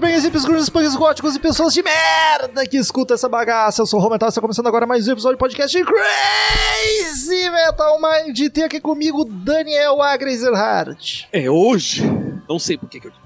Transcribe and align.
headbangers, 0.00 0.24
hippies, 0.24 0.44
grunges, 0.46 0.70
punks 0.70 0.96
góticos 0.96 1.36
e 1.36 1.38
pessoas 1.38 1.74
de 1.74 1.82
merda 1.82 2.66
que 2.66 2.78
escutam 2.78 3.14
essa 3.14 3.28
bagaça. 3.28 3.82
Eu 3.82 3.86
sou 3.86 4.00
o 4.00 4.02
Rometal, 4.02 4.30
está 4.30 4.40
começando 4.40 4.66
agora 4.66 4.86
mais 4.86 5.06
um 5.06 5.12
episódio 5.12 5.36
do 5.36 5.38
podcast 5.38 5.78
Crazy 5.84 7.50
Metal 7.50 8.00
Mind. 8.00 8.38
E 8.38 8.48
tem 8.48 8.64
aqui 8.64 8.80
comigo 8.80 9.26
Daniel 9.26 10.00
Agreserhardt. 10.00 11.28
É 11.30 11.50
hoje? 11.50 12.02
Não 12.48 12.58
sei 12.58 12.78
por 12.78 12.88
que, 12.88 12.98
que 12.98 13.08
eu. 13.08 13.19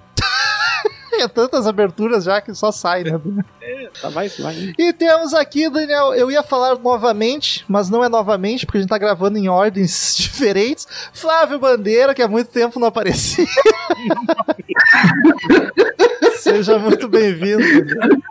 É 1.21 1.29
tantas 1.29 1.67
aberturas 1.67 2.25
já 2.25 2.41
que 2.41 2.55
só 2.55 2.71
sai, 2.73 3.05
né? 3.05 3.19
É, 3.63 3.89
tá, 4.01 4.09
vai, 4.09 4.29
vai. 4.29 4.73
E 4.79 4.93
temos 4.93 5.33
aqui, 5.33 5.69
Daniel, 5.71 6.13
eu 6.15 6.31
ia 6.31 6.43
falar 6.43 6.79
novamente, 6.79 7.65
mas 7.69 7.89
não 7.89 8.05
é 8.05 8.09
novamente, 8.09 8.67
porque 8.67 8.79
a 8.79 8.81
gente 8.81 8.91
tá 8.91 8.99
gravando 8.99 9.39
em 9.39 9.49
ordens 9.49 10.15
diferentes. 10.19 10.87
Flávio 11.13 11.59
Bandeira, 11.59 12.15
que 12.15 12.23
há 12.23 12.29
muito 12.29 12.49
tempo 12.51 12.79
não 12.81 12.89
aparecia. 12.89 13.47
Seja 16.37 16.79
muito 16.79 17.09
bem-vindo. 17.09 17.63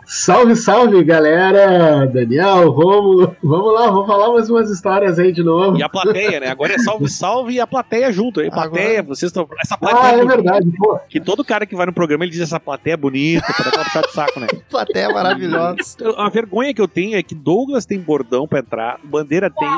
Salve, 0.06 0.54
salve, 0.54 1.02
galera! 1.02 2.06
Daniel, 2.06 2.70
Romulo. 2.70 3.36
Vamos 3.42 3.74
lá, 3.74 3.86
vamos 3.90 4.06
falar 4.06 4.32
mais 4.32 4.48
umas 4.48 4.70
histórias 4.70 5.18
aí 5.18 5.32
de 5.32 5.42
novo. 5.42 5.76
E 5.76 5.82
a 5.82 5.88
plateia, 5.88 6.38
né? 6.38 6.48
Agora 6.48 6.74
é 6.74 6.78
salve, 6.78 7.08
salve 7.10 7.54
e 7.54 7.60
a 7.60 7.66
plateia 7.66 8.12
junto. 8.12 8.38
Aí, 8.40 8.50
plateia, 8.50 9.00
Agora- 9.00 9.02
vocês 9.16 9.30
estão. 9.30 9.48
Essa 9.60 9.76
plateia. 9.76 10.02
Ah, 10.04 10.12
é 10.12 10.16
bonita. 10.18 10.36
verdade, 10.36 10.70
pô. 10.78 10.98
Que 11.08 11.20
todo 11.20 11.44
cara 11.44 11.66
que 11.66 11.74
vai 11.74 11.86
no 11.86 11.92
programa 11.92 12.24
ele 12.24 12.30
diz 12.30 12.40
essa 12.40 12.60
plateia 12.60 12.73
é 12.84 12.96
bonita, 12.96 13.44
aquela 13.48 13.84
puxada 13.84 14.06
de 14.06 14.12
saco, 14.12 14.40
né? 14.40 14.46
Plateia 14.70 15.08
maravilhosa. 15.10 15.76
A 16.16 16.28
vergonha 16.28 16.72
que 16.74 16.80
eu 16.80 16.88
tenho 16.88 17.16
é 17.16 17.22
que 17.22 17.34
Douglas 17.34 17.86
tem 17.86 17.98
bordão 17.98 18.46
pra 18.46 18.60
entrar, 18.60 18.98
Bandeira 19.04 19.50
tem, 19.50 19.68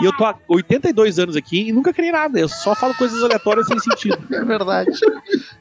e 0.00 0.04
eu 0.04 0.16
tô 0.16 0.24
há 0.24 0.34
82 0.48 1.18
anos 1.18 1.36
aqui 1.36 1.68
e 1.68 1.72
nunca 1.72 1.92
criei 1.92 2.12
nada. 2.12 2.38
Eu 2.38 2.48
só 2.48 2.74
falo 2.74 2.94
coisas 2.94 3.22
aleatórias 3.22 3.66
sem 3.66 3.78
sentido. 3.78 4.16
É 4.36 4.44
verdade. 4.44 4.90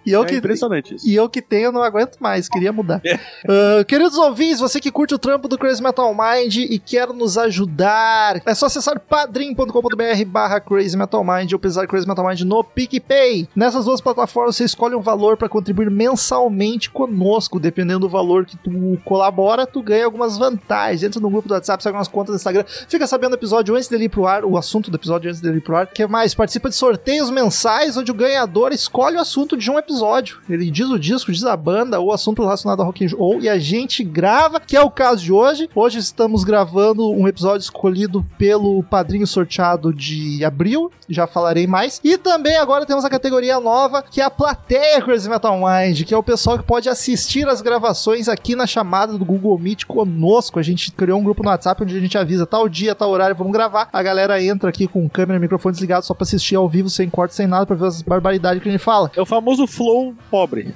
E 0.05 0.11
eu, 0.11 0.23
É 0.23 0.27
que, 0.27 0.35
impressionante 0.35 0.95
isso. 0.95 1.07
e 1.07 1.15
eu 1.15 1.29
que 1.29 1.41
tenho, 1.41 1.71
não 1.71 1.81
aguento 1.81 2.17
mais, 2.19 2.49
queria 2.49 2.71
mudar. 2.73 3.01
Ah, 3.47 3.83
queridos 3.85 4.17
ouvintes, 4.17 4.59
você 4.59 4.79
que 4.79 4.91
curte 4.91 5.13
o 5.15 5.17
trampo 5.17 5.47
do 5.47 5.57
Crazy 5.57 5.81
Metal 5.81 6.13
Mind 6.13 6.57
e 6.57 6.77
quer 6.77 7.07
nos 7.09 7.37
ajudar, 7.37 8.41
é 8.45 8.53
só 8.53 8.65
acessar 8.65 8.99
padrim.com.br 8.99 10.25
barra 10.27 10.59
Crazy 10.59 10.97
Metal 10.97 11.23
Mind 11.23 11.51
ou 11.53 11.59
pesar 11.59 11.87
Crazy 11.87 12.07
Metal 12.07 12.25
Mind 12.27 12.41
no 12.41 12.63
PicPay. 12.63 13.47
Nessas 13.55 13.85
duas 13.85 14.01
plataformas 14.01 14.55
você 14.55 14.63
escolhe 14.65 14.95
um 14.95 15.01
valor 15.01 15.37
para 15.37 15.47
contribuir 15.49 15.89
mensalmente 15.89 16.84
conosco, 16.89 17.59
dependendo 17.59 18.01
do 18.01 18.09
valor 18.09 18.45
que 18.45 18.57
tu 18.57 18.99
colabora, 19.03 19.65
tu 19.65 19.81
ganha 19.81 20.05
algumas 20.05 20.37
vantagens. 20.37 21.03
Entra 21.03 21.19
no 21.19 21.29
grupo 21.29 21.47
do 21.47 21.53
WhatsApp, 21.53 21.81
segue 21.81 21.97
umas 21.97 22.07
contas 22.07 22.29
no 22.29 22.35
Instagram, 22.35 22.63
fica 22.87 23.07
sabendo 23.07 23.33
o 23.33 23.35
episódio 23.35 23.75
antes 23.75 23.87
dele 23.87 24.05
ir 24.05 24.09
pro 24.09 24.27
ar, 24.27 24.43
o 24.43 24.57
assunto 24.57 24.91
do 24.91 24.97
episódio 24.97 25.29
antes 25.29 25.41
dele 25.41 25.57
ir 25.57 25.61
pro 25.61 25.75
ar. 25.75 25.87
Que 25.87 26.05
mais? 26.07 26.33
Participa 26.33 26.69
de 26.69 26.75
sorteios 26.75 27.29
mensais, 27.29 27.97
onde 27.97 28.11
o 28.11 28.15
ganhador 28.15 28.71
escolhe 28.71 29.17
o 29.17 29.21
assunto 29.21 29.55
de 29.55 29.69
um 29.71 29.77
episódio. 29.77 30.39
Ele 30.49 30.69
diz 30.69 30.89
o 30.89 30.99
disco, 30.99 31.31
diz 31.31 31.43
a 31.43 31.55
banda, 31.55 31.99
ou 31.99 32.07
o 32.07 32.13
assunto 32.13 32.41
relacionado 32.41 32.81
ao 32.81 32.87
rock 32.87 33.05
and 33.05 33.15
roll, 33.17 33.39
e 33.39 33.49
a 33.49 33.57
gente 33.57 34.03
grava, 34.03 34.59
que 34.59 34.75
é 34.75 34.81
o 34.81 34.91
caso 34.91 35.23
de 35.23 35.31
hoje. 35.31 35.69
Hoje 35.73 35.99
estamos 35.99 36.43
gravando 36.43 37.09
um 37.09 37.27
episódio 37.27 37.63
escolhido 37.63 38.25
pelo 38.37 38.83
padrinho 38.83 39.25
sorteado 39.25 39.93
de 39.93 40.43
abril, 40.43 40.91
já 41.09 41.25
falarei 41.25 41.67
mais. 41.67 42.01
E 42.03 42.17
também 42.17 42.57
agora 42.57 42.85
temos 42.85 43.05
a 43.05 43.09
categoria 43.09 43.59
nova, 43.59 44.01
que 44.03 44.19
é 44.19 44.23
a 44.23 44.29
plateia 44.29 45.01
Crazy 45.01 45.29
Metal 45.29 45.55
Mind, 45.57 46.03
que 46.03 46.13
é 46.13 46.17
o 46.17 46.23
pessoal 46.23 46.57
que 46.57 46.63
pode 46.63 46.74
assistir 46.89 47.47
as 47.47 47.61
gravações 47.61 48.27
aqui 48.27 48.55
na 48.55 48.67
chamada 48.67 49.17
do 49.17 49.25
Google 49.25 49.57
Meet 49.57 49.85
conosco. 49.85 50.59
A 50.59 50.63
gente 50.63 50.91
criou 50.91 51.19
um 51.19 51.23
grupo 51.23 51.43
no 51.43 51.49
WhatsApp 51.49 51.83
onde 51.83 51.97
a 51.97 51.99
gente 51.99 52.17
avisa 52.17 52.45
tal 52.45 52.67
dia, 52.67 52.95
tal 52.95 53.09
horário, 53.09 53.35
vamos 53.35 53.53
gravar. 53.53 53.89
A 53.91 54.03
galera 54.03 54.41
entra 54.43 54.69
aqui 54.69 54.87
com 54.87 55.07
câmera 55.09 55.37
e 55.37 55.41
microfone 55.41 55.73
desligado 55.73 56.05
só 56.05 56.13
pra 56.13 56.23
assistir 56.23 56.55
ao 56.55 56.67
vivo, 56.67 56.89
sem 56.89 57.09
corte, 57.09 57.35
sem 57.35 57.47
nada, 57.47 57.65
pra 57.65 57.75
ver 57.75 57.87
as 57.87 58.01
barbaridades 58.01 58.61
que 58.61 58.69
a 58.69 58.71
gente 58.71 58.83
fala. 58.83 59.11
É 59.15 59.21
o 59.21 59.25
famoso 59.25 59.65
flow 59.67 60.15
pobre. 60.29 60.73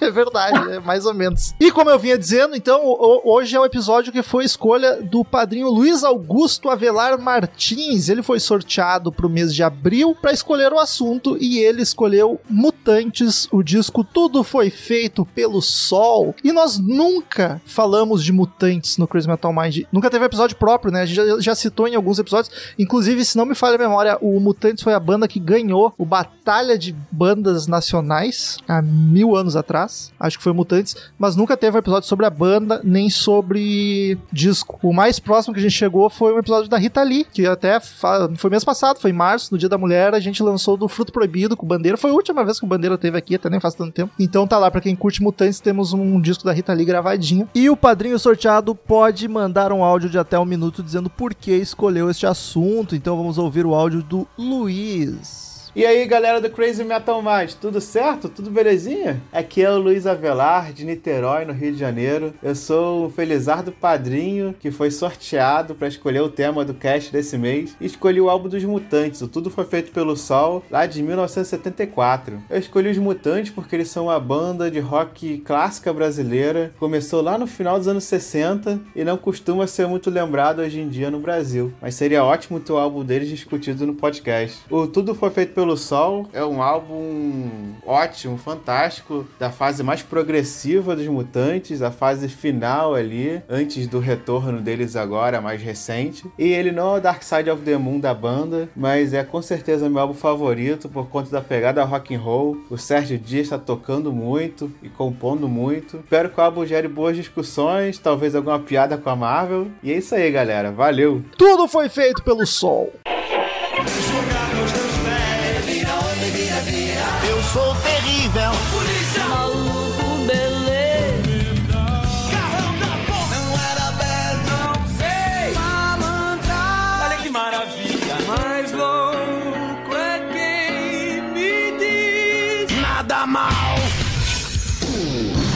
É 0.10 0.10
verdade, 0.10 0.72
é 0.72 0.80
mais 0.80 1.04
ou 1.06 1.12
menos. 1.14 1.54
E 1.60 1.70
como 1.70 1.90
eu 1.90 1.98
vinha 1.98 2.16
dizendo, 2.18 2.56
então, 2.56 2.80
o- 2.84 3.22
hoje 3.34 3.54
é 3.54 3.60
o 3.60 3.64
episódio 3.64 4.10
que 4.12 4.22
foi 4.22 4.44
escolha 4.44 5.00
do 5.02 5.24
padrinho 5.24 5.68
Luiz 5.68 6.02
Augusto 6.02 6.68
Avelar 6.70 7.20
Martins. 7.20 8.08
Ele 8.08 8.22
foi 8.22 8.40
sorteado 8.40 9.12
pro 9.12 9.28
mês 9.28 9.54
de 9.54 9.62
abril 9.62 10.16
para 10.20 10.32
escolher 10.32 10.72
o 10.72 10.78
assunto 10.78 11.36
e 11.40 11.58
ele 11.58 11.82
escolheu 11.82 12.40
Mutantes, 12.48 13.46
o 13.52 13.62
disco 13.62 14.02
Tudo 14.02 14.42
Foi 14.42 14.70
Feito 14.70 15.26
pelo 15.26 15.60
Sol. 15.60 16.34
E 16.42 16.50
nós 16.50 16.78
nunca 16.78 17.60
falamos 17.66 18.24
de 18.24 18.32
Mutantes 18.32 18.96
no 18.96 19.06
Crazy 19.06 19.28
Metal 19.28 19.52
Mind. 19.52 19.82
Nunca 19.92 20.08
teve 20.08 20.24
episódio 20.24 20.56
próprio, 20.56 20.90
né? 20.92 21.02
A 21.02 21.06
gente 21.06 21.16
já, 21.16 21.40
já 21.40 21.54
citou 21.54 21.86
em 21.86 21.94
alguns 21.94 22.18
episódios. 22.18 22.50
Inclusive, 22.78 23.24
se 23.24 23.36
não 23.36 23.44
me 23.44 23.54
falha 23.54 23.74
a 23.74 23.78
memória, 23.78 24.16
o 24.20 24.40
Mutantes 24.40 24.82
foi 24.82 24.94
a 24.94 25.00
banda 25.00 25.28
que 25.28 25.38
ganhou 25.38 25.92
o 25.98 26.04
Batalha 26.06 26.78
de 26.78 26.94
Bandas 27.10 27.66
Nacionais 27.66 28.56
há 28.66 28.80
mil 28.80 29.36
anos 29.36 29.56
atrás. 29.56 29.99
Acho 30.18 30.38
que 30.38 30.44
foi 30.44 30.52
Mutantes, 30.52 30.96
mas 31.18 31.36
nunca 31.36 31.56
teve 31.56 31.76
um 31.76 31.80
episódio 31.80 32.08
sobre 32.08 32.26
a 32.26 32.30
banda, 32.30 32.80
nem 32.84 33.10
sobre 33.10 34.18
disco. 34.32 34.78
O 34.82 34.92
mais 34.92 35.18
próximo 35.18 35.54
que 35.54 35.60
a 35.60 35.62
gente 35.62 35.72
chegou 35.72 36.08
foi 36.08 36.34
um 36.34 36.38
episódio 36.38 36.68
da 36.68 36.78
Rita 36.78 37.02
Lee, 37.02 37.26
que 37.32 37.46
até 37.46 37.80
foi 37.80 38.50
mês 38.50 38.64
passado, 38.64 39.00
foi 39.00 39.10
em 39.10 39.14
março, 39.14 39.52
no 39.52 39.58
Dia 39.58 39.68
da 39.68 39.78
Mulher, 39.78 40.14
a 40.14 40.20
gente 40.20 40.42
lançou 40.42 40.76
do 40.76 40.88
Fruto 40.88 41.12
Proibido 41.12 41.56
com 41.56 41.66
Bandeira. 41.66 41.96
Foi 41.96 42.10
a 42.10 42.14
última 42.14 42.44
vez 42.44 42.58
que 42.58 42.64
o 42.64 42.68
Bandeira 42.68 42.96
teve 42.96 43.16
aqui, 43.18 43.34
até 43.34 43.50
nem 43.50 43.60
faz 43.60 43.74
tanto 43.74 43.92
tempo. 43.92 44.12
Então 44.18 44.46
tá 44.46 44.58
lá, 44.58 44.70
pra 44.70 44.80
quem 44.80 44.96
curte 44.96 45.22
Mutantes, 45.22 45.60
temos 45.60 45.92
um 45.92 46.20
disco 46.20 46.44
da 46.44 46.52
Rita 46.52 46.72
Lee 46.72 46.84
gravadinho. 46.84 47.48
E 47.54 47.68
o 47.68 47.76
padrinho 47.76 48.18
sorteado 48.18 48.74
pode 48.74 49.26
mandar 49.28 49.72
um 49.72 49.82
áudio 49.82 50.10
de 50.10 50.18
até 50.18 50.38
um 50.38 50.44
minuto 50.44 50.82
dizendo 50.82 51.10
por 51.10 51.34
que 51.34 51.52
escolheu 51.52 52.10
este 52.10 52.26
assunto. 52.26 52.94
Então 52.94 53.16
vamos 53.16 53.38
ouvir 53.38 53.66
o 53.66 53.74
áudio 53.74 54.02
do 54.02 54.26
Luiz. 54.38 55.49
E 55.72 55.86
aí, 55.86 56.04
galera 56.04 56.40
do 56.40 56.50
Crazy 56.50 56.82
Metal 56.82 57.22
Mind, 57.22 57.52
tudo 57.52 57.80
certo? 57.80 58.28
Tudo 58.28 58.50
belezinha? 58.50 59.22
Aqui 59.32 59.62
é 59.62 59.70
o 59.70 59.78
Luiz 59.78 60.04
Avelar, 60.04 60.72
de 60.72 60.84
Niterói, 60.84 61.44
no 61.44 61.52
Rio 61.52 61.70
de 61.70 61.78
Janeiro. 61.78 62.34
Eu 62.42 62.56
sou 62.56 63.06
um 63.06 63.08
felizardo 63.10 63.70
padrinho 63.70 64.52
que 64.58 64.72
foi 64.72 64.90
sorteado 64.90 65.76
para 65.76 65.86
escolher 65.86 66.22
o 66.22 66.28
tema 66.28 66.64
do 66.64 66.74
cast 66.74 67.12
desse 67.12 67.38
mês 67.38 67.76
e 67.80 67.86
escolhi 67.86 68.20
o 68.20 68.28
álbum 68.28 68.48
dos 68.48 68.64
Mutantes, 68.64 69.20
o 69.20 69.28
Tudo 69.28 69.48
Foi 69.48 69.64
Feito 69.64 69.92
pelo 69.92 70.16
Sol, 70.16 70.64
lá 70.68 70.86
de 70.86 71.04
1974. 71.04 72.42
Eu 72.50 72.58
escolhi 72.58 72.90
os 72.90 72.98
Mutantes 72.98 73.52
porque 73.52 73.76
eles 73.76 73.90
são 73.90 74.06
uma 74.06 74.18
banda 74.18 74.68
de 74.68 74.80
rock 74.80 75.38
clássica 75.38 75.92
brasileira, 75.92 76.72
começou 76.80 77.22
lá 77.22 77.38
no 77.38 77.46
final 77.46 77.78
dos 77.78 77.86
anos 77.86 78.02
60 78.04 78.80
e 78.96 79.04
não 79.04 79.16
costuma 79.16 79.68
ser 79.68 79.86
muito 79.86 80.10
lembrado 80.10 80.58
hoje 80.58 80.80
em 80.80 80.88
dia 80.88 81.12
no 81.12 81.20
Brasil, 81.20 81.72
mas 81.80 81.94
seria 81.94 82.24
ótimo 82.24 82.58
ter 82.58 82.72
o 82.72 82.76
álbum 82.78 83.04
deles 83.04 83.28
discutido 83.28 83.86
no 83.86 83.94
podcast. 83.94 84.58
O 84.68 84.88
Tudo 84.88 85.14
Foi 85.14 85.30
Feito 85.30 85.59
pelo 85.60 85.76
Sol 85.76 86.26
é 86.32 86.42
um 86.42 86.62
álbum 86.62 87.74
ótimo, 87.84 88.38
fantástico, 88.38 89.26
da 89.38 89.50
fase 89.50 89.82
mais 89.82 90.02
progressiva 90.02 90.96
dos 90.96 91.06
Mutantes, 91.06 91.82
a 91.82 91.90
fase 91.90 92.30
final 92.30 92.94
ali, 92.94 93.42
antes 93.46 93.86
do 93.86 93.98
retorno 93.98 94.62
deles 94.62 94.96
agora, 94.96 95.38
mais 95.38 95.60
recente. 95.60 96.26
E 96.38 96.48
ele 96.48 96.72
não 96.72 96.94
é 96.94 96.98
o 96.98 97.00
Dark 97.02 97.22
Side 97.22 97.50
of 97.50 97.62
the 97.62 97.76
Moon 97.76 98.00
da 98.00 98.14
banda, 98.14 98.70
mas 98.74 99.12
é 99.12 99.22
com 99.22 99.42
certeza 99.42 99.90
meu 99.90 100.00
álbum 100.00 100.14
favorito 100.14 100.88
por 100.88 101.10
conta 101.10 101.30
da 101.30 101.42
pegada 101.42 101.84
rock 101.84 102.14
and 102.14 102.20
roll. 102.20 102.56
O 102.70 102.78
Sérgio 102.78 103.18
Dias 103.18 103.42
está 103.42 103.58
tocando 103.58 104.10
muito 104.10 104.72
e 104.82 104.88
compondo 104.88 105.46
muito. 105.46 105.98
Espero 105.98 106.30
que 106.30 106.40
o 106.40 106.42
álbum 106.42 106.64
gere 106.64 106.88
boas 106.88 107.14
discussões, 107.14 107.98
talvez 107.98 108.34
alguma 108.34 108.60
piada 108.60 108.96
com 108.96 109.10
a 109.10 109.16
Marvel. 109.16 109.66
E 109.82 109.92
é 109.92 109.98
isso 109.98 110.14
aí, 110.14 110.30
galera. 110.30 110.72
Valeu! 110.72 111.22
Tudo 111.36 111.68
foi 111.68 111.90
feito 111.90 112.22
pelo 112.22 112.46
Sol. 112.46 112.90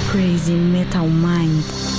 Crazy 0.09 0.55
Metal 0.55 1.09
Mind. 1.09 1.94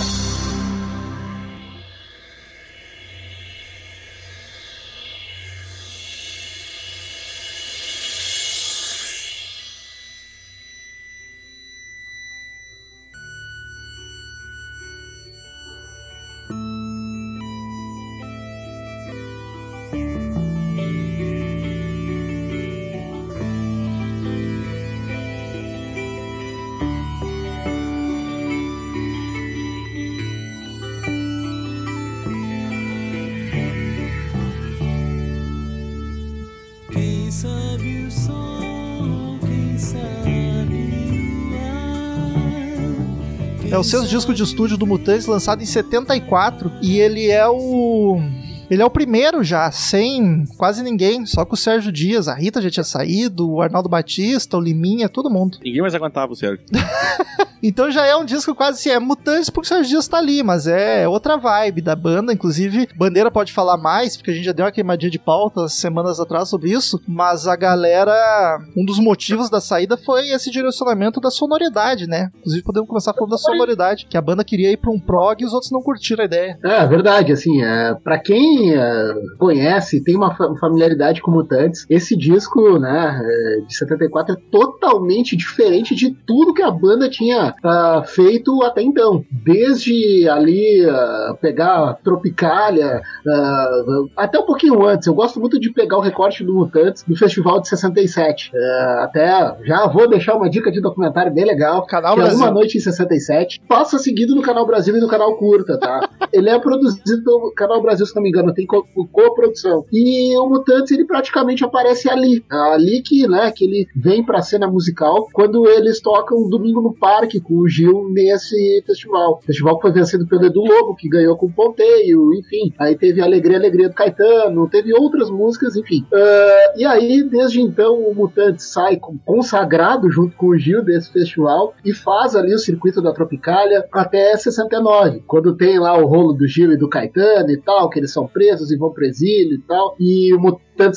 É 43.75 43.77
o 43.77 43.83
sexto 43.83 44.07
disco 44.07 44.33
de 44.33 44.42
estúdio 44.42 44.77
do 44.77 44.88
Mutantes, 44.88 45.25
lançado 45.25 45.62
em 45.62 45.66
74, 45.66 46.72
e 46.81 46.98
ele 46.98 47.30
é 47.30 47.45
o. 47.45 48.22
Ele 48.69 48.81
é 48.81 48.86
o 48.86 48.89
primeiro 48.89 49.44
já, 49.44 49.69
sem 49.69 50.45
quase 50.56 50.81
ninguém, 50.81 51.25
só 51.25 51.44
com 51.44 51.56
o 51.56 51.57
Sérgio 51.57 51.92
Dias. 51.92 52.30
A 52.30 52.33
Rita 52.33 52.62
já 52.62 52.72
tinha 52.72 52.86
saído, 52.86 53.51
o 53.51 53.62
Arnaldo 53.62 53.89
Batista, 53.89 54.56
o 54.56 54.62
Liminha, 54.62 55.10
todo 55.10 55.30
mundo. 55.30 55.57
Ninguém 55.62 55.81
mais 55.81 55.94
aguentava 55.94 56.31
o 56.31 56.36
Sérgio. 56.38 56.63
Então 57.67 57.89
já 57.91 58.06
é 58.06 58.15
um 58.15 58.23
disco 58.25 58.53
quase 58.53 58.79
assim, 58.79 58.89
é 58.89 59.00
Mutantes 59.00 59.50
porque 59.50 59.65
o 59.65 59.69
Sérgio 59.69 59.89
Dias 59.89 60.07
tá 60.07 60.17
ali, 60.17 60.44
mas 60.44 60.67
é 60.67 61.07
outra 61.07 61.38
vibe 61.38 61.81
da 61.81 61.95
banda. 61.95 62.31
Inclusive, 62.33 62.88
Bandeira 62.95 63.31
pode 63.31 63.51
falar 63.51 63.77
mais, 63.77 64.15
porque 64.15 64.31
a 64.31 64.33
gente 64.33 64.45
já 64.45 64.51
deu 64.51 64.65
uma 64.65 64.71
queimadinha 64.71 65.09
de 65.12 65.19
pauta 65.19 65.67
semanas 65.67 66.19
atrás 66.19 66.50
sobre 66.50 66.71
isso. 66.71 67.01
Mas 67.07 67.47
a 67.47 67.56
galera, 67.56 68.59
um 68.77 68.85
dos 68.85 69.00
motivos 69.00 69.50
da 69.50 69.59
saída 69.59 69.97
foi 69.97 70.29
esse 70.29 70.51
direcionamento 70.51 71.19
da 71.19 71.29
sonoridade, 71.31 72.07
né? 72.07 72.29
Inclusive, 72.39 72.63
podemos 72.63 72.88
começar 72.88 73.13
falando 73.13 73.31
da 73.31 73.38
sonoridade, 73.38 74.06
que 74.09 74.17
a 74.17 74.21
banda 74.21 74.44
queria 74.44 74.71
ir 74.71 74.77
pra 74.77 74.91
um 74.91 75.00
prog 75.00 75.41
e 75.41 75.45
os 75.45 75.53
outros 75.53 75.71
não 75.71 75.81
curtiram 75.81 76.21
a 76.21 76.25
ideia. 76.25 76.57
É 76.63 76.85
verdade, 76.85 77.31
assim, 77.31 77.62
é, 77.63 77.94
para 78.03 78.19
quem 78.19 78.73
é, 78.75 79.13
conhece, 79.39 80.03
tem 80.03 80.15
uma 80.15 80.35
fa- 80.35 80.53
familiaridade 80.59 81.21
com 81.21 81.31
Mutantes, 81.31 81.85
esse 81.89 82.15
disco, 82.15 82.77
né, 82.79 83.19
é, 83.23 83.65
de 83.65 83.75
74 83.75 84.33
é 84.35 84.38
totalmente 84.51 85.35
diferente 85.35 85.95
de 85.95 86.12
tudo 86.25 86.53
que 86.53 86.62
a 86.62 86.71
banda 86.71 87.09
tinha 87.09 87.55
ah, 87.63 88.04
feito 88.06 88.62
até 88.63 88.81
então. 88.81 89.24
Desde 89.31 90.28
ali 90.30 90.86
ah, 90.90 91.36
pegar 91.42 91.98
Tropicália, 92.04 93.02
ah, 93.28 93.81
até 94.18 94.40
um 94.40 94.46
pouquinho 94.46 94.86
antes. 94.86 95.07
Eu 95.07 95.13
gosto 95.13 95.40
muito 95.40 95.60
de 95.60 95.72
pegar 95.72 95.98
o 95.98 96.02
recorte 96.02 96.44
do 96.44 96.54
Mutantes 96.54 97.04
do 97.04 97.16
festival 97.16 97.62
de 97.62 97.69
67. 97.69 98.52
É, 98.54 99.04
até 99.04 99.56
já 99.66 99.88
vou 99.88 100.07
deixar 100.10 100.36
uma 100.36 100.50
dica 100.50 100.72
de 100.72 100.81
documentário 100.81 101.34
bem 101.34 101.46
legal. 101.46 101.86
Canal 101.86 102.13
que 102.16 102.19
é 102.19 102.24
Brasil. 102.24 102.40
Uma 102.40 102.52
Noite 102.52 102.78
em 102.78 102.81
67. 102.81 103.62
Passa 103.68 103.98
seguido 103.98 104.36
no 104.36 104.42
Canal 104.42 104.66
Brasil 104.66 104.96
e 104.96 105.00
no 105.00 105.08
Canal 105.08 105.36
Curta, 105.38 105.78
tá? 105.78 106.08
ele 106.31 106.50
é 106.50 106.60
produzido 106.60 107.24
pelo 107.24 107.51
Canal 107.56 107.81
Brasil, 107.81 108.06
se 108.06 108.16
não 108.16 108.24
me 108.24 108.30
engano, 108.30 108.54
tem 108.54 108.66
co- 108.66 108.86
co-produção. 109.12 109.86
E 109.92 110.38
o 110.38 110.48
Mutantes, 110.50 110.92
ele 110.92 111.06
praticamente 111.06 111.63
aparece 111.63 112.10
ali. 112.10 112.44
Ali 112.50 113.01
que, 113.01 113.28
né, 113.28 113.51
que 113.56 113.66
ele 113.66 113.88
vem 113.96 114.24
pra 114.25 114.42
cena 114.42 114.68
musical 114.68 115.28
quando 115.34 115.68
eles 115.68 116.00
tocam 116.01 116.50
Domingo 116.50 116.81
no 116.81 116.94
Parque 116.94 117.35
com 117.42 117.56
o 117.56 117.68
Gil 117.68 118.10
nesse 118.12 118.84
festival. 118.86 119.42
Festival 119.46 119.76
que 119.76 119.82
foi 119.84 119.92
vencido 119.92 120.28
pelo 120.28 120.46
Edu 120.46 120.62
Lobo, 120.62 120.96
que 120.96 121.10
ganhou 121.10 121.38
com 121.38 121.52
Ponteio, 121.52 122.34
enfim. 122.34 122.74
Aí 122.78 122.96
teve 122.96 123.22
Alegria, 123.22 123.58
Alegria 123.58 123.90
do 123.90 123.96
Caetano, 123.96 124.70
teve 124.70 124.94
outras 124.94 125.30
músicas, 125.30 125.76
enfim. 125.76 126.06
Ah, 126.14 126.74
e 126.78 126.86
aí, 126.86 127.24
desde 127.24 127.62
então, 127.62 128.00
o 128.00 128.14
Mutantes 128.14 128.66
sai 128.66 129.00
consagrado 129.26 130.10
junto 130.10 130.36
com 130.36 130.48
o 130.48 130.58
Gil 130.58 130.84
desse 130.84 131.12
festival 131.12 131.74
e 131.84 131.94
faz 131.94 132.36
ali 132.36 132.54
o 132.54 132.60
circuito 132.60 133.02
da 133.02 133.14
Tropicália 133.14 133.86
até 133.92 134.36
69, 134.36 135.24
quando 135.28 135.56
tem 135.56 135.80
lá 135.80 135.98
o 135.98 136.08
rolo 136.08 136.34
do 136.34 136.48
Gil 136.48 136.72
e 136.72 136.78
do 136.78 136.90
Caetano 136.90 137.50
e 137.50 137.58
tal, 137.62 137.90
que 137.90 138.00
eles 138.00 138.12
são 138.12 138.28
presos 138.28 138.72
e 138.72 138.78
vão 138.78 138.92
pro 138.92 139.06
exílio 139.06 139.56
e 139.56 139.62
tal, 139.62 139.96
e 140.00 140.34
o 140.34 140.40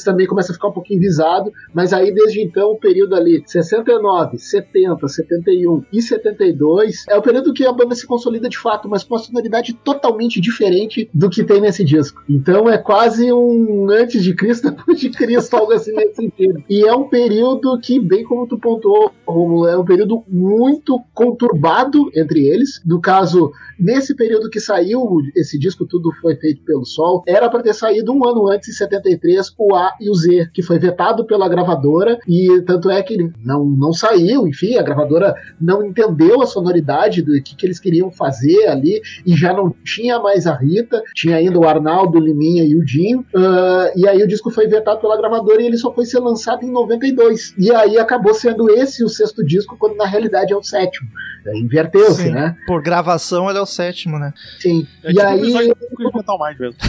Também 0.05 0.27
começa 0.27 0.53
a 0.53 0.55
ficar 0.55 0.69
um 0.69 0.73
pouquinho 0.73 1.01
visado, 1.01 1.53
mas 1.73 1.93
aí 1.93 2.13
desde 2.13 2.43
então 2.43 2.73
o 2.73 2.79
período 2.79 3.15
ali 3.15 3.43
69, 3.47 4.39
70, 4.39 5.09
71 5.09 5.85
e 5.93 6.03
72 6.03 7.05
é 7.09 7.17
o 7.17 7.23
período 7.23 7.53
que 7.53 7.67
a 7.67 7.73
banda 7.73 7.95
se 7.95 8.07
consolida 8.07 8.49
de 8.49 8.59
fato, 8.59 8.89
mas 8.89 9.05
com 9.05 9.15
uma 9.15 9.21
sonoridade 9.21 9.73
totalmente 9.73 10.41
diferente 10.41 11.09
do 11.13 11.31
que 11.31 11.45
tem 11.45 11.61
nesse 11.61 11.85
disco. 11.85 12.23
Então 12.29 12.69
é 12.69 12.79
quase 12.79 13.33
um 13.33 13.89
antes 13.91 14.23
de 14.23 14.35
Cristo, 14.35 14.71
depois 14.73 14.99
de 14.99 15.11
Cristo, 15.11 15.57
algo 15.57 15.73
assim 15.73 15.93
nesse 15.93 16.17
sentido. 16.17 16.63
E 16.69 16.83
é 16.83 16.93
um 16.93 17.09
período 17.09 17.79
que, 17.81 18.01
bem 18.01 18.25
como 18.25 18.47
tu 18.47 18.59
pontuou, 18.59 19.13
Romulo, 19.27 19.67
é 19.67 19.77
um 19.77 19.85
período 19.85 20.23
muito 20.29 21.01
conturbado 21.15 22.11
entre 22.15 22.47
eles. 22.47 22.81
No 22.85 23.01
caso, 23.01 23.53
nesse 23.79 24.15
período 24.15 24.51
que 24.51 24.61
saiu 24.61 25.21
esse 25.37 25.59
disco, 25.59 25.87
tudo 25.87 26.11
foi 26.21 26.37
feito 26.37 26.63
pelo 26.65 26.85
Sol, 26.85 27.23
era 27.27 27.49
para 27.49 27.63
ter 27.63 27.75
saído 27.75 28.13
um 28.13 28.27
ano 28.27 28.49
antes, 28.49 28.69
em 28.69 28.73
73, 28.73 29.55
o 29.59 29.68
A 29.75 29.93
e 30.01 30.11
o 30.11 30.15
Z, 30.15 30.51
que 30.53 30.63
foi 30.63 30.79
vetado 30.79 31.25
pela 31.25 31.49
gravadora, 31.49 32.19
e 32.27 32.63
tanto 32.67 32.91
é 32.91 33.03
que 33.03 33.31
não, 33.45 33.65
não 33.65 33.93
saiu, 33.93 34.47
enfim, 34.47 34.77
a 34.77 34.83
gravadora 34.83 35.35
não 35.61 35.85
entendeu 35.85 36.43
a 36.43 36.47
sonoridade 36.47 37.23
do 37.23 37.33
que, 37.43 37.57
que 37.57 37.67
eles 37.67 37.79
queriam 37.79 38.11
fazer 38.11 38.67
ali, 38.67 39.01
e 39.27 39.37
já 39.37 39.53
não 39.53 39.75
tinha 39.85 40.19
mais 40.19 40.47
a 40.47 40.55
Rita, 40.55 41.03
tinha 41.15 41.37
ainda 41.37 41.59
o 41.59 41.67
Arnaldo, 41.67 42.19
o 42.19 42.21
Liminha 42.21 42.65
e 42.65 42.77
o 42.77 42.85
Dinho, 42.85 43.25
ah, 43.35 43.93
e 43.95 44.07
aí 44.07 44.23
o 44.23 44.29
disco 44.29 44.51
foi 44.51 44.67
vetado 44.67 45.01
pela 45.01 45.17
gravadora 45.17 45.63
e 45.63 45.67
ele 45.67 45.77
só 45.77 45.93
foi 45.93 46.05
ser 46.05 46.21
lançado 46.21 46.65
em 46.65 46.71
92. 46.71 47.55
E 47.59 47.73
aí 47.73 47.99
acabou 47.99 48.35
sendo 48.35 48.71
esse 48.71 49.05
o 49.05 49.09
sexto 49.09 49.45
disco, 49.45 49.77
quando 49.79 49.97
na 49.97 50.07
realidade 50.07 50.53
é 50.53 50.57
o 50.57 50.63
sétimo. 50.63 51.09
É, 51.47 51.59
Inverteu-se, 51.59 52.31
né? 52.31 52.57
Por 52.67 52.83
gravação, 52.83 53.49
ele 53.49 53.59
é 53.59 53.63
o 53.63 53.67
sétimo, 53.67 54.19
né? 54.19 54.33
Sim. 54.61 54.87
É 55.03 55.11
e 55.11 55.15
tipo 55.15 55.59
aí. 55.59 55.73
Metal 56.15 56.39
Mind 56.39 56.59
mesmo. 56.59 56.79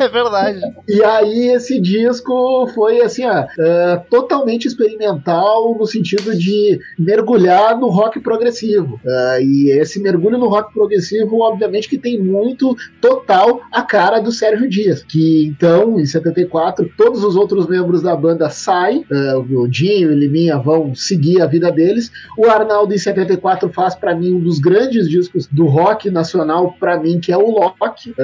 É 0.00 0.08
verdade. 0.08 0.60
E 0.88 1.02
aí 1.04 1.51
esse 1.52 1.80
disco 1.80 2.66
foi 2.74 3.00
assim, 3.00 3.24
ó, 3.24 3.44
é, 3.58 3.96
totalmente 4.10 4.66
experimental 4.66 5.76
no 5.78 5.86
sentido 5.86 6.36
de 6.36 6.78
mergulhar 6.98 7.78
no 7.78 7.88
rock 7.88 8.20
progressivo. 8.20 9.00
É, 9.04 9.42
e 9.42 9.70
esse 9.70 10.00
mergulho 10.00 10.38
no 10.38 10.48
rock 10.48 10.72
progressivo, 10.72 11.40
obviamente, 11.40 11.88
que 11.88 11.98
tem 11.98 12.18
muito 12.18 12.76
total 13.00 13.60
a 13.70 13.82
cara 13.82 14.20
do 14.20 14.32
Sérgio 14.32 14.68
Dias. 14.68 15.02
Que 15.02 15.46
então, 15.46 15.98
em 15.98 16.06
74, 16.06 16.90
todos 16.96 17.24
os 17.24 17.36
outros 17.36 17.66
membros 17.66 18.02
da 18.02 18.16
banda 18.16 18.48
saem, 18.50 19.04
é, 19.10 19.34
o 19.34 19.66
Dinho 19.66 20.12
e 20.12 20.14
Liminha 20.14 20.58
vão 20.58 20.94
seguir 20.94 21.40
a 21.40 21.46
vida 21.46 21.70
deles. 21.70 22.10
O 22.36 22.46
Arnaldo, 22.46 22.94
em 22.94 22.98
74, 22.98 23.68
faz 23.70 23.94
para 23.94 24.14
mim 24.14 24.34
um 24.34 24.40
dos 24.40 24.58
grandes 24.58 25.08
discos 25.08 25.46
do 25.46 25.66
rock 25.66 26.10
nacional, 26.10 26.74
para 26.78 26.98
mim, 26.98 27.20
que 27.20 27.32
é 27.32 27.36
o 27.36 27.50
Loki, 27.50 28.14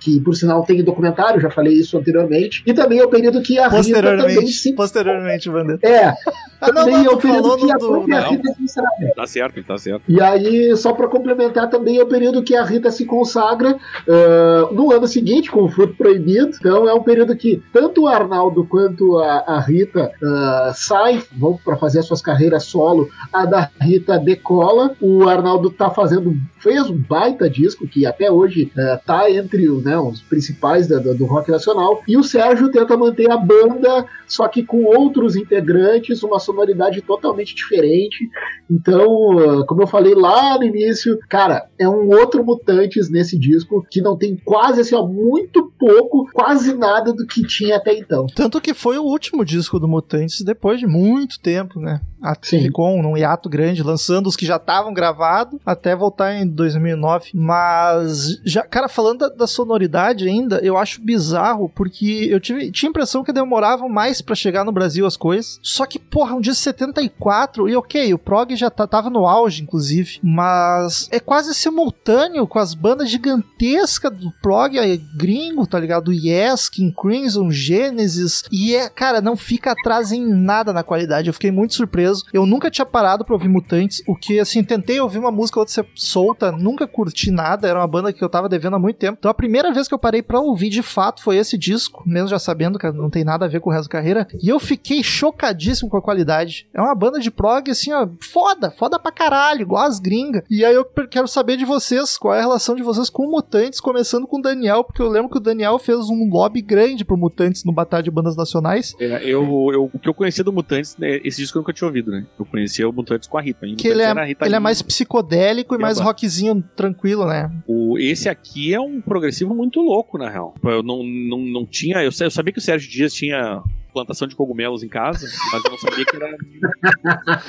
que 0.00 0.20
por 0.20 0.34
sinal 0.34 0.62
tem 0.64 0.82
documentário, 0.82 1.40
já 1.40 1.50
falei 1.50 1.74
isso 1.74 1.96
anteriormente. 1.96 2.57
E 2.66 2.74
também 2.74 2.98
é 2.98 3.04
o 3.04 3.08
período 3.08 3.42
que 3.42 3.58
a 3.58 3.68
Rita 3.68 4.02
também 4.02 4.46
se. 4.46 4.72
posteriormente, 4.72 5.50
Bandeira. 5.50 5.80
É, 5.82 6.14
Ah, 6.60 6.66
não, 6.68 6.74
também 6.74 6.94
não, 6.98 7.04
é 7.04 7.08
o 7.08 7.16
tu 7.16 7.18
período 7.22 7.42
falou 7.42 7.58
que 7.58 7.70
a 7.72 7.76
do... 7.76 8.06
não. 8.06 8.30
Rita 8.30 8.48
se 8.52 8.58
consagra. 8.60 9.12
Tá 9.14 9.26
certo, 9.26 9.62
tá 9.64 9.78
certo. 9.78 10.02
E 10.08 10.20
aí, 10.20 10.76
só 10.76 10.92
para 10.92 11.08
complementar, 11.08 11.70
também 11.70 11.98
é 11.98 12.02
o 12.02 12.06
período 12.06 12.42
que 12.42 12.54
a 12.54 12.64
Rita 12.64 12.90
se 12.90 13.04
consagra 13.04 13.76
ah, 14.08 14.68
no 14.72 14.92
ano 14.92 15.06
seguinte, 15.06 15.50
com 15.50 15.62
o 15.62 15.68
Fruto 15.68 15.94
Proibido. 15.94 16.50
Então, 16.58 16.88
é 16.88 16.94
um 16.94 17.02
período 17.02 17.36
que 17.36 17.62
tanto 17.72 18.02
o 18.02 18.08
Arnaldo 18.08 18.64
quanto 18.64 19.18
a, 19.18 19.44
a 19.46 19.60
Rita 19.60 20.10
ah, 20.22 20.72
saem, 20.74 21.22
vão 21.36 21.58
para 21.64 21.76
fazer 21.76 22.00
as 22.00 22.06
suas 22.06 22.20
carreiras 22.22 22.64
solo. 22.64 23.08
A 23.32 23.44
da 23.44 23.70
Rita 23.80 24.18
decola. 24.18 24.94
O 25.00 25.28
Arnaldo 25.28 25.70
tá 25.70 25.90
fazendo, 25.90 26.34
fez 26.58 26.88
um 26.90 26.96
baita 26.96 27.48
disco 27.48 27.86
que 27.86 28.04
até 28.06 28.30
hoje 28.30 28.72
ah, 28.76 29.00
tá 29.04 29.30
entre 29.30 29.68
né, 29.82 29.98
os 29.98 30.20
principais 30.22 30.86
da- 30.88 30.98
da- 30.98 31.12
do 31.12 31.24
rock 31.26 31.50
nacional. 31.50 32.02
E 32.08 32.16
o 32.16 32.22
Sérgio 32.22 32.70
tenta 32.70 32.96
manter 32.96 33.30
a 33.30 33.36
banda, 33.36 34.04
só 34.26 34.48
que 34.48 34.62
com 34.64 34.84
outros 34.84 35.36
integrantes, 35.36 36.22
uma 36.22 36.38
sonoridade 36.48 37.02
totalmente 37.02 37.54
diferente. 37.54 38.28
Então, 38.70 39.38
ah, 39.38 39.66
como 39.66 39.82
eu 39.82 39.86
falei 39.86 40.14
lá 40.14 40.58
no 40.58 40.64
início, 40.64 41.18
cara, 41.28 41.68
é 41.78 41.88
um 41.88 42.08
outro 42.08 42.44
Mutantes 42.44 43.10
nesse 43.10 43.38
disco 43.38 43.86
que 43.90 44.00
não 44.00 44.16
tem 44.16 44.36
quase 44.44 44.80
assim, 44.80 44.94
ó, 44.94 45.06
muito 45.06 45.72
pouco, 45.78 46.28
quase 46.32 46.74
nada 46.74 47.12
do 47.12 47.26
que 47.26 47.46
tinha 47.46 47.76
até 47.76 47.96
então. 47.96 48.26
Tanto 48.34 48.60
que 48.60 48.74
foi 48.74 48.98
o 48.98 49.04
último 49.04 49.44
disco 49.44 49.78
do 49.78 49.88
Mutantes 49.88 50.42
depois 50.42 50.80
de 50.80 50.86
muito 50.86 51.38
tempo, 51.40 51.78
né? 51.78 52.00
Sim. 52.42 52.62
Ficou 52.62 52.88
um, 52.88 53.02
num 53.02 53.16
hiato 53.16 53.48
grande, 53.48 53.82
lançando 53.82 54.26
os 54.26 54.36
que 54.36 54.44
já 54.44 54.56
estavam 54.56 54.92
gravados 54.92 55.60
até 55.64 55.94
voltar 55.94 56.34
em 56.34 56.46
2009. 56.46 57.30
Mas, 57.34 58.40
já, 58.44 58.62
cara, 58.62 58.88
falando 58.88 59.20
da, 59.20 59.28
da 59.28 59.46
sonoridade 59.46 60.26
ainda, 60.28 60.58
eu 60.58 60.76
acho 60.76 61.00
bizarro 61.00 61.68
porque 61.68 62.28
eu 62.30 62.40
tive, 62.40 62.70
tinha 62.72 62.88
a 62.88 62.90
impressão 62.90 63.22
que 63.22 63.32
demoravam 63.32 63.88
mais 63.88 64.20
pra 64.20 64.34
chegar 64.34 64.64
no 64.64 64.72
Brasil 64.72 65.06
as 65.06 65.16
coisas. 65.16 65.60
Só 65.62 65.86
que, 65.86 65.98
porra, 65.98 66.34
um 66.38 66.40
dia 66.40 66.54
74, 66.54 67.68
e 67.68 67.76
ok, 67.76 68.14
o 68.14 68.18
prog 68.18 68.54
já 68.56 68.70
tá- 68.70 68.86
tava 68.86 69.10
no 69.10 69.26
auge, 69.26 69.62
inclusive, 69.62 70.18
mas 70.22 71.08
é 71.10 71.20
quase 71.20 71.54
simultâneo 71.54 72.46
com 72.46 72.58
as 72.58 72.74
bandas 72.74 73.10
gigantescas 73.10 74.12
do 74.16 74.30
prog 74.42 74.78
é, 74.78 74.96
gringo, 75.16 75.66
tá 75.66 75.78
ligado? 75.78 76.12
Yes, 76.12 76.68
King 76.68 76.94
Crimson, 76.94 77.50
Genesis, 77.50 78.44
e 78.50 78.74
é, 78.74 78.88
cara, 78.88 79.20
não 79.20 79.36
fica 79.36 79.72
atrás 79.72 80.12
em 80.12 80.26
nada 80.26 80.72
na 80.72 80.82
qualidade. 80.82 81.28
Eu 81.28 81.34
fiquei 81.34 81.50
muito 81.50 81.74
surpreso. 81.74 82.24
Eu 82.32 82.46
nunca 82.46 82.70
tinha 82.70 82.86
parado 82.86 83.24
pra 83.24 83.34
ouvir 83.34 83.48
Mutantes, 83.48 84.02
o 84.06 84.14
que, 84.14 84.38
assim, 84.40 84.62
tentei 84.62 85.00
ouvir 85.00 85.18
uma 85.18 85.30
música 85.30 85.58
ou 85.58 85.62
outra 85.62 85.84
solta, 85.94 86.52
nunca 86.52 86.86
curti 86.86 87.30
nada, 87.30 87.68
era 87.68 87.78
uma 87.78 87.86
banda 87.86 88.12
que 88.12 88.22
eu 88.22 88.28
tava 88.28 88.48
devendo 88.48 88.76
há 88.76 88.78
muito 88.78 88.96
tempo. 88.96 89.16
Então 89.18 89.30
a 89.30 89.34
primeira 89.34 89.72
vez 89.72 89.88
que 89.88 89.94
eu 89.94 89.98
parei 89.98 90.22
pra 90.22 90.40
ouvir 90.40 90.68
de 90.70 90.82
fato 90.82 91.22
foi 91.22 91.36
esse 91.36 91.56
disco, 91.58 92.02
mesmo 92.06 92.28
já 92.28 92.38
sabendo 92.38 92.78
que 92.78 92.90
não 92.92 93.10
tem 93.10 93.24
nada 93.24 93.44
a 93.44 93.48
ver 93.48 93.60
com 93.60 93.70
o 93.70 93.72
resto 93.72 93.88
da 93.88 93.92
carreira. 93.92 94.26
E 94.42 94.48
eu 94.48 94.58
fiquei 94.60 95.02
chocadíssimo 95.02 95.90
com 95.90 95.96
a 95.96 96.02
qualidade. 96.02 96.27
É 96.72 96.80
uma 96.80 96.94
banda 96.94 97.18
de 97.18 97.30
prog, 97.30 97.70
assim, 97.70 97.92
ó, 97.92 98.08
foda, 98.20 98.70
foda 98.70 98.98
pra 98.98 99.12
caralho, 99.12 99.62
igual 99.62 99.84
as 99.84 99.98
gringas. 99.98 100.42
E 100.50 100.64
aí 100.64 100.74
eu 100.74 100.84
quero 100.84 101.28
saber 101.28 101.56
de 101.56 101.64
vocês, 101.64 102.16
qual 102.16 102.34
é 102.34 102.38
a 102.38 102.42
relação 102.42 102.74
de 102.74 102.82
vocês 102.82 103.10
com 103.10 103.26
o 103.26 103.30
Mutantes, 103.30 103.80
começando 103.80 104.26
com 104.26 104.38
o 104.38 104.42
Daniel, 104.42 104.84
porque 104.84 105.02
eu 105.02 105.08
lembro 105.08 105.30
que 105.30 105.38
o 105.38 105.40
Daniel 105.40 105.78
fez 105.78 106.08
um 106.10 106.28
lobby 106.28 106.60
grande 106.60 107.04
pro 107.04 107.16
Mutantes 107.16 107.64
no 107.64 107.72
Batalha 107.72 108.02
de 108.02 108.10
Bandas 108.10 108.36
Nacionais. 108.36 108.94
É, 109.00 109.24
eu, 109.24 109.42
eu, 109.72 109.90
o 109.92 109.98
que 109.98 110.08
eu 110.08 110.14
conhecia 110.14 110.44
do 110.44 110.52
Mutantes, 110.52 110.96
né, 110.96 111.20
esse 111.24 111.40
disco 111.40 111.58
eu 111.58 111.60
nunca 111.60 111.72
tinha 111.72 111.86
ouvido, 111.86 112.10
né? 112.10 112.26
Eu 112.38 112.44
conhecia 112.44 112.88
o 112.88 112.92
Mutantes 112.92 113.28
com 113.28 113.38
a 113.38 113.40
Rita. 113.40 113.66
Que 113.76 113.88
ele 113.88 114.02
é, 114.02 114.12
Rita 114.24 114.46
ele 114.46 114.54
é 114.54 114.58
mais 114.58 114.82
psicodélico 114.82 115.74
e 115.74 115.78
E 115.78 115.80
mais 115.80 115.98
rockzinho 115.98 116.62
tranquilo, 116.76 117.26
né? 117.26 117.50
O, 117.66 117.98
esse 117.98 118.28
aqui 118.28 118.74
é 118.74 118.80
um 118.80 119.00
progressivo 119.00 119.54
muito 119.54 119.80
louco, 119.80 120.18
na 120.18 120.28
real. 120.28 120.54
Eu 120.62 120.82
não, 120.82 121.02
não, 121.02 121.38
não 121.38 121.66
tinha. 121.66 121.98
Eu, 122.02 122.10
eu 122.20 122.30
sabia 122.30 122.52
que 122.52 122.58
o 122.58 122.62
Sérgio 122.62 122.90
Dias 122.90 123.12
tinha 123.12 123.62
plantação 123.98 124.26
de 124.28 124.34
cogumelos 124.36 124.82
em 124.82 124.88
casa, 124.88 125.26
mas 125.52 125.64
eu 125.64 125.70
não 125.70 125.78
sabia 125.78 126.04
que 126.04 126.16
era. 126.16 126.28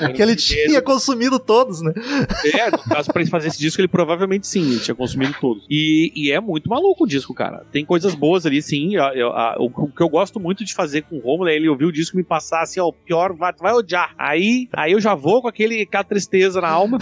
era 0.00 0.12
Que 0.14 0.22
ele 0.22 0.36
tinha 0.36 0.80
consumido 0.82 1.38
todos, 1.38 1.80
né? 1.82 1.92
É, 2.54 2.70
no 2.70 2.78
caso, 2.78 3.12
pra 3.12 3.22
ele 3.22 3.30
fazer 3.30 3.48
esse 3.48 3.58
disco, 3.58 3.80
ele 3.80 3.88
provavelmente 3.88 4.46
sim, 4.46 4.62
ele 4.70 4.80
tinha 4.80 4.94
consumido 4.94 5.34
todos. 5.40 5.66
E, 5.70 6.12
e 6.14 6.30
é 6.32 6.40
muito 6.40 6.68
maluco 6.68 7.04
o 7.04 7.06
disco, 7.06 7.32
cara. 7.34 7.64
Tem 7.70 7.84
coisas 7.84 8.14
boas 8.14 8.44
ali, 8.46 8.60
sim. 8.62 8.94
Eu- 8.94 9.02
eu- 9.14 9.32
a- 9.32 9.56
o, 9.58 9.66
o 9.66 9.88
que 9.92 10.02
eu 10.02 10.08
gosto 10.08 10.38
muito 10.40 10.64
de 10.64 10.74
fazer 10.74 11.02
com 11.02 11.16
o 11.16 11.20
Romulo 11.20 11.48
é 11.48 11.54
ele 11.56 11.68
ouvir 11.68 11.84
o 11.86 11.92
disco 11.92 12.16
e 12.16 12.18
me 12.18 12.24
passar 12.24 12.62
assim, 12.62 12.80
ó, 12.80 12.88
o 12.88 12.92
pior, 12.92 13.32
vai, 13.34 13.52
vai 13.58 13.72
odiar. 13.72 14.14
Aí, 14.18 14.68
aí 14.72 14.92
eu 14.92 15.00
já 15.00 15.14
vou 15.14 15.42
com 15.42 15.48
aquele, 15.48 15.82
aquela 15.82 16.04
tristeza 16.04 16.60
na 16.60 16.68
alma. 16.68 16.98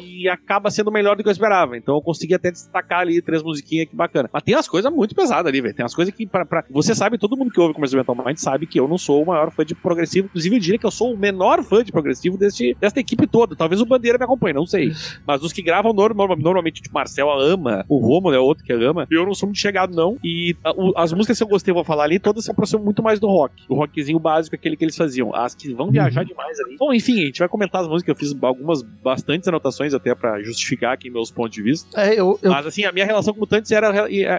E 0.00 0.28
acaba 0.28 0.70
sendo 0.70 0.90
melhor 0.92 1.16
do 1.16 1.22
que 1.22 1.28
eu 1.28 1.32
esperava. 1.32 1.76
Então 1.76 1.96
eu 1.96 2.00
consegui 2.02 2.34
até 2.34 2.50
destacar 2.50 3.00
ali 3.00 3.20
três 3.20 3.42
musiquinhas 3.42 3.88
que 3.88 3.96
bacana. 3.96 4.30
Mas 4.32 4.42
tem 4.42 4.54
umas 4.54 4.68
coisas 4.68 4.92
muito 4.92 5.14
pesadas 5.14 5.46
ali, 5.46 5.60
velho. 5.60 5.74
Tem 5.74 5.82
umas 5.82 5.94
coisas 5.94 6.14
que, 6.14 6.26
pra, 6.26 6.44
pra- 6.46 6.64
Você 6.70 6.94
sabe, 6.94 7.18
todo 7.18 7.36
mundo 7.36 7.50
que 7.50 7.60
ouve 7.60 7.74
Comércio 7.74 7.96
Mental 7.98 8.14
Mind 8.24 8.36
sabe 8.36 8.66
que 8.66 8.78
eu 8.78 8.86
não 8.86 8.96
sou 8.96 9.22
o 9.22 9.26
maior 9.26 9.50
fã 9.50 9.64
de 9.64 9.74
progressivo. 9.74 10.26
Inclusive, 10.28 10.56
eu 10.56 10.60
diria 10.60 10.78
que 10.78 10.86
eu 10.86 10.90
sou 10.90 11.12
o 11.12 11.18
menor 11.18 11.62
fã 11.64 11.82
de 11.82 11.90
progressivo 11.90 12.38
deste, 12.38 12.76
desta 12.80 13.00
equipe 13.00 13.26
toda. 13.26 13.56
Talvez 13.56 13.80
o 13.80 13.86
Bandeira 13.86 14.16
me 14.18 14.24
acompanhe, 14.24 14.54
não 14.54 14.66
sei. 14.66 14.92
Mas 15.26 15.42
os 15.42 15.52
que 15.52 15.62
gravam 15.62 15.92
norma- 15.92 16.36
normalmente, 16.36 16.80
tipo, 16.80 16.94
Marcel 16.94 17.28
ama, 17.30 17.84
o 17.88 17.98
Romulo 17.98 18.34
é 18.34 18.38
outro 18.38 18.64
que 18.64 18.72
ama. 18.72 19.06
Eu 19.10 19.26
não 19.26 19.34
sou 19.34 19.48
muito 19.48 19.58
chegado, 19.58 19.94
não. 19.96 20.16
E 20.22 20.54
a- 20.64 20.70
o- 20.72 20.92
as 20.96 21.12
músicas 21.12 21.36
que 21.38 21.42
eu 21.44 21.48
gostei, 21.48 21.74
vou 21.74 21.82
falar 21.84 22.04
ali, 22.04 22.18
todas 22.20 22.44
se 22.44 22.50
aproximam 22.50 22.84
muito 22.84 23.02
mais 23.02 23.18
do 23.18 23.26
rock. 23.26 23.66
Do 23.68 23.74
rockzinho 23.74 24.18
básico, 24.20 24.54
aquele 24.54 24.76
que 24.76 24.84
eles 24.84 24.96
faziam. 24.96 25.34
As 25.34 25.54
que 25.54 25.72
vão 25.74 25.90
viajar 25.90 26.24
demais 26.24 26.58
ali. 26.60 26.76
Bom, 26.78 26.92
enfim, 26.92 27.22
a 27.22 27.26
gente 27.26 27.38
vai 27.40 27.48
comentar 27.48 27.80
as 27.82 27.88
músicas. 27.88 28.14
Eu 28.14 28.18
fiz 28.18 28.36
algumas, 28.42 28.82
bastantes 28.82 29.48
anotações 29.48 29.71
até 29.94 30.14
pra 30.14 30.42
justificar 30.42 30.92
aqui 30.92 31.10
meus 31.10 31.30
pontos 31.30 31.52
de 31.54 31.62
vista. 31.62 32.00
É, 32.00 32.12
eu, 32.14 32.38
eu 32.42 32.50
Mas 32.50 32.66
assim, 32.66 32.84
a 32.84 32.92
minha 32.92 33.06
relação 33.06 33.32
com 33.34 33.40
Mutantes 33.40 33.70
era, 33.70 33.92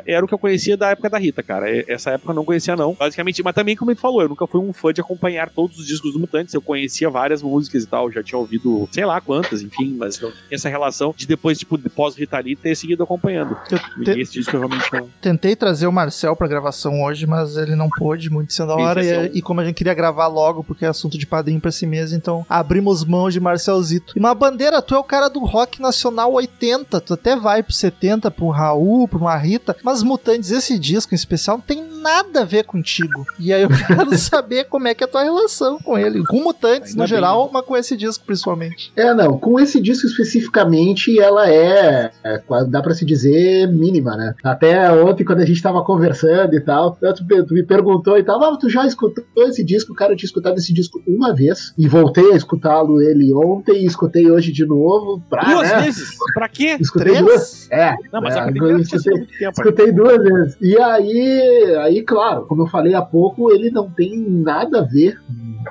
era 0.06 0.24
o 0.24 0.28
que 0.28 0.34
eu 0.34 0.40
conhecia 0.40 0.76
da 0.78 0.90
época 0.90 1.10
da 1.10 1.18
Rita, 1.18 1.42
cara. 1.44 1.66
Essa 1.92 2.12
época 2.12 2.32
eu 2.32 2.36
não 2.36 2.46
conhecia, 2.46 2.76
não. 2.76 2.94
Basicamente, 2.94 3.42
mas 3.44 3.54
também, 3.56 3.76
como 3.76 3.92
ele 3.92 4.00
falou, 4.00 4.22
eu 4.22 4.30
nunca 4.30 4.46
fui 4.48 4.60
um 4.62 4.72
fã 4.74 4.94
de 4.94 5.02
acompanhar 5.02 5.50
todos 5.50 5.78
os 5.80 5.86
discos 5.88 6.14
do 6.14 6.20
Mutantes. 6.20 6.54
Eu 6.54 6.62
conhecia 6.62 7.10
várias 7.10 7.42
músicas 7.42 7.84
e 7.84 7.88
tal, 7.88 8.12
já 8.12 8.24
tinha 8.24 8.38
ouvido 8.38 8.88
sei 8.92 9.06
lá 9.06 9.20
quantas, 9.22 9.62
enfim, 9.62 9.96
mas 9.98 10.20
não 10.20 10.30
tinha 10.32 10.44
essa 10.52 10.70
relação 10.70 11.14
de 11.16 11.26
depois, 11.28 11.58
tipo, 11.60 11.78
pós-Rita 11.90 12.40
Lee, 12.40 12.56
ter 12.56 12.76
seguido 12.76 13.04
acompanhando. 13.04 13.58
Eu 13.72 14.04
te- 14.04 14.20
esse 14.20 14.34
disco 14.34 14.56
eu 14.56 14.60
realmente 14.62 14.92
não. 14.94 15.10
tentei 15.22 15.56
trazer 15.56 15.88
o 15.88 15.92
Marcel 15.92 16.36
pra 16.36 16.48
gravação 16.48 17.04
hoje, 17.04 17.26
mas 17.26 17.58
ele 17.58 17.76
não 17.76 17.90
pôde, 17.90 18.30
muito 18.30 18.54
sendo 18.54 18.72
a 18.72 18.76
hora. 18.76 19.06
É 19.06 19.26
E, 19.28 19.38
e 19.40 19.42
como 19.42 19.62
a 19.62 19.66
gente 19.66 19.76
queria 19.76 19.94
gravar 19.94 20.28
logo, 20.28 20.64
porque 20.64 20.86
é 20.86 20.88
assunto 20.88 21.18
de 21.18 21.26
padrinho 21.26 21.60
pra 21.60 21.70
esse 21.70 21.86
mês, 21.86 22.14
então 22.14 22.46
abrimos 22.50 23.04
mão 23.04 23.30
de 23.30 23.40
Marcelzito. 23.40 24.14
E 24.16 24.20
uma 24.20 24.34
bandeira, 24.34 24.82
tu 24.82 24.96
é 24.96 25.00
o 25.00 25.04
cara 25.04 25.23
do 25.28 25.40
rock 25.40 25.82
nacional 25.82 26.34
80, 26.34 27.02
tu 27.02 27.14
até 27.14 27.36
vai 27.36 27.64
pro 27.64 27.74
70, 27.74 28.30
pro 28.32 28.50
Raul, 28.50 29.08
pro 29.08 29.20
uma 29.20 29.38
Rita, 29.38 29.76
mas 29.84 30.04
Mutantes, 30.04 30.52
esse 30.52 30.78
disco 30.78 31.14
em 31.14 31.16
especial, 31.16 31.58
não 31.58 31.64
tem 31.64 31.93
nada 32.04 32.42
a 32.42 32.46
ver 32.46 32.66
contigo. 32.66 33.26
E 33.40 33.52
aí 33.54 33.64
eu 33.64 33.70
quero 33.88 34.16
saber 34.18 34.66
como 34.66 34.88
é 34.88 34.94
que 34.94 35.04
é 35.04 35.08
a 35.08 35.10
tua 35.10 35.24
relação 35.24 35.80
com 35.80 35.98
ele. 35.98 36.24
Com 36.26 36.44
Mutantes, 36.44 36.92
Ainda 36.92 37.04
no 37.04 37.08
bem, 37.10 37.16
geral, 37.16 37.46
né? 37.46 37.50
mas 37.54 37.66
com 37.66 37.78
esse 37.78 37.96
disco 37.98 38.26
principalmente. 38.26 38.92
É, 38.96 39.14
não, 39.14 39.38
com 39.40 39.60
esse 39.60 39.80
disco 39.82 40.06
especificamente, 40.08 41.20
ela 41.20 41.50
é, 41.50 42.12
é, 42.24 42.42
dá 42.68 42.82
pra 42.82 42.94
se 42.94 43.06
dizer, 43.06 43.68
mínima, 43.68 44.16
né? 44.18 44.34
Até 44.44 44.92
ontem, 44.92 45.24
quando 45.24 45.40
a 45.40 45.46
gente 45.46 45.62
tava 45.62 45.84
conversando 45.84 46.54
e 46.56 46.60
tal, 46.60 46.92
tu, 47.16 47.46
tu 47.48 47.54
me 47.54 47.64
perguntou 47.66 48.18
e 48.18 48.24
tal, 48.24 48.44
ah, 48.44 48.58
tu 48.58 48.70
já 48.70 48.86
escutou 48.86 49.24
esse 49.48 49.64
disco? 49.64 49.94
Cara, 49.96 50.14
eu 50.14 50.18
tinha 50.18 50.28
escutado 50.28 50.58
esse 50.58 50.74
disco 50.74 51.02
uma 51.08 51.34
vez 51.34 51.74
e 51.78 51.88
voltei 51.88 52.32
a 52.34 52.36
escutá-lo 52.36 53.02
ele 53.02 53.34
ontem 53.34 53.84
e 53.84 53.86
escutei 53.86 54.30
hoje 54.30 54.52
de 54.52 54.66
novo. 54.66 55.22
Pra, 55.30 55.44
Duas 55.44 55.70
né? 55.70 55.82
vezes? 55.84 56.10
Pra 56.34 56.50
quê? 56.50 56.78
Escutei 56.80 57.14
Três? 57.14 57.26
duas. 57.26 57.72
É, 57.72 57.96
Não, 58.12 58.22
mas 58.22 58.36
É, 58.36 58.40
a 58.40 58.44
primeira 58.46 58.82
escutei- 58.82 59.14
muito 59.14 59.38
tempo. 59.38 59.52
Escutei 59.58 59.92
duas 59.92 60.18
vezes. 60.24 60.58
E 60.62 60.78
aí, 60.78 61.76
aí, 61.82 61.93
claro, 62.02 62.46
como 62.46 62.64
eu 62.64 62.68
falei 62.68 62.94
há 62.94 63.02
pouco, 63.02 63.52
ele 63.52 63.70
não 63.70 63.90
tem 63.90 64.18
nada 64.18 64.80
a 64.80 64.84
ver 64.84 65.18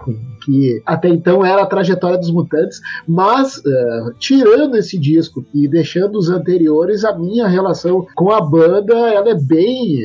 com 0.05 0.33
que 0.45 0.83
até 0.85 1.09
então 1.09 1.45
era 1.45 1.62
a 1.62 1.67
trajetória 1.67 2.19
dos 2.19 2.31
mutantes, 2.31 2.81
mas 3.07 3.61
eh, 3.64 4.05
tirando 4.19 4.76
esse 4.76 4.99
disco 4.99 5.45
e 5.55 5.69
deixando 5.69 6.19
os 6.19 6.29
anteriores, 6.29 7.05
a 7.05 7.17
minha 7.17 7.47
relação 7.47 8.07
com 8.14 8.31
a 8.31 8.41
banda 8.41 8.95
ela 8.95 9.31
é 9.31 9.35
bem. 9.35 10.02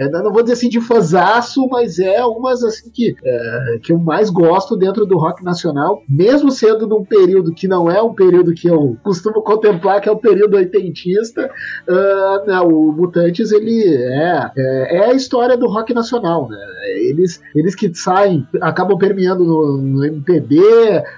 Eu 0.00 0.22
não 0.24 0.32
vou 0.32 0.42
dizer 0.42 0.54
assim 0.54 0.68
de 0.68 0.80
fãzaço, 0.80 1.66
mas 1.68 1.98
é 1.98 2.24
umas 2.24 2.64
assim 2.64 2.90
que, 2.90 3.14
eh, 3.22 3.78
que 3.82 3.92
eu 3.92 3.98
mais 3.98 4.30
gosto 4.30 4.76
dentro 4.76 5.04
do 5.04 5.18
rock 5.18 5.44
nacional, 5.44 6.02
mesmo 6.08 6.50
sendo 6.50 6.86
num 6.86 7.04
período 7.04 7.52
que 7.52 7.68
não 7.68 7.90
é 7.90 8.00
um 8.00 8.14
período 8.14 8.54
que 8.54 8.68
eu 8.68 8.96
costumo 9.02 9.42
contemplar, 9.42 10.00
que 10.00 10.08
é 10.08 10.12
o 10.12 10.16
período 10.16 10.56
oitentista, 10.56 11.50
ah, 11.88 12.44
não, 12.46 12.68
o 12.68 12.92
Mutantes 12.92 13.52
ele 13.52 13.84
é, 13.84 14.50
é, 14.56 14.96
é 14.96 15.04
a 15.10 15.12
história 15.12 15.56
do 15.56 15.68
rock 15.68 15.92
nacional, 15.92 16.48
né? 16.48 16.58
Eles, 16.96 17.40
eles 17.54 17.74
que 17.74 17.92
saem, 17.94 18.46
acabam 18.60 18.96
permeando 18.96 19.44
no, 19.44 19.76
no 19.78 20.04
MPB, 20.04 20.58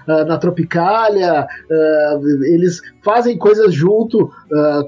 ah, 0.09 0.25
na 0.25 0.39
Tropicália, 0.39 1.47
ah, 1.47 2.21
eles 2.43 2.81
fazem 3.05 3.39
coisas 3.39 3.73
junto 3.73 4.31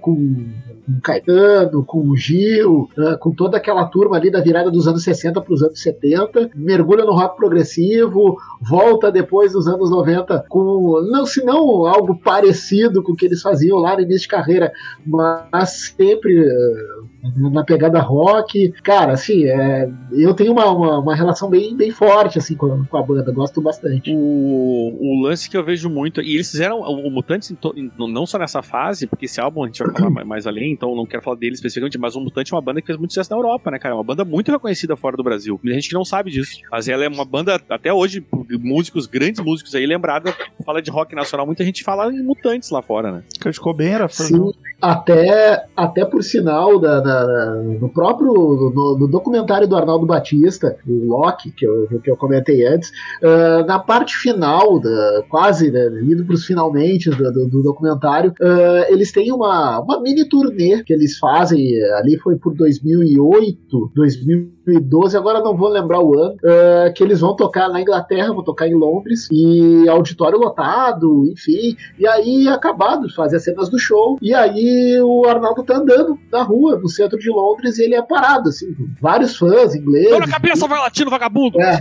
com 0.03 0.47
com 0.85 0.93
o 0.93 1.01
Caetano, 1.01 1.85
com 1.85 2.09
o 2.09 2.17
Gil, 2.17 2.89
ah, 2.99 3.17
com 3.17 3.31
toda 3.31 3.57
aquela 3.57 3.85
turma 3.87 4.17
ali 4.17 4.31
da 4.31 4.41
virada 4.41 4.71
dos 4.71 4.87
anos 4.87 5.03
60 5.03 5.41
para 5.41 5.53
os 5.53 5.63
anos 5.63 5.81
70, 5.81 6.51
mergulha 6.55 7.05
no 7.05 7.13
rock 7.13 7.37
progressivo, 7.37 8.37
volta 8.61 9.11
depois 9.11 9.53
dos 9.53 9.67
anos 9.67 9.91
90 9.91 10.45
com, 10.49 11.01
não 11.11 11.27
se 11.27 11.45
não 11.45 11.87
algo 11.87 12.17
parecido 12.17 13.03
com 13.03 13.13
o 13.13 13.17
que 13.17 13.27
eles 13.27 13.43
faziam 13.43 13.79
lá 13.79 13.95
no 13.95 14.03
início 14.03 14.23
de 14.23 14.29
carreira, 14.29 14.73
mas 15.07 15.93
sempre 15.97 16.47
ah, 16.49 17.14
na 17.37 17.65
pegada 17.65 18.01
rock. 18.01 18.73
Cara, 18.83 19.13
assim, 19.13 19.45
é, 19.47 19.89
eu 20.13 20.35
tenho 20.35 20.53
uma, 20.53 20.71
uma, 20.71 20.99
uma 20.99 21.15
relação 21.15 21.49
bem, 21.49 21.77
bem 21.77 21.91
forte 21.91 22.39
assim 22.39 22.55
com, 22.55 22.67
a- 22.67 22.85
com 22.89 22.97
a 22.97 23.03
banda, 23.03 23.33
gosto 23.33 23.61
bastante. 23.61 24.13
O, 24.15 24.97
o 25.01 25.23
lance 25.23 25.49
que 25.49 25.57
eu 25.57 25.65
vejo 25.65 25.89
muito. 25.89 26.21
E 26.21 26.35
eles 26.35 26.51
fizeram 26.51 26.81
o, 26.81 27.07
o 27.07 27.11
Mutantes 27.11 27.51
em 27.51 27.55
to- 27.55 27.75
em- 27.77 27.91
não 27.97 28.27
só 28.27 28.39
nessa 28.39 28.63
fase, 28.63 29.07
porque 29.07 29.25
esse 29.27 29.41
álbum 29.41 29.65
a 29.65 29.67
gente 29.67 29.83
vai 29.83 29.93
falar 29.95 30.11
mais, 30.11 30.27
mais 30.27 30.47
além, 30.47 30.73
então 30.73 30.95
não 30.95 31.07
quero 31.07 31.23
falar 31.23 31.37
dele 31.37 31.55
especificamente, 31.55 31.99
mas 31.99 32.15
o 32.17 32.21
Mutante 32.21 32.53
é 32.53 32.57
uma 32.57 32.63
banda 32.63 32.81
que 32.81 32.87
fez 32.87 32.99
muito 32.99 33.13
sucesso 33.13 33.31
na 33.31 33.37
Europa, 33.37 33.71
né, 33.71 33.79
cara? 33.79 33.95
É 33.95 33.97
uma 33.97 34.05
banda 34.05 34.25
muito 34.25 34.51
reconhecida 34.51 34.97
fora 34.97 35.17
do 35.17 35.23
Brasil. 35.23 35.59
Tem 35.63 35.75
gente 35.75 35.89
que 35.89 35.95
não 35.95 36.05
sabe 36.05 36.31
disso. 36.31 36.61
Mas 36.71 36.89
ela 36.89 37.05
é 37.05 37.09
uma 37.09 37.25
banda, 37.25 37.61
até 37.69 37.93
hoje, 37.93 38.25
músicos, 38.61 39.07
grandes 39.07 39.41
músicos 39.43 39.75
aí, 39.75 39.87
lembrada, 39.87 40.35
fala 40.65 40.83
de 40.83 40.91
rock 40.91 41.15
nacional, 41.15 41.47
muita 41.47 41.65
gente 41.65 41.83
fala 41.83 42.13
em 42.13 42.23
Mutantes 42.23 42.71
lá 42.71 42.83
fora, 42.83 43.11
né? 43.13 43.23
Kurt 43.43 43.59
Cobain 43.59 43.89
era 43.89 44.09
fã 44.09 44.25
Sim, 44.25 44.53
até, 44.85 45.65
até 45.75 46.05
por 46.05 46.23
sinal 46.23 46.79
da, 46.79 47.01
da- 47.01 47.55
no 47.81 47.89
próprio 47.89 48.33
no, 48.35 48.99
no 48.99 49.09
documentário 49.09 49.67
do 49.67 49.75
Arnaldo 49.77 50.05
Batista, 50.05 50.77
o 50.87 51.07
Loki, 51.09 51.51
que 51.53 51.67
eu, 51.67 51.89
que 52.03 52.11
eu 52.11 52.17
comentei 52.17 52.67
antes, 52.67 52.93
ah, 53.23 53.65
na 53.67 53.79
parte 53.79 54.15
final, 54.17 54.79
da, 54.79 55.23
quase 55.31 55.71
né, 55.71 55.87
indo 56.03 56.25
para 56.27 56.35
os 56.35 56.45
finalmente 56.45 57.09
do, 57.09 57.33
do- 57.33 57.49
do 57.49 57.63
documentário, 57.63 58.33
ah, 58.43 58.87
eles 58.91 59.11
têm 59.11 59.33
uma, 59.33 59.81
uma 59.81 60.01
mini 60.03 60.29
turnê 60.29 60.83
que 60.83 60.93
eles 60.93 61.17
fazem, 61.19 61.67
ali 61.95 62.19
foi 62.19 62.37
por 62.37 62.55
2008, 62.55 63.91
2012, 63.95 65.17
agora 65.17 65.41
não 65.41 65.57
vou 65.57 65.69
lembrar 65.69 66.01
o 66.03 66.19
ano, 66.19 66.37
ah, 66.45 66.91
que 66.95 67.03
eles 67.03 67.21
vão 67.21 67.35
tocar 67.35 67.71
na 67.71 67.81
Inglaterra, 67.81 68.33
vão 68.35 68.45
tocar 68.45 68.69
em 68.69 68.75
Londres, 68.75 69.29
e 69.33 69.89
auditório 69.89 70.39
lotado, 70.39 71.27
enfim, 71.33 71.75
e 71.99 72.07
aí 72.07 72.49
acabado 72.49 73.07
de 73.07 73.15
fazer 73.15 73.37
as 73.37 73.45
cenas 73.45 73.71
do 73.71 73.79
show, 73.79 74.19
e 74.21 74.35
aí 74.35 74.74
o 75.03 75.27
Arnaldo 75.27 75.63
tá 75.63 75.77
andando 75.77 76.19
na 76.31 76.43
rua, 76.43 76.79
no 76.79 76.89
centro 76.89 77.19
de 77.19 77.31
Londres, 77.31 77.79
e 77.79 77.85
ele 77.85 77.95
é 77.95 78.03
parado, 78.03 78.49
assim, 78.49 78.73
por 78.73 78.87
vários 79.01 79.37
fãs 79.37 79.75
ingleses. 79.75 80.11
Tô 80.11 80.19
na 80.19 80.29
cabeça, 80.29 80.69
vai 80.69 80.79
latino, 80.79 81.11
vagabundo! 81.11 81.61
É. 81.61 81.81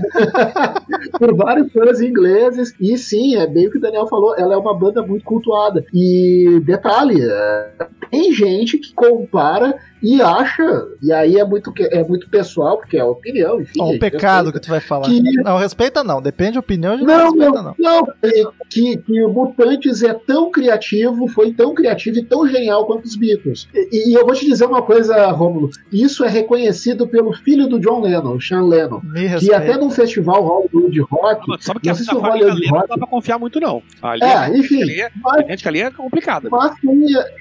por 1.17 1.35
vários 1.35 1.71
fãs 1.71 2.01
ingleses. 2.01 2.73
E 2.79 2.97
sim, 2.97 3.35
é 3.35 3.47
bem 3.47 3.67
o 3.67 3.71
que 3.71 3.77
o 3.77 3.81
Daniel 3.81 4.07
falou, 4.07 4.35
ela 4.37 4.53
é 4.53 4.57
uma 4.57 4.77
banda 4.77 5.01
muito 5.01 5.23
cultuada. 5.23 5.85
E 5.93 6.61
detalhe, 6.65 7.21
é, 7.21 7.69
tem 8.13 8.31
gente 8.31 8.77
que 8.77 8.93
compara 8.93 9.75
e 10.03 10.21
acha, 10.21 10.63
e 11.01 11.11
aí 11.13 11.39
é 11.39 11.45
muito, 11.45 11.71
que- 11.71 11.83
é 11.91 12.03
muito 12.03 12.29
pessoal, 12.29 12.77
porque 12.77 12.97
é 12.97 12.99
a 12.99 13.05
opinião, 13.05 13.61
enfim. 13.61 13.81
O 13.81 13.87
gente 13.87 13.99
pecado 13.99 14.51
que 14.51 14.59
tu 14.59 14.67
vai 14.69 14.81
falar. 14.81 15.05
Que- 15.07 15.21
Não, 15.41 15.57
respeita 15.57 16.03
não. 16.03 16.21
Depende 16.21 16.53
da 16.53 16.59
opinião, 16.59 16.93
a 16.93 16.97
gente 16.97 17.07
Não, 17.07 17.23
respeita 17.31 17.51
não, 17.61 17.63
não. 17.63 17.75
não. 17.79 18.07
é 18.21 18.43
Que, 18.69 18.97
que 18.97 19.23
o 19.23 19.29
Mutantes 19.29 20.03
é 20.03 20.13
tão 20.13 20.51
criativo, 20.51 21.27
foi 21.29 21.53
tão 21.53 21.73
criativo 21.73 22.17
e 22.19 22.23
tão 22.25 22.45
genial 22.47 22.85
quanto 22.85 23.05
os 23.05 23.15
Beatles. 23.15 23.67
E, 23.73 24.09
e 24.11 24.13
eu 24.13 24.25
vou 24.25 24.33
te 24.35 24.45
dizer 24.45 24.65
uma 24.65 24.81
coisa, 24.81 25.25
Rômulo. 25.31 25.69
Isso 25.91 26.23
é 26.25 26.27
reconhecido 26.29 27.07
pelo 27.07 27.31
filho 27.33 27.67
do 27.67 27.79
John 27.79 28.01
Lennon, 28.01 28.39
Sean 28.41 28.63
Lennon. 28.67 28.99
Me 29.03 29.39
Que 29.39 29.53
até 29.53 29.77
num 29.77 29.89
festival 29.89 30.43
Hollywood 30.43 30.99
Rock. 31.09 31.63
Sabe 31.63 31.79
que 31.79 31.85
Não 31.87 31.93
a, 31.93 31.95
sei 31.95 32.05
se 32.05 32.13
o 32.13 32.19
Hollywood 32.19 32.67
não 32.69 32.79
dá 32.87 32.97
pra 32.97 33.07
confiar 33.07 33.39
muito, 33.39 33.59
não. 33.59 33.81
Ali, 34.01 34.21
É, 34.23 34.57
enfim. 34.57 34.83
é, 34.99 35.09
a 35.25 35.41
gente 35.51 35.65
ali 35.67 35.81
é 35.81 35.89
complicada. 35.89 36.49
mas, 36.49 36.75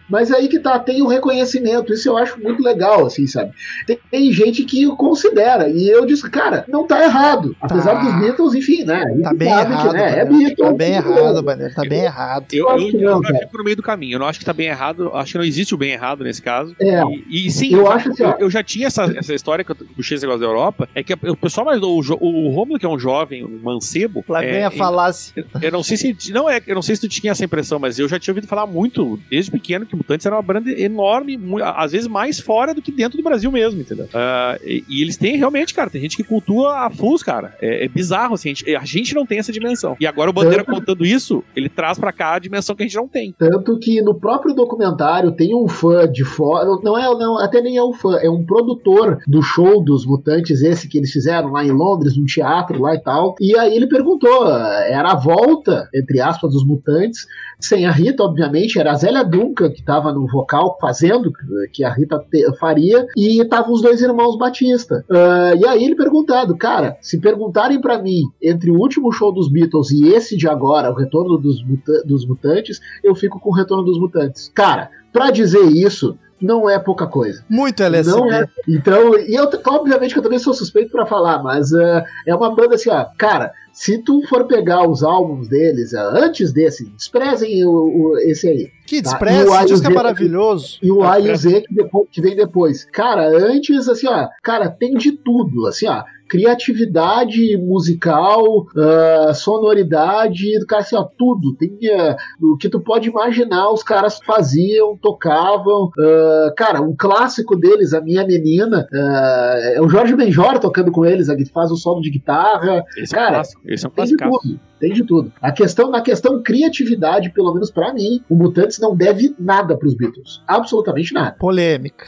mas 0.09 0.31
aí 0.31 0.47
que 0.49 0.59
tá, 0.63 0.79
tem 0.79 1.03
o 1.03 1.07
reconhecimento. 1.07 1.93
Isso 1.93 2.09
eu 2.09 2.17
acho 2.17 2.41
muito 2.41 2.63
legal, 2.63 3.07
assim, 3.07 3.27
sabe? 3.27 3.53
Tem, 3.87 3.99
tem 4.11 4.33
gente 4.33 4.65
que 4.65 4.87
o 4.87 4.97
considera. 4.97 5.69
E 5.69 5.89
eu 5.89 6.07
disse, 6.07 6.29
cara, 6.31 6.65
não 6.69 6.87
tá 6.87 7.03
errado. 7.03 7.55
Apesar 7.61 7.93
Tá. 7.93 8.01
dos 8.03 8.21
Beatles, 8.21 8.55
enfim, 8.55 8.85
né? 8.85 9.05
Tá 9.23 9.35
bem 9.35 9.49
sabe 9.51 9.67
que, 9.67 9.73
errado, 9.73 9.93
né, 9.93 10.19
é. 10.19 10.25
Beatles. 10.25 10.57
Tá 10.57 10.73
bem 10.73 10.93
errado, 10.95 11.43
Bandeira. 11.43 11.75
Tá 11.75 11.83
bem 11.83 12.05
errado. 12.05 12.47
Eu, 12.53 12.69
acho 12.71 12.85
eu, 12.87 12.91
que 12.91 12.97
eu 13.03 13.11
não, 13.11 13.21
cara. 13.21 13.39
fico 13.39 13.59
no 13.59 13.65
meio 13.65 13.77
do 13.77 13.83
caminho. 13.83 14.15
Eu 14.15 14.19
não 14.21 14.27
acho 14.27 14.39
que 14.39 14.45
tá 14.45 14.53
bem 14.53 14.69
errado. 14.69 15.05
eu 15.05 15.17
Acho 15.17 15.33
que 15.33 15.39
não 15.39 15.45
existe 15.45 15.75
o 15.75 15.79
bem 15.79 15.93
errado 15.93 16.25
nesse 16.25 16.41
caso. 16.41 16.75
É. 16.81 17.03
E, 17.29 17.47
e 17.47 17.51
sim, 17.51 17.75
Eu 17.75 17.85
já- 17.87 17.93
acho 17.95 18.11
assim, 18.11 18.23
eu, 18.23 18.35
eu 18.41 18.51
já 18.51 18.63
tinha 18.63 18.87
essa, 18.87 19.05
essa 19.17 19.35
história 19.35 19.65
que 19.65 19.73
eu 19.73 19.77
puxei 19.97 20.17
esse 20.17 20.25
negócio 20.25 20.41
da 20.41 20.47
Europa. 20.47 20.89
É 20.95 21.03
que 21.03 21.13
o 21.13 21.37
pessoal 21.37 21.67
mais. 21.67 21.81
O, 21.83 21.99
o 22.21 22.49
Romulo, 22.51 22.79
que 22.79 22.87
é 22.87 22.89
um 22.89 22.99
jovem, 22.99 23.45
um 23.45 23.61
mancebo. 23.63 24.25
Lá 24.29 24.43
é, 24.45 24.51
vem 24.53 24.65
a 24.65 24.71
falácia. 24.71 25.45
Eu 25.61 25.71
não 25.73 25.83
sei 25.83 25.97
se 25.97 26.17
não 26.33 26.49
é, 26.49 26.61
eu 26.67 26.75
não 26.75 26.83
sei 26.83 26.95
se 26.95 27.01
tu 27.03 27.09
tinha 27.09 27.33
essa 27.33 27.45
impressão, 27.45 27.79
mas 27.79 27.99
eu 27.99 28.09
já 28.09 28.19
tinha 28.19 28.33
ouvido 28.33 28.47
falar 28.47 28.67
muito 28.67 29.19
desde 29.31 29.51
pequeno 29.51 29.85
que 29.87 29.97
Mutantes 29.97 30.25
era 30.27 30.35
uma 30.37 30.43
banda 30.53 30.71
enorme, 30.71 31.39
às 31.63 31.93
vezes 31.93 32.09
mais 32.09 32.41
fora 32.41 32.75
do 32.75 32.83
que 32.83 32.93
dentro 32.93 33.17
do 33.17 33.23
Brasil 33.23 33.51
mesmo, 33.51 33.81
entendeu? 33.81 34.09
Ah, 34.15 34.59
e, 34.65 34.85
e 34.89 35.03
eles 35.03 35.17
têm 35.17 35.37
realmente, 35.37 35.75
cara, 35.75 35.91
tem 35.91 36.01
gente 36.01 36.17
que 36.17 36.25
cultua 36.25 36.87
a 36.87 36.91
full, 36.91 37.13
cara. 37.19 37.55
É, 37.61 37.85
é 37.85 37.89
bizarro, 37.89 38.35
assim, 38.35 38.51
a 38.51 38.55
gente, 38.55 38.77
a 38.77 38.85
gente 38.85 39.15
não 39.15 39.27
tem 39.27 39.39
essa 39.39 39.53
dimensão. 39.53 39.97
E 40.01 40.07
agora 40.07 40.31
o 40.31 40.33
Bandeira 40.33 40.65
contando 40.65 41.05
isso, 41.05 41.45
ele 41.55 41.69
traz 41.69 41.99
pra 41.99 42.13
cá 42.13 42.35
a 42.35 42.39
dimensão 42.39 42.75
que 42.75 42.83
a 42.83 42.87
gente 42.87 42.97
não 42.97 43.07
tem. 43.07 43.35
Tanto 43.39 43.79
que 43.79 44.01
no 44.01 44.15
próprio 44.15 44.55
documentário 44.55 45.33
tem 45.33 45.55
um 45.55 45.69
fã 45.69 46.11
de 46.11 46.25
fora, 46.25 46.65
não 46.83 46.99
é, 46.99 47.05
não, 47.19 47.39
até 47.39 47.61
nem 47.61 47.77
é 47.77 47.83
um 47.83 47.93
fã, 47.93 48.17
é 48.17 48.31
um 48.31 48.45
produtor 48.45 49.19
do 49.27 49.43
show 49.43 49.83
dos 49.85 50.07
Mutantes, 50.07 50.63
esse 50.63 50.89
que 50.89 50.99
eles 50.99 51.11
fizeram 51.11 51.51
lá 51.51 51.65
em 51.65 51.71
Londres, 51.71 52.17
num 52.17 52.25
teatro 52.25 52.81
lá 52.81 52.95
e 52.95 53.03
tal. 53.03 53.35
E 53.41 53.57
aí 53.59 53.75
ele 53.75 53.87
perguntou, 53.87 54.49
era 54.49 55.13
a 55.13 55.17
volta, 55.17 55.89
entre 55.95 56.21
aspas, 56.21 56.53
dos 56.53 56.67
Mutantes, 56.67 57.27
sem 57.61 57.87
a 57.87 57.93
Rita, 57.93 58.23
obviamente, 58.23 58.79
era 58.79 58.93
a 58.93 58.97
Zélia 58.97 59.25
Duncan 59.25 59.71
que 59.71 59.85
tava 59.85 60.13
no 60.13 60.27
vocal 60.27 60.42
fazendo, 60.81 61.33
que 61.73 61.85
a 61.85 61.93
Rita 61.93 62.25
faria, 62.59 63.07
e 63.17 63.41
estavam 63.41 63.73
os 63.73 63.83
dois 63.83 64.01
irmãos 64.01 64.37
Batista. 64.39 65.05
Ah, 65.11 65.55
e 65.57 65.67
aí 65.67 65.85
ele 65.85 65.95
perguntado, 65.97 66.57
cara, 66.57 66.97
se 67.01 67.19
perguntarem 67.21 67.81
pra 67.81 68.01
mim 68.03 68.23
entre 68.43 68.71
o 68.71 68.79
último 68.79 69.11
show 69.13 69.33
dos 69.33 69.49
Beatles 69.51 69.91
e 69.91 70.09
esse 70.09 70.37
de 70.37 70.49
agora, 70.49 70.91
o 70.91 70.95
retorno 70.95 71.37
dos, 71.39 71.63
muta- 71.65 72.03
dos 72.05 72.27
Mutantes, 72.27 72.81
eu 73.03 73.15
fico 73.15 73.39
com 73.41 73.51
o 73.51 73.55
retorno 73.55 73.85
dos 73.85 73.99
Mutantes. 73.99 74.51
Cara, 74.55 74.91
pra 75.13 75.31
dizer 75.31 75.65
isso, 75.67 76.17
não 76.43 76.69
é 76.69 76.79
pouca 76.79 77.07
coisa. 77.07 77.45
Muito 77.49 77.83
LSD. 77.83 78.17
Não 78.17 78.33
é. 78.33 78.47
Então, 78.69 79.17
e 79.19 79.35
eu, 79.35 79.49
obviamente 79.67 80.13
que 80.13 80.19
eu 80.19 80.23
também 80.23 80.39
sou 80.39 80.53
suspeito 80.53 80.91
pra 80.91 81.07
falar, 81.07 81.43
mas 81.43 81.73
ah, 81.73 82.05
é 82.27 82.35
uma 82.35 82.55
banda 82.55 82.75
assim, 82.75 82.91
ó, 82.91 83.07
cara, 83.17 83.53
se 83.73 83.99
tu 83.99 84.23
for 84.29 84.45
pegar 84.47 84.87
os 84.89 85.03
álbuns 85.03 85.49
deles 85.49 85.95
ah, 85.95 86.11
antes 86.15 86.53
desse, 86.53 86.85
desprezem 86.91 87.65
o, 87.67 87.71
o- 87.71 88.19
esse 88.21 88.49
aí. 88.49 88.71
Que 88.87 89.01
Tá, 89.03 89.11
despreza, 89.11 89.45
e 89.47 89.49
o 89.49 89.55
esse 89.57 89.67
disco 89.67 89.87
é 89.87 89.91
maravilhoso. 89.95 90.79
E 90.83 90.91
o 90.91 90.99
Tá 91.01 91.13
A 91.15 91.21
e 91.21 91.31
o 91.31 91.37
Z 91.37 91.61
que, 91.63 91.75
depo- 91.75 92.09
que 92.11 92.21
vem 92.21 92.37
depois. 92.37 92.85
Cara, 92.93 93.27
antes, 93.29 93.89
assim, 93.89 94.07
ó, 94.09 94.29
cara, 94.43 94.69
tem 94.69 94.95
de 94.95 95.13
tudo, 95.13 95.67
assim, 95.67 95.87
ó. 95.89 96.03
Criatividade 96.33 97.59
musical, 97.59 98.67
ah, 98.75 99.35
sonoridade, 99.35 100.49
cara, 100.67 100.81
assim, 100.81 100.97
ó, 100.97 101.05
tudo. 101.05 101.55
Tem 101.59 101.71
ah, 101.91 102.17
o 102.41 102.57
que 102.57 102.71
tu 102.71 102.81
pode 102.81 103.11
imaginar, 103.11 103.71
os 103.71 103.83
caras 103.83 104.19
faziam, 104.25 104.97
tocavam. 104.97 105.91
ah, 105.99 106.55
cara, 106.57 106.81
um 106.81 106.97
clássico 106.97 107.55
deles, 107.55 107.93
A 107.93 108.01
Minha 108.01 108.27
Menina, 108.27 108.87
é 108.93 109.81
o 109.83 109.89
Jorge 109.91 110.17
Benjor 110.17 110.59
tocando 110.59 110.91
com 110.91 111.05
eles, 111.05 111.29
que 111.29 111.45
faz 111.53 111.71
o 111.71 111.77
solo 111.77 112.01
de 112.01 112.11
guitarra. 112.11 112.83
Esse 112.97 113.15
é 113.15 113.19
um 113.19 113.21
Cara, 113.21 113.35
clássico. 113.35 113.63
Esse 113.67 113.85
é 113.85 113.89
um 113.89 113.93
clássico. 113.93 114.72
Tem 114.83 114.93
de 114.93 115.05
tudo. 115.05 115.33
A 115.41 115.53
questão, 115.53 115.89
na 115.93 116.01
questão 116.01 116.43
criatividade, 116.43 117.31
pelo 117.31 117.55
menos 117.55 117.71
pra 117.71 117.95
mim, 117.95 118.21
o 118.29 118.35
Mutantes 118.35 118.81
não 118.81 118.97
deve 118.97 119.33
nada 119.39 119.77
pros 119.77 119.95
Beatles. 119.95 120.43
Absolutamente 120.45 121.15
nada. 121.15 121.37
Polêmica. 121.39 122.05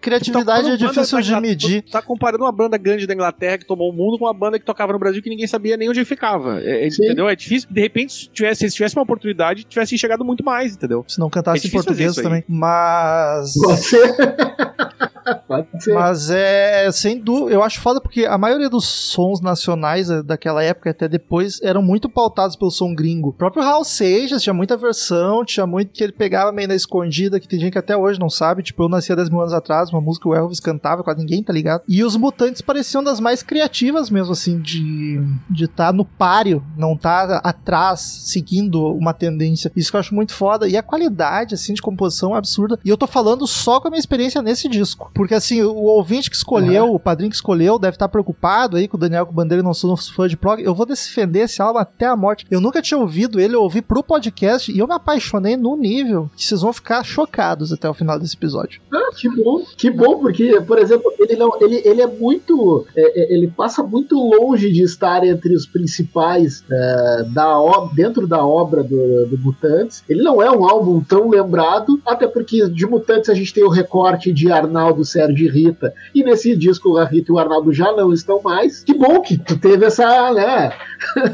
Criatividade 0.00 0.68
é 0.68 0.70
tá 0.70 0.76
difícil 0.76 1.20
de 1.22 1.40
medir. 1.40 1.82
Tu 1.82 1.90
tá 1.90 2.00
comparando 2.00 2.44
uma 2.44 2.52
banda 2.52 2.78
grande 2.78 3.04
da 3.04 3.12
Inglaterra 3.12 3.58
que 3.58 3.66
tomou 3.66 3.90
o 3.90 3.92
mundo 3.92 4.16
com 4.16 4.26
uma 4.26 4.34
banda 4.34 4.60
que 4.60 4.64
tocava 4.64 4.92
no 4.92 4.98
Brasil 5.00 5.20
que 5.20 5.28
ninguém 5.28 5.48
sabia 5.48 5.76
nem 5.76 5.90
onde 5.90 6.04
ficava. 6.04 6.60
É, 6.60 6.84
é, 6.84 6.86
entendeu? 6.86 7.28
É 7.28 7.34
difícil. 7.34 7.68
De 7.68 7.80
repente, 7.80 8.12
se 8.12 8.28
tivesse, 8.28 8.70
se 8.70 8.76
tivesse 8.76 8.94
uma 8.94 9.02
oportunidade, 9.02 9.64
tivesse 9.64 9.98
chegado 9.98 10.24
muito 10.24 10.44
mais, 10.44 10.74
entendeu? 10.74 11.04
Se 11.08 11.18
não 11.18 11.28
cantasse 11.28 11.66
É 11.66 11.68
em 11.68 11.72
português 11.72 12.14
também. 12.14 12.44
Mas. 12.46 13.54
Você. 13.56 13.98
Pode 15.46 15.68
ser. 15.82 15.94
Mas 15.94 16.30
é, 16.30 16.90
sem 16.92 17.18
dúvida, 17.18 17.54
eu 17.54 17.62
acho 17.62 17.80
foda 17.80 18.00
porque 18.00 18.24
a 18.24 18.38
maioria 18.38 18.68
dos 18.68 18.84
sons 19.00 19.40
nacionais 19.40 20.10
eh, 20.10 20.22
daquela 20.22 20.62
época 20.62 20.90
até 20.90 21.08
depois 21.08 21.60
eram 21.62 21.82
muito 21.82 22.08
pautados 22.08 22.56
pelo 22.56 22.70
som 22.70 22.94
gringo. 22.94 23.30
O 23.30 23.32
próprio 23.32 23.62
Raul 23.62 23.84
Seixas 23.84 24.42
tinha 24.42 24.54
muita 24.54 24.76
versão, 24.76 25.44
tinha 25.44 25.66
muito 25.66 25.92
que 25.92 26.02
ele 26.02 26.12
pegava 26.12 26.52
meio 26.52 26.68
na 26.68 26.74
escondida, 26.74 27.40
que 27.40 27.48
tem 27.48 27.58
gente 27.58 27.72
que 27.72 27.78
até 27.78 27.96
hoje 27.96 28.18
não 28.18 28.30
sabe. 28.30 28.62
Tipo, 28.62 28.84
eu 28.84 28.88
nasci 28.88 29.12
há 29.12 29.16
10 29.16 29.30
mil 29.30 29.40
anos 29.40 29.52
atrás, 29.52 29.90
uma 29.90 30.00
música 30.00 30.24
que 30.24 30.28
o 30.28 30.34
Elvis 30.34 30.60
cantava, 30.60 31.02
quase 31.02 31.20
ninguém 31.20 31.42
tá 31.42 31.52
ligado. 31.52 31.82
E 31.88 32.04
os 32.04 32.16
Mutantes 32.16 32.60
pareciam 32.60 33.02
das 33.02 33.20
mais 33.20 33.42
criativas 33.42 34.10
mesmo, 34.10 34.32
assim, 34.32 34.60
de 34.60 35.20
de 35.48 35.64
estar 35.64 35.92
no 35.92 36.04
páreo, 36.04 36.62
não 36.76 36.96
tá 36.96 37.40
atrás, 37.44 38.00
seguindo 38.00 38.92
uma 38.94 39.12
tendência. 39.12 39.70
Isso 39.74 39.90
que 39.90 39.96
eu 39.96 40.00
acho 40.00 40.14
muito 40.14 40.32
foda. 40.32 40.68
E 40.68 40.76
a 40.76 40.82
qualidade, 40.82 41.54
assim, 41.54 41.74
de 41.74 41.82
composição 41.82 42.34
é 42.34 42.38
absurda. 42.38 42.78
E 42.84 42.88
eu 42.88 42.96
tô 42.96 43.06
falando 43.06 43.46
só 43.46 43.80
com 43.80 43.88
a 43.88 43.90
minha 43.90 44.00
experiência 44.00 44.42
nesse 44.42 44.68
disco. 44.68 45.10
Porque, 45.14 45.34
assim, 45.34 45.62
o 45.62 45.74
ouvinte 45.74 46.30
que 46.30 46.36
escolheu, 46.36 46.94
o 46.94 47.00
padrinho 47.00 47.30
que 47.30 47.36
escolheu, 47.36 47.78
deve 47.78 47.96
estar 47.96 48.08
preocupado 48.08 48.76
aí 48.76 48.88
com 48.90 48.96
o 48.96 49.00
Daniel 49.00 49.24
com 49.24 49.32
Bandeira 49.32 49.62
não 49.62 49.72
sou 49.72 49.96
fã 49.96 50.28
de 50.28 50.36
prog. 50.36 50.62
Eu 50.62 50.74
vou 50.74 50.84
defender 50.84 51.40
esse 51.40 51.62
álbum 51.62 51.78
até 51.78 52.06
a 52.06 52.16
morte. 52.16 52.46
Eu 52.50 52.60
nunca 52.60 52.82
tinha 52.82 52.98
ouvido 52.98 53.40
ele, 53.40 53.54
eu 53.54 53.62
ouvi 53.62 53.80
pro 53.80 54.02
podcast 54.02 54.70
e 54.70 54.78
eu 54.78 54.86
me 54.86 54.94
apaixonei 54.94 55.56
no 55.56 55.76
nível 55.76 56.30
que 56.36 56.44
vocês 56.44 56.60
vão 56.60 56.72
ficar 56.72 57.02
chocados 57.02 57.72
até 57.72 57.88
o 57.88 57.94
final 57.94 58.18
desse 58.18 58.36
episódio. 58.36 58.80
Ah, 58.92 59.10
que 59.16 59.28
bom, 59.28 59.64
que 59.76 59.90
bom, 59.90 60.18
porque, 60.18 60.60
por 60.62 60.78
exemplo, 60.78 61.12
ele 61.18 61.36
não, 61.36 61.52
ele, 61.60 61.80
ele 61.84 62.02
é 62.02 62.06
muito, 62.06 62.86
é, 62.96 63.20
é, 63.20 63.34
ele 63.34 63.48
passa 63.48 63.82
muito 63.82 64.16
longe 64.16 64.70
de 64.72 64.82
estar 64.82 65.24
entre 65.24 65.54
os 65.54 65.66
principais 65.66 66.64
é, 66.70 67.24
da 67.32 67.60
dentro 67.94 68.26
da 68.26 68.44
obra 68.44 68.82
do, 68.82 69.26
do 69.26 69.38
Mutantes. 69.38 70.02
Ele 70.08 70.22
não 70.22 70.42
é 70.42 70.50
um 70.50 70.64
álbum 70.64 71.00
tão 71.00 71.28
lembrado, 71.28 72.00
até 72.06 72.26
porque 72.26 72.68
de 72.68 72.86
Mutantes 72.86 73.30
a 73.30 73.34
gente 73.34 73.54
tem 73.54 73.64
o 73.64 73.68
recorte 73.68 74.32
de 74.32 74.50
Arnaldo, 74.50 75.04
Sérgio 75.04 75.46
e 75.46 75.50
Rita, 75.50 75.92
e 76.14 76.24
nesse 76.24 76.56
disco 76.56 76.96
a 76.96 77.04
Rita 77.04 77.30
e 77.30 77.34
o 77.34 77.38
Arnaldo 77.38 77.72
já 77.72 77.92
não 77.92 78.12
estão 78.12 78.40
mais. 78.42 78.79
Que 78.84 78.94
bom 78.94 79.20
que 79.20 79.36
tu 79.38 79.58
teve 79.58 79.84
essa, 79.86 80.32
né? 80.32 80.72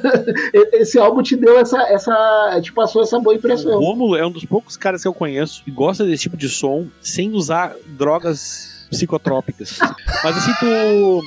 Esse 0.73 0.99
álbum 0.99 1.23
te 1.23 1.37
deu 1.37 1.59
essa, 1.59 1.81
essa, 1.91 2.61
te 2.63 2.73
passou 2.73 3.03
essa 3.03 3.19
boa 3.19 3.35
O 3.35 3.39
impressão. 3.39 3.79
Rômulo 3.79 4.17
é 4.17 4.27
um 4.27 4.31
dos 4.31 4.45
poucos 4.45 4.77
caras 4.77 5.03
que 5.03 5.09
eu 5.09 5.15
conheço 5.15 5.63
que 5.65 5.71
gosta 5.71 6.05
desse 6.05 6.25
tipo 6.25 6.37
de 6.37 6.49
som 6.49 6.87
sem 7.01 7.33
usar 7.33 7.75
drogas 7.87 8.87
psicotrópicas. 8.91 9.79
Mas 10.25 10.37
assim, 10.37 10.53
tu. 10.61 11.23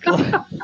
Cla- 0.00 0.46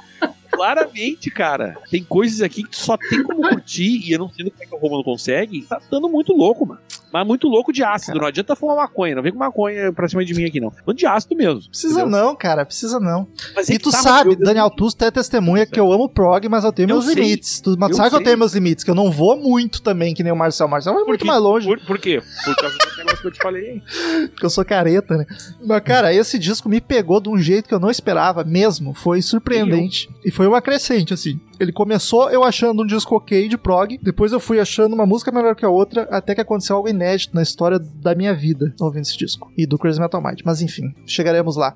Claramente, 0.50 1.30
cara, 1.30 1.76
tem 1.90 2.02
coisas 2.02 2.40
aqui 2.40 2.62
que 2.62 2.70
tu 2.70 2.78
só 2.78 2.96
tem 2.96 3.22
como 3.22 3.42
curtir, 3.46 4.00
e 4.08 4.12
eu 4.12 4.18
não 4.18 4.30
sei 4.30 4.48
como 4.48 4.62
é 4.62 4.66
que 4.66 4.74
o 4.74 4.78
Romulo 4.78 5.04
consegue, 5.04 5.60
tá 5.68 5.78
dando 5.90 6.08
muito 6.08 6.32
louco, 6.32 6.64
mano. 6.64 6.80
Mas 7.16 7.26
muito 7.26 7.48
louco 7.48 7.72
de 7.72 7.82
ácido. 7.82 8.18
Não 8.18 8.26
adianta 8.26 8.54
fumar 8.54 8.76
maconha, 8.76 9.14
não 9.14 9.22
vem 9.22 9.32
com 9.32 9.38
maconha 9.38 9.92
pra 9.92 10.08
cima 10.08 10.24
de 10.24 10.34
mim 10.34 10.44
aqui, 10.44 10.60
não. 10.60 10.70
Falando 10.70 10.98
de 10.98 11.06
ácido 11.06 11.34
mesmo. 11.36 11.62
Precisa 11.68 12.00
entendeu? 12.02 12.10
não, 12.20 12.36
cara, 12.36 12.64
precisa 12.64 13.00
não. 13.00 13.26
Mas 13.54 13.70
é 13.70 13.74
E 13.74 13.78
tu 13.78 13.90
tá, 13.90 13.98
sabe, 13.98 14.30
eu- 14.30 14.36
Daniel, 14.36 14.70
tu 14.70 14.88
é 15.00 15.10
testemunha 15.10 15.64
que 15.66 15.78
eu 15.80 15.90
amo 15.92 16.08
prog, 16.08 16.48
mas 16.48 16.64
eu 16.64 16.72
tenho 16.72 16.90
Eu 16.90 16.96
meus 16.96 17.06
sei. 17.06 17.14
limites. 17.14 17.60
Tu, 17.60 17.76
mas 17.78 17.90
Eu 17.90 17.96
sabe 17.96 18.08
que 18.10 18.14
eu 18.14 18.18
sei. 18.18 18.24
tenho 18.26 18.38
meus 18.38 18.52
limites, 18.54 18.84
que 18.84 18.90
eu 18.90 18.94
não 18.94 19.10
vou 19.10 19.36
muito 19.36 19.80
também, 19.82 20.14
que 20.14 20.22
nem 20.22 20.32
o 20.32 20.36
Marcel. 20.36 20.66
O 20.66 20.70
Marcel 20.70 20.94
vai 20.94 21.04
muito 21.04 21.26
mais 21.26 21.40
longe, 21.40 21.66
Por, 21.66 21.80
por 21.86 21.98
quê? 21.98 22.22
Por 22.44 22.56
causa 22.56 22.76
negócio 23.06 23.22
que 23.22 23.28
eu 23.28 23.32
te 23.32 23.38
falei. 23.38 23.82
porque 24.30 24.44
eu 24.44 24.50
sou 24.50 24.64
careta, 24.64 25.16
né? 25.16 25.26
Mas, 25.64 25.82
cara, 25.82 26.12
esse 26.12 26.38
disco 26.38 26.68
me 26.68 26.80
pegou 26.80 27.20
de 27.20 27.28
um 27.28 27.38
jeito 27.38 27.68
que 27.68 27.74
eu 27.74 27.80
não 27.80 27.90
esperava 27.90 28.44
mesmo. 28.44 28.92
Foi 28.92 29.22
surpreendente. 29.22 30.10
E 30.24 30.30
foi 30.30 30.46
uma 30.46 30.60
crescente, 30.60 31.14
assim. 31.14 31.40
Ele 31.58 31.72
começou 31.72 32.30
eu 32.30 32.44
achando 32.44 32.82
um 32.82 32.86
disco 32.86 33.16
ok 33.16 33.48
de 33.48 33.56
prog, 33.56 33.98
depois 34.02 34.32
eu 34.32 34.40
fui 34.40 34.60
achando 34.60 34.92
uma 34.92 35.06
música 35.06 35.32
melhor 35.32 35.54
que 35.54 35.64
a 35.64 35.70
outra, 35.70 36.02
até 36.10 36.34
que 36.34 36.40
aconteceu 36.40 36.76
algo 36.76 36.88
inédito 36.88 37.34
na 37.34 37.42
história 37.42 37.78
da 37.78 38.14
minha 38.14 38.34
vida 38.34 38.74
ouvindo 38.80 39.04
esse 39.04 39.16
disco. 39.16 39.50
E 39.56 39.66
do 39.66 39.78
Crazy 39.78 40.00
Metal 40.00 40.22
Mind. 40.22 40.40
Mas 40.44 40.60
enfim, 40.60 40.94
chegaremos 41.06 41.56
lá. 41.56 41.74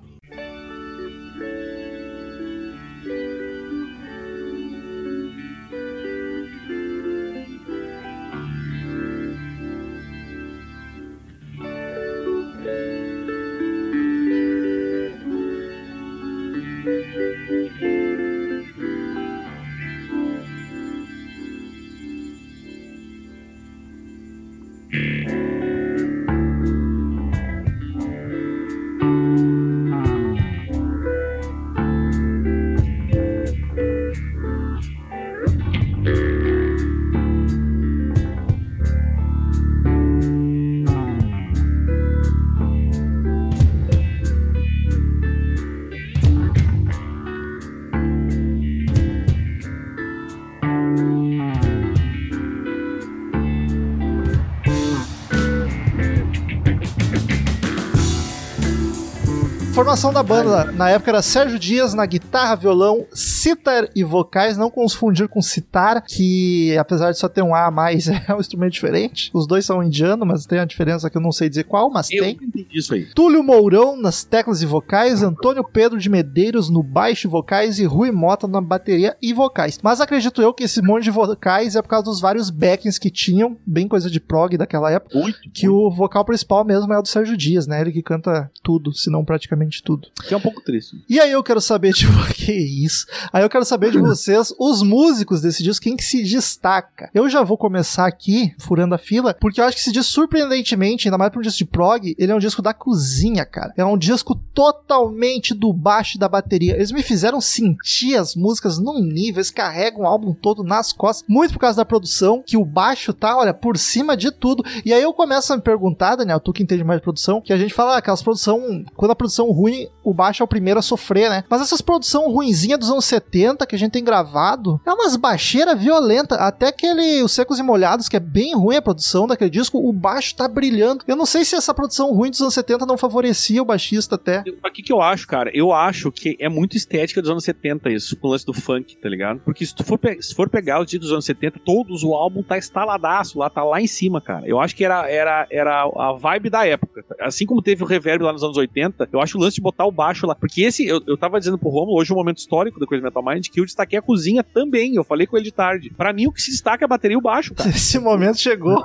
Formação 59.90 60.12
da 60.12 60.22
banda. 60.22 60.70
Na 60.70 60.88
época 60.88 61.10
era 61.10 61.20
Sérgio 61.20 61.58
Dias 61.58 61.94
na 61.94 62.06
guitarra, 62.06 62.54
violão, 62.54 63.06
citar 63.40 63.88
e 63.94 64.04
vocais, 64.04 64.56
não 64.56 64.70
confundir 64.70 65.28
com 65.28 65.40
citar, 65.40 66.02
que 66.02 66.76
apesar 66.78 67.10
de 67.12 67.18
só 67.18 67.28
ter 67.28 67.42
um 67.42 67.54
A 67.54 67.66
a 67.66 67.70
mais, 67.70 68.08
é 68.28 68.34
um 68.34 68.40
instrumento 68.40 68.72
diferente. 68.72 69.30
Os 69.32 69.46
dois 69.46 69.64
são 69.64 69.82
indianos, 69.82 70.26
mas 70.26 70.46
tem 70.46 70.58
a 70.58 70.64
diferença 70.64 71.08
que 71.08 71.16
eu 71.16 71.22
não 71.22 71.32
sei 71.32 71.48
dizer 71.48 71.64
qual, 71.64 71.90
mas 71.90 72.10
Eu 72.10 72.22
tem. 72.22 72.38
isso 72.72 72.94
aí. 72.94 73.06
Túlio 73.14 73.42
Mourão 73.42 73.96
nas 73.96 74.24
teclas 74.24 74.62
e 74.62 74.66
vocais, 74.66 75.22
Antônio 75.22 75.64
Pedro 75.64 75.98
de 75.98 76.08
Medeiros 76.08 76.68
no 76.68 76.82
baixo 76.82 77.26
e 77.26 77.30
vocais 77.30 77.78
e 77.78 77.84
Rui 77.84 78.10
Mota 78.10 78.46
na 78.46 78.60
bateria 78.60 79.16
e 79.22 79.32
vocais. 79.32 79.78
Mas 79.82 80.00
acredito 80.00 80.42
eu 80.42 80.52
que 80.52 80.64
esse 80.64 80.82
monte 80.82 81.04
de 81.04 81.10
vocais 81.10 81.76
é 81.76 81.82
por 81.82 81.88
causa 81.88 82.04
dos 82.04 82.20
vários 82.20 82.50
backings 82.50 82.98
que 82.98 83.10
tinham, 83.10 83.56
bem 83.66 83.88
coisa 83.88 84.10
de 84.10 84.20
prog 84.20 84.56
daquela 84.56 84.90
época, 84.90 85.18
Muito. 85.18 85.38
que 85.52 85.68
o 85.68 85.90
vocal 85.90 86.24
principal 86.24 86.64
mesmo 86.64 86.92
é 86.92 86.98
o 86.98 87.02
do 87.02 87.08
Sérgio 87.08 87.36
Dias, 87.36 87.66
né? 87.66 87.80
Ele 87.80 87.92
que 87.92 88.02
canta 88.02 88.50
tudo, 88.62 88.92
se 88.92 89.10
não 89.10 89.24
praticamente 89.24 89.82
tudo. 89.82 90.08
Que 90.26 90.34
é 90.34 90.36
um 90.36 90.40
pouco 90.40 90.60
triste. 90.62 90.96
E 91.08 91.20
aí 91.20 91.32
eu 91.32 91.42
quero 91.42 91.60
saber 91.60 91.92
de 91.92 92.06
que 92.34 92.52
isso? 92.52 93.06
Aí 93.32 93.42
eu 93.42 93.48
quero 93.48 93.64
saber 93.64 93.90
de 93.92 93.98
vocês, 94.00 94.52
os 94.58 94.82
músicos 94.82 95.40
desse 95.40 95.62
disco, 95.62 95.84
quem 95.84 95.96
que 95.96 96.04
se 96.04 96.22
destaca? 96.22 97.10
Eu 97.14 97.28
já 97.28 97.42
vou 97.42 97.56
começar 97.56 98.06
aqui, 98.06 98.54
furando 98.58 98.94
a 98.94 98.98
fila, 98.98 99.34
porque 99.34 99.60
eu 99.60 99.64
acho 99.64 99.76
que 99.76 99.82
esse 99.82 99.92
disco, 99.92 100.12
surpreendentemente, 100.12 101.08
ainda 101.08 101.18
mais 101.18 101.30
pra 101.30 101.38
um 101.38 101.42
disco 101.42 101.58
de 101.58 101.64
prog, 101.64 102.14
ele 102.18 102.32
é 102.32 102.34
um 102.34 102.38
disco 102.38 102.62
da 102.62 102.74
cozinha, 102.74 103.44
cara. 103.44 103.72
É 103.76 103.84
um 103.84 103.96
disco 103.96 104.34
totalmente 104.34 105.54
do 105.54 105.72
baixo 105.72 106.16
e 106.16 106.20
da 106.20 106.28
bateria. 106.28 106.74
Eles 106.74 106.92
me 106.92 107.02
fizeram 107.02 107.40
sentir 107.40 108.16
as 108.16 108.34
músicas 108.34 108.78
num 108.78 109.00
nível, 109.00 109.38
eles 109.38 109.50
carregam 109.50 110.02
o 110.02 110.06
álbum 110.06 110.34
todo 110.34 110.64
nas 110.64 110.92
costas, 110.92 111.24
muito 111.28 111.52
por 111.52 111.60
causa 111.60 111.76
da 111.76 111.84
produção, 111.84 112.42
que 112.44 112.56
o 112.56 112.64
baixo 112.64 113.12
tá, 113.12 113.36
olha, 113.36 113.54
por 113.54 113.78
cima 113.78 114.16
de 114.16 114.30
tudo. 114.30 114.64
E 114.84 114.92
aí 114.92 115.02
eu 115.02 115.12
começo 115.12 115.52
a 115.52 115.56
me 115.56 115.62
perguntar, 115.62 116.16
Daniel, 116.16 116.40
tu 116.40 116.52
que 116.52 116.62
entende 116.62 116.84
mais 116.84 116.98
de 116.98 117.04
produção, 117.04 117.40
que 117.40 117.52
a 117.52 117.58
gente 117.58 117.74
fala, 117.74 117.94
ah, 117.94 117.98
aquelas 117.98 118.22
produção, 118.22 118.84
quando 118.96 119.12
a 119.12 119.16
produção 119.16 119.50
ruim, 119.50 119.88
o 120.02 120.12
baixo 120.12 120.42
é 120.42 120.44
o 120.44 120.48
primeiro 120.48 120.80
a 120.80 120.82
sofrer, 120.82 121.30
né? 121.30 121.44
Mas 121.48 121.60
essas 121.60 121.80
produção 121.80 122.30
ruinzinha 122.30 122.76
dos 122.76 122.90
anos 122.90 123.04
70 123.04 123.19
que 123.66 123.74
a 123.74 123.78
gente 123.78 123.92
tem 123.92 124.04
gravado, 124.04 124.80
é 124.86 124.92
umas 124.92 125.16
baixeiras 125.16 125.78
violentas. 125.78 126.38
Até 126.38 126.68
aquele 126.68 127.22
Os 127.22 127.32
Secos 127.32 127.58
e 127.58 127.62
Molhados, 127.62 128.08
que 128.08 128.16
é 128.16 128.20
bem 128.20 128.54
ruim 128.54 128.76
a 128.76 128.82
produção 128.82 129.26
daquele 129.26 129.50
disco, 129.50 129.78
o 129.78 129.92
baixo 129.92 130.34
tá 130.34 130.48
brilhando. 130.48 131.04
Eu 131.06 131.16
não 131.16 131.26
sei 131.26 131.44
se 131.44 131.54
essa 131.54 131.74
produção 131.74 132.12
ruim 132.12 132.30
dos 132.30 132.40
anos 132.40 132.54
70 132.54 132.86
não 132.86 132.98
favorecia 132.98 133.62
o 133.62 133.64
baixista 133.64 134.14
até. 134.14 134.42
O 134.64 134.70
que, 134.70 134.82
que 134.82 134.92
eu 134.92 135.00
acho, 135.00 135.26
cara? 135.26 135.50
Eu 135.54 135.72
acho 135.72 136.10
que 136.10 136.36
é 136.40 136.48
muito 136.48 136.76
estética 136.76 137.20
dos 137.20 137.30
anos 137.30 137.44
70 137.44 137.90
isso, 137.90 138.16
com 138.16 138.28
o 138.28 138.30
lance 138.30 138.46
do 138.46 138.52
funk, 138.52 138.96
tá 138.96 139.08
ligado? 139.08 139.40
Porque 139.40 139.64
se 139.64 139.74
tu 139.74 139.84
for, 139.84 139.98
se 140.20 140.34
for 140.34 140.48
pegar 140.48 140.80
os 140.80 140.86
discos 140.86 141.08
dos 141.08 141.12
anos 141.12 141.24
70, 141.24 141.60
todos 141.64 142.02
o 142.02 142.14
álbum 142.14 142.42
tá 142.42 142.58
estaladaço 142.58 143.38
lá, 143.38 143.50
tá 143.50 143.62
lá 143.62 143.80
em 143.80 143.86
cima, 143.86 144.20
cara. 144.20 144.46
Eu 144.46 144.60
acho 144.60 144.74
que 144.74 144.84
era, 144.84 145.08
era, 145.10 145.46
era 145.50 145.82
a 145.82 146.12
vibe 146.12 146.50
da 146.50 146.66
época. 146.66 147.04
Assim 147.20 147.46
como 147.46 147.62
teve 147.62 147.82
o 147.82 147.86
reverb 147.86 148.22
lá 148.22 148.32
nos 148.32 148.42
anos 148.42 148.56
80, 148.56 149.08
eu 149.12 149.20
acho 149.20 149.38
o 149.38 149.40
lance 149.40 149.56
de 149.56 149.62
botar 149.62 149.86
o 149.86 149.92
baixo 149.92 150.26
lá. 150.26 150.34
Porque 150.34 150.62
esse, 150.62 150.86
eu, 150.86 151.00
eu 151.06 151.16
tava 151.16 151.38
dizendo 151.38 151.58
pro 151.58 151.68
Romulo, 151.68 151.98
hoje 151.98 152.10
é 152.10 152.14
um 152.14 152.18
momento 152.18 152.38
histórico 152.38 152.80
da 152.80 152.86
Crazy 153.10 153.22
Metal 153.22 153.34
Mind, 153.34 153.46
que 153.48 153.60
eu 153.60 153.64
destaquei 153.64 153.98
a 153.98 154.02
cozinha 154.02 154.42
também. 154.42 154.94
Eu 154.94 155.04
falei 155.04 155.26
com 155.26 155.36
ele 155.36 155.44
de 155.44 155.52
tarde. 155.52 155.90
Pra 155.96 156.12
mim, 156.12 156.26
o 156.26 156.32
que 156.32 156.40
se 156.40 156.50
destaca 156.50 156.84
é 156.84 156.86
a 156.86 156.88
bateria 156.88 157.14
e 157.14 157.18
o 157.18 157.20
baixo, 157.20 157.54
cara. 157.54 157.68
Esse 157.70 157.98
momento 157.98 158.38
chegou. 158.38 158.82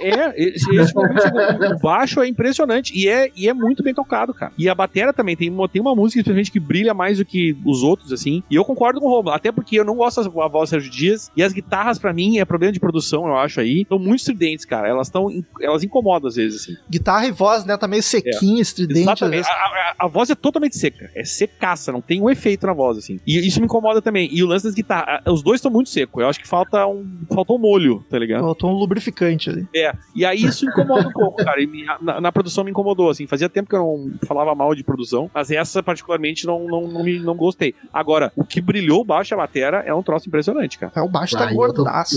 É, 0.00 0.08
é, 0.20 0.34
esse, 0.54 0.74
esse 0.76 0.94
momento 0.94 1.20
chegou. 1.22 1.70
o 1.76 1.78
baixo 1.80 2.20
é 2.20 2.28
impressionante 2.28 2.92
e 2.96 3.08
é, 3.08 3.30
e 3.36 3.48
é 3.48 3.54
muito 3.54 3.82
bem 3.82 3.94
tocado, 3.94 4.32
cara. 4.34 4.52
E 4.58 4.68
a 4.68 4.74
bateria 4.74 5.12
também 5.12 5.36
tem 5.36 5.50
uma, 5.50 5.68
tem 5.68 5.80
uma 5.80 5.94
música 5.94 6.20
simplesmente 6.20 6.50
que 6.50 6.60
brilha 6.60 6.94
mais 6.94 7.18
do 7.18 7.24
que 7.24 7.56
os 7.64 7.82
outros, 7.82 8.12
assim. 8.12 8.42
E 8.50 8.54
eu 8.54 8.64
concordo 8.64 9.00
com 9.00 9.06
o 9.06 9.10
Romulo, 9.10 9.34
até 9.34 9.50
porque 9.52 9.78
eu 9.78 9.84
não 9.84 9.96
gosto 9.96 10.22
da 10.22 10.28
voz 10.48 10.68
do 10.68 10.70
Sérgio 10.70 10.90
Dias 10.90 11.30
e 11.36 11.42
as 11.42 11.52
guitarras, 11.52 11.98
pra 11.98 12.12
mim, 12.12 12.38
é 12.38 12.44
problema 12.44 12.72
de 12.72 12.80
produção, 12.80 13.26
eu 13.26 13.36
acho 13.36 13.60
aí. 13.60 13.82
Estão 13.82 13.98
muito 13.98 14.20
estridentes, 14.20 14.64
cara. 14.64 14.88
Elas 14.88 15.08
estão. 15.08 15.28
Elas 15.60 15.82
incomodam 15.84 16.28
às 16.28 16.36
vezes, 16.36 16.62
assim. 16.62 16.76
Guitarra 16.90 17.26
e 17.26 17.30
voz, 17.32 17.64
né? 17.64 17.76
Tá 17.76 17.86
meio 17.88 18.02
sequinha, 18.02 18.62
estridente. 18.62 19.08
às 19.08 19.20
Exatamente. 19.22 19.48
A, 19.48 19.52
a- 19.52 19.94
a 19.98 20.06
voz 20.08 20.28
é 20.30 20.34
totalmente 20.34 20.76
seca. 20.76 21.10
É 21.14 21.24
secaça, 21.24 21.90
não 21.92 22.00
tem 22.00 22.20
um 22.20 22.28
efeito 22.30 22.66
na 22.66 22.72
voz, 22.72 22.98
assim. 22.98 23.18
E 23.26 23.38
isso 23.46 23.55
me 23.60 23.66
incomoda 23.66 24.00
também. 24.02 24.28
E 24.32 24.42
o 24.42 24.46
lance 24.46 24.64
das 24.64 24.74
guitarras, 24.74 25.20
os 25.26 25.42
dois 25.42 25.58
estão 25.58 25.70
muito 25.70 25.88
secos. 25.90 26.22
Eu 26.22 26.28
acho 26.28 26.38
que 26.40 26.48
falta 26.48 26.86
um. 26.86 27.06
Faltou 27.32 27.56
um 27.56 27.60
molho, 27.60 28.04
tá 28.10 28.18
ligado? 28.18 28.42
Faltou 28.42 28.70
um 28.70 28.74
lubrificante 28.74 29.50
ali. 29.50 29.66
É, 29.74 29.92
e 30.14 30.24
aí 30.24 30.42
isso 30.44 30.66
incomoda 30.66 31.08
um 31.08 31.12
pouco, 31.12 31.44
cara. 31.44 31.60
E 31.60 31.66
me- 31.66 31.84
na, 32.00 32.20
na 32.20 32.32
produção 32.32 32.64
me 32.64 32.70
incomodou, 32.70 33.10
assim. 33.10 33.26
Fazia 33.26 33.48
tempo 33.48 33.68
que 33.68 33.76
eu 33.76 33.78
não 33.80 34.10
falava 34.26 34.54
mal 34.54 34.74
de 34.74 34.82
produção, 34.84 35.30
mas 35.34 35.50
essa 35.50 35.82
particularmente 35.82 36.46
não, 36.46 36.66
não, 36.66 36.82
não, 36.88 37.02
me, 37.04 37.18
não 37.18 37.34
gostei. 37.34 37.74
Agora, 37.92 38.32
o 38.36 38.44
que 38.44 38.60
brilhou 38.60 39.04
baixo 39.04 39.34
a 39.34 39.36
batera 39.36 39.78
é 39.86 39.92
um 39.94 40.02
troço 40.02 40.28
impressionante, 40.28 40.78
cara. 40.78 40.92
É, 40.96 41.00
o 41.02 41.08
baixo 41.08 41.36
Ah, 41.36 41.40
tá 41.40 41.44
eu 41.46 41.50
tô 41.50 41.56
gordaço. 41.56 42.16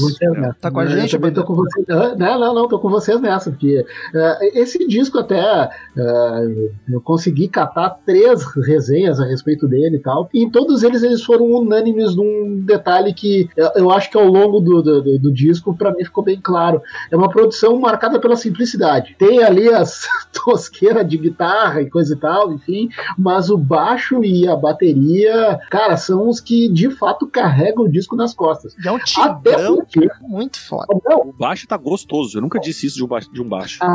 Tá 0.61 0.71
com 0.71 0.79
a 0.79 0.85
Eu 0.85 0.89
gente, 0.89 1.11
também 1.11 1.31
tô 1.33 1.43
com 1.43 1.55
vocês. 1.55 1.85
Ah, 1.89 2.15
Não, 2.17 2.39
não, 2.39 2.53
não, 2.53 2.67
tô 2.67 2.79
com 2.79 2.89
vocês 2.89 3.19
nessa, 3.21 3.49
porque 3.51 3.83
eh, 4.13 4.59
esse 4.59 4.87
disco 4.87 5.19
até 5.19 5.69
eh, 5.97 6.69
eu 6.89 7.01
consegui 7.01 7.47
catar 7.47 7.89
três 8.05 8.43
resenhas 8.65 9.19
a 9.19 9.25
respeito 9.25 9.67
dele 9.67 9.97
e 9.97 9.99
tal, 9.99 10.29
e 10.33 10.43
em 10.43 10.49
todos 10.49 10.83
eles 10.83 11.03
eles 11.03 11.23
foram 11.29 11.45
unânimes 11.45 12.15
num 12.15 12.59
detalhe 12.65 13.13
que 13.13 13.47
eu, 13.75 13.91
acho 13.91 14.09
que 14.09 14.17
ao 14.17 14.25
longo 14.25 14.59
do, 14.59 14.81
do, 14.81 15.01
do- 15.03 15.19
do 15.19 15.31
disco, 15.31 15.75
pra 15.77 15.91
mim 15.93 16.03
ficou 16.03 16.23
bem 16.23 16.39
claro. 16.41 16.81
É 17.11 17.15
uma 17.15 17.29
produção 17.29 17.79
marcada 17.79 18.19
pela 18.19 18.35
simplicidade. 18.35 19.15
Tem 19.19 19.43
ali 19.43 19.69
as 19.69 20.07
tosqueiras 20.43 21.07
de 21.07 21.17
guitarra 21.17 21.81
e 21.83 21.89
coisa 21.89 22.15
e 22.15 22.17
tal, 22.17 22.51
enfim, 22.51 22.89
mas 23.15 23.51
o 23.51 23.57
baixo 23.59 24.23
e 24.23 24.47
a 24.47 24.55
bateria, 24.55 25.59
cara, 25.69 25.95
são 25.97 26.27
os 26.27 26.39
que 26.39 26.67
de 26.69 26.89
fato 26.89 27.27
carregam 27.27 27.83
o 27.85 27.91
disco 27.91 28.15
nas 28.15 28.33
costas. 28.33 28.73
É 28.83 28.91
um 28.91 28.95
Até 28.95 29.51
tigrão 29.51 29.75
porque. 29.75 30.07
muito 30.21 30.59
foda. 30.59 30.87
Não, 31.05 31.19
O 31.29 31.33
baixo 31.33 31.67
tá 31.67 31.77
gostoso. 31.77 32.37
Eu 32.37 32.41
nunca 32.41 32.59
disse 32.59 32.87
isso 32.87 32.95
de 32.95 33.03
um 33.03 33.07
baixo. 33.07 33.31
De 33.31 33.41
um 33.41 33.47
baixo. 33.47 33.77
Ah. 33.83 33.93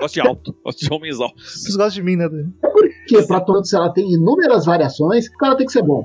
Gosto 0.00 0.14
de 0.14 0.20
alto. 0.20 0.54
Gosto 0.64 0.84
de 0.86 0.92
homens 0.92 1.20
altos. 1.20 1.44
Vocês 1.62 1.76
gostam 1.76 1.90
de 1.94 2.02
mim, 2.02 2.16
né? 2.16 2.28
Dani? 2.28 2.52
Porque 2.62 3.22
pra 3.26 3.40
todos 3.40 3.72
ela 3.72 3.90
tem 3.90 4.10
inúmeras 4.12 4.64
variações, 4.64 5.26
o 5.28 5.32
cara 5.36 5.54
tem 5.56 5.66
que 5.66 5.72
ser 5.72 5.82
bom. 5.82 6.04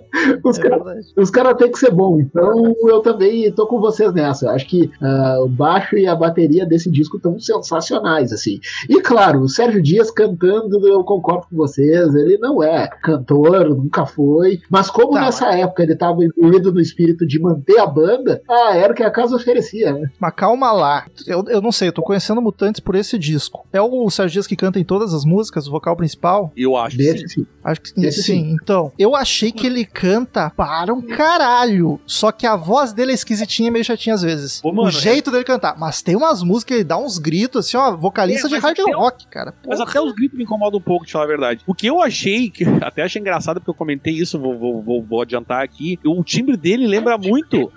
Os 0.43 0.59
É 0.59 0.61
caras 0.61 1.31
cara 1.31 1.55
tem 1.55 1.71
que 1.71 1.79
ser 1.79 1.91
bom. 1.91 2.19
Então 2.19 2.73
eu 2.87 2.99
também 3.01 3.51
tô 3.51 3.67
com 3.67 3.79
vocês 3.79 4.13
nessa. 4.13 4.45
Eu 4.45 4.51
acho 4.51 4.67
que 4.67 4.91
ah, 5.01 5.39
o 5.41 5.47
baixo 5.47 5.97
e 5.97 6.07
a 6.07 6.15
bateria 6.15 6.65
desse 6.65 6.91
disco 6.91 7.17
estão 7.17 7.39
sensacionais, 7.39 8.31
assim. 8.31 8.59
E 8.89 9.01
claro, 9.01 9.41
o 9.41 9.49
Sérgio 9.49 9.81
Dias 9.81 10.11
cantando, 10.11 10.87
eu 10.87 11.03
concordo 11.03 11.47
com 11.49 11.55
vocês. 11.55 12.13
Ele 12.15 12.37
não 12.37 12.63
é 12.63 12.89
cantor, 13.01 13.69
nunca 13.69 14.05
foi. 14.05 14.59
Mas 14.69 14.89
como 14.89 15.13
Tá, 15.13 15.21
nessa 15.21 15.51
época 15.55 15.83
ele 15.83 15.95
tava 15.95 16.23
imbuído 16.23 16.71
no 16.71 16.79
espírito 16.79 17.25
de 17.25 17.39
manter 17.39 17.79
a 17.79 17.85
banda, 17.85 18.41
ah, 18.49 18.75
era 18.75 18.93
o 18.93 18.95
que 18.95 19.03
a 19.03 19.11
casa 19.11 19.35
oferecia, 19.35 19.93
né? 19.93 20.09
Mas 20.19 20.33
calma 20.35 20.71
lá. 20.71 21.05
Eu, 21.27 21.43
eu 21.47 21.61
não 21.61 21.71
sei, 21.71 21.89
eu 21.89 21.93
tô 21.93 22.01
conhecendo 22.01 22.41
Mutantes 22.41 22.79
por 22.79 22.95
esse 22.95 23.17
disco. 23.17 23.67
É 23.73 23.81
o 23.81 24.09
Sérgio 24.09 24.33
Dias 24.33 24.47
que 24.47 24.55
canta 24.55 24.79
em 24.79 24.83
todas 24.83 25.13
as 25.13 25.25
músicas, 25.25 25.67
o 25.67 25.71
vocal 25.71 25.95
principal? 25.95 26.51
Eu 26.55 26.75
acho 26.75 26.97
que 26.97 27.03
sim. 27.03 27.11
Desse, 27.11 27.29
sim. 27.29 27.47
Acho 27.63 27.81
que 27.81 27.89
sim. 27.89 28.05
Esse 28.05 28.23
sim. 28.23 28.57
Então, 28.61 28.91
eu 28.97 29.15
achei 29.15 29.51
que 29.51 29.67
ele 29.67 29.85
canta 30.01 30.49
para 30.49 30.91
um 30.91 30.99
caralho. 30.99 32.01
Só 32.07 32.31
que 32.31 32.47
a 32.47 32.55
voz 32.55 32.91
dele 32.91 33.11
é 33.11 33.13
esquisitinha 33.13 33.67
e 33.67 33.71
meio 33.71 33.85
chatinha 33.85 34.15
às 34.15 34.23
vezes. 34.23 34.59
Mano, 34.65 34.85
o 34.85 34.89
jeito 34.89 35.29
dele 35.29 35.43
cantar. 35.43 35.77
Mas 35.77 36.01
tem 36.01 36.15
umas 36.15 36.41
músicas 36.41 36.63
que 36.63 36.73
ele 36.73 36.83
dá 36.83 36.97
uns 36.97 37.19
gritos, 37.19 37.67
assim, 37.67 37.77
ó, 37.77 37.95
vocalista 37.95 38.47
É, 38.47 38.49
de 38.49 38.55
mas 38.55 38.63
hard 38.63 38.79
rock, 38.95 39.27
cara. 39.27 39.53
Mas 39.67 39.77
Porra. 39.77 39.89
até 39.89 40.01
os 40.01 40.11
gritos 40.13 40.35
me 40.35 40.43
incomodam 40.43 40.79
um 40.79 40.81
pouco, 40.81 41.05
de 41.05 41.11
falar 41.11 41.25
a 41.25 41.27
verdade. 41.27 41.61
O 41.67 41.75
que 41.75 41.85
eu 41.85 42.01
achei, 42.01 42.49
que 42.49 42.63
até 42.81 43.03
achei 43.03 43.21
engraçado, 43.21 43.59
porque 43.59 43.69
eu 43.69 43.75
comentei 43.75 44.13
isso, 44.13 44.39
vou, 44.39 44.57
vou, 44.57 44.81
vou, 44.81 45.03
vou 45.03 45.21
adiantar 45.21 45.63
aqui. 45.63 45.99
O 46.03 46.23
timbre 46.23 46.57
dele 46.57 46.87
lembra 46.87 47.15
muito. 47.15 47.71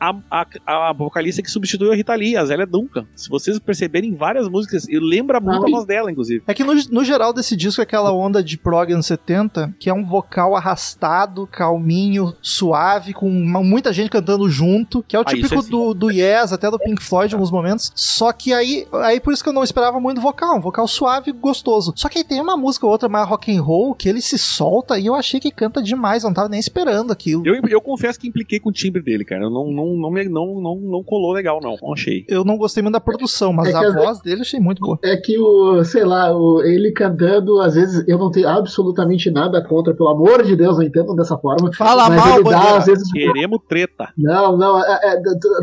A, 0.00 0.14
a, 0.30 0.46
a 0.90 0.92
vocalista 0.92 1.42
que 1.42 1.50
substituiu 1.50 1.92
a 1.92 1.94
Rita 1.96 2.14
Lee, 2.14 2.36
a 2.36 2.44
Zélia 2.44 2.66
Duncan. 2.66 3.06
Se 3.14 3.28
vocês 3.28 3.58
perceberem 3.58 4.10
em 4.10 4.14
várias 4.14 4.48
músicas, 4.48 4.86
ele 4.88 5.04
lembra 5.04 5.40
muito 5.40 5.62
a 5.62 5.66
Ai. 5.66 5.70
voz 5.72 5.86
dela, 5.86 6.10
inclusive. 6.10 6.42
É 6.46 6.52
que 6.54 6.64
no, 6.64 6.74
no 6.90 7.04
geral 7.04 7.32
desse 7.32 7.56
disco 7.56 7.80
é 7.80 7.84
aquela 7.84 8.12
onda 8.12 8.42
de 8.42 8.58
prog 8.58 8.92
anos 8.92 9.06
70, 9.06 9.74
que 9.78 9.88
é 9.88 9.94
um 9.94 10.04
vocal 10.04 10.54
arrastado, 10.56 11.46
calminho, 11.46 12.34
suave, 12.42 13.12
com 13.14 13.28
uma- 13.28 13.62
muita 13.62 13.92
gente 13.92 14.10
cantando 14.10 14.48
junto, 14.48 15.02
que 15.02 15.16
é 15.16 15.18
o 15.18 15.22
Ah, 15.22 15.24
típico 15.24 15.54
é 15.54 15.62
sim. 15.62 15.70
do, 15.70 15.94
do 15.94 16.10
Yes, 16.10 16.52
até 16.52 16.70
do 16.70 16.78
Pink 16.78 17.02
Floyd 17.02 17.32
em 17.32 17.36
alguns 17.36 17.50
momentos. 17.50 17.90
Só 17.94 18.32
que 18.32 18.52
aí, 18.52 18.86
aí 19.04 19.20
por 19.20 19.32
isso 19.32 19.42
que 19.42 19.48
eu 19.48 19.52
não 19.54 19.64
esperava 19.64 19.98
muito 20.00 20.20
vocal, 20.20 20.56
um 20.56 20.60
vocal 20.60 20.86
suave 20.86 21.30
e 21.30 21.32
gostoso. 21.32 21.92
Só 21.96 22.08
que 22.08 22.18
aí 22.18 22.24
tem 22.24 22.40
uma 22.40 22.56
música 22.56 22.86
ou 22.86 22.92
outra 22.92 23.08
mais 23.08 23.28
rock 23.28 23.54
and 23.56 23.62
roll 23.62 23.94
que 23.94 24.08
ele 24.08 24.20
se 24.20 24.38
solta 24.38 24.98
e 24.98 25.06
eu 25.06 25.14
achei 25.14 25.40
que 25.40 25.50
canta 25.50 25.82
demais, 25.82 26.22
eu 26.22 26.28
não 26.30 26.34
tava 26.34 26.48
nem 26.48 26.60
esperando 26.60 27.12
aquilo. 27.12 27.42
Eu, 27.46 27.54
eu 27.68 27.80
confesso 27.80 28.18
que 28.18 28.28
impliquei 28.28 28.60
com 28.60 28.68
o 28.68 28.72
timbre 28.72 29.02
dele, 29.02 29.24
cara. 29.24 29.44
Eu 29.44 29.50
não, 29.50 29.70
não, 29.70 29.83
não, 29.96 30.10
me- 30.10 30.28
não, 30.28 30.60
não, 30.60 30.76
não 30.76 31.02
colou 31.04 31.32
legal, 31.32 31.60
não. 31.62 31.76
Não 31.82 31.92
achei. 31.92 32.24
Eu 32.28 32.44
não 32.44 32.56
gostei 32.56 32.82
muito 32.82 32.94
da 32.94 33.00
produção, 33.00 33.52
mas 33.52 33.68
É 33.68 33.76
a 33.76 33.90
voz 33.92 34.20
dele 34.20 34.36
eu 34.38 34.42
achei 34.42 34.60
muito 34.60 34.80
boa. 34.80 34.98
É 35.04 35.16
que 35.16 35.38
o, 35.38 35.84
sei 35.84 36.04
lá, 36.04 36.34
o, 36.36 36.62
ele 36.62 36.92
cantando, 36.92 37.60
às 37.60 37.74
vezes 37.74 38.04
eu 38.08 38.18
não 38.18 38.30
tenho 38.30 38.48
absolutamente 38.48 39.30
nada 39.30 39.62
contra, 39.62 39.94
pelo 39.94 40.08
amor 40.08 40.42
de 40.42 40.56
Deus, 40.56 40.76
não 40.78 40.84
entendam 40.84 41.14
dessa 41.14 41.36
forma. 41.38 41.72
Fala 41.74 42.08
mas 42.08 42.16
mal, 42.24 42.34
ele 42.40 42.48
dá, 42.50 42.76
às 42.76 42.86
vezes. 42.86 43.10
Queremos 43.12 43.58
treta. 43.68 44.08
Não, 44.16 44.56
não, 44.56 44.82
é- 44.84 45.00
é- 45.14 45.22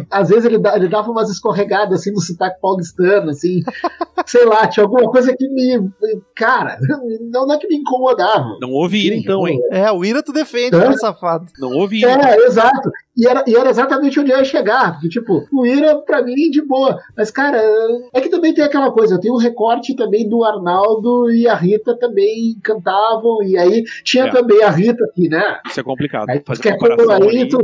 às 0.10 0.30
vezes 0.30 0.46
ele, 0.46 0.58
dá- 0.58 0.76
ele 0.76 0.88
dava 0.88 1.10
umas 1.12 1.30
escorregadas 1.30 2.00
assim 2.02 2.12
no 2.12 2.22
sotaque 2.22 2.60
paulistano, 2.62 3.30
assim. 3.30 3.62
sei 4.26 4.46
lá, 4.46 4.68
tinha 4.68 4.84
alguma 4.84 5.10
coisa 5.10 5.36
que 5.36 5.48
me. 5.50 5.90
Cara, 6.36 6.78
não, 7.32 7.46
não 7.48 7.54
é 7.56 7.58
que 7.58 7.68
me 7.68 7.78
incomodava. 7.78 8.58
Não 8.60 8.72
houve 8.72 8.98
ira 9.06 9.16
então, 9.16 9.48
hein? 9.48 9.60
É, 9.72 9.92
o 9.92 10.04
Ira 10.06 10.24
tu 10.24 10.32
defende, 10.32 10.76
né, 10.78 10.92
safado? 10.98 11.46
Não 11.60 11.70
houve 11.72 12.00
ira. 12.00 12.12
É, 12.12 12.36
exato. 12.46 12.90
E 13.16 13.28
era, 13.28 13.44
e 13.48 13.56
era 13.56 13.70
exatamente 13.70 14.11
onde 14.19 14.32
eu 14.32 14.38
ia 14.38 14.43
chegar. 14.43 14.93
Porque, 14.93 15.10
tipo, 15.10 15.45
o 15.52 15.65
Ira, 15.65 15.97
pra 15.97 16.21
mim, 16.21 16.50
de 16.50 16.62
boa. 16.62 17.00
Mas, 17.15 17.32
cara, 17.32 17.62
é 18.13 18.21
que 18.21 18.30
também 18.30 18.54
tem 18.54 18.63
aquela 18.63 18.91
coisa. 18.91 19.19
Tem 19.19 19.32
um 19.32 19.38
recorte 19.38 19.95
também 19.95 20.28
do 20.28 20.43
Arnaldo 20.43 21.32
e 21.32 21.47
a 21.47 21.56
Rita 21.56 21.95
também 21.97 22.58
cantavam. 22.63 23.43
E 23.43 23.58
aí 23.58 23.84
tinha 24.04 24.26
É. 24.26 24.32
também 24.32 24.63
a 24.63 24.69
Rita 24.69 25.04
aqui, 25.06 25.30
né? 25.30 25.60
Isso 25.67 25.80
é 25.80 25.84
complicado. 25.84 26.30
Aí 26.30 26.41
Fazer 26.45 26.62
quer 26.63 26.78
comparação 26.78 27.30
aí, 27.30 27.47
tu... 27.47 27.58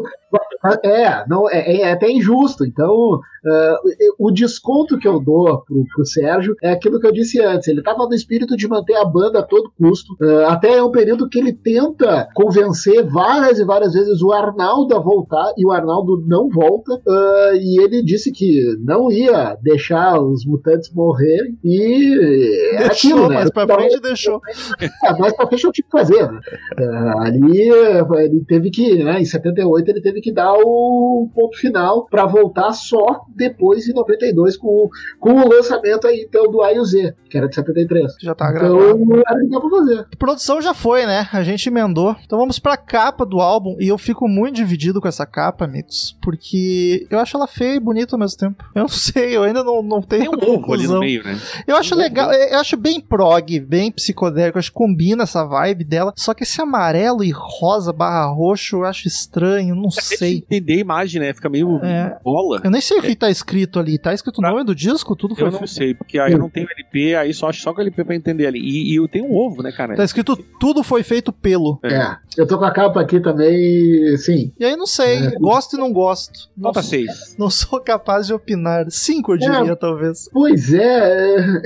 É, 0.83 1.23
não, 1.27 1.49
é, 1.49 1.81
é 1.81 1.91
até 1.91 2.09
injusto. 2.09 2.65
Então, 2.65 3.19
ah, 3.45 3.75
o 4.19 4.31
desconto 4.31 4.97
que 4.97 5.07
eu 5.07 5.19
dou 5.19 5.61
pro, 5.61 5.85
pro 5.93 6.05
Sérgio 6.05 6.55
é 6.61 6.71
aquilo 6.71 6.99
que 6.99 7.07
eu 7.07 7.11
disse 7.11 7.39
antes. 7.41 7.67
Ele 7.67 7.81
tava 7.81 8.05
no 8.05 8.13
espírito 8.13 8.57
de 8.57 8.67
manter 8.67 8.95
a 8.95 9.05
banda 9.05 9.39
a 9.39 9.43
todo 9.43 9.71
custo. 9.77 10.15
Ah, 10.21 10.53
até 10.53 10.75
é 10.75 10.83
um 10.83 10.91
período 10.91 11.29
que 11.29 11.39
ele 11.39 11.53
tenta 11.53 12.27
convencer 12.33 13.05
várias 13.05 13.59
e 13.59 13.65
várias 13.65 13.93
vezes 13.93 14.21
o 14.21 14.31
Arnaldo 14.33 14.95
a 14.95 14.99
voltar 14.99 15.53
e 15.57 15.65
o 15.65 15.71
Arnaldo 15.71 16.23
não 16.27 16.36
volta. 16.49 16.91
Ah, 17.07 17.51
e 17.55 17.81
ele 17.83 18.03
disse 18.03 18.31
que 18.31 18.61
não 18.83 19.11
ia 19.11 19.55
deixar 19.61 20.19
os 20.21 20.45
mutantes 20.45 20.91
morrerem. 20.93 21.57
E 21.63 22.73
é 22.73 22.87
Deixou, 22.87 23.11
aquilo, 23.11 23.29
né? 23.29 23.35
mas 23.35 23.49
pra 23.51 23.63
Então, 23.63 23.75
frente 23.77 23.99
deixou. 23.99 24.41
ah, 25.05 25.15
mas 25.19 25.33
pra 25.35 25.47
frente 25.47 25.63
eu 25.65 25.71
tinha 25.71 25.85
que 25.85 25.91
fazer, 25.91 26.31
né? 26.31 26.39
Ah, 26.79 27.23
ali 27.25 27.69
ele 27.69 28.45
teve 28.47 28.69
que, 28.69 29.03
né, 29.03 29.19
em 29.19 29.25
78, 29.25 29.89
ele 29.89 30.01
teve 30.01 30.21
que 30.21 30.31
dar 30.31 30.53
o 30.53 31.29
ponto 31.33 31.57
final 31.57 32.05
pra 32.09 32.25
voltar 32.25 32.71
só 32.73 33.21
depois, 33.35 33.87
em 33.87 33.93
92, 33.93 34.57
com, 34.57 34.67
o- 34.67 34.89
com 35.19 35.33
o 35.33 35.47
lançamento 35.49 36.07
aí, 36.07 36.25
então, 36.27 36.49
do 36.51 36.61
A 36.61 36.73
e 36.73 36.79
o 36.79 36.85
Z, 36.85 37.13
que 37.29 37.37
era 37.37 37.47
de 37.47 37.55
73. 37.55 38.13
Já 38.21 38.35
tá 38.35 38.51
gravado. 38.51 38.75
Então, 39.01 39.21
era 39.27 39.37
o 39.37 39.41
que 39.41 39.49
dá 39.49 39.59
pra 39.59 39.69
fazer. 39.69 40.05
Produção 40.17 40.61
já 40.61 40.73
foi, 40.73 41.05
né? 41.05 41.27
A 41.33 41.43
gente 41.43 41.67
emendou. 41.69 42.15
Então 42.25 42.37
vamos 42.39 42.59
pra 42.59 42.77
capa 42.77 43.25
do 43.25 43.39
álbum. 43.39 43.75
E 43.79 43.87
eu 43.87 43.97
fico 43.97 44.27
muito 44.27 44.55
dividido 44.55 44.99
com 45.01 45.07
essa 45.07 45.25
capa, 45.25 45.65
amigos. 45.65 46.17
Porque 46.27 47.07
eu 47.09 47.19
acho 47.19 47.37
ela 47.37 47.47
feia 47.47 47.75
e 47.75 47.79
bonita 47.79 48.13
ao 48.15 48.19
mesmo 48.19 48.37
tempo. 48.37 48.61
Eu 48.75 48.81
não 48.81 48.87
sei, 48.89 49.35
eu 49.37 49.43
ainda 49.43 49.63
não, 49.63 49.81
não 49.81 50.01
tenho 50.01 50.29
Tem 50.29 50.29
um 50.29 50.33
ovo 50.33 50.73
ali 50.73 50.83
no 50.83 50.89
conclusão. 50.93 50.99
meio, 50.99 51.23
né? 51.23 51.39
Eu 51.65 51.77
acho 51.77 51.93
Um 51.95 51.97
ovo. 51.97 52.03
legal, 52.03 52.33
eu 52.33 52.59
acho 52.59 52.75
bem 52.75 52.99
prog, 52.99 53.59
bem 53.61 53.89
psicodélico, 53.91 54.57
eu 54.57 54.59
acho 54.59 54.69
que 54.69 54.75
combina 54.77 55.23
essa 55.23 55.45
vibe 55.45 55.85
dela. 55.85 56.13
Só 56.17 56.33
que 56.33 56.43
esse 56.43 56.61
amarelo 56.61 57.23
e 57.23 57.31
rosa 57.31 57.93
barra 57.93 58.25
roxo 58.25 58.75
eu 58.77 58.83
acho 58.85 59.07
estranho, 59.07 59.73
não 59.73 59.87
de 59.87 60.01
sei. 60.03 60.37
entender 60.37 60.73
a 60.73 60.79
imagem, 60.79 61.21
né? 61.21 61.33
Fica 61.33 61.47
meio 61.47 61.77
É. 61.83 62.17
bola. 62.23 62.59
Eu 62.63 62.69
nem 62.71 62.81
sei 62.81 62.99
o 62.99 63.01
que 63.01 63.15
tá 63.15 63.29
escrito 63.29 63.79
ali. 63.79 63.97
Tá 63.97 64.13
escrito 64.13 64.39
o 64.39 64.41
nome 64.41 64.63
do 64.65 64.75
disco? 64.75 65.15
Tudo 65.15 65.33
foi 65.33 65.47
Eu 65.47 65.51
não 65.51 65.65
sei, 65.65 65.93
porque 65.93 66.19
aí 66.19 66.33
eu 66.33 66.39
não 66.39 66.49
tenho 66.49 66.67
LP, 66.69 67.15
aí 67.15 67.33
só 67.33 67.47
acho 67.49 67.61
só 67.61 67.73
com 67.73 67.79
LP 67.79 68.03
pra 68.03 68.15
entender 68.15 68.45
ali. 68.47 68.59
E, 68.59 68.91
e 68.91 68.95
eu 68.97 69.07
tenho 69.07 69.25
um 69.25 69.35
ovo, 69.35 69.63
né, 69.63 69.71
cara? 69.71 69.95
Tá 69.95 70.03
escrito 70.03 70.35
tudo 70.59 70.83
foi 70.83 71.03
feito 71.03 71.31
pelo. 71.31 71.79
É. 71.83 71.93
É. 71.95 72.17
Eu 72.37 72.45
tô 72.45 72.57
com 72.59 72.65
a 72.65 72.71
capa 72.71 72.99
aqui 73.01 73.19
também, 73.19 74.17
sim. 74.17 74.51
E 74.59 74.65
aí 74.65 74.75
não 74.75 74.85
sei, 74.85 75.17
É. 75.27 75.31
gosto 75.39 75.75
e 75.75 75.79
não 75.79 75.91
gosto. 75.93 76.16
Não, 76.55 76.63
Nota 76.67 76.81
sou- 76.81 76.89
6. 76.91 77.35
não 77.39 77.49
sou 77.49 77.79
capaz 77.81 78.27
de 78.27 78.33
opinar. 78.33 78.85
Cinco 78.89 79.33
eu 79.33 79.37
diria, 79.37 79.75
talvez. 79.75 80.29
Pois 80.31 80.73
é. 80.73 81.35
é. 81.37 81.61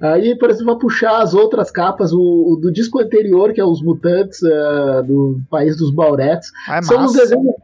Aí, 0.00 0.36
por 0.38 0.50
exemplo, 0.50 0.72
vai 0.72 0.78
puxar 0.80 1.20
as 1.22 1.34
outras 1.34 1.70
capas, 1.70 2.12
o, 2.12 2.18
o 2.20 2.56
do 2.60 2.72
disco 2.72 3.00
anterior, 3.00 3.52
que 3.52 3.60
é 3.60 3.64
Os 3.64 3.82
Mutantes, 3.82 4.42
ah, 4.44 5.02
do 5.02 5.40
País 5.50 5.76
dos 5.76 5.90
Bauretes. 5.92 6.50
Ah, 6.68 6.78
é 6.78 6.82
são 6.82 6.98
uns 6.98 7.12
massa. 7.12 7.18
desenhos. 7.18 7.54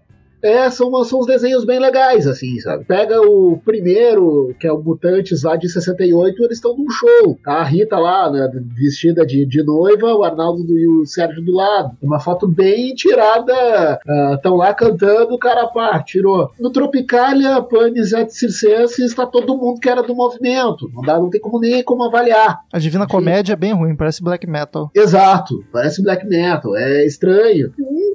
É, 0.42 0.68
são, 0.70 0.92
são 1.05 1.20
uns 1.20 1.26
desenhos 1.26 1.64
bem 1.64 1.78
legais, 1.78 2.26
assim, 2.26 2.59
sabe? 2.61 2.85
Pega 2.85 3.20
o 3.20 3.59
primeiro, 3.64 4.55
que 4.59 4.66
é 4.66 4.72
o 4.72 4.83
Mutantes 4.83 5.42
lá 5.42 5.57
de 5.57 5.68
68, 5.68 6.42
eles 6.42 6.57
estão 6.59 6.76
num 6.76 6.90
show. 6.90 7.38
Tá 7.44 7.59
a 7.59 7.64
Rita 7.64 7.96
lá, 7.98 8.31
né, 8.31 8.48
vestida 8.74 9.24
de, 9.24 9.46
de 9.46 9.62
noiva, 9.62 10.14
o 10.14 10.24
Arnaldo 10.24 10.64
do- 10.64 10.78
e 10.78 10.87
o 10.88 11.07
Sérgio 11.07 11.42
do 11.44 11.52
lado. 11.55 11.96
Uma 12.02 12.18
foto 12.18 12.48
bem 12.48 12.94
tirada. 12.94 13.98
Estão 14.35 14.57
lá 14.57 14.74
cantando, 14.74 15.35
o 15.35 15.38
cara 15.38 15.66
pá, 15.68 16.02
tirou. 16.02 16.50
No 16.59 16.70
Tropicalia, 16.70 17.62
Panis 17.62 18.12
et 18.12 18.31
Circenses, 18.31 18.98
está 19.11 19.26
todo 19.26 19.57
mundo 19.57 19.81
que 19.81 19.88
era 19.88 20.02
do 20.02 20.14
movimento. 20.14 20.90
Não, 20.92 21.02
dá, 21.02 21.18
não 21.18 21.31
tem 21.31 21.40
como 21.40 21.59
nem 21.61 21.83
como 21.83 22.05
avaliar. 22.05 22.61
A 22.72 22.78
Divina 22.78 23.07
Comédia 23.07 23.52
é 23.52 23.57
bem 23.57 23.72
ruim, 23.72 23.94
parece 23.96 24.22
black 24.22 24.46
metal. 24.46 24.90
Exato, 24.94 25.64
parece 25.72 26.02
black 26.02 26.26
metal, 26.26 26.76
é 26.76 27.05
estranho. 27.07 27.72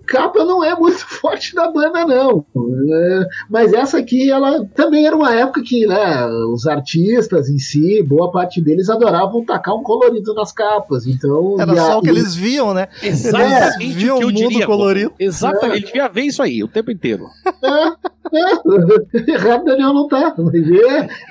Capa 0.08 0.44
não 0.46 0.64
é 0.64 0.76
muito 0.76 1.00
forte 1.08 1.54
da 1.54 1.70
banda, 1.72 2.06
não. 2.06 2.46
É, 2.56 3.26
mas 3.50 3.74
essa 3.74 3.98
aqui, 3.98 4.30
ela 4.30 4.66
também 4.76 5.06
era 5.06 5.16
uma 5.16 5.34
época 5.36 5.62
que 5.64 5.86
né, 5.86 6.26
os 6.54 6.66
artistas 6.66 7.50
em 7.50 7.58
si, 7.58 8.02
boa 8.04 8.32
parte 8.32 8.62
deles 8.62 8.90
adoravam 8.90 9.44
tacar 9.46 9.76
um 9.76 9.84
colorido 9.84 10.34
nas 10.34 10.52
capas. 10.52 11.06
Então, 11.06 11.56
Era 11.60 11.74
a- 11.74 11.76
só 11.76 12.00
o 12.00 12.02
que 12.02 12.08
e- 12.08 12.12
eles 12.12 12.34
viam, 12.36 12.74
né? 12.74 12.88
Exatamente 13.04 13.84
Eles 13.84 13.96
viam 13.96 14.16
o 14.16 14.20
que 14.20 14.24
eu 14.26 14.30
o 14.30 14.34
mundo 14.34 14.50
diria. 14.50 14.66
colorido. 14.66 15.14
Exatamente, 15.20 15.78
ele 15.78 15.86
devia 15.88 16.08
ver 16.08 16.22
isso 16.22 16.42
aí 16.42 16.64
o 16.64 16.68
tempo 16.68 16.92
inteiro. 16.92 17.26
É, 17.46 18.07
errado 19.28 19.64
Daniel 19.66 19.94
não 19.94 20.08
tá. 20.08 20.36
Mas 20.38 20.54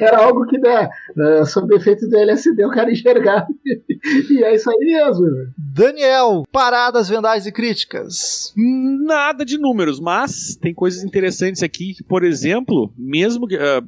era 0.00 0.18
algo 0.18 0.46
que, 0.46 0.58
né, 0.58 0.88
é, 1.18 1.44
sob 1.44 1.74
efeito 1.74 2.08
do 2.08 2.16
LSD, 2.16 2.64
o 2.64 2.70
cara 2.70 2.90
enxergava. 2.90 3.46
E 4.30 4.42
é 4.44 4.54
isso 4.54 4.70
aí 4.70 4.78
mesmo. 4.78 5.26
Daniel, 5.58 6.44
paradas, 6.52 7.08
vendagens 7.08 7.44
e 7.46 7.50
críticas. 7.52 8.52
Nada 8.56 9.44
de 9.44 9.58
números, 9.58 9.98
mas 9.98 10.56
tem 10.60 10.72
coisas 10.72 11.02
interessantes 11.02 11.62
aqui, 11.62 11.94
que, 11.94 12.04
por 12.04 12.22
exemplo, 12.24 12.92
mesmo 12.96 13.46
que, 13.48 13.56
ah, 13.56 13.82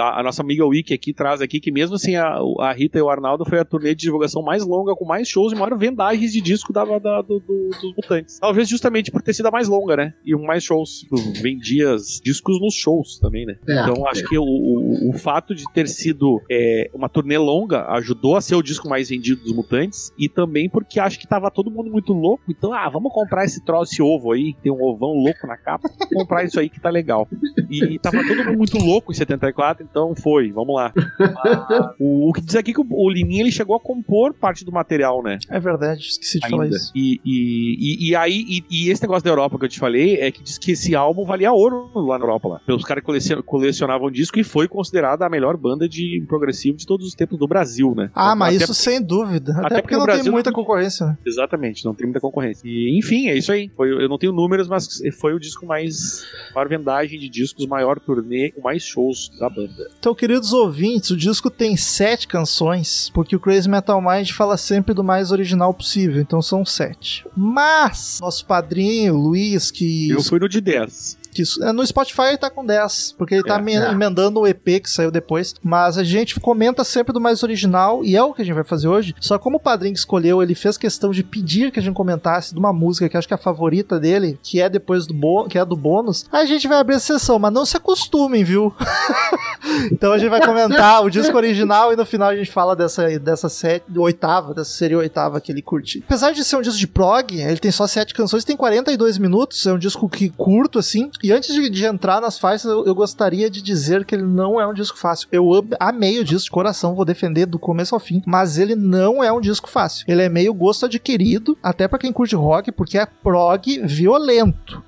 a, 0.00 0.20
a 0.20 0.22
nossa 0.22 0.40
amiga 0.42 0.64
Wiki 0.66 0.94
aqui 0.94 1.12
traz 1.12 1.42
aqui 1.42 1.60
que 1.60 1.70
mesmo 1.70 1.96
assim 1.96 2.16
a, 2.16 2.38
a 2.60 2.72
Rita 2.72 2.98
e 2.98 3.02
o 3.02 3.10
Arnaldo 3.10 3.44
foi 3.44 3.58
a 3.58 3.64
turnê 3.64 3.94
de 3.94 4.02
divulgação 4.02 4.42
mais 4.42 4.64
longa, 4.64 4.94
com 4.94 5.04
mais 5.04 5.28
shows 5.28 5.52
e 5.52 5.56
maior 5.56 5.76
vendagens 5.76 6.32
de 6.32 6.40
disco 6.40 6.72
da, 6.72 6.84
da- 6.98 7.20
do- 7.22 7.40
do- 7.40 7.70
dos 7.70 7.94
Mutantes. 7.96 8.38
Talvez 8.38 8.68
justamente 8.68 9.10
por 9.10 9.20
ter 9.22 9.34
sido 9.34 9.46
a 9.46 9.50
mais 9.50 9.68
longa, 9.68 9.96
né? 9.96 10.14
E 10.24 10.34
mais 10.34 10.64
shows. 10.64 11.04
Tu 11.08 11.16
Vendia 11.42 11.96
discos 12.40 12.60
nos 12.60 12.74
shows 12.74 13.18
também, 13.18 13.44
né? 13.46 13.56
É. 13.68 13.82
Então 13.82 14.06
acho 14.08 14.24
que 14.24 14.38
o, 14.38 14.44
o, 14.44 15.10
o 15.10 15.12
fato 15.12 15.54
de 15.54 15.64
ter 15.72 15.86
sido 15.86 16.40
é, 16.50 16.90
uma 16.94 17.08
turnê 17.08 17.38
longa 17.38 17.86
ajudou 17.92 18.36
a 18.36 18.40
ser 18.40 18.54
o 18.54 18.62
disco 18.62 18.88
mais 18.88 19.10
vendido 19.10 19.42
dos 19.42 19.52
Mutantes 19.52 20.12
e 20.18 20.28
também 20.28 20.68
porque 20.68 20.98
acho 20.98 21.18
que 21.18 21.26
tava 21.26 21.50
todo 21.50 21.70
mundo 21.70 21.90
muito 21.90 22.12
louco. 22.12 22.44
Então, 22.48 22.72
ah, 22.72 22.88
vamos 22.88 23.12
comprar 23.12 23.44
esse 23.44 23.64
troço, 23.64 23.92
esse 23.92 24.02
ovo 24.02 24.32
aí, 24.32 24.54
que 24.54 24.62
tem 24.62 24.72
um 24.72 24.82
ovão 24.82 25.12
louco 25.12 25.46
na 25.46 25.56
capa. 25.56 25.88
Vamos 25.98 26.14
comprar 26.14 26.44
isso 26.44 26.58
aí 26.58 26.68
que 26.68 26.80
tá 26.80 26.90
legal. 26.90 27.28
E, 27.68 27.94
e 27.94 27.98
tava 27.98 28.22
todo 28.26 28.44
mundo 28.44 28.56
muito 28.56 28.78
louco 28.78 29.12
em 29.12 29.14
74, 29.14 29.86
então 29.88 30.14
foi, 30.14 30.50
vamos 30.50 30.74
lá. 30.74 30.92
Ah, 31.42 31.94
o, 31.98 32.28
o 32.28 32.32
que 32.32 32.40
diz 32.40 32.56
aqui 32.56 32.72
que 32.72 32.80
o, 32.80 32.86
o 32.90 33.08
Liminha 33.08 33.42
ele 33.42 33.52
chegou 33.52 33.76
a 33.76 33.80
compor 33.80 34.34
parte 34.34 34.64
do 34.64 34.72
material, 34.72 35.22
né? 35.22 35.38
É 35.48 35.58
verdade, 35.58 36.00
esqueci 36.00 36.38
de 36.38 36.48
falar 36.48 36.64
ainda. 36.64 36.76
isso. 36.76 36.92
E, 36.94 37.20
e, 37.24 37.76
e, 37.78 38.10
e 38.10 38.16
aí, 38.16 38.44
e, 38.48 38.64
e 38.70 38.90
esse 38.90 39.02
negócio 39.02 39.22
da 39.22 39.30
Europa 39.30 39.58
que 39.58 39.64
eu 39.64 39.68
te 39.68 39.78
falei 39.78 40.16
é 40.16 40.30
que 40.30 40.42
diz 40.42 40.58
que 40.58 40.72
esse 40.72 40.94
álbum 40.94 41.24
valia 41.24 41.52
ouro 41.52 41.90
lá 41.94 42.18
na 42.18 42.24
Europa, 42.30 42.48
lá. 42.48 42.60
Pelos 42.66 42.84
caras 42.84 43.04
colecionavam 43.44 44.10
disco 44.10 44.38
e 44.38 44.44
foi 44.44 44.68
considerada 44.68 45.26
a 45.26 45.28
melhor 45.28 45.56
banda 45.56 45.88
de 45.88 46.24
progressivo 46.28 46.76
de 46.76 46.86
todos 46.86 47.06
os 47.06 47.14
tempos 47.14 47.38
do 47.38 47.46
Brasil, 47.46 47.94
né? 47.96 48.10
Ah, 48.14 48.34
mas 48.34 48.54
Até- 48.56 48.64
isso 48.64 48.74
sem 48.74 49.02
dúvida. 49.02 49.52
Até, 49.52 49.60
até 49.60 49.68
porque 49.68 49.80
porque 49.82 49.94
não 49.94 50.00
no 50.00 50.06
tem 50.06 50.14
Brasil 50.16 50.32
muita 50.32 50.50
não- 50.50 50.54
concorrência, 50.54 51.06
né? 51.06 51.18
Exatamente, 51.26 51.84
não 51.84 51.94
tem 51.94 52.06
muita 52.06 52.20
concorrência. 52.20 52.62
E, 52.66 52.98
enfim, 52.98 53.28
é 53.28 53.36
isso 53.36 53.50
aí. 53.52 53.70
Foi, 53.76 53.90
eu 53.90 54.08
não 54.08 54.18
tenho 54.18 54.32
números, 54.32 54.68
mas 54.68 54.88
foi 55.18 55.34
o 55.34 55.38
disco 55.40 55.66
mais. 55.66 56.24
maior 56.54 56.68
vendagem 56.68 57.18
de 57.18 57.28
discos, 57.28 57.66
maior 57.66 57.98
turnê, 57.98 58.50
com 58.52 58.60
mais 58.60 58.82
shows 58.82 59.30
da 59.38 59.48
banda. 59.48 59.90
Então, 59.98 60.14
queridos 60.14 60.52
ouvintes, 60.52 61.10
o 61.10 61.16
disco 61.16 61.50
tem 61.50 61.76
sete 61.76 62.26
canções, 62.28 63.10
porque 63.14 63.34
o 63.36 63.40
Crazy 63.40 63.68
Metal 63.68 64.00
Mind 64.00 64.30
fala 64.30 64.56
sempre 64.56 64.94
do 64.94 65.02
mais 65.04 65.32
original 65.32 65.72
possível, 65.74 66.20
então 66.20 66.40
são 66.42 66.64
sete. 66.64 67.24
Mas, 67.36 68.18
nosso 68.20 68.44
padrinho, 68.46 69.16
Luiz, 69.16 69.70
que, 69.70 70.10
Eu 70.10 70.22
fui 70.22 70.38
no 70.38 70.48
de 70.48 70.60
10. 70.60 71.18
Isso- 71.36 71.62
é, 71.64 71.72
no 71.72 71.86
Spotify 71.86 72.22
ele 72.28 72.38
tá 72.38 72.50
com 72.50 72.64
10, 72.64 73.14
porque 73.16 73.34
ele 73.34 73.44
tá 73.44 73.60
É, 73.60 73.72
é. 73.74 73.92
emendando 73.92 74.40
o 74.40 74.46
EP 74.46 74.80
que 74.80 74.90
saiu 74.90 75.10
depois. 75.10 75.54
Mas 75.62 75.96
a 75.98 76.04
gente 76.04 76.38
comenta 76.40 76.84
sempre 76.84 77.12
do 77.12 77.20
mais 77.20 77.42
original, 77.42 78.04
e 78.04 78.16
é 78.16 78.22
o 78.22 78.32
que 78.32 78.42
a 78.42 78.44
gente 78.44 78.54
vai 78.54 78.64
fazer 78.64 78.88
hoje. 78.88 79.14
Só 79.20 79.38
como 79.38 79.56
o 79.56 79.60
padrinho 79.60 79.92
que 79.94 79.98
escolheu, 80.00 80.42
ele 80.42 80.54
fez 80.54 80.76
questão 80.76 81.10
de 81.10 81.22
pedir 81.22 81.70
que 81.70 81.78
a 81.78 81.82
gente 81.82 81.94
comentasse 81.94 82.52
de 82.52 82.58
uma 82.58 82.72
música 82.72 83.08
que 83.08 83.16
acho 83.16 83.28
que 83.28 83.34
é 83.34 83.36
a 83.36 83.38
favorita 83.38 83.98
dele, 84.00 84.38
que 84.42 84.60
é 84.60 84.68
depois 84.68 85.06
do 85.06 85.14
que 85.48 85.58
é 85.58 85.64
do 85.64 85.76
bônus, 85.76 86.24
a 86.32 86.44
gente 86.44 86.66
vai 86.66 86.78
abrir 86.78 86.94
a 86.94 86.98
sessão, 86.98 87.38
mas 87.38 87.52
não 87.52 87.64
se 87.66 87.76
acostumem, 87.76 88.42
viu? 88.42 88.74
então 89.92 90.12
a 90.12 90.18
gente 90.18 90.30
vai 90.30 90.44
comentar 90.44 91.04
o 91.04 91.10
disco 91.10 91.36
original 91.36 91.92
e 91.92 91.96
no 91.96 92.04
final 92.06 92.28
a 92.30 92.36
gente 92.36 92.50
fala 92.50 92.74
dessa, 92.74 93.18
dessa 93.18 93.48
sete, 93.48 93.84
oitava, 93.98 94.54
dessa 94.54 94.70
seria 94.70 94.96
a 94.96 95.00
oitava 95.00 95.40
que 95.40 95.52
ele 95.52 95.62
curte. 95.62 96.02
Apesar 96.06 96.32
de 96.32 96.42
ser 96.44 96.56
um 96.56 96.62
disco 96.62 96.78
de 96.78 96.86
prog, 96.86 97.38
ele 97.40 97.58
tem 97.58 97.70
só 97.70 97.86
sete 97.86 98.14
canções, 98.14 98.44
tem 98.44 98.56
42 98.56 99.18
minutos, 99.18 99.66
é 99.66 99.72
um 99.72 99.78
disco 99.78 100.08
que 100.08 100.30
curto 100.30 100.78
assim. 100.78 101.10
E 101.22 101.32
antes 101.32 101.54
de, 101.54 101.68
de 101.68 101.84
entrar 101.84 102.20
nas 102.20 102.38
faixas, 102.38 102.70
eu, 102.70 102.84
eu 102.86 102.94
gostaria 102.94 103.50
de 103.50 103.60
dizer 103.62 104.04
que 104.04 104.14
ele 104.14 104.22
não 104.24 104.60
é 104.60 104.66
um 104.66 104.72
disco 104.74 104.98
fácil. 104.98 105.28
Eu 105.30 105.52
am- 105.54 105.76
amei 105.78 106.18
o 106.18 106.24
disco 106.24 106.44
de 106.44 106.50
coração, 106.50 106.94
vou 106.94 107.04
defender 107.04 107.46
do 107.46 107.58
começo 107.58 107.94
ao 107.94 108.00
fim, 108.00 108.22
mas 108.26 108.58
ele 108.58 108.74
não 108.74 109.22
é 109.22 109.32
um 109.32 109.40
disco 109.40 109.68
fácil. 109.68 110.04
Ele 110.08 110.22
é 110.22 110.28
meio 110.28 110.52
gosto 110.54 110.86
adquirido, 110.86 111.56
até 111.62 111.86
pra 111.86 111.98
quem 111.98 112.12
curte 112.12 112.34
rock, 112.34 112.72
porque 112.72 112.98
é 112.98 113.06
prog 113.06 113.80
violento. 113.84 114.82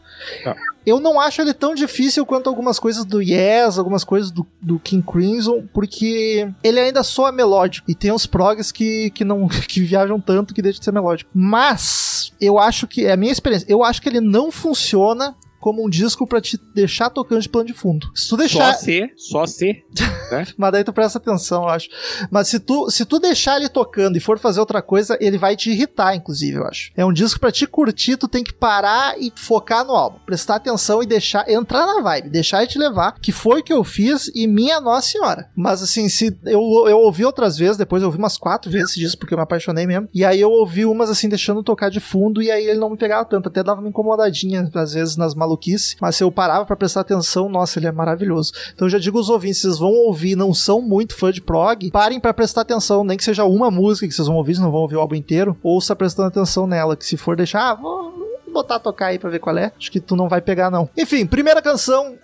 eu 0.87 1.01
não 1.01 1.19
acho 1.21 1.41
ele 1.41 1.53
tão 1.53 1.75
difícil 1.75 2.25
quanto 2.25 2.49
algumas 2.49 2.79
coisas 2.79 3.05
do 3.05 3.21
Yes, 3.21 3.77
algumas 3.79 4.05
coisas 4.05 4.31
do, 4.31 4.47
do 4.61 4.79
King 4.79 5.05
Crimson, 5.05 5.65
porque 5.73 6.49
ele 6.63 6.79
ainda 6.81 7.03
soa 7.03 7.33
melódico. 7.33 7.91
E 7.91 7.95
tem 7.95 8.13
uns 8.13 8.27
progs 8.27 8.71
que, 8.73 9.11
que 9.11 9.25
não 9.25 9.49
que 9.69 9.81
viajam 9.81 10.21
tanto 10.21 10.55
que 10.55 10.63
deixa 10.63 10.79
de 10.79 10.85
ser 10.85 10.93
melódico. 10.93 11.31
Mas 11.35 12.33
eu 12.41 12.59
acho 12.59 12.87
que, 12.87 13.07
é 13.07 13.13
a 13.13 13.17
minha 13.17 13.33
experiência, 13.33 13.67
eu 13.69 13.83
acho 13.85 14.01
que 14.01 14.09
ele 14.09 14.21
não 14.21 14.51
funciona 14.51 15.35
como 15.63 15.87
um 15.87 15.89
disco 15.89 16.27
pra 16.27 16.41
te 16.41 16.59
deixar 16.75 17.09
tocando 17.09 17.41
de 17.41 17.49
plano 17.49 17.69
de 17.69 17.73
fundo. 17.73 18.11
Se 18.17 18.29
tu 18.29 18.37
deixar. 18.37 18.75
Só 18.75 18.81
se, 18.81 19.11
só 19.17 19.47
se. 19.47 19.85
Mas 20.59 20.73
daí 20.73 20.83
tu 20.83 20.93
presta 20.93 21.19
atenção, 21.19 21.63
eu 21.63 21.69
acho. 21.69 21.89
Mas 22.31 22.49
se 22.49 22.59
tu, 22.59 22.91
se 22.91 23.05
tu 23.05 23.21
deixar 23.21 23.59
ele 23.59 23.69
tocando 23.69 24.17
e 24.17 24.21
for 24.21 24.41
fazer 24.41 24.59
outra 24.59 24.83
coisa, 24.83 25.17
ele 25.21 25.39
vai 25.39 25.55
te 25.55 25.71
irritar, 25.71 26.17
inclusive, 26.17 26.59
eu 26.59 26.67
acho. 26.67 26.91
É 26.97 27.05
um 27.05 27.13
disco 27.13 27.39
pra 27.39 27.53
te 27.53 27.65
curtir, 27.65 28.17
tu 28.17 28.27
tem 28.27 28.43
que 28.43 28.53
parar 28.53 29.15
e 29.21 29.33
focar 29.37 29.85
no 29.85 29.93
álbum. 29.93 30.19
Prestar 30.27 30.57
atenção 30.57 31.01
e 31.01 31.07
deixar, 31.07 31.49
entrar 31.49 31.87
na 31.87 32.01
vibe, 32.01 32.31
deixar 32.31 32.59
ele 32.59 32.71
te 32.71 32.79
levar, 32.79 33.13
que 33.21 33.31
foi 33.31 33.61
o 33.61 33.63
que 33.63 33.73
eu 33.73 33.85
fiz 33.85 34.33
e 34.35 34.49
minha 34.49 34.81
Nossa 34.81 35.09
Senhora. 35.09 35.49
Mas 35.55 35.81
assim, 35.81 36.09
se 36.09 36.37
eu, 36.45 36.61
eu 36.89 36.99
ouvi 36.99 37.25
outras 37.25 37.57
vezes, 37.57 37.77
depois 37.77 38.03
eu 38.03 38.09
ouvi 38.09 38.19
umas 38.19 38.37
quatro 38.37 38.71
vezes 38.71 38.91
esse 38.91 39.01
disco, 39.01 39.19
porque 39.19 39.33
eu 39.33 39.39
me 39.39 39.45
apaixonei 39.45 39.87
mesmo. 39.87 40.09
E 40.13 40.25
aí 40.25 40.41
eu 40.41 40.51
ouvi 40.51 40.85
umas 40.85 41.09
assim, 41.09 41.29
deixando 41.29 41.63
tocar 41.63 41.89
de 41.89 42.01
fundo, 42.01 42.43
e 42.43 42.51
aí 42.51 42.67
ele 42.67 42.81
não 42.81 42.91
me 42.91 42.97
pegava 42.97 43.25
tanto, 43.25 43.49
até 43.49 43.63
dava 43.63 43.81
uma 43.81 43.89
incomodadinha, 43.89 44.69
às 44.75 44.95
vezes, 44.95 45.17
nas 45.17 45.35
maluquices. 45.35 45.52
Mas 46.01 46.17
se 46.17 46.25
eu 46.25 46.31
parava 46.31 46.65
pra 46.65 46.77
prestar 46.77 47.01
atenção, 47.01 47.49
nossa, 47.49 47.79
ele 47.79 47.87
é 47.87 47.93
maravilhoso. 47.93 48.53
Então 48.75 48.87
eu 48.87 48.91
já 48.91 48.99
digo 48.99 49.19
aos 49.19 49.29
ouvintes, 49.29 49.61
vocês 49.61 49.79
vão 49.79 49.93
ouvir, 49.93 50.37
não 50.37 50.53
são 50.53 50.81
muito 50.81 51.15
fã 51.15 51.33
de 51.33 51.41
prog, 51.41 51.91
parem 51.91 52.21
pra 52.21 52.35
prestar 52.35 52.63
atenção, 52.63 53.05
nem 53.05 53.17
que 53.17 53.25
seja 53.25 53.45
uma 53.45 53.71
música 53.71 54.07
que 54.07 54.15
vocês 54.15 54.29
vão 54.29 54.37
ouvir, 54.37 54.55
vocês 54.55 54.65
não 54.65 54.73
vão 54.73 54.81
ouvir 54.81 54.97
o 54.97 55.01
álbum 55.01 55.15
inteiro, 55.15 55.57
ouça 55.63 55.95
prestando 55.97 56.29
atenção 56.29 56.67
nela, 56.67 56.97
que 56.97 57.05
se 57.05 57.17
for 57.17 57.37
deixar, 57.37 57.71
ah, 57.71 57.75
vou 57.75 58.13
botar 58.53 58.77
a 58.77 58.81
tocar 58.81 59.07
aí 59.07 59.19
pra 59.19 59.31
ver 59.31 59.39
qual 59.39 59.57
é, 59.57 59.73
acho 59.79 59.91
que 59.91 60.01
tu 60.01 60.15
não 60.15 60.29
vai 60.29 60.41
pegar 60.41 60.71
não. 60.71 60.89
Enfim, 60.97 61.27
primeira 61.27 61.63
canção, 61.63 62.17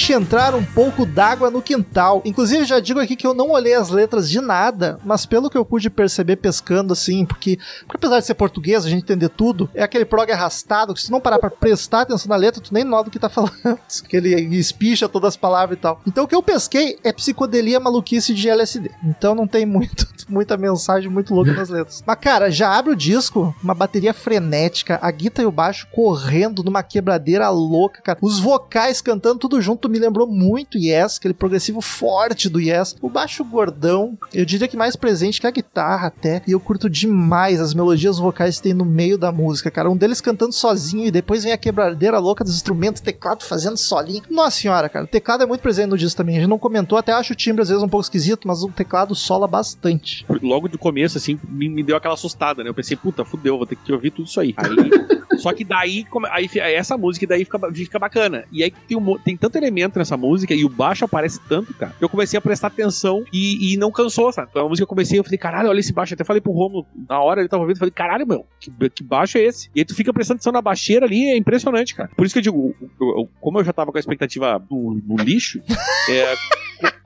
Deixe 0.00 0.14
entrar 0.14 0.54
um 0.54 0.64
pouco 0.64 1.04
d'água 1.04 1.50
no 1.50 1.60
quintal. 1.60 2.22
Inclusive, 2.24 2.64
já 2.64 2.80
digo 2.80 2.98
aqui 2.98 3.14
que 3.14 3.26
eu 3.26 3.34
não 3.34 3.50
olhei 3.50 3.74
as 3.74 3.90
letras 3.90 4.30
de 4.30 4.40
nada, 4.40 4.98
mas 5.04 5.26
pelo 5.26 5.50
que 5.50 5.58
eu 5.58 5.64
pude 5.64 5.90
perceber 5.90 6.36
pescando 6.36 6.94
assim, 6.94 7.26
porque, 7.26 7.58
porque 7.80 7.98
apesar 7.98 8.18
de 8.18 8.24
ser 8.24 8.32
português, 8.32 8.86
a 8.86 8.88
gente 8.88 9.02
entender 9.02 9.28
tudo, 9.28 9.68
é 9.74 9.82
aquele 9.82 10.06
prog 10.06 10.32
arrastado 10.32 10.94
que 10.94 11.02
se 11.02 11.10
não 11.10 11.20
parar 11.20 11.38
pra 11.38 11.50
prestar 11.50 12.00
atenção 12.00 12.30
na 12.30 12.36
letra, 12.36 12.62
tu 12.62 12.72
nem 12.72 12.82
nota 12.82 13.10
o 13.10 13.12
que 13.12 13.18
tá 13.18 13.28
falando. 13.28 13.52
que 14.08 14.16
ele 14.16 14.56
espicha 14.56 15.06
todas 15.06 15.28
as 15.28 15.36
palavras 15.36 15.76
e 15.76 15.80
tal. 15.82 16.00
Então 16.06 16.24
o 16.24 16.26
que 16.26 16.34
eu 16.34 16.42
pesquei 16.42 16.98
é 17.04 17.12
psicodelia 17.12 17.78
maluquice 17.78 18.32
de 18.32 18.48
LSD. 18.48 18.90
Então 19.04 19.34
não 19.34 19.46
tem 19.46 19.66
muito, 19.66 20.08
muita 20.30 20.56
mensagem 20.56 21.10
muito 21.10 21.34
louca 21.34 21.52
nas 21.52 21.68
letras. 21.68 22.02
Mas 22.06 22.18
cara, 22.18 22.50
já 22.50 22.74
abre 22.74 22.90
o 22.90 22.96
disco, 22.96 23.54
uma 23.62 23.74
bateria 23.74 24.14
frenética, 24.14 24.98
a 25.02 25.10
guitarra 25.10 25.44
e 25.44 25.46
o 25.46 25.52
baixo 25.52 25.86
correndo 25.92 26.64
numa 26.64 26.82
quebradeira 26.82 27.50
louca, 27.50 28.00
cara. 28.00 28.18
Os 28.22 28.38
vocais 28.38 29.02
cantando 29.02 29.38
tudo 29.38 29.60
junto 29.60 29.89
me 29.90 29.98
lembrou 29.98 30.26
muito 30.26 30.78
Yes, 30.78 31.18
aquele 31.18 31.34
progressivo 31.34 31.80
forte 31.80 32.48
do 32.48 32.60
Yes. 32.60 32.96
O 33.00 33.10
baixo 33.10 33.44
gordão, 33.44 34.16
eu 34.32 34.44
diria 34.44 34.68
que 34.68 34.76
mais 34.76 34.96
presente 34.96 35.40
que 35.40 35.46
a 35.46 35.50
guitarra 35.50 36.06
até. 36.08 36.42
E 36.46 36.52
eu 36.52 36.60
curto 36.60 36.88
demais 36.88 37.60
as 37.60 37.74
melodias 37.74 38.18
vocais 38.18 38.56
que 38.56 38.62
tem 38.62 38.74
no 38.74 38.84
meio 38.84 39.18
da 39.18 39.32
música, 39.32 39.70
cara. 39.70 39.90
Um 39.90 39.96
deles 39.96 40.20
cantando 40.20 40.52
sozinho 40.52 41.06
e 41.06 41.10
depois 41.10 41.44
vem 41.44 41.52
a 41.52 41.58
quebradeira 41.58 42.18
louca 42.18 42.44
dos 42.44 42.54
instrumentos, 42.54 43.00
teclado 43.00 43.44
fazendo 43.44 43.76
solinho. 43.76 44.22
Nossa 44.30 44.58
senhora, 44.58 44.88
cara. 44.88 45.04
O 45.04 45.08
teclado 45.08 45.42
é 45.42 45.46
muito 45.46 45.60
presente 45.60 45.88
no 45.88 45.98
disco 45.98 46.16
também. 46.16 46.36
A 46.36 46.40
gente 46.40 46.50
não 46.50 46.58
comentou, 46.58 46.96
até 46.96 47.12
acho 47.12 47.32
o 47.32 47.36
timbre 47.36 47.62
às 47.62 47.68
vezes 47.68 47.82
um 47.82 47.88
pouco 47.88 48.04
esquisito, 48.04 48.46
mas 48.46 48.62
o 48.62 48.68
teclado 48.68 49.14
sola 49.14 49.46
bastante. 49.46 50.24
Logo 50.42 50.68
do 50.68 50.78
começo, 50.78 51.18
assim, 51.18 51.38
me, 51.48 51.68
me 51.68 51.82
deu 51.82 51.96
aquela 51.96 52.14
assustada, 52.14 52.62
né? 52.62 52.70
Eu 52.70 52.74
pensei, 52.74 52.96
puta, 52.96 53.24
fudeu, 53.24 53.56
vou 53.56 53.66
ter 53.66 53.76
que 53.76 53.92
ouvir 53.92 54.10
tudo 54.10 54.26
isso 54.26 54.40
aí. 54.40 54.54
Aí. 54.56 54.70
Só 55.40 55.52
que 55.52 55.64
daí, 55.64 56.04
aí, 56.30 56.48
essa 56.74 56.96
música 56.96 57.26
daí 57.26 57.44
fica, 57.44 57.58
fica 57.72 57.98
bacana. 57.98 58.44
E 58.52 58.62
aí 58.62 58.70
tem, 58.86 58.96
um 58.96 59.18
tem 59.18 59.36
tanto 59.36 59.56
elemento 59.56 59.98
nessa 59.98 60.16
música 60.16 60.54
e 60.54 60.64
o 60.64 60.68
baixo 60.68 61.04
aparece 61.04 61.40
tanto, 61.48 61.72
cara. 61.74 61.94
que 61.98 62.04
Eu 62.04 62.08
comecei 62.08 62.38
a 62.38 62.40
prestar 62.40 62.68
atenção 62.68 63.24
e, 63.32 63.72
e 63.72 63.76
não 63.76 63.90
cansou, 63.90 64.32
sabe? 64.32 64.52
Foi 64.52 64.62
uma 64.62 64.68
música 64.68 64.82
eu 64.84 64.88
comecei, 64.88 65.18
eu 65.18 65.24
falei, 65.24 65.38
caralho, 65.38 65.68
olha 65.68 65.80
esse 65.80 65.92
baixo. 65.92 66.14
Até 66.14 66.24
falei 66.24 66.40
pro 66.40 66.52
Romulo, 66.52 66.86
na 67.08 67.20
hora 67.20 67.40
ele 67.40 67.48
tava 67.48 67.62
ouvindo, 67.62 67.76
eu 67.76 67.80
falei, 67.80 67.92
caralho, 67.92 68.26
meu, 68.26 68.46
que, 68.60 68.70
que 68.90 69.02
baixo 69.02 69.38
é 69.38 69.42
esse? 69.42 69.70
E 69.74 69.80
aí 69.80 69.84
tu 69.84 69.94
fica 69.94 70.12
prestando 70.12 70.36
atenção 70.36 70.52
na 70.52 70.62
baixeira 70.62 71.06
ali, 71.06 71.30
é 71.30 71.36
impressionante, 71.36 71.94
cara. 71.94 72.10
Por 72.16 72.24
isso 72.26 72.32
que 72.34 72.38
eu 72.38 72.42
digo, 72.42 72.74
o- 72.98 73.22
o- 73.22 73.28
como 73.40 73.58
eu 73.58 73.64
já 73.64 73.72
tava 73.72 73.90
com 73.90 73.98
a 73.98 74.00
expectativa 74.00 74.62
no 74.70 75.16
lixo, 75.16 75.60
é, 76.10 76.34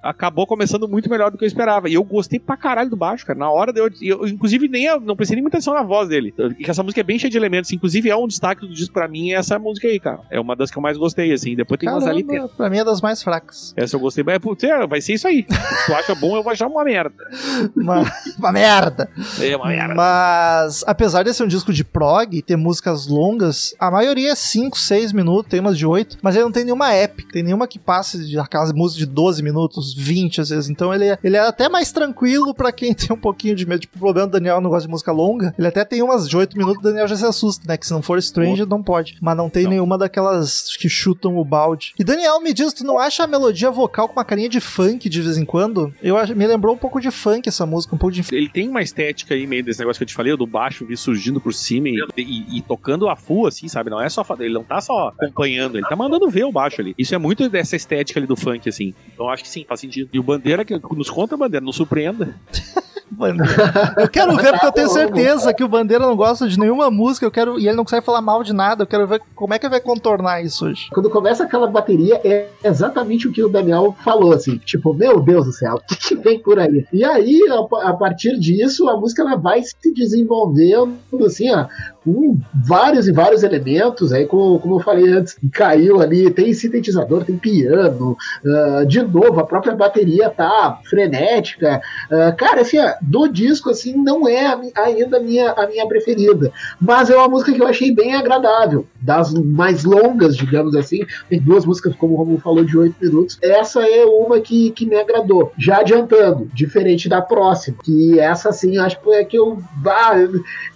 acabou 0.03 0.47
começando 0.47 0.89
muito 0.89 1.09
melhor 1.09 1.31
do 1.31 1.39
que 1.39 1.45
eu 1.45 1.49
esperava. 1.49 1.89
E 1.89 1.95
eu 1.95 2.05
gostei 2.05 2.39
pra 2.39 2.57
caralho 2.57 2.91
do 2.91 2.97
baixo, 2.97 3.25
cara. 3.25 3.39
Na 3.39 3.51
hora 3.51 3.73
de 3.73 3.81
eu, 3.81 3.91
eu 4.03 4.29
inclusive, 4.29 4.69
nem 4.69 4.87
não 5.01 5.17
prestei 5.17 5.37
nem 5.37 5.43
muita 5.43 5.57
atenção 5.57 5.75
na 5.75 5.83
voz 5.83 6.09
dele. 6.09 6.35
E 6.59 6.65
que 6.65 6.71
essa 6.71 6.83
música 6.83 7.01
é 7.01 7.05
bem 7.05 7.19
cheia 7.19 7.31
de 7.31 7.37
elementos. 7.37 7.73
Inclusive, 7.73 8.11
é 8.11 8.17
um 8.17 8.27
destaque 8.27 8.67
do 8.67 8.75
disco 8.75 8.93
pra 8.93 9.09
mim, 9.09 9.33
é 9.33 9.37
essa 9.37 9.59
música 9.59 9.89
aí, 9.89 9.99
cara. 9.99 10.21
É 10.31 10.39
uma 10.39 10.55
das 10.55 10.71
que 10.71 10.79
eu 10.79 10.83
mais 10.83 10.97
gostei, 10.97 11.33
assim. 11.33 11.57
Depois 11.57 11.79
tem 11.79 11.89
umas 11.89 12.07
ali 12.07 12.23
dentro. 12.23 12.35
Caramba, 12.35 12.55
pra 12.57 12.71
mim 12.71 12.79
é 12.79 12.85
das 12.85 13.01
mais 13.01 13.23
fracas. 13.23 13.73
Essa 13.77 13.97
eu 13.97 14.01
gostei. 14.01 14.23
Mas, 14.23 14.39
putz, 14.39 14.65
é, 14.65 14.87
vai 14.87 15.01
ser 15.01 15.15
isso 15.15 15.27
aí. 15.27 15.47
Se 15.49 15.87
tu 15.87 15.95
acha 15.95 16.15
bom, 16.15 16.37
eu 16.37 16.43
vou 16.43 16.53
achar 16.53 16.67
uma 16.67 16.85
merda. 16.85 17.15
uma, 17.77 18.05
uma 18.39 18.53
merda. 18.53 19.09
É 19.41 19.57
uma 19.57 19.69
merda. 19.69 19.95
Mas, 19.95 20.85
apesar 20.87 21.23
de 21.23 21.33
ser 21.33 21.45
um 21.45 21.49
disco 21.49 21.73
de 21.73 21.85
prog 21.85 22.37
e 22.37 22.43
ter 22.43 22.57
músicas 22.57 23.07
longas, 23.07 23.75
a 23.79 23.91
maioria 23.91 24.33
é 24.33 24.35
5, 24.35 24.79
6 24.79 25.13
minutos, 25.13 25.51
tem 25.51 25.61
umas 25.61 25.79
de 25.79 25.87
8, 25.87 26.19
mas 26.23 26.35
ele 26.35 26.45
não 26.45 26.53
tem 26.53 26.65
nenhuma 26.65 26.93
épica, 26.93 27.33
tem 27.33 27.43
nenhuma 27.43 27.67
que 27.67 27.79
passe 27.79 28.27
de 28.27 28.39
aquelas 28.39 28.73
músicas 28.73 29.07
de 29.07 29.07
12 29.07 29.43
minutos, 29.43 29.63
20 29.96 30.40
às 30.40 30.48
vezes. 30.50 30.68
Então 30.70 30.92
ele 30.94 31.07
é, 31.07 31.18
ele 31.22 31.37
é 31.37 31.40
até 31.40 31.68
mais 31.68 31.92
tranquilo 31.92 32.55
pra 32.55 32.72
quem 32.72 32.92
tem 32.94 33.14
um 33.14 33.18
pouquinho 33.20 33.55
de 33.55 33.66
medo. 33.66 33.80
Tipo, 33.80 33.97
o 33.97 34.01
problema 34.01 34.26
do 34.26 34.32
Daniel 34.32 34.61
não 34.61 34.70
gosta 34.70 34.86
de 34.86 34.91
música 34.91 35.12
longa, 35.12 35.55
ele 35.59 35.66
até 35.68 35.84
tem 35.84 36.03
umas 36.03 36.28
de 36.28 36.36
8 36.36 36.57
minutos, 36.57 36.78
o 36.80 36.82
Daniel 36.82 37.09
já 37.09 37.16
se 37.16 37.24
assusta, 37.24 37.64
né? 37.66 37.76
Que 37.76 37.86
se 37.86 37.93
não 37.93 38.03
for 38.03 38.18
Strange, 38.18 38.64
não 38.66 38.82
pode. 38.82 39.16
Mas 39.20 39.36
não 39.36 39.49
tem 39.51 39.64
Não. 39.64 39.70
nenhuma 39.70 39.97
daquelas 39.99 40.76
que 40.76 40.89
chutam 40.89 41.36
o 41.36 41.45
balde. 41.45 41.93
E 41.99 42.05
Daniel, 42.05 42.41
me 42.41 42.53
diz, 42.53 42.72
tu 42.72 42.84
não 42.84 42.99
acha 42.99 43.24
a 43.24 43.26
melodia 43.26 43.70
vocal 43.70 44.07
com 44.09 44.14
uma 44.14 44.24
carinha 44.24 44.49
de 44.49 44.61
funk 44.61 45.09
de 45.09 45.20
vez 45.22 45.36
em 45.36 45.45
quando? 45.45 45.93
Eu 46.03 46.16
acho, 46.16 46.34
me 46.34 46.47
lembrou 46.47 46.74
um 46.74 46.78
pouco 46.78 47.01
de 47.01 47.11
funk 47.11 47.49
essa 47.49 47.66
música, 47.66 47.95
um 47.95 47.99
pouco 47.99 48.14
de 48.14 48.24
Ele 48.34 48.49
tem 48.49 48.68
uma 48.68 48.82
estética 48.82 49.34
aí, 49.34 49.47
meio 49.47 49.64
desse 49.64 49.78
negócio 49.80 49.99
que 49.99 50.05
eu 50.05 50.09
te 50.09 50.14
falei, 50.14 50.36
do 50.36 50.47
baixo 50.47 50.84
vir 50.86 50.97
surgindo 50.97 51.41
por 51.41 51.53
cima 51.53 51.89
e, 51.89 51.97
e- 52.16 52.59
e 52.59 52.62
tocando 52.62 53.09
a 53.09 53.16
full, 53.16 53.47
assim, 53.47 53.68
sabe? 53.68 53.91
Não 53.91 54.01
é 54.01 54.09
só. 54.09 54.24
Ele 54.41 54.55
não 54.55 54.64
tá 54.64 54.80
só 54.80 55.09
acompanhando, 55.09 55.76
ele 55.76 55.86
tá 55.86 55.95
mandando 55.97 56.28
ver 56.30 56.45
o 56.45 56.53
baixo 56.53 56.80
ali. 56.80 56.95
Isso 56.99 57.14
é 57.14 57.18
muito 57.18 57.49
dessa 57.49 57.76
estética 57.76 58.18
ali 58.18 58.26
do 58.26 58.36
funk, 58.36 58.68
assim. 58.68 58.95
Então 59.12 59.28
acho 59.28 59.43
que 59.43 59.49
sim, 59.55 59.64
faz 59.66 59.80
sentido. 59.80 60.11
E 60.12 60.18
o 60.18 60.22
Bandeira, 60.22 60.64
que 60.64 60.78
nos 60.94 61.09
conta, 61.09 61.36
Bandeira, 61.36 61.64
nos 61.64 61.76
surpreenda. 61.76 62.34
Bandeira. 63.11 63.94
Eu 63.96 64.09
quero 64.09 64.36
ver 64.36 64.52
porque 64.52 64.66
eu 64.66 64.72
tenho 64.72 64.88
certeza 64.88 65.55
que 65.55 65.62
o 65.62 65.68
Bandeira 65.68 66.05
não 66.05 66.16
gosta 66.16 66.48
de 66.48 66.59
nenhuma 66.59 66.90
música, 66.90 67.24
eu 67.24 67.30
quero 67.30 67.61
e 67.61 67.68
ele 67.68 67.76
não 67.76 67.84
consegue 67.84 68.05
falar 68.05 68.20
mal 68.20 68.42
de 68.42 68.52
nada. 68.52 68.82
Eu 68.82 68.86
quero 68.86 69.07
ver 69.07 69.20
como 69.34 69.55
é 69.55 69.59
que 69.59 69.66
ele 69.66 69.70
vai 69.70 69.80
contornar 69.80 70.42
isso 70.42 70.66
hoje. 70.66 70.88
Quando 70.90 71.09
começa 71.09 71.44
aquela 71.44 71.66
bateria, 71.66 72.20
é 72.24 72.48
exatamente 72.64 73.28
o 73.28 73.32
que 73.32 73.42
o 73.42 73.48
Daniel 73.48 73.94
falou, 74.02 74.32
assim, 74.32 74.59
tipo, 74.59 74.92
meu 74.92 75.20
Deus 75.20 75.46
do 75.46 75.52
céu, 75.52 75.76
o 75.84 75.86
que, 75.86 75.96
que 75.96 76.14
vem 76.16 76.40
por 76.40 76.59
aí? 76.59 76.86
E 76.92 77.05
aí, 77.05 77.40
a, 77.50 77.90
a 77.90 77.92
partir 77.92 78.38
disso, 78.38 78.88
a 78.88 78.98
música 78.98 79.22
ela 79.22 79.36
vai 79.36 79.62
se 79.62 79.94
desenvolvendo, 79.94 80.96
assim, 81.24 81.50
ó, 81.52 81.66
com 82.05 82.38
vários 82.66 83.09
e 83.09 83.12
vários 83.12 83.42
elementos, 83.42 84.12
aí 84.12 84.26
como, 84.26 84.59
como 84.61 84.76
eu 84.76 84.80
falei 84.80 85.11
antes, 85.11 85.36
caiu 85.52 86.00
ali, 86.00 86.30
tem 86.30 86.52
sintetizador, 86.52 87.24
tem 87.24 87.38
piano, 87.38 88.16
ah, 88.46 88.84
de 88.86 89.02
novo, 89.02 89.40
a 89.40 89.46
própria 89.46 89.74
bateria 89.74 90.28
tá 90.28 90.78
frenética, 90.84 91.80
ah, 92.11 92.32
cara, 92.32 92.61
assim, 92.61 92.76
do 93.00 93.26
disco, 93.26 93.70
assim, 93.70 93.96
não 93.96 94.28
é 94.28 94.46
a 94.46 94.61
ainda 94.76 95.16
a 95.16 95.20
minha, 95.20 95.50
a 95.52 95.66
minha 95.66 95.86
preferida, 95.86 96.52
mas 96.80 97.09
é 97.09 97.16
uma 97.16 97.28
música 97.28 97.52
que 97.52 97.62
eu 97.62 97.66
achei 97.66 97.94
bem 97.94 98.14
agradável, 98.14 98.86
das 99.00 99.32
mais 99.32 99.84
longas, 99.84 100.36
digamos 100.36 100.76
assim, 100.76 101.00
tem 101.28 101.40
duas 101.40 101.64
músicas, 101.64 101.94
como 101.96 102.14
o 102.14 102.16
Romulo 102.16 102.38
falou, 102.38 102.64
de 102.64 102.76
oito 102.76 102.96
minutos, 103.00 103.38
essa 103.40 103.80
é 103.80 104.05
uma 104.05 104.40
que, 104.40 104.70
que 104.72 104.84
me 104.84 104.96
agradou, 104.96 105.52
já 105.59 105.78
adiantando, 105.78 106.48
diferente 106.52 107.09
da 107.09 107.22
próxima, 107.22 107.78
que 107.82 108.18
essa, 108.20 108.50
assim, 108.50 108.76
acho 108.76 109.00
que 109.00 109.11
é 109.11 109.24
que 109.24 109.38
eu, 109.38 109.59
ah, 109.86 110.14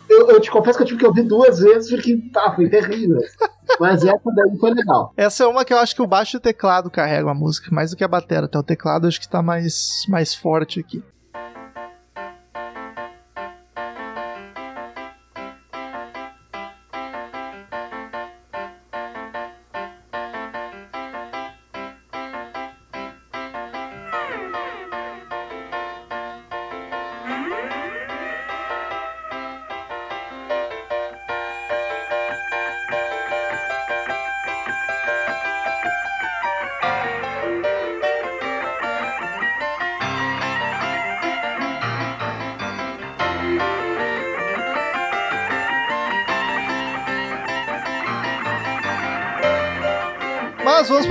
Eu, 0.08 0.28
eu 0.30 0.40
te 0.40 0.50
confesso 0.50 0.78
que 0.78 0.84
eu 0.84 0.86
tive 0.86 1.00
que 1.00 1.06
ouvir 1.06 1.22
duas 1.22 1.58
vezes 1.58 1.90
porque 1.90 2.16
tá, 2.32 2.54
foi 2.54 2.68
terrível. 2.68 3.18
Mas 3.78 4.02
essa 4.02 4.30
daí 4.34 4.58
foi 4.58 4.70
legal. 4.72 5.12
Essa 5.16 5.44
é 5.44 5.46
uma 5.46 5.64
que 5.64 5.72
eu 5.72 5.78
acho 5.78 5.94
que 5.94 6.02
o 6.02 6.06
baixo 6.06 6.40
teclado 6.40 6.90
carregam 6.90 7.30
a 7.30 7.34
música, 7.34 7.68
mais 7.70 7.90
do 7.90 7.96
que 7.96 8.04
a 8.04 8.08
bateria. 8.08 8.46
Até 8.46 8.58
o 8.58 8.62
teclado 8.62 9.06
acho 9.06 9.20
que 9.20 9.28
tá 9.28 9.42
mais, 9.42 10.04
mais 10.08 10.34
forte 10.34 10.80
aqui. 10.80 11.02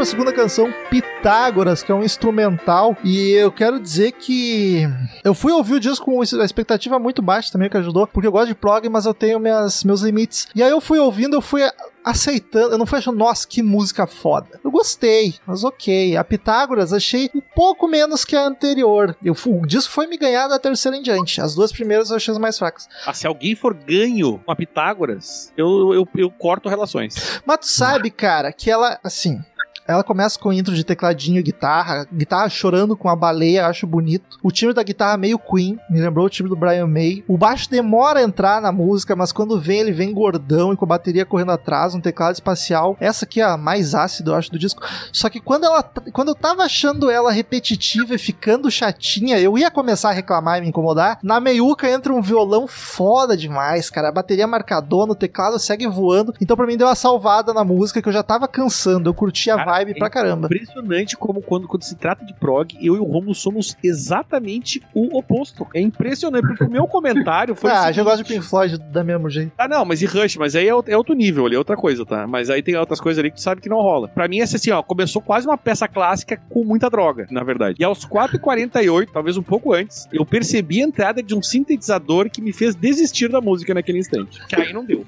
Segunda 0.07 0.31
canção, 0.31 0.73
Pitágoras, 0.89 1.83
que 1.83 1.91
é 1.91 1.95
um 1.95 2.01
instrumental. 2.01 2.95
E 3.03 3.31
eu 3.31 3.51
quero 3.51 3.77
dizer 3.77 4.13
que 4.13 4.83
eu 5.21 5.33
fui 5.33 5.51
ouvir 5.51 5.73
o 5.73 5.79
disco 5.81 6.05
com 6.05 6.21
a 6.21 6.45
expectativa 6.45 6.97
muito 6.97 7.21
baixa 7.21 7.51
também, 7.51 7.69
que 7.69 7.75
ajudou, 7.75 8.07
porque 8.07 8.25
eu 8.25 8.31
gosto 8.31 8.47
de 8.47 8.55
prog, 8.55 8.87
mas 8.87 9.05
eu 9.05 9.13
tenho 9.13 9.37
minhas, 9.37 9.83
meus 9.83 10.01
limites. 10.01 10.47
E 10.55 10.63
aí 10.63 10.69
eu 10.69 10.79
fui 10.79 10.97
ouvindo, 10.97 11.35
eu 11.35 11.41
fui 11.41 11.61
aceitando, 12.05 12.71
eu 12.71 12.77
não 12.77 12.85
fui 12.85 12.99
achando, 12.99 13.17
nossa, 13.17 13.45
que 13.45 13.61
música 13.61 14.07
foda. 14.07 14.61
Eu 14.63 14.71
gostei, 14.71 15.35
mas 15.45 15.65
ok. 15.65 16.15
A 16.15 16.23
Pitágoras 16.23 16.93
achei 16.93 17.29
um 17.35 17.41
pouco 17.41 17.85
menos 17.85 18.23
que 18.23 18.35
a 18.35 18.47
anterior. 18.47 19.13
Eu, 19.21 19.35
o 19.47 19.67
disco 19.67 19.91
foi 19.91 20.07
me 20.07 20.17
ganhar 20.17 20.47
da 20.47 20.57
terceira 20.57 20.95
em 20.95 21.01
diante. 21.01 21.41
As 21.41 21.53
duas 21.53 21.73
primeiras 21.73 22.11
eu 22.11 22.15
achei 22.15 22.31
as 22.31 22.37
mais 22.37 22.57
fracas. 22.57 22.87
Ah, 23.05 23.13
se 23.13 23.27
alguém 23.27 23.55
for 23.55 23.73
ganho 23.73 24.39
com 24.45 24.51
a 24.51 24.55
Pitágoras, 24.55 25.51
eu, 25.57 25.93
eu, 25.93 26.07
eu 26.15 26.31
corto 26.31 26.69
relações. 26.69 27.41
Mas 27.45 27.59
tu 27.59 27.67
sabe, 27.67 28.09
cara, 28.09 28.53
que 28.53 28.71
ela, 28.71 28.97
assim, 29.03 29.43
ela 29.87 30.03
começa 30.03 30.37
com 30.37 30.51
intro 30.51 30.75
de 30.75 30.83
tecladinho 30.83 31.39
e 31.39 31.43
guitarra, 31.43 32.07
guitarra 32.11 32.49
chorando 32.49 32.95
com 32.95 33.09
a 33.09 33.15
baleia, 33.15 33.67
acho 33.67 33.87
bonito. 33.87 34.37
O 34.43 34.51
time 34.51 34.73
da 34.73 34.83
guitarra 34.83 35.17
meio 35.17 35.39
Queen, 35.39 35.79
me 35.89 36.01
lembrou 36.01 36.25
o 36.25 36.29
time 36.29 36.49
do 36.49 36.55
Brian 36.55 36.87
May. 36.87 37.23
O 37.27 37.37
baixo 37.37 37.69
demora 37.69 38.19
a 38.19 38.23
entrar 38.23 38.61
na 38.61 38.71
música, 38.71 39.15
mas 39.15 39.31
quando 39.31 39.59
vem, 39.59 39.79
ele 39.79 39.91
vem 39.91 40.13
gordão 40.13 40.73
e 40.73 40.77
com 40.77 40.85
a 40.85 40.87
bateria 40.87 41.25
correndo 41.25 41.51
atrás, 41.51 41.95
um 41.95 42.01
teclado 42.01 42.33
espacial. 42.33 42.97
Essa 42.99 43.25
aqui 43.25 43.39
é 43.39 43.45
a 43.45 43.57
mais 43.57 43.95
ácida, 43.95 44.31
eu 44.31 44.35
acho, 44.35 44.51
do 44.51 44.59
disco. 44.59 44.81
Só 45.11 45.29
que 45.29 45.39
quando 45.39 45.65
ela 45.65 45.81
quando 46.11 46.29
eu 46.29 46.35
tava 46.35 46.63
achando 46.63 47.09
ela 47.09 47.31
repetitiva 47.31 48.15
e 48.15 48.17
ficando 48.17 48.69
chatinha, 48.69 49.39
eu 49.39 49.57
ia 49.57 49.71
começar 49.71 50.09
a 50.09 50.13
reclamar 50.13 50.57
e 50.57 50.61
me 50.61 50.67
incomodar. 50.69 51.19
Na 51.23 51.39
meiuca 51.39 51.89
entra 51.89 52.13
um 52.13 52.21
violão 52.21 52.67
foda 52.67 53.37
demais, 53.37 53.89
cara. 53.89 54.09
A 54.09 54.11
bateria 54.11 54.47
marcadona, 54.47 55.13
o 55.13 55.15
teclado 55.15 55.59
segue 55.59 55.87
voando. 55.87 56.33
Então 56.41 56.57
pra 56.57 56.67
mim 56.67 56.77
deu 56.77 56.87
uma 56.87 56.95
salvada 56.95 57.53
na 57.53 57.63
música 57.63 58.01
que 58.01 58.09
eu 58.09 58.13
já 58.13 58.23
tava 58.23 58.47
cansando. 58.47 59.09
Eu 59.09 59.13
curti 59.13 59.49
a 59.49 59.63
vibe 59.85 59.97
pra 59.99 60.09
caramba. 60.09 60.45
Impressionante 60.47 61.15
como 61.17 61.41
quando, 61.41 61.67
quando 61.67 61.83
se 61.83 61.95
trata 61.95 62.25
de 62.25 62.33
prog, 62.33 62.75
eu 62.81 62.95
e 62.95 62.99
o 62.99 63.03
Romulo 63.03 63.35
somos 63.35 63.75
exatamente 63.83 64.81
o 64.93 65.17
oposto. 65.17 65.67
É 65.73 65.79
impressionante, 65.81 66.47
porque 66.47 66.63
o 66.63 66.69
meu 66.69 66.85
comentário 66.87 67.55
foi. 67.55 67.71
Ah, 67.71 67.91
já 67.91 68.03
gosto 68.03 68.23
de 68.23 68.33
Pink 68.33 68.45
Floyd 68.45 68.77
da 68.77 69.03
mesmo 69.03 69.29
jeito. 69.29 69.51
Ah, 69.57 69.67
não, 69.67 69.85
mas 69.85 70.01
e 70.01 70.05
Rush, 70.05 70.37
mas 70.37 70.55
aí 70.55 70.67
é, 70.67 70.73
outro- 70.73 70.91
é 70.93 70.97
outro 70.97 71.13
nível 71.13 71.45
ali, 71.45 71.55
é 71.55 71.57
outra 71.57 71.75
coisa, 71.75 72.05
tá? 72.05 72.25
Mas 72.27 72.49
aí 72.49 72.61
tem 72.63 72.75
outras 72.75 72.99
coisas 72.99 73.19
ali 73.19 73.29
que 73.29 73.37
tu 73.37 73.41
sabe 73.41 73.61
que 73.61 73.69
não 73.69 73.77
rola. 73.77 74.07
Pra 74.07 74.27
mim, 74.27 74.39
essa 74.39 74.57
assim, 74.57 74.71
ó, 74.71 74.81
começou 74.81 75.21
quase 75.21 75.45
uma 75.47 75.57
peça 75.57 75.87
clássica 75.87 76.37
com 76.49 76.63
muita 76.63 76.89
droga, 76.89 77.27
na 77.29 77.43
verdade. 77.43 77.77
E 77.79 77.83
aos 77.83 78.05
4h48, 78.05 79.09
talvez 79.11 79.37
um 79.37 79.43
pouco 79.43 79.73
antes, 79.73 80.07
eu 80.11 80.25
percebi 80.25 80.81
a 80.81 80.85
entrada 80.85 81.21
de 81.21 81.35
um 81.35 81.41
sintetizador 81.41 82.29
que 82.29 82.41
me 82.41 82.51
fez 82.53 82.75
desistir 82.75 83.29
da 83.29 83.41
música 83.41 83.73
naquele 83.73 83.99
instante. 83.99 84.39
Que 84.47 84.55
aí 84.55 84.73
não 84.73 84.83
deu. 84.85 85.05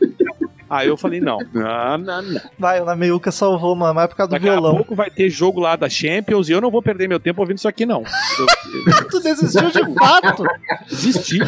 Aí 0.70 0.88
eu 0.88 0.96
falei, 0.96 1.20
não, 1.20 1.40
não, 1.52 1.98
não, 1.98 2.22
não. 2.22 2.42
Vai, 2.60 2.80
o 2.80 2.86
na 2.86 2.96
meiuca 2.96 3.32
salvou, 3.32 3.76
mano, 3.76 3.96
mas 3.96 4.04
é 4.04 4.08
por 4.08 4.16
causa 4.16 4.30
do 4.30 4.34
Daqui 4.34 4.48
a 4.60 4.62
violão. 4.62 4.76
pouco 4.78 4.96
vai 4.96 5.10
ter 5.10 5.30
jogo 5.30 5.60
lá 5.60 5.76
da 5.76 5.90
Champions 5.90 6.50
e 6.50 6.52
eu 6.52 6.62
não 6.62 6.72
vou 6.72 6.82
perder 6.82 7.08
meu 7.08 7.20
tempo 7.20 7.42
ouvindo 7.42 7.58
isso 7.58 7.68
aqui, 7.68 7.86
não. 7.86 8.04
Eu, 8.04 9.06
Tu 9.10 9.20
desistiu 9.20 9.70
de 9.72 9.94
fato? 9.94 10.44
eu 10.44 10.88
desisti. 10.88 11.40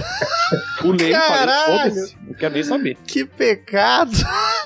Pulei, 0.82 1.12
Caralho. 1.12 1.66
falei, 1.66 1.90
foda-se, 1.90 2.18
não 2.28 2.34
quero 2.34 2.54
nem 2.54 2.64
saber. 2.64 2.98
que 3.06 3.26
pecado. 3.26 4.12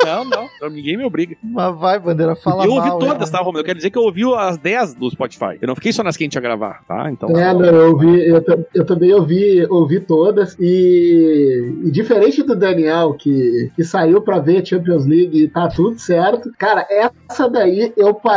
Não, 0.04 0.24
não, 0.24 0.50
ninguém 0.70 0.98
me 0.98 1.04
obriga. 1.04 1.36
Mas 1.44 1.78
vai, 1.78 2.00
bandeira, 2.00 2.36
fala 2.36 2.66
eu 2.66 2.72
ouvi 2.72 2.88
mal. 2.90 3.00
todas, 3.00 3.28
hein? 3.28 3.32
tá, 3.32 3.40
Romulo? 3.40 3.60
Eu 3.60 3.64
quero 3.64 3.78
dizer 3.78 3.90
que 3.90 3.98
eu 3.98 4.04
ouvi 4.04 4.24
as 4.36 4.58
10 4.58 4.96
do 4.96 5.10
Spotify. 5.10 5.58
Eu 5.62 5.68
não 5.68 5.76
fiquei 5.76 5.92
só 5.92 6.04
nas 6.04 6.16
que 6.16 6.24
a 6.24 6.26
gente 6.26 6.36
ia 6.36 6.42
gravar, 6.42 6.84
tá? 6.88 7.10
Então. 7.12 7.30
É, 7.38 7.54
não, 7.54 7.66
eu, 7.66 7.92
ouvi, 7.92 8.28
eu, 8.28 8.44
eu 8.74 8.86
também 8.86 9.14
ouvi, 9.14 9.66
ouvi 9.70 10.00
todas. 10.00 10.56
E, 10.60 11.74
e 11.86 11.92
diferente 11.92 12.44
do 12.44 12.56
Daniel, 12.56 13.14
que, 13.14 13.72
que 13.76 13.84
saiu 13.84 14.22
pra 14.22 14.40
ver 14.40 14.62
a 14.62 14.66
Champions 14.66 15.06
League 15.06 15.44
e 15.44 15.48
tá 15.48 15.68
tudo 15.68 16.00
certo, 16.00 16.52
cara, 16.58 16.86
essa 16.90 17.50
daí 17.50 17.94
eu 17.98 18.14
parei 18.14 18.35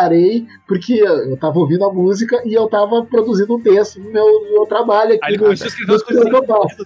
porque 0.67 0.95
eu 0.95 1.37
tava 1.39 1.59
ouvindo 1.59 1.85
a 1.85 1.93
música 1.93 2.41
e 2.45 2.55
eu 2.55 2.67
tava 2.69 3.05
produzindo 3.05 3.57
um 3.57 3.61
texto 3.61 4.01
no 4.01 4.11
meu, 4.11 4.27
meu 4.53 4.67
trabalho 4.67 5.15
aqui. 5.15 5.21
Aí 5.25 5.31
ele 5.33 5.39
no- 5.39 5.45
começou 5.45 5.65
a 5.65 5.69
escrever 5.69 5.95
as 5.95 6.03
coisas 6.03 6.25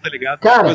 tá 0.02 0.08
ligado? 0.08 0.38
Cara, 0.40 0.68
a 0.70 0.74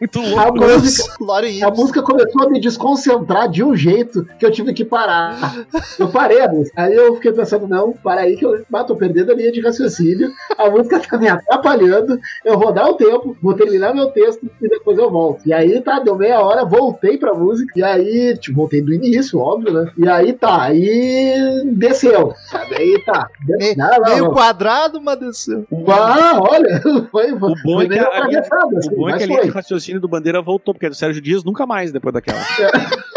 muito 0.00 0.18
a 0.18 0.44
loucos. 0.44 0.82
música, 0.82 1.14
a 1.66 1.70
música 1.70 2.02
começou 2.02 2.42
a 2.42 2.50
me 2.50 2.60
desconcentrar 2.60 3.48
de 3.48 3.62
um 3.62 3.76
jeito 3.76 4.26
que 4.38 4.44
eu 4.46 4.50
tive 4.50 4.72
que 4.72 4.84
parar. 4.84 5.66
Eu 5.98 6.08
parei 6.08 6.40
a 6.40 6.48
música. 6.48 6.80
Aí 6.82 6.94
eu 6.94 7.14
fiquei 7.16 7.32
pensando, 7.32 7.68
não, 7.68 7.92
para 7.92 8.22
aí 8.22 8.36
que 8.36 8.44
eu 8.44 8.64
ah, 8.72 8.84
tô 8.84 8.96
perdendo 8.96 9.32
a 9.32 9.34
linha 9.34 9.52
de 9.52 9.60
raciocínio. 9.60 10.32
A 10.58 10.70
música 10.70 10.98
tá 11.00 11.18
me 11.18 11.28
atrapalhando. 11.28 12.18
Eu 12.44 12.58
vou 12.58 12.72
dar 12.72 12.88
o 12.88 12.94
tempo, 12.94 13.36
vou 13.42 13.54
terminar 13.54 13.94
meu 13.94 14.10
texto 14.10 14.50
e 14.60 14.68
depois 14.68 14.98
eu 14.98 15.10
volto. 15.10 15.46
E 15.46 15.52
aí 15.52 15.80
tá, 15.80 15.98
deu 16.00 16.16
meia 16.16 16.40
hora, 16.40 16.64
voltei 16.64 17.18
pra 17.18 17.34
música. 17.34 17.72
E 17.76 17.82
aí, 17.82 18.36
tipo, 18.38 18.56
voltei 18.56 18.82
do 18.82 18.92
início, 18.92 19.38
óbvio, 19.38 19.72
né? 19.72 19.92
E 19.96 20.08
aí 20.08 20.32
tá, 20.32 20.62
aí 20.62 21.19
desceu. 21.74 22.34
Sabe? 22.50 22.76
Aí 22.76 23.02
tá. 23.04 23.28
Me- 23.46 23.74
Não, 23.76 23.90
não, 23.90 24.00
Meio 24.02 24.24
não. 24.24 24.32
quadrado, 24.32 25.00
mas 25.00 25.18
desceu. 25.18 25.66
Ah, 25.88 26.38
olha, 26.40 26.80
foi, 27.10 27.32
O 27.32 27.38
bom 27.38 27.54
foi 27.64 27.86
é 27.86 27.88
que 27.88 27.98
a, 27.98 28.02
a 28.08 28.26
linha, 28.26 28.38
atravessado, 28.40 28.74
o 28.74 28.78
assim, 28.78 28.96
bom 28.96 29.08
é 29.08 29.16
que 29.16 29.22
a 29.22 29.26
linha 29.26 29.38
foi. 29.38 29.46
de 29.48 29.52
raciocínio 29.54 30.00
do 30.00 30.08
Bandeira 30.08 30.40
voltou, 30.42 30.74
porque 30.74 30.86
é 30.86 30.90
do 30.90 30.94
Sérgio 30.94 31.20
Dias 31.22 31.44
nunca 31.44 31.66
mais 31.66 31.92
depois 31.92 32.12
daquela. 32.12 32.38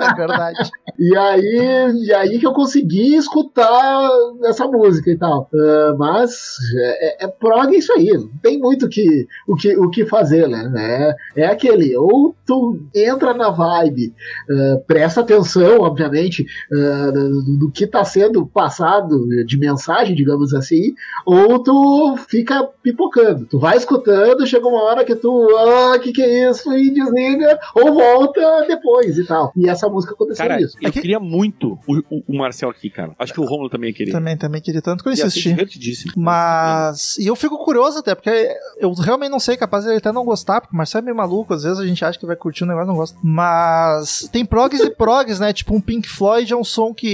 É 0.00 0.14
verdade. 0.14 0.70
E 0.98 1.16
aí, 1.16 1.94
e 2.04 2.12
aí 2.14 2.38
que 2.38 2.46
eu 2.46 2.52
consegui 2.52 3.16
escutar 3.16 4.08
essa 4.44 4.66
música 4.66 5.10
e 5.10 5.16
tal. 5.16 5.48
Ah, 5.54 5.94
mas 5.98 6.56
é, 6.76 7.24
é, 7.24 7.24
é 7.24 7.28
prog 7.28 7.74
isso 7.74 7.92
aí, 7.92 8.08
não 8.12 8.28
tem 8.42 8.58
muito 8.58 8.88
que, 8.88 9.26
o, 9.48 9.54
que, 9.56 9.76
o 9.76 9.88
que 9.88 10.04
fazer, 10.04 10.46
né? 10.46 11.14
É, 11.36 11.42
é 11.42 11.46
aquele, 11.46 11.96
ou 11.96 12.34
tu 12.46 12.80
entra 12.94 13.32
na 13.32 13.50
vibe, 13.50 14.12
ah, 14.50 14.80
presta 14.86 15.20
atenção, 15.22 15.78
obviamente, 15.80 16.44
ah, 16.72 17.12
do, 17.30 17.56
do 17.58 17.70
que 17.70 17.84
está 17.84 18.04
sendo 18.04 18.46
passado 18.46 19.26
de 19.46 19.58
mensagem, 19.58 20.14
digamos 20.14 20.52
assim, 20.54 20.94
ou 21.26 21.62
tu 21.62 22.16
fica 22.28 22.68
pipocando. 22.82 23.46
Tu 23.46 23.58
vai 23.58 23.76
escutando, 23.76 24.46
chega 24.46 24.66
uma 24.66 24.82
hora 24.82 25.04
que 25.04 25.14
tu, 25.14 25.48
ah, 25.56 25.98
que 25.98 26.12
que 26.12 26.22
é 26.22 26.50
isso? 26.50 26.72
E 26.72 26.90
desliga, 26.92 27.58
ou 27.74 27.94
volta 27.94 28.64
depois 28.66 29.16
e 29.18 29.24
tal. 29.26 29.52
E 29.56 29.68
essa 29.68 29.88
música 29.88 30.14
aconteceu 30.14 30.46
Cara, 30.46 30.60
isso. 30.60 30.76
eu 30.80 30.90
que- 30.92 31.00
queria 31.00 31.20
muito 31.20 31.78
o, 31.86 31.98
o- 32.10 32.22
o 32.28 32.36
Marcel 32.38 32.70
aqui, 32.70 32.90
cara. 32.90 33.12
Acho 33.18 33.32
que 33.32 33.40
o 33.40 33.44
Romulo 33.44 33.68
também 33.70 33.92
queria. 33.92 34.12
Também, 34.12 34.36
também 34.36 34.60
queria 34.60 34.82
tanto 34.82 35.02
que 35.02 35.08
eu 35.08 35.12
insisti. 35.12 35.48
divertidíssimo. 35.50 36.12
Mas. 36.16 37.16
E 37.18 37.26
eu 37.26 37.36
fico 37.36 37.58
curioso 37.64 37.98
até, 37.98 38.14
porque 38.14 38.48
eu 38.78 38.92
realmente 38.94 39.30
não 39.30 39.40
sei, 39.40 39.56
capaz 39.56 39.84
de 39.84 39.90
ele 39.90 39.98
até 39.98 40.12
não 40.12 40.24
gostar, 40.24 40.60
porque 40.60 40.74
o 40.74 40.76
Marcelo 40.76 41.02
é 41.02 41.06
meio 41.06 41.16
maluco, 41.16 41.54
às 41.54 41.62
vezes 41.62 41.78
a 41.78 41.86
gente 41.86 42.04
acha 42.04 42.18
que 42.18 42.26
vai 42.26 42.36
curtir 42.36 42.64
o 42.64 42.66
negócio 42.66 42.86
e 42.86 42.88
não 42.88 42.96
gosta. 42.96 43.18
Mas 43.22 44.28
tem 44.32 44.44
progs 44.44 44.80
e 44.80 44.90
progs, 44.90 45.40
né? 45.40 45.52
Tipo, 45.52 45.74
um 45.74 45.80
Pink 45.80 46.08
Floyd 46.08 46.52
é 46.52 46.56
um 46.56 46.64
som 46.64 46.92
que. 46.94 47.09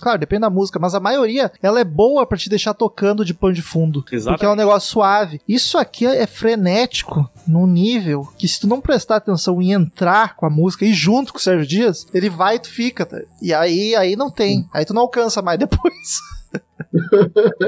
Claro, 0.00 0.18
depende 0.18 0.40
da 0.42 0.50
música, 0.50 0.78
mas 0.78 0.94
a 0.94 1.00
maioria 1.00 1.50
ela 1.62 1.80
é 1.80 1.84
boa 1.84 2.26
pra 2.26 2.38
te 2.38 2.48
deixar 2.48 2.74
tocando 2.74 3.24
de 3.24 3.34
pano 3.34 3.52
de 3.54 3.62
fundo. 3.62 4.04
Exatamente. 4.10 4.38
Porque 4.38 4.46
é 4.46 4.50
um 4.50 4.56
negócio 4.56 4.90
suave. 4.90 5.40
Isso 5.48 5.78
aqui 5.78 6.06
é 6.06 6.26
frenético 6.26 7.28
num 7.46 7.66
nível 7.66 8.28
que 8.38 8.46
se 8.48 8.60
tu 8.60 8.66
não 8.66 8.80
prestar 8.80 9.16
atenção 9.16 9.60
e 9.60 9.72
entrar 9.72 10.36
com 10.36 10.46
a 10.46 10.50
música 10.50 10.84
e 10.84 10.92
junto 10.92 11.32
com 11.32 11.38
o 11.38 11.42
Sérgio 11.42 11.66
Dias, 11.66 12.06
ele 12.14 12.28
vai 12.30 12.56
e 12.56 12.58
tu 12.60 12.68
fica. 12.68 13.04
tá? 13.06 13.20
E 13.40 13.52
aí, 13.52 13.94
aí 13.94 14.16
não 14.16 14.30
tem. 14.30 14.66
Aí 14.72 14.84
tu 14.84 14.94
não 14.94 15.02
alcança 15.02 15.42
mais 15.42 15.58
depois. 15.58 16.20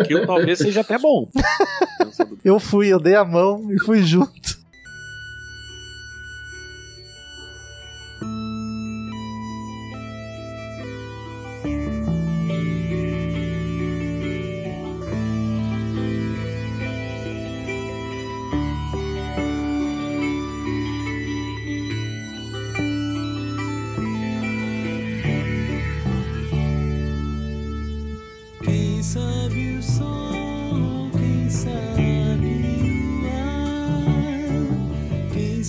Que 0.07 0.27
talvez 0.27 0.59
seja 0.59 0.81
até 0.83 0.99
bom. 0.99 1.29
Eu 2.45 2.61
fui, 2.61 2.89
eu 2.89 3.01
dei 3.01 3.15
a 3.15 3.25
mão 3.25 3.73
e 3.73 3.79
fui 3.81 4.03
junto. 4.03 4.59
Sabe 29.15 29.77
o 29.79 29.83
sol, 29.83 30.34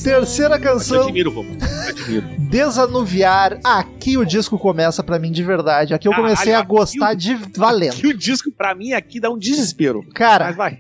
Terceira 0.06 0.60
canção, 0.60 1.02
admiro, 1.06 1.32
Romulo. 1.32 1.58
Admiro. 1.90 2.28
Desanuviar. 2.48 3.60
Aqui 3.64 4.18
o 4.20 4.24
disco 4.24 4.58
começa 4.60 5.04
pra 5.04 5.18
mim 5.18 5.32
de 5.32 5.42
verdade. 5.44 5.96
Aqui 5.96 6.08
eu 6.08 6.14
comecei 6.14 6.54
a 6.54 6.60
aqui 6.60 6.68
gostar 6.68 7.14
o- 7.14 7.18
de 7.18 7.34
valendo. 7.58 7.96
Que 7.96 8.08
o 8.08 8.16
disco, 8.16 8.52
pra 8.52 8.76
mim, 8.76 8.94
aqui 8.94 9.20
dá 9.20 9.32
um 9.32 9.38
desespero. 9.38 10.04
Cara, 10.14 10.46
Mas 10.46 10.56
vai. 10.56 10.80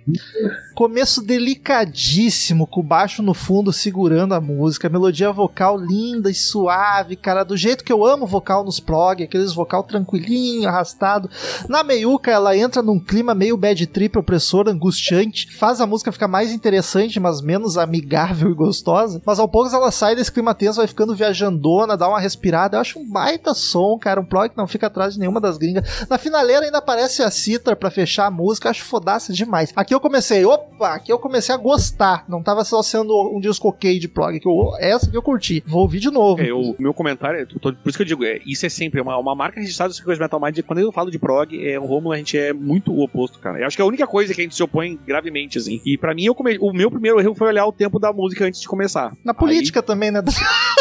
Começo 0.75 1.23
delicadíssimo, 1.25 2.67
com 2.67 2.81
o 2.81 2.83
baixo 2.83 3.23
no 3.23 3.33
fundo 3.33 3.73
segurando 3.73 4.33
a 4.35 4.41
música, 4.41 4.89
melodia 4.89 5.31
vocal 5.31 5.75
linda 5.77 6.29
e 6.29 6.33
suave, 6.35 7.15
cara, 7.15 7.43
do 7.43 7.57
jeito 7.57 7.83
que 7.83 7.91
eu 7.91 8.05
amo 8.05 8.27
vocal 8.27 8.63
nos 8.63 8.79
prog, 8.79 9.23
aqueles 9.23 9.53
vocal 9.53 9.83
tranquilinho, 9.83 10.67
arrastado. 10.67 11.29
Na 11.67 11.83
meiuca 11.83 12.29
ela 12.29 12.55
entra 12.55 12.81
num 12.83 12.99
clima 12.99 13.33
meio 13.33 13.57
bad 13.57 13.87
trip, 13.87 14.17
opressor, 14.19 14.67
angustiante, 14.67 15.51
faz 15.57 15.81
a 15.81 15.87
música 15.87 16.11
ficar 16.11 16.27
mais 16.27 16.51
interessante, 16.51 17.19
mas 17.19 17.41
menos 17.41 17.77
amigável 17.77 18.51
e 18.51 18.53
gostosa. 18.53 19.14
Mas 19.25 19.39
ao 19.39 19.47
pouco 19.47 19.73
ela 19.75 19.91
sai 19.91 20.15
desse 20.15 20.31
clima 20.31 20.53
tenso, 20.55 20.77
vai 20.77 20.87
ficando 20.87 21.15
viajandona, 21.15 21.97
dá 21.97 22.07
uma 22.07 22.19
respirada. 22.19 22.77
Eu 22.77 22.81
acho 22.81 22.99
um 22.99 23.09
baita 23.09 23.53
som, 23.53 23.97
cara, 23.99 24.19
um 24.19 24.25
prog 24.25 24.49
que 24.49 24.57
não 24.57 24.67
fica 24.67 24.87
atrás 24.87 25.13
de 25.13 25.19
nenhuma 25.19 25.39
das 25.41 25.57
gringas. 25.57 26.05
Na 26.09 26.17
finaleira 26.17 26.65
ainda 26.65 26.77
aparece 26.79 27.21
a 27.23 27.29
Citra 27.31 27.75
pra 27.75 27.89
fechar 27.91 28.25
a 28.27 28.31
música, 28.31 28.69
acho 28.69 28.83
fodaça 28.83 29.33
demais. 29.33 29.71
Aqui 29.75 29.93
eu 29.93 29.99
comecei, 29.99 30.45
opa, 30.45 30.89
aqui 30.95 31.11
eu 31.11 31.19
comecei 31.19 31.53
a 31.53 31.57
gostar. 31.57 32.25
Não 32.27 32.41
tava 32.41 32.63
só 32.63 32.81
sendo 32.81 33.13
um 33.35 33.39
disco 33.39 33.67
ok 33.69 33.99
de 33.99 34.07
prog, 34.07 34.39
que 34.39 34.47
eu, 34.47 34.73
essa 34.79 35.09
que 35.09 35.17
eu 35.17 35.21
curti. 35.21 35.63
Vou 35.65 35.81
ouvir 35.81 35.99
de 35.99 36.09
novo. 36.11 36.41
É, 36.41 36.53
o 36.53 36.75
meu 36.79 36.93
comentário, 36.93 37.45
tô- 37.59 37.73
por 37.73 37.89
isso 37.89 37.97
que 37.97 38.03
eu 38.03 38.07
digo, 38.07 38.23
é, 38.23 38.39
isso 38.45 38.65
é 38.65 38.69
sempre 38.69 39.01
uma, 39.01 39.17
uma 39.17 39.35
marca 39.35 39.59
registrada 39.59 39.93
do 39.93 40.03
Coisa 40.03 40.21
Metal 40.21 40.39
Mind. 40.39 40.59
Quando 40.65 40.79
eu 40.79 40.91
falo 40.91 41.11
de 41.11 41.19
prog, 41.19 41.53
é, 41.67 41.79
o 41.79 41.85
Romulo 41.85 42.13
a 42.13 42.17
gente 42.17 42.37
é 42.37 42.53
muito 42.53 42.91
o 42.93 43.03
oposto, 43.03 43.39
cara. 43.39 43.59
Eu 43.59 43.67
acho 43.67 43.75
que 43.75 43.81
é 43.81 43.85
a 43.85 43.87
única 43.87 44.07
coisa 44.07 44.33
que 44.33 44.41
a 44.41 44.43
gente 44.43 44.55
se 44.55 44.63
opõe 44.63 44.99
gravemente, 45.05 45.57
assim. 45.57 45.81
E 45.85 45.97
pra 45.97 46.13
mim, 46.13 46.25
eu 46.25 46.35
come- 46.35 46.57
o 46.59 46.71
meu 46.73 46.89
primeiro 46.91 47.19
erro 47.19 47.35
foi 47.35 47.47
olhar 47.47 47.65
o 47.65 47.71
tempo 47.71 47.99
da 47.99 48.11
música 48.13 48.45
antes 48.45 48.61
de 48.61 48.67
começar. 48.67 49.04
Na 49.23 49.33
política 49.33 49.81
também, 49.81 50.11
né? 50.11 50.21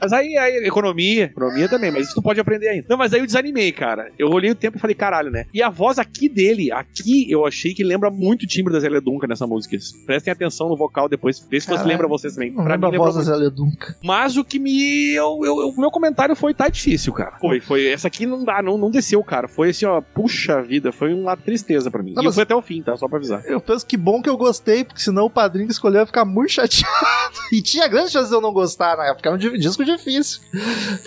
Mas 0.00 0.12
aí, 0.12 0.36
aí, 0.36 0.56
economia, 0.66 1.24
economia 1.24 1.68
também, 1.68 1.90
mas 1.90 2.06
isso 2.06 2.14
tu 2.14 2.22
pode 2.22 2.40
aprender 2.40 2.68
ainda. 2.68 2.86
Não, 2.88 2.96
mas 2.96 3.12
aí 3.12 3.20
eu 3.20 3.26
desanimei, 3.26 3.70
cara. 3.72 4.10
Eu 4.18 4.28
olhei 4.30 4.50
o 4.50 4.54
tempo 4.54 4.76
e 4.76 4.80
falei, 4.80 4.94
caralho, 4.94 5.30
né? 5.30 5.44
E 5.52 5.62
a 5.62 5.68
voz 5.70 5.98
aqui 5.98 6.28
dele, 6.28 6.72
aqui, 6.72 7.30
eu 7.30 7.46
achei 7.46 7.74
que 7.74 7.84
lembra 7.84 8.10
muito 8.10 8.44
o 8.44 8.46
timbre 8.46 8.72
da 8.72 8.80
Zélia 8.80 9.00
Duncan 9.00 9.26
nessa 9.26 9.46
música. 9.46 9.76
Prestem 10.06 10.32
atenção 10.32 10.68
no 10.68 10.76
vocal 10.76 11.08
depois, 11.08 11.46
vê 11.50 11.60
se 11.60 11.66
você 11.68 11.82
lembra 11.84 12.06
vocês 12.08 12.34
também. 12.34 12.52
Pra 12.52 12.76
mim, 12.78 12.86
a 12.86 12.90
voz 12.98 13.14
da. 13.14 13.22
Zélia 13.22 13.50
Duncan. 13.50 13.94
Mas 14.02 14.36
o 14.36 14.44
que 14.44 14.58
me. 14.58 15.10
eu- 15.12 15.40
eu- 15.44 15.68
O 15.70 15.80
meu 15.80 15.90
comentário 15.90 16.34
foi: 16.34 16.52
tá 16.54 16.68
difícil, 16.68 17.12
cara. 17.12 17.36
Foi, 17.40 17.60
foi. 17.60 17.86
Essa 17.86 18.08
aqui 18.08 18.26
não 18.26 18.44
dá, 18.44 18.62
não, 18.62 18.76
não 18.78 18.90
desceu, 18.90 19.22
cara. 19.22 19.46
Foi 19.48 19.70
assim, 19.70 19.86
ó, 19.86 20.00
puxa 20.00 20.62
vida, 20.62 20.90
foi 20.92 21.12
uma 21.14 21.36
tristeza 21.36 21.90
pra 21.90 22.02
mim. 22.02 22.12
Não, 22.14 22.22
e 22.22 22.26
eu 22.26 22.28
mas- 22.28 22.34
fui 22.34 22.42
até 22.42 22.54
o 22.54 22.62
fim, 22.62 22.82
tá? 22.82 22.96
Só 22.96 23.06
pra 23.08 23.18
avisar. 23.18 23.42
Eu 23.46 23.60
penso 23.60 23.86
que 23.86 23.96
bom 23.96 24.20
que 24.22 24.28
eu 24.28 24.36
gostei, 24.36 24.84
porque 24.84 25.00
senão 25.00 25.26
o 25.26 25.30
padrinho 25.30 25.66
que 25.66 25.72
escolheu 25.72 26.00
ia 26.00 26.06
ficar 26.06 26.24
muito 26.24 26.50
chateado. 26.52 26.90
E 27.52 27.60
tinha 27.62 27.88
grande 27.88 28.10
chance 28.10 28.28
de 28.28 28.34
eu 28.34 28.40
não 28.40 28.52
gostar 28.52 28.96
na 28.96 29.06
época. 29.06 29.28
É 29.28 29.32
um 29.32 29.36
di- 29.36 29.58
disco 29.58 29.84
difícil. 29.96 30.40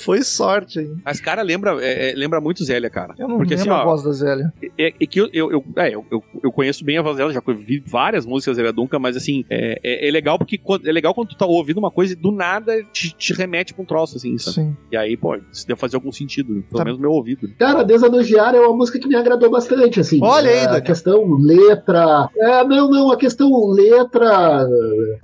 Foi 0.03 0.21
sorte, 0.23 0.79
hein? 0.79 0.97
Mas, 1.05 1.19
cara, 1.19 1.41
lembra, 1.41 1.77
é, 1.83 2.11
é, 2.11 2.15
lembra 2.15 2.39
muito 2.41 2.63
Zélia, 2.63 2.89
cara. 2.89 3.13
Eu 3.17 3.27
não 3.27 3.37
Porque 3.37 3.53
assim, 3.55 3.63
lembro 3.63 3.77
a 3.79 3.81
ó, 3.83 3.85
voz 3.85 4.03
da 4.03 4.11
Zélia. 4.11 4.53
é, 4.77 4.93
é 4.99 5.05
que 5.05 5.19
eu, 5.19 5.29
eu, 5.33 5.51
eu, 5.51 5.63
é, 5.77 5.89
eu, 5.95 6.05
eu- 6.11 6.23
eu 6.43 6.51
conheço 6.51 6.83
bem 6.83 6.97
a 6.97 7.01
voz 7.01 7.17
dela, 7.17 7.31
já 7.33 7.41
vi 7.57 7.83
várias 7.85 8.25
músicas 8.25 8.55
da 8.57 8.61
Zélia 8.61 8.73
Duncan, 8.73 8.99
mas 8.99 9.15
assim, 9.17 9.45
é, 9.49 9.79
é, 9.83 10.07
é 10.07 10.11
legal 10.11 10.37
porque 10.37 10.57
quando- 10.57 10.87
é 10.87 10.91
legal 10.91 11.13
quando 11.13 11.29
tu 11.29 11.37
tá 11.37 11.45
ouvindo 11.45 11.77
uma 11.77 11.91
coisa 11.91 12.13
e 12.13 12.15
do 12.15 12.31
nada 12.31 12.83
te, 12.91 13.11
te 13.15 13.33
remete 13.33 13.73
pra 13.73 13.83
um 13.83 13.85
troço, 13.85 14.17
assim, 14.17 14.37
sabe? 14.37 14.55
Sim. 14.55 14.77
E 14.91 14.97
aí, 14.97 15.15
pô, 15.17 15.35
isso 15.51 15.67
deve 15.67 15.79
fazer 15.79 15.95
algum 15.95 16.11
sentido, 16.11 16.47
pelo 16.69 16.77
Tá. 16.77 16.83
menos 16.85 16.97
no 16.99 17.01
meu 17.03 17.11
ouvido. 17.11 17.49
Cara, 17.57 17.83
Desanuviar 17.83 18.53
é 18.55 18.59
uma 18.59 18.75
música 18.75 18.99
que 18.99 19.07
me 19.07 19.15
agradou 19.15 19.49
bastante, 19.49 19.99
assim. 19.99 20.19
Olha 20.21 20.49
aí, 20.49 20.63
A 20.77 20.81
questão 20.81 21.23
letra. 21.39 22.29
É, 22.37 22.63
não, 22.63 22.89
não, 22.89 23.11
a 23.11 23.17
questão 23.17 23.49
letra, 23.71 24.65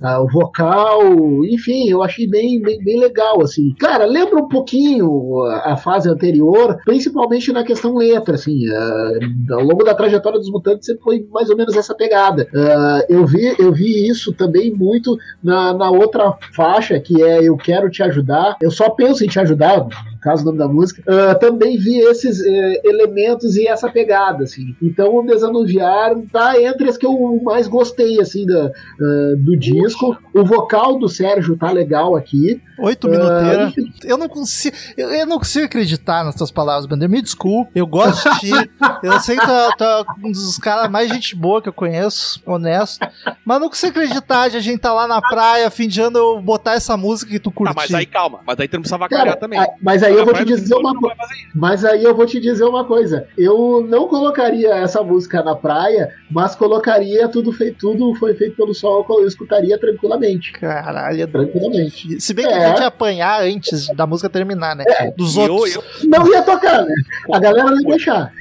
ah, 0.00 0.22
o 0.22 0.28
vocal, 0.28 1.00
enfim, 1.46 1.88
eu 1.88 2.02
achei 2.02 2.26
bem, 2.28 2.60
bem, 2.60 2.78
bem 2.82 2.98
legal, 3.00 3.42
assim. 3.42 3.49
Cara, 3.78 4.04
lembra 4.04 4.38
um 4.38 4.48
pouquinho 4.48 5.44
a, 5.44 5.72
a 5.72 5.76
fase 5.76 6.08
anterior, 6.08 6.78
principalmente 6.84 7.52
na 7.52 7.64
questão 7.64 7.96
letra, 7.96 8.34
assim. 8.34 8.62
ah, 8.70 9.54
ao 9.54 9.62
longo 9.62 9.84
da 9.84 9.94
trajetória 9.94 10.38
dos 10.38 10.50
Mutantes 10.50 10.86
sempre 10.86 11.02
foi 11.02 11.26
mais 11.30 11.50
ou 11.50 11.56
menos 11.56 11.76
essa 11.76 11.94
pegada. 11.94 12.48
Ah, 12.54 13.04
eu, 13.08 13.26
vi, 13.26 13.54
eu 13.58 13.72
vi 13.72 14.08
isso 14.08 14.32
também 14.32 14.72
muito 14.72 15.16
na, 15.42 15.72
na 15.74 15.90
outra 15.90 16.34
faixa, 16.54 16.98
que 17.00 17.22
é 17.22 17.42
Eu 17.42 17.56
Quero 17.56 17.90
Te 17.90 18.02
Ajudar. 18.02 18.56
Eu 18.62 18.70
só 18.70 18.90
penso 18.90 19.24
em 19.24 19.28
te 19.28 19.38
ajudar, 19.38 19.86
caso 20.20 20.42
o 20.42 20.46
nome 20.46 20.58
da 20.58 20.68
música, 20.68 21.02
ah, 21.06 21.34
também 21.34 21.76
vi 21.78 21.98
esses 22.00 22.40
eh, 22.44 22.80
elementos 22.84 23.56
e 23.56 23.66
essa 23.66 23.88
pegada, 23.90 24.44
assim. 24.44 24.74
Então 24.82 25.16
o 25.16 25.22
Desanuviar 25.24 26.14
tá 26.32 26.60
entre 26.60 26.88
as 26.88 26.96
que 26.96 27.06
eu 27.06 27.40
mais 27.42 27.66
gostei, 27.66 28.20
assim, 28.20 28.44
da, 28.46 28.66
ah, 28.66 29.34
do 29.38 29.56
disco. 29.58 30.16
O 30.34 30.44
vocal 30.44 30.98
do 30.98 31.08
Sérgio 31.08 31.56
tá 31.56 31.70
legal 31.70 32.14
aqui. 32.16 32.60
Oito 32.78 33.06
Ah, 33.06 33.10
minuteira. 33.10 33.72
Eu 34.04 34.16
não 34.16 34.28
consigo. 34.28 34.76
Eu, 34.96 35.10
eu 35.10 35.26
não 35.26 35.38
consigo 35.38 35.64
acreditar 35.66 36.24
nas 36.24 36.34
tuas 36.34 36.50
palavras, 36.50 36.86
Bandeira. 36.86 37.10
Me 37.12 37.20
desculpe. 37.22 37.70
Eu 37.74 37.86
gosto 37.86 38.28
de 38.34 38.40
ti. 38.40 38.70
eu 39.02 39.18
sei 39.20 39.36
que 39.36 39.44
tu 39.44 39.50
é- 39.52 40.00
é 40.00 40.04
um 40.26 40.30
dos 40.32 40.58
caras 40.58 40.90
mais 40.90 41.10
gente 41.10 41.34
boa 41.36 41.60
que 41.60 41.68
eu 41.68 41.72
conheço, 41.72 42.40
honesto. 42.46 43.06
Mas 43.44 43.60
não 43.60 43.68
consigo 43.68 43.90
acreditar 43.98 44.48
de 44.48 44.56
a 44.56 44.60
gente 44.60 44.80
tá 44.80 44.92
lá 44.92 45.06
na 45.06 45.20
praia, 45.20 45.70
fim 45.70 45.88
de 45.88 46.00
ano, 46.00 46.16
eu 46.18 46.40
botar 46.40 46.72
essa 46.74 46.96
música 46.96 47.30
que 47.30 47.38
tu 47.38 47.50
Tá, 47.50 47.56
curtiu. 47.56 47.74
mas 47.76 47.94
aí 47.94 48.06
calma, 48.06 48.40
mas 48.46 48.58
aí 48.60 48.68
tu 48.68 48.74
não 48.74 48.80
precisa 48.82 48.96
vacalhar 48.98 49.26
Cara, 49.26 49.36
também. 49.36 49.58
ah, 49.58 49.68
mas 49.82 50.02
aí 50.02 50.09
eu 50.14 50.24
vou 50.24 50.34
te 50.34 50.44
dizer 50.44 50.74
uma 50.74 50.94
coisa. 50.94 51.16
Mas 51.54 51.84
aí 51.84 52.02
eu 52.04 52.14
vou 52.14 52.26
te 52.26 52.40
dizer 52.40 52.64
uma 52.64 52.84
coisa. 52.84 53.26
Eu 53.36 53.84
não 53.88 54.06
colocaria 54.08 54.74
essa 54.76 55.02
música 55.02 55.42
na 55.42 55.54
praia, 55.56 56.12
mas 56.30 56.54
colocaria 56.54 57.28
tudo 57.28 57.52
feito, 57.52 57.78
tudo 57.78 58.14
foi 58.16 58.34
feito 58.34 58.56
pelo 58.56 58.74
sol, 58.74 59.04
eu 59.10 59.26
escutaria 59.26 59.78
tranquilamente. 59.78 60.52
Caralho, 60.52 61.22
é 61.22 61.26
Tranquilamente. 61.26 62.20
Se 62.20 62.32
bem 62.34 62.46
que 62.46 62.52
É. 62.52 62.56
a 62.64 62.68
gente 62.68 62.80
ia 62.80 62.86
apanhar 62.86 63.42
antes 63.42 63.86
da 63.94 64.06
música 64.06 64.28
terminar, 64.28 64.74
né? 64.76 64.84
Dos 65.16 65.36
E 65.36 65.40
eu- 65.40 65.52
outros. 65.54 65.74
eu- 65.74 66.08
Não 66.08 66.26
ia 66.28 66.42
tocar, 66.42 66.84
né? 66.84 66.94
A 67.32 67.38
galera 67.38 67.70
não 67.70 67.80
ia 67.80 67.88
deixar. 67.88 68.32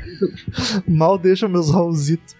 Mal 0.88 1.18
deixa 1.18 1.48
meus 1.48 1.72
Raulzitos. 1.72 2.36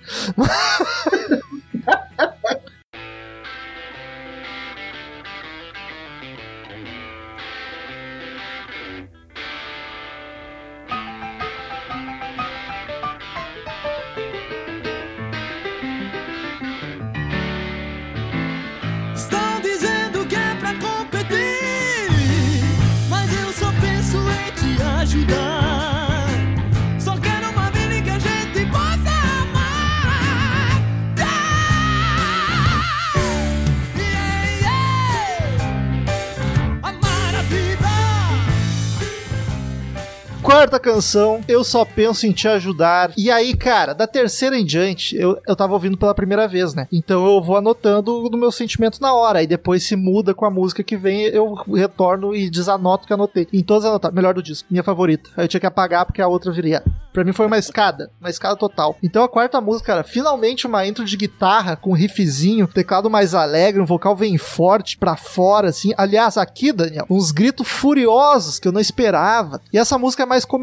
Quarta 40.70 40.92
canção, 40.92 41.42
Eu 41.48 41.64
Só 41.64 41.84
Penso 41.84 42.28
em 42.28 42.32
Te 42.32 42.48
Ajudar. 42.48 43.12
E 43.18 43.32
aí, 43.32 43.56
cara, 43.56 43.92
da 43.92 44.06
terceira 44.06 44.56
em 44.56 44.64
diante, 44.64 45.16
eu, 45.18 45.42
eu 45.48 45.56
tava 45.56 45.74
ouvindo 45.74 45.98
pela 45.98 46.14
primeira 46.14 46.48
vez, 46.48 46.76
né? 46.76 46.88
Então 46.92 47.26
eu 47.26 47.42
vou 47.42 47.58
anotando 47.58 48.30
no 48.30 48.38
meu 48.38 48.52
sentimento 48.52 49.02
na 49.02 49.12
hora. 49.12 49.40
Aí 49.40 49.48
depois 49.48 49.84
se 49.84 49.96
muda 49.96 50.32
com 50.32 50.46
a 50.46 50.52
música 50.52 50.84
que 50.84 50.96
vem, 50.96 51.24
eu 51.24 51.56
retorno 51.56 52.36
e 52.36 52.52
desanoto 52.52 53.08
que 53.08 53.14
anotei. 53.14 53.48
Em 53.52 53.64
todas 53.64 53.84
anotadas. 53.84 54.14
Melhor 54.14 54.36
do 54.36 54.44
disco, 54.44 54.68
minha 54.70 54.84
favorita. 54.84 55.32
Aí 55.36 55.46
eu 55.46 55.48
tinha 55.48 55.60
que 55.60 55.66
apagar 55.66 56.06
porque 56.06 56.22
a 56.22 56.28
outra 56.28 56.52
viria. 56.52 56.84
Pra 57.12 57.24
mim 57.24 57.34
foi 57.34 57.48
uma 57.48 57.58
escada, 57.58 58.12
uma 58.22 58.30
escada 58.30 58.56
total. 58.56 58.96
Então 59.02 59.24
a 59.24 59.28
quarta 59.28 59.60
música, 59.60 59.94
cara, 59.94 60.04
finalmente 60.04 60.68
uma 60.68 60.86
intro 60.86 61.04
de 61.04 61.18
guitarra 61.18 61.76
com 61.76 61.94
riffzinho, 61.94 62.68
teclado 62.68 63.10
mais 63.10 63.34
alegre, 63.34 63.82
um 63.82 63.86
vocal 63.86 64.16
bem 64.16 64.38
forte 64.38 64.98
pra 64.98 65.16
fora, 65.16 65.70
assim. 65.70 65.92
Aliás, 65.98 66.38
aqui, 66.38 66.72
Daniel, 66.72 67.08
uns 67.10 67.32
gritos 67.32 67.68
furiosos 67.68 68.60
que 68.60 68.68
eu 68.68 68.72
não 68.72 68.80
esperava. 68.80 69.60
E 69.74 69.78
essa 69.80 69.98
música 69.98 70.22
é 70.22 70.26
mais 70.26 70.46
comercial, 70.46 70.59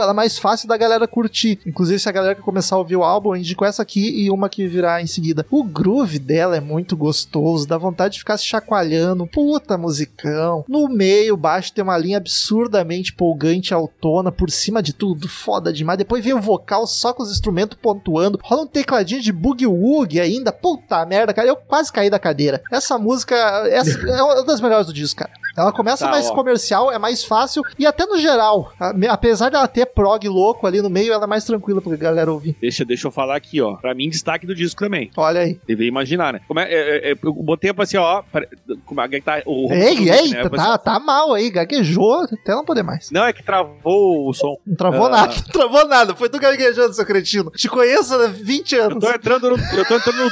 ela 0.00 0.10
é 0.10 0.14
mais 0.14 0.38
fácil 0.38 0.68
da 0.68 0.76
galera 0.76 1.06
curtir. 1.06 1.58
Inclusive, 1.66 1.98
se 1.98 2.08
a 2.08 2.12
galera 2.12 2.34
começar 2.36 2.76
a 2.76 2.78
ouvir 2.78 2.96
o 2.96 3.04
álbum, 3.04 3.36
indico 3.36 3.64
essa 3.64 3.82
aqui 3.82 4.24
e 4.24 4.30
uma 4.30 4.48
que 4.48 4.66
virá 4.66 5.00
em 5.00 5.06
seguida. 5.06 5.46
O 5.50 5.62
groove 5.64 6.18
dela 6.18 6.56
é 6.56 6.60
muito 6.60 6.96
gostoso, 6.96 7.66
dá 7.66 7.76
vontade 7.78 8.14
de 8.14 8.20
ficar 8.20 8.36
se 8.36 8.44
chacoalhando. 8.44 9.26
Puta 9.26 9.76
musicão. 9.76 10.64
No 10.68 10.88
meio, 10.88 11.36
baixo 11.36 11.72
tem 11.72 11.82
uma 11.82 11.98
linha 11.98 12.18
absurdamente 12.18 13.12
polgante, 13.12 13.74
autona, 13.74 14.30
por 14.30 14.50
cima 14.50 14.82
de 14.82 14.92
tudo, 14.92 15.28
foda 15.28 15.72
demais. 15.72 15.98
Depois 15.98 16.24
vem 16.24 16.34
o 16.34 16.40
vocal 16.40 16.86
só 16.86 17.12
com 17.12 17.22
os 17.22 17.30
instrumentos 17.30 17.78
pontuando. 17.80 18.38
Rola 18.42 18.62
um 18.62 18.66
tecladinho 18.66 19.20
de 19.20 19.32
boogie 19.32 19.66
woogie 19.66 20.20
ainda. 20.20 20.52
Puta 20.52 21.04
merda, 21.06 21.32
cara. 21.32 21.48
Eu 21.48 21.56
quase 21.56 21.92
caí 21.92 22.08
da 22.08 22.18
cadeira. 22.18 22.62
Essa 22.70 22.98
música 22.98 23.34
essa 23.68 23.98
é 24.08 24.22
uma 24.22 24.44
das 24.44 24.60
melhores 24.60 24.86
do 24.86 24.92
disco, 24.92 25.20
cara. 25.20 25.43
Ela 25.56 25.72
começa 25.72 26.04
Tá, 26.06 26.10
mais 26.10 26.28
ó. 26.28 26.34
comercial, 26.34 26.90
é 26.92 26.98
mais 26.98 27.24
fácil, 27.24 27.62
e 27.78 27.86
até 27.86 28.04
no 28.06 28.18
geral, 28.18 28.72
apesar 29.10 29.50
dela 29.50 29.68
ter 29.68 29.86
prog 29.86 30.28
louco 30.28 30.66
ali 30.66 30.80
no 30.82 30.90
meio, 30.90 31.12
ela 31.12 31.24
é 31.24 31.26
mais 31.26 31.44
tranquila 31.44 31.80
pra 31.80 31.96
galera 31.96 32.32
ouvir. 32.32 32.56
Deixa, 32.60 32.84
deixa 32.84 33.06
eu 33.06 33.10
falar 33.12 33.36
aqui, 33.36 33.60
ó. 33.60 33.76
Pra 33.76 33.94
mim, 33.94 34.08
destaque 34.08 34.46
do 34.46 34.54
disco 34.54 34.80
também. 34.80 35.10
Olha 35.16 35.40
aí. 35.42 35.60
Devia 35.66 35.86
imaginar, 35.88 36.32
né? 36.32 36.40
Como 36.48 36.60
é, 36.60 36.64
é, 36.70 37.10
é, 37.10 37.12
eu 37.12 37.32
botei 37.34 37.72
pra 37.72 37.84
assim, 37.84 37.96
ó. 37.96 38.22
pera- 38.22 38.48
Como 38.84 39.00
é 39.00 39.08
que 39.08 39.20
tá? 39.20 39.42
O, 39.46 39.72
Ei, 39.72 40.00
né? 40.00 40.18
eita, 40.22 40.38
Eu 40.40 40.50
pensei- 40.50 40.66
tá, 40.66 40.78
tá 40.78 40.98
mal 40.98 41.32
aí, 41.34 41.50
gaguejou 41.50 42.22
até 42.22 42.52
não 42.54 42.64
poder 42.64 42.82
mais. 42.82 43.10
Não, 43.10 43.24
é 43.24 43.32
que 43.32 43.42
travou 43.42 44.28
o 44.28 44.32
som. 44.34 44.56
Não 44.66 44.76
travou 44.76 45.06
Ah. 45.06 45.10
nada, 45.10 45.34
não 45.46 45.52
travou 45.52 45.86
nada. 45.88 46.14
Foi 46.14 46.28
tu 46.28 46.38
gaguejando, 46.38 46.92
seu 46.94 47.06
cretino. 47.06 47.50
Te 47.50 47.68
conheço 47.68 48.14
há 48.14 48.26
20 48.28 48.74
Eu 48.74 48.84
anos. 48.84 48.98
tô 49.04 49.10
entrando 49.10 49.50
no. 49.50 49.56
Eu 49.56 49.84
tô 49.86 49.96
entrando 49.96 50.24
no. 50.24 50.30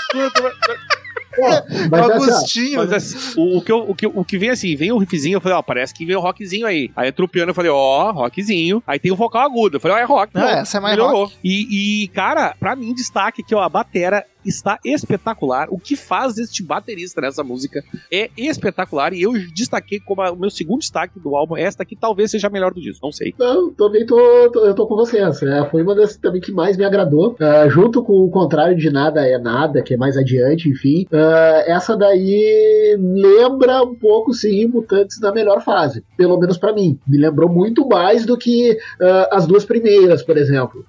Eu 1.38 1.62
tô- 1.62 1.90
Mas 1.90 2.10
assim, 2.10 2.12
Agostinho. 2.30 2.78
Mas 2.78 2.92
assim, 2.92 3.40
o, 3.40 3.58
o 3.58 3.62
que 3.62 3.72
eu- 3.72 3.84
o, 3.90 3.94
que, 3.94 4.06
o 4.06 4.24
que 4.24 4.38
vem 4.38 4.50
assim, 4.50 4.74
vem 4.76 4.92
o 4.92 4.98
riffzinho, 4.98 5.36
eu 5.36 5.40
falei, 5.40 5.56
ó, 5.58 5.62
parece 5.62 5.94
que 5.94 6.04
vem 6.04 6.16
o 6.16 6.20
rockzinho 6.20 6.66
aí. 6.66 6.90
Aí 6.96 7.10
piano, 7.28 7.50
eu 7.50 7.54
falei, 7.54 7.70
ó, 7.70 8.10
rockzinho. 8.12 8.82
Aí 8.86 8.98
tem 8.98 9.10
o 9.12 9.16
vocal 9.16 9.42
agudo. 9.42 9.76
Eu 9.76 9.80
falei, 9.80 9.96
ó, 9.96 10.00
é 10.00 10.04
rock. 10.04 10.32
Ah, 10.34 10.40
Pronto, 10.40 10.54
essa 10.56 10.78
é 10.78 10.80
mais 10.80 10.96
melhorou. 10.96 11.30
E, 11.42 12.02
e, 12.04 12.08
cara, 12.08 12.54
pra 12.58 12.74
mim, 12.76 12.92
destaque 12.94 13.42
aqui, 13.42 13.54
ó, 13.54 13.60
a 13.62 13.68
batera 13.68 14.24
está 14.44 14.78
espetacular. 14.84 15.68
O 15.70 15.78
que 15.78 15.96
faz 15.96 16.38
este 16.38 16.62
baterista 16.62 17.20
nessa 17.20 17.42
música 17.44 17.82
é 18.10 18.30
espetacular. 18.36 19.12
E 19.12 19.22
eu 19.22 19.32
destaquei 19.54 20.00
como 20.00 20.22
a- 20.22 20.30
o 20.32 20.36
meu 20.36 20.50
segundo 20.50 20.80
destaque 20.80 21.18
do 21.20 21.36
álbum. 21.36 21.56
Esta 21.56 21.82
aqui 21.82 21.94
talvez 21.96 22.30
seja 22.30 22.46
a 22.46 22.50
melhor 22.50 22.72
do 22.72 22.80
disco, 22.80 23.04
não 23.06 23.12
sei. 23.12 23.34
Não, 23.38 23.72
também 23.72 24.04
tô, 24.06 24.16
tô- 24.50 24.64
eu 24.64 24.74
tô 24.74 24.86
com 24.86 24.96
você. 24.96 25.18
Essa 25.18 25.46
é, 25.48 25.64
foi 25.70 25.82
uma 25.82 25.94
das 25.94 26.16
também 26.16 26.40
que 26.40 26.52
mais 26.52 26.76
me 26.76 26.84
agradou. 26.84 27.36
Ah, 27.40 27.68
junto 27.68 28.02
com 28.02 28.12
o 28.24 28.30
contrário 28.30 28.76
de 28.76 28.90
nada 28.90 29.26
é 29.26 29.38
nada, 29.38 29.82
que 29.82 29.94
é 29.94 29.96
mais 29.96 30.16
adiante, 30.16 30.68
enfim. 30.68 31.06
Ah, 31.12 31.64
essa 31.66 31.96
daí 31.96 32.96
lembra 32.98 33.82
um 33.82 33.94
pouco, 33.94 34.32
sim, 34.32 34.66
Mutantes 34.66 35.20
na 35.20 35.32
melhor 35.32 35.62
fase. 35.62 36.04
Pelo 36.16 36.38
menos 36.38 36.56
pra 36.58 36.72
mim. 36.72 36.98
Me 37.06 37.18
lembrou 37.18 37.48
muito 37.48 37.86
mais 37.86 38.24
do 38.26 38.36
que 38.36 38.76
ah, 39.00 39.28
as 39.32 39.46
duas 39.46 39.64
primeiras, 39.64 40.22
por 40.22 40.36
exemplo. 40.36 40.84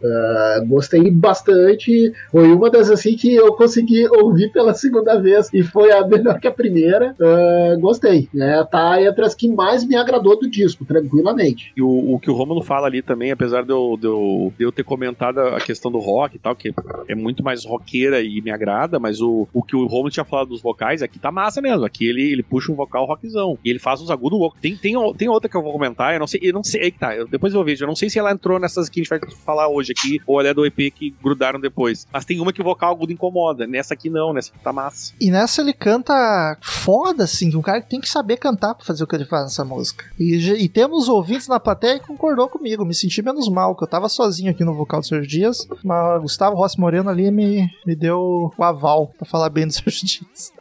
Gostei 0.68 1.10
bastante. 1.12 2.14
Foi 2.32 2.52
uma 2.52 2.70
das 2.70 2.90
assim 2.90 3.16
que 3.16 3.38
eu 3.46 3.54
consegui 3.54 4.08
ouvir 4.10 4.52
pela 4.52 4.74
segunda 4.74 5.20
vez 5.22 5.50
e 5.54 5.62
foi 5.64 5.92
a 5.92 6.06
melhor 6.08 6.40
que 6.40 6.48
a 6.48 6.52
primeira. 6.52 7.16
Ah, 7.20 7.76
gostei. 7.80 8.30
É, 8.36 8.64
tá 8.64 9.02
entre 9.02 9.24
as 9.26 9.36
que 9.36 9.48
mais 9.48 9.84
me 9.86 9.96
agradou 9.96 10.38
do 10.40 10.50
disco, 10.50 10.86
tranquilamente. 10.86 11.72
E 11.76 11.82
o, 11.82 12.14
o 12.16 12.20
que 12.20 12.30
o 12.30 12.34
Romulo 12.34 12.62
fala 12.62 12.88
ali 12.88 13.02
também, 13.02 13.32
apesar 13.32 13.64
de 13.64 13.72
eu, 13.72 13.98
de, 14.00 14.08
eu, 14.08 14.54
de 14.58 14.64
eu 14.66 14.72
ter 14.72 14.84
comentado 14.84 15.40
a 15.40 15.60
questão 15.60 15.92
do 15.92 16.00
rock 16.00 16.36
e 16.36 16.40
tal, 16.40 16.56
que 16.56 16.74
é 17.08 17.16
muito 17.16 17.44
mais 17.44 17.66
roqueira 17.66 18.22
e 18.22 18.42
me 18.42 18.52
agrada, 18.52 19.00
mas 19.00 19.22
o, 19.22 19.48
o 19.54 19.62
que 19.64 19.76
o 19.76 19.86
Romulo 19.88 20.10
tinha 20.10 20.26
falado 20.26 20.50
dos 20.50 20.62
vocais, 20.62 21.02
aqui 21.02 21.20
tá 21.20 21.32
massa 21.32 21.62
mesmo. 21.62 21.86
Aqui 21.86 22.08
ele, 22.08 22.32
ele 22.32 22.44
puxa 22.44 22.72
um 22.72 22.76
vocal 22.76 23.06
rockzão. 23.06 23.58
E 23.64 23.70
ele 23.70 23.80
faz 23.80 24.02
uns 24.02 24.10
agudos 24.10 24.40
loucos. 24.40 24.60
Tem, 24.62 24.76
tem, 24.76 24.94
tem 25.16 25.30
outra 25.30 25.50
que 25.50 25.56
eu 25.58 25.62
vou 25.62 25.72
comentar, 25.74 26.14
eu 26.14 26.20
não 26.20 26.28
sei, 26.28 26.40
eu 26.44 26.54
não 26.54 26.64
sei, 26.64 26.82
aí 26.84 26.92
que 26.92 27.00
tá, 27.00 27.16
eu- 27.16 27.28
depois 27.28 27.54
eu 27.54 27.64
vejo, 27.64 27.84
eu 27.84 27.88
não 27.88 27.96
sei 27.96 28.10
se 28.10 28.20
ela 28.20 28.32
entrou 28.32 28.60
nessas 28.60 28.90
que 28.90 29.00
a 29.00 29.04
gente 29.04 29.10
vai 29.10 29.20
falar 29.46 29.68
hoje 29.70 29.92
aqui, 29.92 30.20
ou 30.26 30.40
ela 30.40 30.50
é 30.50 30.54
do 30.54 30.66
EP 30.66 30.92
que 30.94 31.14
grudaram 31.24 31.60
depois. 31.60 32.08
Mas 32.12 32.26
tem 32.26 32.40
uma 32.40 32.54
que 32.54 32.62
o 32.62 32.64
vocal 32.64 32.92
agudo 32.92 33.12
incomoda. 33.12 33.33
Nessa 33.68 33.94
aqui 33.94 34.10
não, 34.10 34.34
nessa 34.34 34.52
aqui 34.52 34.64
tá 34.64 34.72
massa. 34.72 35.14
E 35.20 35.32
nessa 35.32 35.62
ele 35.62 35.74
canta 35.74 36.58
foda, 36.62 37.24
assim, 37.24 37.56
um 37.56 37.62
cara 37.62 37.82
que 37.82 37.90
tem 37.90 38.00
que 38.00 38.10
saber 38.10 38.38
cantar 38.38 38.76
pra 38.76 38.86
fazer 38.86 39.04
o 39.04 39.08
que 39.08 39.16
ele 39.16 39.26
faz 39.26 39.44
nessa 39.44 39.66
música. 39.66 40.06
E, 40.20 40.36
e 40.36 40.70
temos 40.70 41.08
ouvintes 41.10 41.48
na 41.48 41.60
plateia 41.60 42.00
que 42.00 42.08
concordou 42.08 42.48
comigo, 42.48 42.86
me 42.86 42.94
senti 42.94 43.22
menos 43.22 43.50
mal, 43.50 43.76
que 43.76 43.84
eu 43.84 43.88
tava 43.88 44.10
sozinho 44.10 44.52
aqui 44.52 44.64
no 44.64 44.74
vocal 44.74 45.00
do 45.00 45.06
Sérgio 45.06 45.28
Dias, 45.28 45.68
mas 45.84 46.22
Gustavo 46.22 46.56
Rossi 46.56 46.80
Moreno 46.80 47.10
ali 47.10 47.32
me, 47.32 47.68
me 47.86 47.96
deu 47.96 48.52
o 48.58 48.64
aval 48.64 49.08
pra 49.18 49.26
falar 49.26 49.50
bem 49.50 49.68
do 49.68 49.74
Sérgio 49.74 50.06
Dias. 50.06 50.54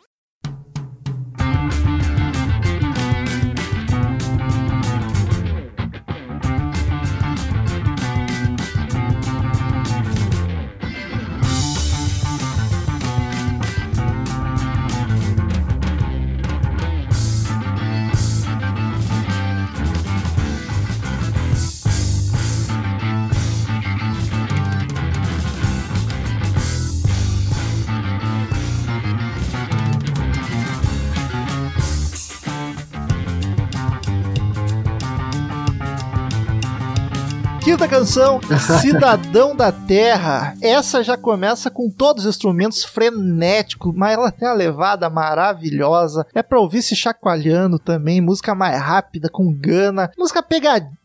Canção, 38.03 38.41
Cidadão 38.81 39.55
da 39.55 39.71
Terra. 39.71 40.57
Essa 40.61 41.05
já 41.05 41.17
começa 41.17 41.71
com 41.71 41.89
todos 41.89 42.25
os 42.25 42.31
instrumentos 42.35 42.83
frenéticos, 42.83 43.95
mas 43.95 44.15
ela 44.15 44.33
tem 44.33 44.49
uma 44.49 44.55
levada 44.55 45.09
maravilhosa. 45.09 46.27
É 46.35 46.43
pra 46.43 46.59
ouvir 46.59 46.83
se 46.83 46.97
chacoalhando 46.97 47.79
também. 47.79 48.21
Música 48.21 48.57
mais 48.57 48.81
rápida, 48.81 49.29
com 49.29 49.53
gana. 49.53 50.11
Música 50.19 50.43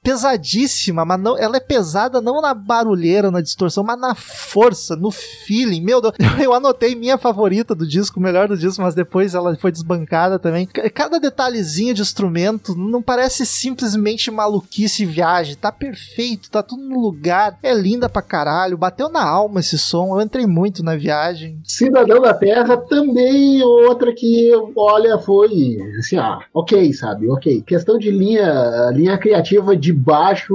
pesadíssima, 0.07 1.03
mas 1.03 1.19
não, 1.19 1.37
ela 1.37 1.57
é 1.57 1.59
pesada 1.59 2.21
não 2.21 2.41
na 2.41 2.53
barulheira, 2.53 3.29
na 3.29 3.41
distorção, 3.41 3.83
mas 3.83 3.99
na 3.99 4.15
força, 4.15 4.95
no 4.95 5.11
feeling. 5.11 5.81
Meu 5.81 6.01
Deus, 6.01 6.13
eu 6.41 6.53
anotei 6.53 6.95
minha 6.95 7.17
favorita 7.17 7.75
do 7.75 7.85
disco, 7.85 8.17
melhor 8.17 8.47
do 8.47 8.57
disco, 8.57 8.81
mas 8.81 8.95
depois 8.95 9.35
ela 9.35 9.53
foi 9.57 9.69
desbancada 9.69 10.39
também. 10.39 10.65
Cada 10.65 11.19
detalhezinho 11.19 11.93
de 11.93 12.01
instrumento 12.01 12.73
não 12.73 13.01
parece 13.01 13.45
simplesmente 13.45 14.31
maluquice 14.31 15.03
e 15.03 15.05
viagem. 15.05 15.55
Tá 15.55 15.73
perfeito, 15.73 16.49
tá 16.49 16.63
tudo 16.63 16.86
no 16.87 16.99
lugar. 16.99 17.57
É 17.61 17.73
linda 17.73 18.07
pra 18.09 18.21
caralho. 18.21 18.77
Bateu 18.77 19.09
na 19.09 19.23
alma 19.23 19.59
esse 19.59 19.77
som. 19.77 20.15
Eu 20.17 20.21
entrei 20.21 20.45
muito 20.47 20.83
na 20.83 20.95
viagem. 20.95 21.59
Cidadão 21.63 22.21
da 22.21 22.33
Terra 22.33 22.77
também 22.77 23.61
outra 23.63 24.13
que, 24.13 24.51
olha, 24.75 25.17
foi 25.19 25.77
assim, 25.99 26.17
ah, 26.17 26.39
ok, 26.53 26.91
sabe, 26.93 27.29
ok. 27.29 27.61
Questão 27.61 27.97
de 27.97 28.09
linha, 28.11 28.89
linha 28.93 29.17
criativa 29.17 29.75
de 29.75 29.91
baixo, 29.93 30.53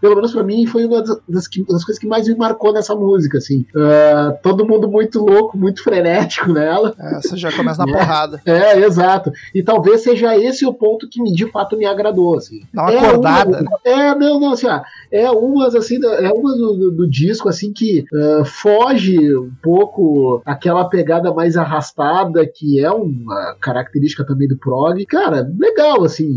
pelo 0.00 0.14
menos 0.16 0.32
pra 0.32 0.42
mim, 0.42 0.66
foi 0.66 0.86
uma 0.86 1.00
das, 1.02 1.16
das 1.28 1.44
das 1.68 1.84
coisas 1.84 1.98
que 1.98 2.06
mais 2.06 2.28
me 2.28 2.34
marcou 2.34 2.72
nessa 2.72 2.94
música, 2.94 3.38
assim. 3.38 3.64
Ah, 3.76 4.34
todo 4.42 4.66
mundo 4.66 4.88
muito 4.88 5.20
louco, 5.24 5.56
muito 5.58 5.82
frenético 5.82 6.52
nela. 6.52 6.94
Essa 6.98 7.36
já 7.36 7.50
começa 7.52 7.84
na 7.84 7.92
porrada. 7.98 8.40
É, 8.46 8.78
exato. 8.80 9.32
E 9.54 9.62
talvez 9.62 10.02
seja 10.02 10.36
esse 10.36 10.64
o 10.66 10.72
ponto 10.72 11.08
que 11.08 11.22
de 11.32 11.50
fato 11.50 11.76
me 11.76 11.84
agradou, 11.86 12.36
assim. 12.36 12.60
Dá 12.72 12.82
uma 12.82 12.92
É 12.92 12.98
acordada. 12.98 13.60
uma- 13.62 13.78
é, 13.84 14.14
não, 14.14 14.40
não, 14.40 14.52
assim, 14.52 14.66
ó, 14.66 14.80
é 15.10 15.30
umas 15.58 15.74
assim, 15.74 15.98
é 16.04 16.30
uma 16.32 16.56
do, 16.56 16.74
do- 16.74 16.90
do 16.92 17.10
disco 17.10 17.48
assim 17.48 17.72
que 17.72 18.04
ah, 18.14 18.44
foge 18.44 19.36
um 19.36 19.50
pouco 19.62 20.40
aquela 20.44 20.84
pegada 20.88 21.32
mais 21.32 21.56
arrastada 21.56 22.46
que 22.46 22.80
é 22.82 22.90
uma 22.90 23.56
característica 23.60 24.24
também 24.26 24.48
do 24.48 24.56
prog. 24.58 25.04
Cara, 25.06 25.48
legal 25.58 26.04
assim. 26.04 26.28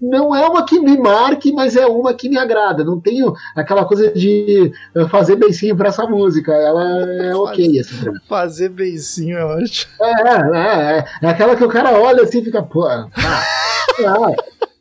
Não 0.00 0.34
é 0.34 0.46
uma 0.48 0.64
que 0.64 0.80
me 0.80 0.96
marque, 0.96 1.52
mas 1.52 1.76
é 1.76 1.86
uma 1.86 2.14
que 2.14 2.28
me 2.28 2.38
agrada. 2.38 2.84
Não 2.84 3.00
tenho 3.00 3.32
aquela 3.56 3.84
coisa 3.84 4.10
de 4.12 4.72
ah, 4.96 5.08
fazer 5.08 5.36
beicinho 5.36 5.76
pra 5.76 5.88
essa 5.88 6.06
música. 6.06 6.52
Ela 6.52 7.00
é 7.22 7.34
ok 7.36 7.78
assim 7.80 7.96
pra 8.02 8.12
mim. 8.12 8.18
Fazer 8.28 8.68
beicinho, 8.70 9.36
eu 9.38 9.48
acho. 9.50 9.86
É, 10.00 10.10
é, 10.56 10.98
é, 10.98 11.04
é 11.22 11.28
aquela 11.28 11.56
que 11.56 11.64
o 11.64 11.68
cara 11.68 11.92
olha 11.98 12.22
assim 12.22 12.38
e 12.40 12.44
fica, 12.44 12.62
pô, 12.62 12.84
ah, 12.86 13.08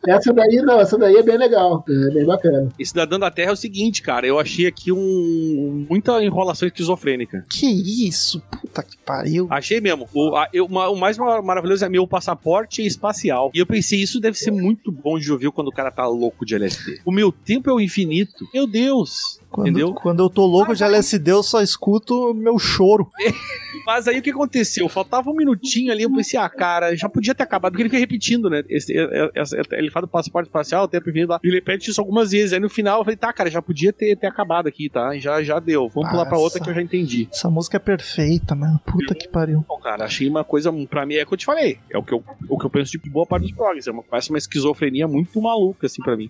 essa 0.08 0.34
daí 0.34 0.56
não, 0.58 0.80
essa 0.80 0.97
daí 0.97 1.16
é 1.16 1.24
bem 1.24 1.38
legal, 1.38 1.84
é 1.88 2.10
bem 2.14 2.26
bacana. 2.26 2.70
E 2.78 2.86
Cidadão 2.86 3.20
da 3.20 3.32
Terra 3.32 3.49
é 3.51 3.54
o 3.54 3.58
seguinte, 3.58 4.01
cara, 4.01 4.26
eu 4.28 4.39
achei 4.39 4.66
aqui 4.68 4.91
um 4.91 5.86
muita 5.89 6.24
enrolação 6.24 6.68
esquizofrênica. 6.68 7.45
Que 7.49 7.66
isso? 8.08 8.41
Puta 8.62 8.84
que 8.84 8.97
pariu. 8.97 9.47
Achei 9.49 9.80
mesmo. 9.82 10.08
O, 10.14 10.36
a- 10.36 10.47
eu- 10.54 10.68
ma- 10.68 10.89
o 10.89 10.95
mais 10.95 11.18
mar- 11.18 11.41
maravilhoso 11.41 11.86
é 11.86 11.89
meu 11.89 12.08
passaporte 12.08 12.86
espacial. 12.86 13.51
E 13.54 13.60
eu 13.60 13.66
pensei, 13.66 14.01
isso 14.01 14.20
deve 14.20 14.38
ser 14.38 14.51
muito 14.51 14.91
bom 14.91 15.18
de 15.20 15.32
ouvir 15.32 15.51
quando 15.51 15.68
o 15.68 15.72
cara 15.72 15.91
tá 15.91 16.06
louco 16.08 16.45
de 16.45 16.56
LSD. 16.56 16.99
O 17.06 17.12
meu 17.12 17.32
tempo 17.32 17.70
é 17.70 17.74
o 17.74 17.80
infinito. 17.80 18.45
Meu 18.54 18.68
Deus. 18.68 19.39
Quando, 19.49 19.68
Entendeu? 19.68 19.93
quando 19.93 20.24
eu 20.24 20.30
tô 20.32 20.47
louco 20.47 20.74
de 20.76 20.84
LSD, 20.84 21.30
eu 21.32 21.43
só 21.43 21.62
escuto 21.62 22.34
meu 22.34 22.58
choro. 22.58 23.08
Mas 23.86 24.08
aí 24.08 24.18
o 24.18 24.22
que 24.22 24.32
aconteceu? 24.32 24.88
Faltava 24.89 25.30
um 25.30 25.36
minutinho 25.36 25.91
ali, 25.91 26.04
eu 26.04 26.12
pensei, 26.12 26.39
ah, 26.39 26.49
cara, 26.49 26.95
já 26.95 27.08
podia 27.08 27.36
ter 27.36 27.43
acabado, 27.43 27.72
porque 27.74 27.84
ele 27.84 27.89
fica 27.89 27.99
repetindo, 27.99 28.49
né? 28.49 28.64
Esse- 28.68 28.97
é- 28.97 29.30
é- 29.36 29.78
ele 29.78 29.91
fala 29.94 30.06
do 30.06 30.12
passaporte 30.12 30.48
espacial, 30.48 30.86
o 30.86 30.88
tempo 30.88 31.10
infinito 31.10 31.30
lá, 31.30 31.39
e 31.44 31.48
ele 31.48 31.58
repete 31.58 31.89
isso 31.89 32.02
algumas 32.02 32.32
vezes. 32.32 32.54
Aí 32.54 32.60
no 32.60 32.70
final 32.70 33.00
eu 33.00 33.04
falei, 33.04 33.18
tá, 33.18 33.32
cara, 33.32 33.50
já 33.50 33.62
podia 33.62 33.94
ter, 33.94 34.16
ter 34.16 34.28
acabado 34.28 34.68
aqui, 34.68 34.89
tá? 34.89 35.18
Já, 35.18 35.41
já 35.44 35.60
deu. 35.60 35.89
Vamos 35.89 36.10
pular 36.10 36.26
pra 36.26 36.38
outra 36.38 36.60
que 36.60 36.70
eu 36.70 36.74
já 36.74 36.82
entendi. 36.82 37.28
Essa 37.32 37.50
música 37.50 37.78
é 37.78 37.80
perfeita, 37.80 38.56
mano. 38.56 38.80
Puta 38.86 39.14
que 39.16 39.28
pariu. 39.28 39.64
Bom, 39.68 39.80
cara, 39.80 40.06
achei 40.06 40.28
uma 40.28 40.44
coisa, 40.44 40.72
pra 40.89 41.06
mim, 41.06 41.16
é 41.16 41.24
o 41.24 41.28
que 41.28 41.34
eu 41.34 41.38
te 41.38 41.46
falei. 41.46 41.78
É 41.89 41.98
o 41.98 42.04
que 42.04 42.14
eu, 42.14 42.24
o 42.50 42.58
que 42.58 42.66
eu 42.66 42.70
penso 42.70 42.91
de 42.91 43.10
boa 43.10 43.26
parte 43.26 43.44
dos 43.44 43.52
progs. 43.52 43.88
É 43.88 43.91
uma, 43.91 44.04
parece 44.04 44.30
uma 44.30 44.38
esquizofrenia 44.38 45.08
muito 45.08 45.41
maluca, 45.41 45.88
assim, 45.88 46.02
pra 46.02 46.18
mim. 46.18 46.30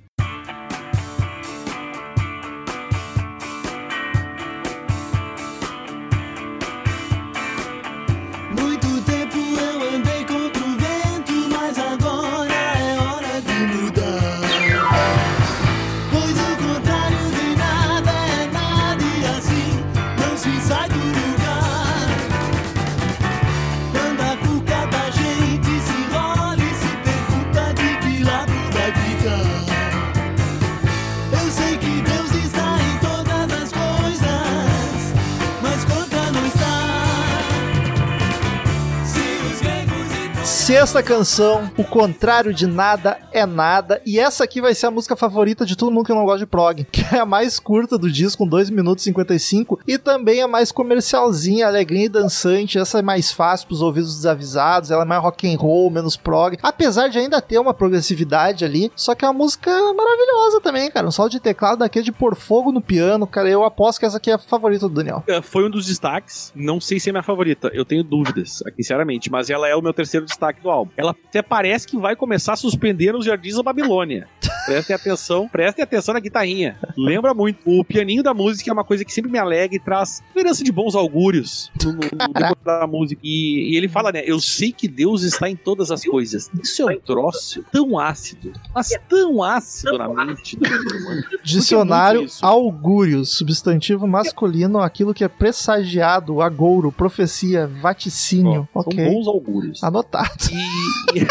Sexta 40.63 41.03
canção, 41.03 41.69
O 41.77 41.83
Contrário 41.83 42.53
de 42.53 42.65
Nada 42.65 43.19
é 43.33 43.45
Nada. 43.45 44.01
E 44.05 44.17
essa 44.17 44.45
aqui 44.45 44.61
vai 44.61 44.73
ser 44.73 44.85
a 44.85 44.91
música 44.91 45.13
favorita 45.13 45.65
de 45.65 45.75
todo 45.75 45.91
mundo 45.91 46.05
que 46.05 46.13
não 46.13 46.23
gosta 46.23 46.39
de 46.39 46.45
prog. 46.45 46.87
Que 46.89 47.17
é 47.17 47.19
a 47.19 47.25
mais 47.25 47.59
curta 47.59 47.97
do 47.97 48.09
disco, 48.09 48.37
com 48.45 48.47
2 48.47 48.69
minutos 48.69 49.03
e 49.03 49.09
55. 49.09 49.81
E 49.85 49.97
também 49.97 50.41
a 50.41 50.47
mais 50.47 50.71
comercialzinha, 50.71 51.67
alegrinha 51.67 52.05
e 52.05 52.09
dançante. 52.09 52.79
Essa 52.79 52.99
é 52.99 53.01
mais 53.01 53.29
fácil 53.29 53.67
pros 53.67 53.81
ouvidos 53.81 54.15
desavisados. 54.15 54.89
Ela 54.89 55.03
é 55.03 55.05
mais 55.05 55.21
rock 55.21 55.53
and 55.53 55.57
roll, 55.57 55.91
menos 55.91 56.15
prog. 56.15 56.57
Apesar 56.63 57.09
de 57.09 57.19
ainda 57.19 57.41
ter 57.41 57.59
uma 57.59 57.73
progressividade 57.73 58.63
ali. 58.63 58.89
Só 58.95 59.13
que 59.13 59.25
é 59.25 59.27
uma 59.27 59.33
música 59.33 59.69
maravilhosa 59.69 60.61
também, 60.61 60.89
cara. 60.89 61.05
Um 61.05 61.11
solo 61.11 61.27
de 61.27 61.41
teclado 61.41 61.79
daquele 61.79 62.05
de 62.05 62.11
pôr 62.13 62.37
fogo 62.37 62.71
no 62.71 62.79
piano. 62.79 63.27
Cara, 63.27 63.49
eu 63.49 63.65
aposto 63.65 63.99
que 63.99 64.05
essa 64.05 64.15
aqui 64.15 64.31
é 64.31 64.35
a 64.35 64.37
favorita 64.39 64.87
do 64.87 64.95
Daniel. 64.95 65.25
É, 65.27 65.41
Foi 65.41 65.65
um 65.65 65.69
dos 65.69 65.85
destaques. 65.85 66.53
Não 66.55 66.79
sei 66.79 67.01
se 67.01 67.09
é 67.09 67.11
minha 67.11 67.21
favorita. 67.21 67.69
Eu 67.73 67.83
tenho 67.83 68.01
dúvidas, 68.01 68.63
aqui, 68.65 68.81
sinceramente. 68.81 69.29
Mas 69.29 69.49
ela 69.49 69.67
é 69.67 69.75
o 69.75 69.81
meu 69.81 69.93
terceiro 69.93 70.25
destaque 70.25 70.52
do 70.61 70.69
álbum. 70.69 70.91
Ela 70.97 71.11
até 71.11 71.41
parece 71.41 71.87
que 71.87 71.97
vai 71.97 72.15
começar 72.15 72.53
a 72.53 72.55
suspender 72.55 73.13
nos 73.13 73.25
Jardins 73.25 73.55
da 73.55 73.63
Babilônia. 73.63 74.27
Prestem 74.65 74.95
atenção, 74.95 75.47
prestem 75.47 75.83
atenção 75.83 76.13
na 76.13 76.19
guitarrinha. 76.21 76.77
Lembra 76.97 77.33
muito. 77.33 77.59
O 77.65 77.83
pianinho 77.83 78.23
da 78.23 78.33
música 78.33 78.69
é 78.69 78.73
uma 78.73 78.83
coisa 78.83 79.03
que 79.03 79.11
sempre 79.11 79.29
me 79.29 79.37
alegra 79.37 79.75
e 79.75 79.79
traz 79.79 80.23
esperança 80.25 80.63
de 80.63 80.71
bons 80.71 80.95
augúrios 80.95 81.69
no, 81.83 81.91
no, 81.91 81.99
no 81.99 81.99
decorrer 82.33 82.55
da 82.63 82.87
música. 82.87 83.21
E, 83.23 83.73
e 83.73 83.77
ele 83.77 83.89
fala, 83.89 84.11
né? 84.11 84.23
Eu 84.25 84.39
sei 84.39 84.71
que 84.71 84.87
Deus 84.87 85.23
está 85.23 85.49
em 85.49 85.55
todas 85.55 85.91
as 85.91 86.03
coisas. 86.05 86.49
Isso 86.61 86.89
é 86.89 86.95
um 86.95 86.99
troço 86.99 87.63
tão 87.71 87.99
ácido, 87.99 88.53
mas 88.73 88.89
tão 89.09 89.43
ácido 89.43 89.97
na 89.97 90.25
mente 90.25 90.55
do 90.55 90.65
humano. 90.65 91.23
Dicionário 91.43 92.25
augúrios, 92.41 93.37
substantivo 93.37 94.07
masculino, 94.07 94.79
aquilo 94.79 95.13
que 95.13 95.23
é 95.23 95.27
pressagiado, 95.27 96.41
agouro, 96.41 96.91
profecia, 96.91 97.67
vaticínio. 97.67 98.67
Ó, 98.73 98.81
ok. 98.81 99.03
São 99.03 99.13
bons 99.13 99.27
augúrios. 99.27 99.83
Anotado. 99.83 100.42
E, 100.51 101.25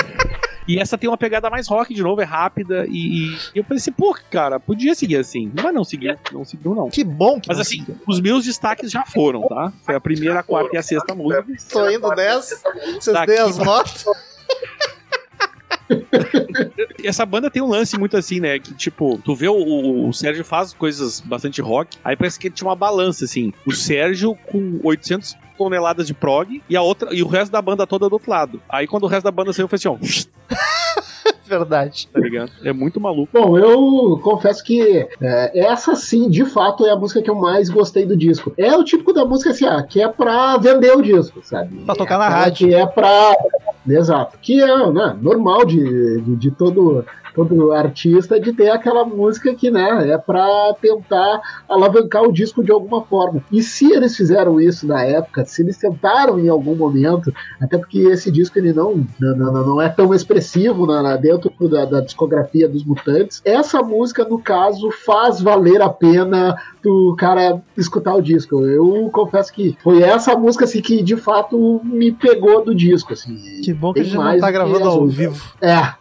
e- 0.75 0.79
essa 0.79 0.97
tem 0.97 1.09
uma 1.11 1.17
pegada 1.19 1.51
mais 1.51 1.67
rock 1.69 1.93
de 1.93 2.03
novo, 2.03 2.21
é 2.21 2.25
rápida. 2.25 2.87
E, 2.89 3.35
e 3.55 3.59
eu 3.59 3.65
pensei, 3.65 3.93
pô, 3.93 4.17
cara, 4.31 4.59
podia 4.61 4.95
seguir 4.95 5.17
assim. 5.17 5.51
Mas 5.63 5.75
não 5.75 5.85
seguiu, 5.85 6.15
não 6.33 6.45
seguiu, 6.45 6.75
não. 6.75 6.89
Que 6.89 7.03
bom 7.05 7.41
que 7.41 7.49
Mas 7.49 7.57
não 7.59 7.63
assim, 7.63 7.79
seguiu. 7.79 7.97
os 8.07 8.21
meus 8.21 8.45
destaques 8.45 8.91
já 8.91 9.05
foram, 9.05 9.47
tá? 9.49 9.73
Foi 9.85 9.95
a 9.95 10.01
primeira, 10.01 10.41
a 10.41 10.43
quarta 10.43 10.75
e 10.75 10.79
a 10.79 10.83
sexta 10.83 11.15
música. 11.15 11.45
Tô 11.71 11.89
indo 11.91 12.09
nessa. 12.11 12.61
Vocês 12.95 13.15
Daqui 13.15 13.27
deem 13.33 13.41
as 13.41 13.59
notas. 13.59 14.05
Essa 17.05 17.27
banda 17.27 17.51
tem 17.51 17.61
um 17.63 17.69
lance 17.69 17.99
muito 17.99 18.17
assim, 18.17 18.41
né? 18.41 18.59
Que 18.59 18.73
tipo, 18.75 19.19
tu 19.25 19.35
vê 19.35 19.49
o, 19.49 20.09
o 20.09 20.13
Sérgio 20.13 20.45
faz 20.45 20.73
coisas 20.73 21.21
bastante 21.21 21.61
rock, 21.61 21.99
aí 22.05 22.17
parece 22.17 22.39
que 22.39 22.51
tinha 22.51 22.69
uma 22.69 22.77
balança, 22.77 23.25
assim. 23.25 23.53
O 23.67 23.73
Sérgio 23.73 24.35
com 24.47 24.81
800 24.83 25.37
toneladas 25.57 26.07
de 26.07 26.15
prog 26.15 26.63
e 26.69 26.77
a 26.77 26.83
outra 26.83 27.15
e 27.15 27.23
o 27.23 27.29
resto 27.29 27.53
da 27.53 27.63
banda 27.63 27.87
toda 27.87 28.09
do 28.09 28.15
outro 28.15 28.31
lado. 28.31 28.61
Aí 28.69 28.87
quando 28.87 29.05
o 29.05 29.07
resto 29.07 29.25
da 29.25 29.31
banda 29.31 29.53
saiu, 29.53 29.69
foi 29.69 29.77
assim, 29.77 29.89
ó, 29.89 29.97
Verdade. 31.47 32.09
tá 32.11 32.19
ligado? 32.19 32.51
É 32.65 32.73
muito 32.73 32.99
maluco. 32.99 33.29
Bom, 33.33 33.59
eu 33.59 34.19
confesso 34.23 34.65
que 34.65 35.07
é, 35.21 35.59
essa 35.67 35.95
sim, 35.95 36.31
de 36.31 36.47
fato, 36.47 36.87
é 36.87 36.91
a 36.91 36.97
música 36.97 37.21
que 37.21 37.29
eu 37.29 37.35
mais 37.35 37.69
gostei 37.69 38.07
do 38.07 38.17
disco. 38.17 38.55
É 38.57 38.75
o 38.75 38.83
típico 38.83 39.13
da 39.13 39.25
música 39.27 39.51
assim, 39.51 39.67
ah, 39.67 39.83
que 39.83 40.01
é 40.01 40.09
pra 40.09 40.57
vender 40.57 40.97
o 40.97 41.03
disco, 41.03 41.41
sabe? 41.43 41.77
Pra 41.85 41.95
tocar 41.95 42.17
na 42.19 42.27
Aquela 42.27 42.43
rádio. 42.45 42.69
Que 42.69 42.75
é 42.75 42.87
pra. 42.87 43.37
Exato. 43.87 44.39
Que 44.41 44.63
é 44.63 44.93
né, 44.93 45.17
normal 45.21 45.67
de, 45.67 46.21
de, 46.23 46.37
de 46.37 46.51
todo, 46.53 47.05
todo 47.35 47.73
artista 47.73 48.39
de 48.39 48.53
ter 48.53 48.69
aquela 48.71 49.05
música 49.05 49.55
que 49.55 49.71
né, 49.71 50.11
é 50.11 50.19
pra 50.19 50.75
tentar 50.81 51.41
alavancar 51.69 52.23
o 52.23 52.33
disco 52.33 52.63
de 52.63 52.71
alguma 52.73 53.03
forma. 53.03 53.43
E 53.51 53.63
se 53.63 53.93
eles 53.93 54.17
fizeram 54.17 54.61
isso 54.61 54.87
na 54.87 55.03
época, 55.05 55.45
se 55.45 55.63
eles 55.63 55.77
tentaram 55.77 56.39
em 56.39 56.49
algum 56.49 56.75
momento, 56.75 57.33
até 57.61 57.79
porque 57.79 58.01
esse 58.01 58.31
disco 58.31 58.59
ele 58.59 58.73
não, 58.73 59.05
não, 59.19 59.37
não, 59.37 59.67
não 59.67 59.83
é 59.83 59.89
tão 59.89 60.13
expressivo 60.15 60.87
na- 60.87 61.17
dentro 61.17 61.53
da, 61.69 61.85
da 61.85 62.01
discografia 62.01 62.69
dos 62.69 62.85
Mutantes, 62.85 63.41
essa 63.45 63.83
música, 63.83 64.25
no 64.25 64.39
caso, 64.39 64.91
faz 65.05 65.41
valer 65.41 65.81
a 65.83 65.89
pena 65.89 66.57
do 66.83 67.15
cara 67.17 67.63
escutar 67.77 68.15
o 68.15 68.23
disco. 68.23 68.65
Eu 68.67 69.09
confesso 69.13 69.53
que 69.53 69.77
foi 69.83 70.03
essa 70.03 70.35
música 70.37 70.65
assim, 70.65 70.81
que 70.81 71.03
de 71.03 71.17
fato 71.17 71.81
me 71.85 72.13
pegou 72.13 72.65
do 72.65 72.75
disco. 72.75 73.13
Assim. 73.13 73.37
Que 73.63 73.73
bom 73.73 73.93
que 73.93 74.01
a 74.01 74.03
Bem 74.03 74.13
gente 74.13 74.23
não 74.23 74.39
tá 74.39 74.51
gravando 74.51 74.89
ao 74.89 75.07
vivo. 75.07 75.55
É. 75.61 75.95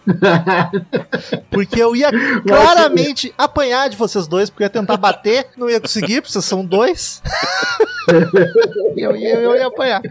Porque 1.50 1.82
eu 1.82 1.96
ia 1.96 2.10
claramente 2.46 3.34
apanhar 3.38 3.90
de 3.90 3.98
vocês 3.98 4.28
dois, 4.28 4.50
porque 4.50 4.64
eu 4.64 4.66
ia 4.66 4.70
tentar 4.70 4.98
bater, 4.98 5.48
não 5.58 5.70
ia 5.70 5.80
conseguir, 5.80 6.22
porque 6.22 6.32
vocês 6.32 6.46
são 6.46 6.66
dois. 6.66 7.22
eu, 8.98 9.16
ia, 9.16 9.36
eu 9.36 9.56
ia 9.56 9.68
apanhar. 9.68 10.02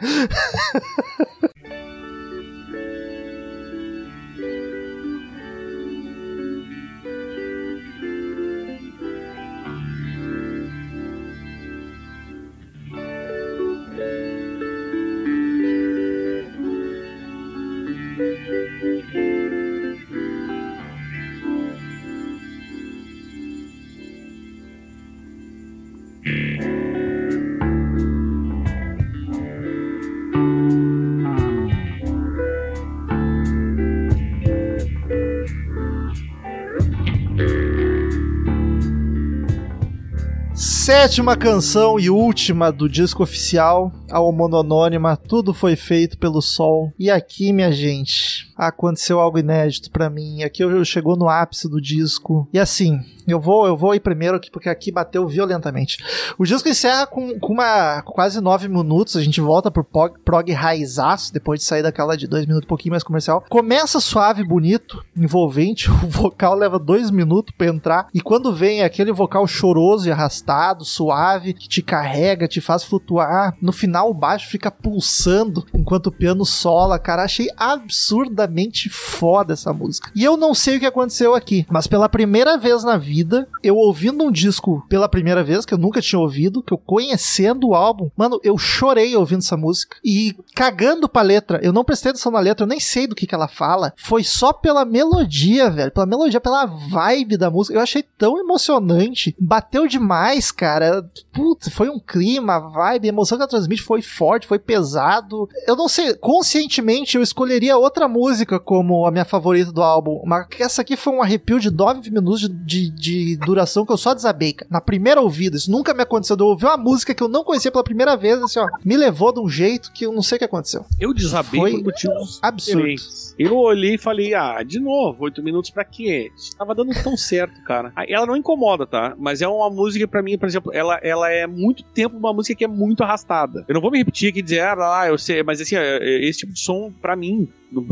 Sétima 41.00 41.34
canção 41.34 41.98
e 41.98 42.10
última 42.10 42.70
do 42.70 42.86
disco 42.86 43.22
oficial, 43.22 43.90
a 44.10 44.20
homononônima, 44.20 45.16
tudo 45.16 45.54
foi 45.54 45.74
feito 45.74 46.18
pelo 46.18 46.42
sol. 46.42 46.92
E 46.98 47.10
aqui, 47.10 47.54
minha 47.54 47.72
gente, 47.72 48.52
aconteceu 48.54 49.18
algo 49.18 49.38
inédito 49.38 49.90
pra 49.90 50.10
mim. 50.10 50.42
Aqui 50.42 50.62
eu 50.62 50.84
chegou 50.84 51.16
no 51.16 51.26
ápice 51.26 51.70
do 51.70 51.80
disco. 51.80 52.46
E 52.52 52.58
assim, 52.58 53.00
eu 53.30 53.40
vou, 53.40 53.66
eu 53.66 53.76
vou 53.76 53.94
ir 53.94 54.00
primeiro 54.00 54.36
aqui 54.36 54.50
porque 54.50 54.68
aqui 54.68 54.90
bateu 54.90 55.26
violentamente. 55.26 55.98
O 56.38 56.44
disco 56.44 56.68
encerra 56.68 57.06
com, 57.06 57.38
com 57.38 57.52
uma 57.52 58.02
quase 58.02 58.40
nove 58.40 58.68
minutos. 58.68 59.16
A 59.16 59.22
gente 59.22 59.40
volta 59.40 59.70
pro 59.70 59.84
prog, 59.84 60.18
prog 60.24 60.52
raizaço 60.52 61.32
depois 61.32 61.60
de 61.60 61.66
sair 61.66 61.82
daquela 61.82 62.16
de 62.16 62.26
dois 62.26 62.46
minutos, 62.46 62.66
um 62.66 62.68
pouquinho 62.68 62.92
mais 62.92 63.02
comercial. 63.02 63.44
Começa 63.48 64.00
suave, 64.00 64.44
bonito, 64.44 65.04
envolvente. 65.16 65.90
O 66.00 66.08
vocal 66.08 66.54
leva 66.54 66.78
dois 66.78 67.10
minutos 67.10 67.54
pra 67.56 67.66
entrar. 67.66 68.08
E 68.12 68.20
quando 68.20 68.52
vem 68.54 68.82
aquele 68.82 69.12
vocal 69.12 69.46
choroso 69.46 70.08
e 70.08 70.12
arrastado, 70.12 70.84
suave, 70.84 71.52
que 71.52 71.68
te 71.68 71.82
carrega, 71.82 72.48
te 72.48 72.60
faz 72.60 72.82
flutuar. 72.82 73.54
No 73.60 73.72
final, 73.72 74.10
o 74.10 74.14
baixo 74.14 74.48
fica 74.48 74.70
pulsando 74.70 75.64
enquanto 75.74 76.08
o 76.08 76.12
piano 76.12 76.44
sola. 76.44 76.98
Cara, 76.98 77.22
achei 77.22 77.48
absurdamente 77.56 78.88
foda 78.88 79.52
essa 79.52 79.72
música. 79.72 80.10
E 80.14 80.24
eu 80.24 80.36
não 80.36 80.54
sei 80.54 80.76
o 80.76 80.80
que 80.80 80.86
aconteceu 80.86 81.34
aqui, 81.34 81.66
mas 81.70 81.86
pela 81.86 82.08
primeira 82.08 82.56
vez 82.56 82.82
na 82.82 82.96
vida, 82.96 83.19
eu 83.62 83.76
ouvindo 83.76 84.24
um 84.24 84.30
disco 84.30 84.84
pela 84.88 85.08
primeira 85.08 85.42
vez, 85.42 85.64
que 85.64 85.74
eu 85.74 85.78
nunca 85.78 86.00
tinha 86.00 86.18
ouvido, 86.18 86.62
que 86.62 86.72
eu 86.72 86.78
conhecendo 86.78 87.68
o 87.68 87.74
álbum, 87.74 88.10
mano, 88.16 88.40
eu 88.42 88.56
chorei 88.58 89.14
ouvindo 89.16 89.40
essa 89.40 89.56
música. 89.56 89.96
E 90.04 90.36
cagando 90.54 91.08
pra 91.08 91.22
letra, 91.22 91.60
eu 91.62 91.72
não 91.72 91.84
prestei 91.84 92.10
atenção 92.10 92.32
na 92.32 92.40
letra, 92.40 92.64
eu 92.64 92.68
nem 92.68 92.80
sei 92.80 93.06
do 93.06 93.14
que, 93.14 93.26
que 93.26 93.34
ela 93.34 93.48
fala. 93.48 93.92
Foi 93.96 94.24
só 94.24 94.52
pela 94.52 94.84
melodia, 94.84 95.70
velho. 95.70 95.90
Pela 95.90 96.06
melodia, 96.06 96.40
pela 96.40 96.66
vibe 96.66 97.36
da 97.36 97.50
música. 97.50 97.76
Eu 97.76 97.82
achei 97.82 98.02
tão 98.02 98.38
emocionante. 98.38 99.34
Bateu 99.38 99.86
demais, 99.86 100.50
cara. 100.50 101.08
Putz, 101.32 101.68
foi 101.68 101.88
um 101.88 101.98
clima, 101.98 102.58
vibe, 102.58 103.06
a 103.06 103.12
emoção 103.12 103.38
que 103.38 103.42
ela 103.42 103.50
transmite 103.50 103.82
foi 103.82 104.02
forte, 104.02 104.46
foi 104.46 104.58
pesado. 104.58 105.48
Eu 105.66 105.76
não 105.76 105.88
sei, 105.88 106.14
conscientemente 106.14 107.16
eu 107.16 107.22
escolheria 107.22 107.76
outra 107.76 108.08
música 108.08 108.58
como 108.58 109.06
a 109.06 109.10
minha 109.10 109.24
favorita 109.24 109.72
do 109.72 109.82
álbum. 109.82 110.20
Mas 110.24 110.46
essa 110.58 110.82
aqui 110.82 110.96
foi 110.96 111.12
um 111.12 111.22
arrepio 111.22 111.58
de 111.58 111.70
9 111.70 112.10
minutos 112.10 112.40
de, 112.40 112.48
de, 112.50 112.90
de 113.00 113.36
duração 113.36 113.84
que 113.86 113.92
eu 113.92 113.96
só 113.96 114.14
desabei, 114.14 114.52
cara. 114.52 114.68
Na 114.70 114.80
primeira 114.80 115.20
ouvida, 115.20 115.56
isso 115.56 115.70
nunca 115.70 115.94
me 115.94 116.02
aconteceu. 116.02 116.36
Eu 116.38 116.46
ouvi 116.46 116.64
uma 116.64 116.76
música 116.76 117.14
que 117.14 117.22
eu 117.22 117.28
não 117.28 117.42
conhecia 117.42 117.70
pela 117.70 117.82
primeira 117.84 118.16
vez, 118.16 118.40
assim, 118.42 118.58
ó. 118.60 118.66
Me 118.84 118.96
levou 118.96 119.32
de 119.32 119.40
um 119.40 119.48
jeito 119.48 119.90
que 119.92 120.04
eu 120.06 120.12
não 120.12 120.22
sei 120.22 120.36
o 120.36 120.38
que 120.38 120.44
aconteceu. 120.44 120.84
Eu 120.98 121.12
desabei 121.14 121.60
Foi 121.60 121.72
por 121.72 121.84
motivos 121.84 122.38
absurdo. 122.42 122.78
diferentes. 122.78 123.34
Eu 123.38 123.56
olhei 123.56 123.94
e 123.94 123.98
falei, 123.98 124.34
ah, 124.34 124.62
de 124.62 124.78
novo, 124.78 125.24
oito 125.24 125.42
minutos 125.42 125.70
pra 125.70 125.84
quê? 125.84 126.30
Tava 126.58 126.74
dando 126.74 126.92
tão 127.02 127.16
certo, 127.18 127.62
cara. 127.64 127.92
Ela 128.08 128.26
não 128.26 128.36
incomoda, 128.36 128.86
tá? 128.86 129.14
Mas 129.18 129.40
é 129.40 129.48
uma 129.48 129.70
música, 129.70 130.06
pra 130.06 130.22
mim, 130.22 130.36
por 130.36 130.46
exemplo, 130.46 130.72
ela, 130.74 130.96
ela 131.02 131.30
é 131.30 131.46
muito 131.46 131.82
tempo 131.82 132.16
uma 132.16 132.32
música 132.32 132.54
que 132.54 132.64
é 132.64 132.68
muito 132.68 133.02
arrastada. 133.02 133.64
Eu 133.66 133.74
não 133.74 133.80
vou 133.80 133.90
me 133.90 133.98
repetir 133.98 134.28
aqui 134.30 134.40
e 134.40 134.42
dizer, 134.42 134.60
ah, 134.60 134.74
lá, 134.74 135.08
eu 135.08 135.16
sei, 135.16 135.42
mas 135.42 135.60
assim, 135.60 135.76
é- 135.76 135.98
é- 135.98 136.28
esse 136.28 136.40
tipo 136.40 136.52
de 136.52 136.60
som, 136.60 136.92
pra 137.00 137.16
mim, 137.16 137.48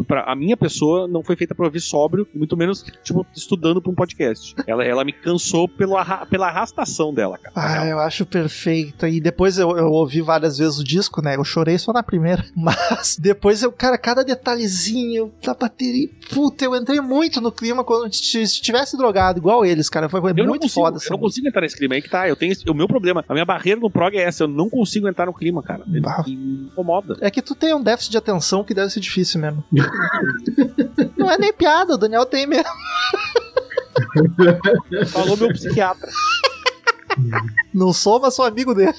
Pra, 0.06 0.24
a 0.24 0.34
minha 0.34 0.56
pessoa 0.56 1.06
não 1.06 1.22
foi 1.22 1.36
feita 1.36 1.54
pra 1.54 1.64
ouvir 1.66 1.80
sóbrio, 1.80 2.26
muito 2.34 2.56
menos, 2.56 2.84
tipo, 3.04 3.24
estudando 3.36 3.80
pra 3.80 3.90
um 3.90 3.94
podcast. 3.94 4.54
Ela, 4.66 4.84
ela 4.84 5.04
me 5.04 5.12
cansou 5.12 5.68
pelo 5.68 5.96
arra- 5.96 6.26
pela 6.26 6.48
arrastação 6.48 7.12
dela, 7.14 7.38
cara. 7.38 7.52
Ah, 7.54 7.86
eu 7.86 7.98
acho 7.98 8.26
perfeita. 8.26 9.08
E 9.08 9.20
depois 9.20 9.58
eu, 9.58 9.76
eu 9.76 9.86
ouvi 9.90 10.20
várias 10.20 10.58
vezes 10.58 10.78
o 10.78 10.84
disco, 10.84 11.22
né? 11.22 11.36
Eu 11.36 11.44
chorei 11.44 11.78
só 11.78 11.92
na 11.92 12.02
primeira. 12.02 12.44
Mas 12.56 13.16
depois 13.18 13.62
eu, 13.62 13.70
cara, 13.72 13.96
cada 13.98 14.22
detalhezinho 14.24 15.32
da 15.44 15.54
bateria. 15.54 16.08
Puta, 16.30 16.64
eu 16.64 16.74
entrei 16.76 17.00
muito 17.00 17.40
no 17.40 17.52
clima 17.52 17.84
quando 17.84 18.12
se 18.14 18.46
se 18.46 18.60
tivesse 18.62 18.96
drogado, 18.96 19.38
igual 19.38 19.64
eles, 19.64 19.88
cara. 19.88 20.08
Foi, 20.08 20.20
foi 20.20 20.32
muito 20.32 20.62
consigo, 20.62 20.68
foda 20.74 20.88
eu 20.88 20.92
não 20.92 20.94
música. 20.98 21.18
consigo 21.18 21.48
entrar 21.48 21.60
nesse 21.62 21.76
clima 21.76 21.94
aí 21.94 22.02
que 22.02 22.10
tá. 22.10 22.28
Eu 22.28 22.36
tenho 22.36 22.52
esse- 22.52 22.68
o 22.68 22.74
meu 22.74 22.88
problema. 22.88 23.24
A 23.28 23.32
minha 23.32 23.44
barreira 23.44 23.80
no 23.80 23.90
prog 23.90 24.16
é 24.16 24.22
essa. 24.22 24.44
Eu 24.44 24.48
não 24.48 24.68
consigo 24.68 25.08
entrar 25.08 25.26
no 25.26 25.34
clima, 25.34 25.62
cara. 25.62 25.84
Bah. 25.86 26.24
me 26.26 26.66
incomoda. 26.66 27.16
É 27.20 27.30
que 27.30 27.42
tu 27.42 27.54
tem 27.54 27.74
um 27.74 27.82
déficit 27.82 28.10
de 28.12 28.18
atenção 28.18 28.64
que 28.64 28.74
deve 28.74 28.90
ser 28.90 29.00
difícil 29.00 29.40
mesmo. 29.40 29.62
Não 31.16 31.30
é 31.30 31.38
nem 31.38 31.52
piada, 31.52 31.94
o 31.94 31.98
Daniel 31.98 32.26
tem 32.26 32.46
mesmo. 32.46 32.64
Falou 35.08 35.36
meu 35.36 35.48
psiquiatra. 35.52 36.10
Não 37.74 37.92
sou, 37.92 38.20
mas 38.20 38.34
sou 38.34 38.44
amigo 38.44 38.74
dele. 38.74 38.94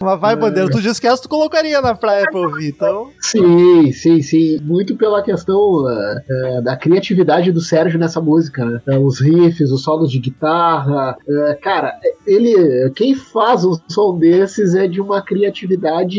Mas 0.00 0.20
vai, 0.20 0.36
Bandeira, 0.36 0.70
tu 0.70 0.80
disse 0.80 1.00
que 1.00 1.06
essa 1.06 1.22
tu 1.22 1.28
colocaria 1.28 1.80
na 1.80 1.94
praia 1.94 2.30
pra 2.30 2.40
ouvir, 2.40 2.68
então. 2.68 3.12
Sim, 3.30 3.92
sim, 3.92 4.22
sim. 4.22 4.58
Muito 4.62 4.96
pela 4.96 5.22
questão 5.22 5.88
eh, 5.88 6.24
eh, 6.30 6.60
da 6.62 6.76
criatividade 6.76 7.50
do 7.52 7.60
Sérgio 7.60 7.98
nessa 7.98 8.20
música, 8.20 8.64
né? 8.64 8.80
Eh, 8.88 8.98
os 8.98 9.20
riffs, 9.20 9.70
os 9.70 9.82
solos 9.82 10.10
de 10.10 10.18
guitarra. 10.18 11.16
cara, 11.62 11.92
ele. 12.26 12.90
Quem 12.94 13.14
faz 13.14 13.64
um 13.64 13.74
som 13.88 14.18
desses 14.18 14.74
é 14.74 14.86
de 14.86 15.00
uma 15.00 15.22
criatividade, 15.22 16.18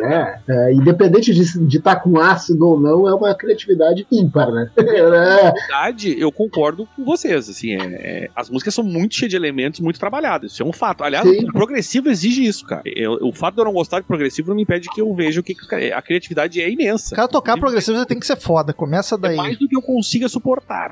né? 0.00 0.40
independente 0.72 1.32
de 1.34 1.76
estar 1.76 1.96
com 1.96 2.18
ácido 2.18 2.66
ou 2.66 2.80
não, 2.80 3.08
é 3.08 3.14
uma 3.14 3.34
criatividade 3.34 4.06
ímpar, 4.10 4.50
né? 4.50 4.70
É, 4.96 5.02
Na 5.44 5.50
verdade, 5.52 6.16
eu 6.18 6.32
concordo 6.32 6.88
com 6.96 7.04
vocês. 7.04 7.48
Assim, 7.48 7.72
é, 7.72 7.84
é- 8.24 8.30
as 8.34 8.48
músicas 8.48 8.74
são 8.74 8.84
muito 8.84 9.14
cheias 9.14 9.30
de 9.30 9.36
elementos, 9.36 9.80
muito 9.80 9.98
trabalhadas. 10.00 10.52
Isso 10.52 10.62
é 10.62 10.66
um 10.66 10.72
fato. 10.72 11.04
Aliás, 11.04 11.28
Sim. 11.28 11.44
o 11.48 11.52
progressivo 11.52 12.08
exige 12.08 12.44
isso, 12.44 12.64
cara. 12.64 12.82
Eu- 12.84 13.18
o 13.20 13.32
fato 13.32 13.54
de 13.54 13.60
eu 13.60 13.64
não 13.64 13.72
gostar 13.72 14.00
de 14.00 14.06
progressivo 14.06 14.48
não 14.48 14.56
me 14.56 14.62
impede 14.62 14.88
que 14.88 15.00
eu 15.00 15.12
veja 15.14 15.40
o 15.40 15.42
que, 15.42 15.54
que 15.54 15.74
a 15.92 16.00
criatividade 16.02 16.45
é 16.60 16.70
imensa. 16.70 17.14
O 17.14 17.16
cara 17.16 17.28
tocar 17.28 17.58
progressivo 17.58 17.96
já 17.98 18.04
tem 18.06 18.18
que 18.18 18.26
ser 18.26 18.36
foda. 18.36 18.72
Começa 18.72 19.14
É 19.16 19.18
daí. 19.18 19.36
mais 19.36 19.58
do 19.58 19.68
que 19.68 19.76
eu 19.76 19.82
consiga 19.82 20.28
suportar, 20.28 20.90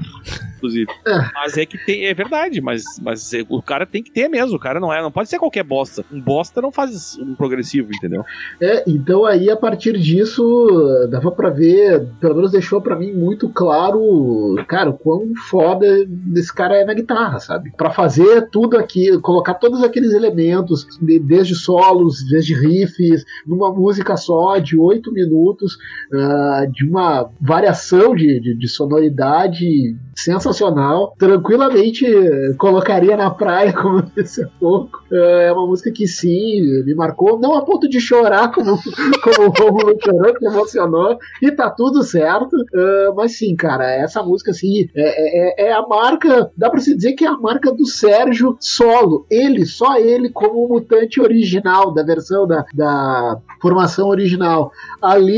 inclusive. 0.56 0.90
É. 1.06 1.18
Mas 1.34 1.56
é 1.58 1.66
que 1.66 1.78
tem, 1.78 2.06
é 2.06 2.14
verdade, 2.14 2.60
mas, 2.60 2.82
mas 3.02 3.32
é- 3.34 3.44
o 3.48 3.62
cara 3.62 3.86
tem 3.86 4.02
que 4.02 4.10
ter 4.10 4.28
mesmo. 4.28 4.56
O 4.56 4.60
cara 4.60 4.80
não 4.80 4.92
é, 4.92 5.00
não 5.02 5.10
pode 5.12 5.28
ser 5.28 5.38
qualquer 5.38 5.62
bosta. 5.64 6.04
Um 6.12 6.20
bosta 6.20 6.60
não 6.60 6.70
faz 6.72 7.16
um 7.18 7.34
progressivo, 7.34 7.90
entendeu? 7.94 8.24
É, 8.60 8.84
então 8.86 9.24
aí 9.24 9.50
a 9.50 9.56
partir 9.56 9.98
disso 9.98 11.06
dava 11.10 11.30
pra 11.30 11.50
ver, 11.50 12.06
pelo 12.20 12.34
menos 12.36 12.50
deixou 12.50 12.80
pra 12.80 12.96
mim 12.96 13.12
muito 13.12 13.48
claro, 13.48 14.56
cara, 14.66 14.90
o 14.90 14.94
quão 14.98 15.32
foda 15.50 15.86
esse 16.34 16.52
cara 16.52 16.76
é 16.76 16.84
na 16.84 16.94
guitarra, 16.94 17.38
sabe? 17.40 17.72
Pra 17.76 17.90
fazer 17.90 18.48
tudo 18.50 18.76
aqui, 18.78 19.18
colocar 19.20 19.54
todos 19.54 19.82
aqueles 19.82 20.12
elementos, 20.12 20.86
de- 21.00 21.18
desde 21.20 21.54
solos, 21.54 22.24
desde 22.28 22.54
riffs, 22.54 23.24
numa 23.46 23.72
música 23.72 24.16
só 24.16 24.58
de 24.58 24.76
oito 24.78 25.12
minutos, 25.12 25.34
ah, 26.12 26.66
de 26.70 26.86
uma 26.86 27.28
variação 27.40 28.14
de, 28.14 28.40
de, 28.40 28.56
de 28.56 28.68
sonoridade 28.68 29.94
sensacional, 30.16 31.14
tranquilamente 31.18 32.06
eh, 32.06 32.54
colocaria 32.56 33.16
na 33.16 33.30
praia, 33.30 33.72
como 33.74 33.98
eu 33.98 34.06
disse 34.16 34.42
há 34.42 34.48
pouco. 34.58 35.02
É 35.12 35.52
uma 35.52 35.66
música 35.66 35.90
que 35.90 36.06
sim, 36.06 36.60
me 36.84 36.94
marcou, 36.94 37.38
não 37.38 37.54
a 37.54 37.64
ponto 37.64 37.88
de 37.88 38.00
chorar 38.00 38.52
como, 38.52 38.78
como 39.22 39.48
o 39.48 39.50
Romulo 39.50 39.96
chorou, 40.02 40.34
que 40.34 40.46
emocionou, 40.46 41.18
e 41.42 41.50
tá 41.50 41.70
tudo 41.70 42.02
certo. 42.02 42.56
Ah, 42.74 43.12
mas 43.16 43.36
sim, 43.36 43.54
cara, 43.56 43.90
essa 43.90 44.22
música 44.22 44.50
assim 44.50 44.88
é, 44.94 45.64
é, 45.64 45.68
é 45.68 45.72
a 45.72 45.86
marca, 45.86 46.50
dá 46.56 46.70
pra 46.70 46.80
se 46.80 46.94
dizer 46.94 47.12
que 47.14 47.24
é 47.24 47.28
a 47.28 47.36
marca 47.36 47.72
do 47.72 47.86
Sérgio 47.86 48.56
solo. 48.60 49.26
Ele, 49.30 49.66
só 49.66 49.98
ele, 49.98 50.30
como 50.30 50.64
o 50.64 50.68
mutante 50.68 51.20
original, 51.20 51.92
da 51.92 52.02
versão 52.02 52.46
da, 52.46 52.64
da 52.74 53.38
formação 53.60 54.08
original. 54.08 54.70
Ali 55.02 55.33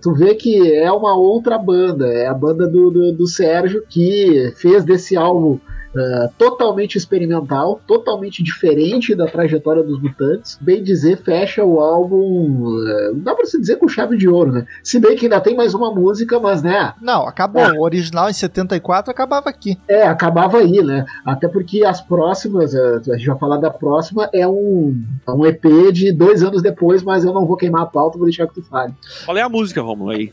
tu 0.00 0.14
vê 0.14 0.34
que 0.34 0.72
é 0.74 0.90
uma 0.90 1.16
outra 1.16 1.58
banda, 1.58 2.06
é 2.06 2.26
a 2.26 2.34
banda 2.34 2.66
do, 2.66 2.90
do, 2.90 3.12
do 3.12 3.26
Sérgio 3.26 3.84
que 3.88 4.52
fez 4.56 4.84
desse 4.84 5.16
álbum 5.16 5.58
Uh, 5.94 6.32
totalmente 6.38 6.96
experimental, 6.96 7.80
totalmente 7.84 8.44
diferente 8.44 9.12
da 9.14 9.26
trajetória 9.26 9.82
dos 9.82 10.00
Mutantes. 10.00 10.56
Bem 10.60 10.82
dizer, 10.84 11.16
fecha 11.18 11.64
o 11.64 11.80
álbum, 11.80 12.76
uh, 12.76 13.14
dá 13.16 13.34
pra 13.34 13.44
se 13.44 13.58
dizer 13.60 13.76
com 13.76 13.88
chave 13.88 14.16
de 14.16 14.28
ouro, 14.28 14.52
né? 14.52 14.66
Se 14.84 15.00
bem 15.00 15.16
que 15.16 15.26
ainda 15.26 15.40
tem 15.40 15.56
mais 15.56 15.74
uma 15.74 15.92
música, 15.92 16.38
mas 16.38 16.62
né, 16.62 16.94
Não, 17.02 17.26
acabou. 17.26 17.62
O 17.76 17.82
original 17.82 18.30
em 18.30 18.32
74 18.32 19.10
acabava 19.10 19.48
aqui. 19.50 19.76
é, 19.88 20.04
acabava 20.06 20.58
aí, 20.58 20.80
né? 20.82 21.04
Até 21.24 21.48
porque 21.48 21.84
as 21.84 22.00
próximas, 22.00 22.72
uh, 22.72 23.00
a 23.12 23.16
gente 23.16 23.26
vai 23.26 23.38
falar 23.38 23.56
da 23.56 23.70
próxima, 23.70 24.28
é 24.32 24.46
um, 24.46 25.02
é 25.26 25.32
um 25.32 25.44
EP 25.44 25.64
de 25.92 26.12
dois 26.12 26.42
anos 26.44 26.62
depois, 26.62 27.02
mas 27.02 27.24
eu 27.24 27.32
não 27.32 27.44
vou 27.46 27.56
queimar 27.56 27.82
a 27.82 27.86
pauta, 27.86 28.16
vou 28.16 28.26
deixar 28.26 28.46
que 28.46 28.54
tu 28.54 28.62
fale. 28.62 28.94
Qual 29.24 29.36
é 29.36 29.42
a 29.42 29.48
música, 29.48 29.82
Romulo, 29.82 30.10
aí? 30.10 30.32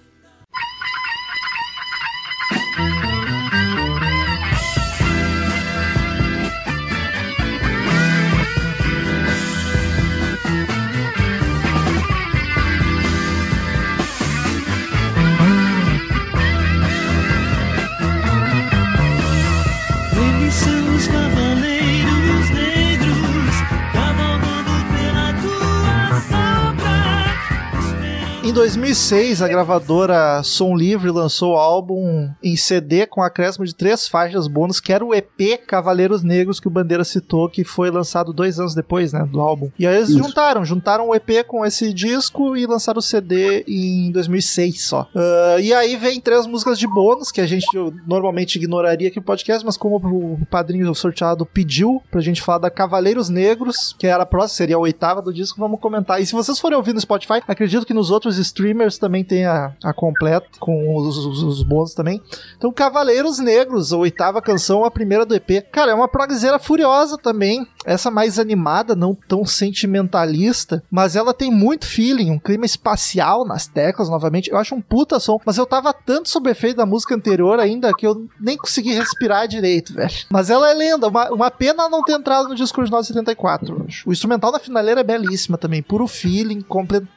2006, 28.58 29.44
a 29.44 29.48
gravadora 29.48 30.42
Som 30.42 30.76
Livre 30.76 31.12
lançou 31.12 31.54
o 31.54 31.58
álbum 31.58 32.28
em 32.42 32.56
CD 32.56 33.06
com 33.06 33.22
acréscimo 33.22 33.64
de 33.64 33.76
três 33.76 34.08
faixas 34.08 34.48
bônus, 34.48 34.80
que 34.80 34.92
era 34.92 35.06
o 35.06 35.14
EP 35.14 35.62
Cavaleiros 35.68 36.24
Negros 36.24 36.60
que 36.60 36.68
o 36.68 36.72
Bandeira 36.72 37.04
citou, 37.04 37.48
que 37.50 37.64
foi 37.64 37.92
lançado 37.92 38.34
dois 38.34 38.60
anos 38.60 38.74
depois, 38.74 39.14
né, 39.14 39.24
do 39.32 39.40
álbum. 39.40 39.70
E 39.78 39.86
aí 39.86 39.98
eles 39.98 40.10
Isso. 40.10 40.18
juntaram, 40.18 40.66
juntaram 40.66 41.10
o 41.10 41.14
EP 41.14 41.46
com 41.46 41.64
esse 41.64 41.94
disco 41.94 42.58
e 42.58 42.66
lançaram 42.66 42.98
o 42.98 43.02
CD 43.02 43.64
em 43.68 44.12
2006 44.12 44.88
só. 44.88 45.08
Ah, 45.16 45.58
e 45.60 45.72
aí 45.72 45.96
vem 45.96 46.20
três 46.20 46.48
músicas 46.48 46.80
de 46.80 46.88
bônus, 46.88 47.32
que 47.32 47.42
a 47.42 47.46
gente 47.46 47.68
normalmente 48.08 48.56
ignoraria 48.56 49.10
aqui 49.10 49.18
no 49.18 49.24
podcast, 49.24 49.64
mas 49.64 49.78
como 49.78 49.98
o 49.98 50.46
padrinho 50.50 50.96
sorteado 50.96 51.46
pediu 51.46 52.02
pra 52.10 52.22
gente 52.22 52.42
falar 52.42 52.58
da 52.58 52.72
Cavaleiros 52.72 53.30
Negros, 53.30 53.96
que 54.00 54.08
era 54.08 54.24
a 54.24 54.26
próxima, 54.26 54.58
seria 54.58 54.78
a 54.78 54.80
oitava 54.80 55.22
do 55.22 55.32
disco, 55.32 55.60
vamos 55.60 55.80
comentar. 55.80 56.20
E 56.20 56.26
se 56.26 56.34
vocês 56.34 56.58
forem 56.58 56.76
ouvir 56.76 56.96
no 56.96 57.00
Spotify, 57.00 57.40
acredito 57.48 57.86
que 57.86 57.94
nos 57.94 58.10
outros 58.10 58.40
streamers 58.48 58.98
também 58.98 59.24
tem 59.24 59.46
a, 59.46 59.74
a 59.84 59.94
completa, 59.94 60.48
com 60.60 60.96
os, 60.96 61.18
os, 61.18 61.44
os 61.64 61.94
também. 61.94 62.22
Então, 62.58 62.72
Cavaleiros 62.72 63.40
Negros, 63.40 63.94
a 63.94 63.98
oitava 63.98 64.42
canção, 64.42 64.84
a 64.84 64.92
primeira 64.92 65.26
do 65.26 65.36
EP. 65.36 65.66
Cara, 65.72 65.92
é 65.92 65.96
uma 65.96 66.08
progzeira 66.08 66.60
furiosa 66.60 67.18
também. 67.18 67.68
Essa 67.88 68.12
mais 68.12 68.38
animada, 68.38 68.96
não 68.98 69.16
tão 69.16 69.46
sentimentalista, 69.46 70.84
mas 70.92 71.16
ela 71.16 71.34
tem 71.34 71.50
muito 71.50 71.86
feeling, 71.86 72.32
um 72.32 72.38
clima 72.38 72.66
espacial 72.66 73.46
nas 73.46 73.66
teclas, 73.66 74.10
novamente. 74.10 74.52
Eu 74.52 74.58
acho 74.58 74.76
um 74.76 74.82
puta 74.82 75.22
som, 75.22 75.40
mas 75.46 75.58
eu 75.58 75.66
tava 75.66 75.94
tanto 75.94 76.28
sob 76.28 76.50
efeito 76.50 76.76
da 76.76 76.86
música 76.86 77.16
anterior 77.16 77.60
ainda 77.60 77.94
que 77.94 78.06
eu 78.06 78.28
nem 78.40 78.58
consegui 78.58 78.94
respirar 78.94 79.48
direito, 79.48 79.94
velho. 79.94 80.14
Mas 80.30 80.50
ela 80.50 80.70
é 80.70 80.74
lenda, 80.74 81.08
uma, 81.08 81.32
uma 81.32 81.50
pena 81.50 81.88
não 81.88 82.04
ter 82.04 82.14
entrado 82.14 82.50
no 82.50 82.56
disco 82.56 82.82
original 82.82 83.00
de 83.00 83.08
74, 83.08 83.74
eu 83.74 83.86
acho. 83.88 84.10
O 84.10 84.12
instrumental 84.12 84.52
da 84.52 84.60
finaleira 84.60 85.00
é 85.00 85.04
belíssima 85.04 85.58
também, 85.58 85.82
puro 85.82 86.08
feeling, 86.08 86.64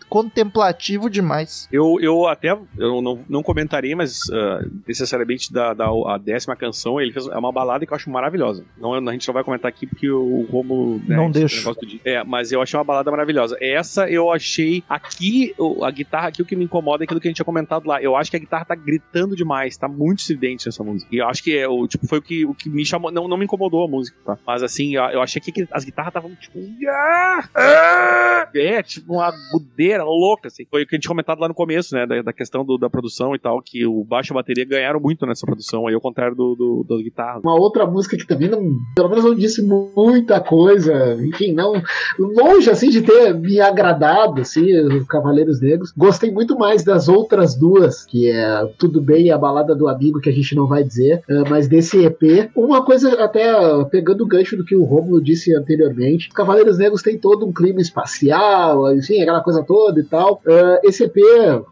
contemplativo 0.09 1.11
demais. 1.11 1.69
Eu, 1.73 1.99
eu 2.01 2.29
até 2.29 2.57
eu 2.79 3.03
não, 3.03 3.19
não 3.29 3.43
comentaria, 3.43 3.97
mas 3.97 4.21
ah, 4.33 4.65
necessariamente 4.87 5.53
da, 5.53 5.75
da 5.75 5.91
a 6.07 6.17
décima 6.17 6.55
canção, 6.55 7.01
ele 7.01 7.13
fez 7.13 7.27
é 7.27 7.37
uma 7.37 7.51
balada 7.51 7.85
que 7.85 7.93
eu 7.93 7.97
acho 7.97 8.09
maravilhosa. 8.09 8.65
Não, 8.79 8.95
a 8.95 9.13
gente 9.13 9.27
não 9.27 9.35
vai 9.35 9.43
comentar 9.43 9.69
aqui 9.69 9.87
porque 9.87 10.09
o 10.09 10.47
Romo 10.61 11.01
né, 11.07 11.17
Não 11.17 11.31
deixo. 11.31 11.57
negócio 11.59 11.81
do 11.81 11.87
dia. 11.89 12.01
É, 12.05 12.23
mas 12.25 12.53
eu 12.53 12.61
achei 12.61 12.79
uma 12.79 12.85
balada 12.85 13.11
maravilhosa. 13.11 13.57
Essa 13.61 14.09
eu 14.11 14.31
achei 14.31 14.83
aqui 14.89 15.55
a 15.83 15.91
guitarra 15.91 16.29
aqui 16.29 16.43
o 16.43 16.45
que 16.45 16.55
me 16.57 16.65
incomoda 16.65 17.03
é 17.03 17.05
aquilo 17.05 17.21
que 17.21 17.29
a 17.29 17.31
gente 17.31 17.37
tinha 17.37 17.45
comentado 17.45 17.87
lá. 17.87 18.01
Eu 18.03 18.17
acho 18.17 18.31
que 18.31 18.37
a 18.37 18.41
guitarra 18.41 18.65
tá 18.65 18.75
gritando 18.75 19.35
demais, 19.37 19.77
tá 19.77 19.89
muito 19.89 20.21
estridente 20.21 20.67
nessa 20.67 20.83
música. 20.85 21.09
E 21.15 21.19
eu 21.19 21.27
acho 21.29 21.43
que 21.43 21.57
é 21.57 21.67
o 21.69 21.87
tipo 21.87 22.07
foi 22.07 22.19
o 22.19 22.23
que, 22.23 22.45
o 22.45 22.55
que 22.55 22.69
me 22.69 22.85
chamou, 22.85 23.11
não, 23.11 23.27
não 23.29 23.37
me 23.37 23.45
incomodou 23.45 23.85
a 23.85 23.89
música, 23.89 24.17
tá? 24.25 24.39
Mas 24.47 24.63
assim, 24.63 24.95
eu, 24.97 25.03
eu 25.05 25.23
achei 25.23 25.41
que 25.41 25.67
as 25.71 25.85
guitarras 25.85 26.11
estavam 26.11 26.31
tipo 26.37 26.59
é, 28.55 28.83
tipo 28.83 29.15
uma 29.15 29.27
agudeira 29.29 30.05
louca 30.05 30.49
assim. 30.49 30.65
Foi 30.71 30.83
o 30.83 30.87
que 30.87 30.95
a 30.95 30.97
gente 30.97 31.03
tinha 31.03 31.11
comentado 31.11 31.39
lá 31.41 31.49
no 31.49 31.55
começo, 31.55 31.95
né, 31.95 32.07
da, 32.07 32.23
da 32.23 32.33
questão 32.33 32.65
do- 32.65 32.79
da 32.79 32.89
produção 32.91 33.35
e 33.35 33.39
tal, 33.39 33.61
que 33.63 33.87
o 33.87 34.05
baixo 34.05 34.33
e 34.33 34.35
a 34.35 34.37
bateria 34.39 34.65
ganharam 34.65 35.01
muito 35.01 35.27
nessa 35.27 35.47
produção 35.47 35.87
aí, 35.87 35.95
ao 35.95 36.01
contrário 36.01 36.35
do, 36.35 36.55
do, 36.55 36.87
da 36.89 37.03
guitarra. 37.03 37.41
Uma 37.43 37.55
outra 37.59 37.87
música 37.87 38.17
que 38.17 38.27
também 38.27 38.49
não, 38.49 38.63
pelo 38.95 39.09
menos 39.09 39.25
não 39.25 39.35
disse 39.35 39.63
muita 39.63 40.41
coisa, 40.51 41.15
enfim, 41.21 41.53
não 41.53 41.81
longe 42.19 42.69
assim 42.69 42.91
de 42.91 43.03
ter 43.03 43.33
me 43.33 43.61
agradado 43.61 44.41
assim, 44.41 44.77
os 44.81 45.07
Cavaleiros 45.07 45.61
Negros. 45.61 45.93
Gostei 45.97 46.33
muito 46.33 46.59
mais 46.59 46.83
das 46.83 47.09
outras 47.09 47.55
duas, 47.55 48.05
que 48.05 48.29
é 48.29 48.69
Tudo 48.77 49.01
Bem 49.01 49.31
a 49.31 49.39
Balada 49.39 49.77
do 49.77 49.87
Amigo, 49.87 50.21
que 50.21 50.29
a 50.29 50.33
gente 50.33 50.57
não 50.57 50.67
vai 50.67 50.83
dizer, 50.83 51.23
eh, 51.29 51.45
mas 51.49 51.69
desse 51.69 52.05
EP. 52.05 52.51
Uma 52.57 52.85
coisa 52.85 53.13
até 53.23 53.55
pegando 53.93 54.25
o 54.25 54.27
gancho 54.27 54.57
do 54.57 54.65
que 54.65 54.75
o 54.75 54.83
Romulo 54.83 55.23
disse 55.23 55.55
anteriormente, 55.55 56.31
Cavaleiros 56.31 56.79
Negros 56.79 57.01
tem 57.01 57.17
todo 57.17 57.47
um 57.47 57.53
clima 57.53 57.81
espacial, 57.81 58.93
enfim, 58.93 59.23
aquela 59.23 59.43
coisa 59.43 59.63
toda 59.63 60.01
e 60.01 60.05
tal. 60.05 60.43
Eh, 60.45 60.81
esse 60.83 61.05
EP, 61.05 61.15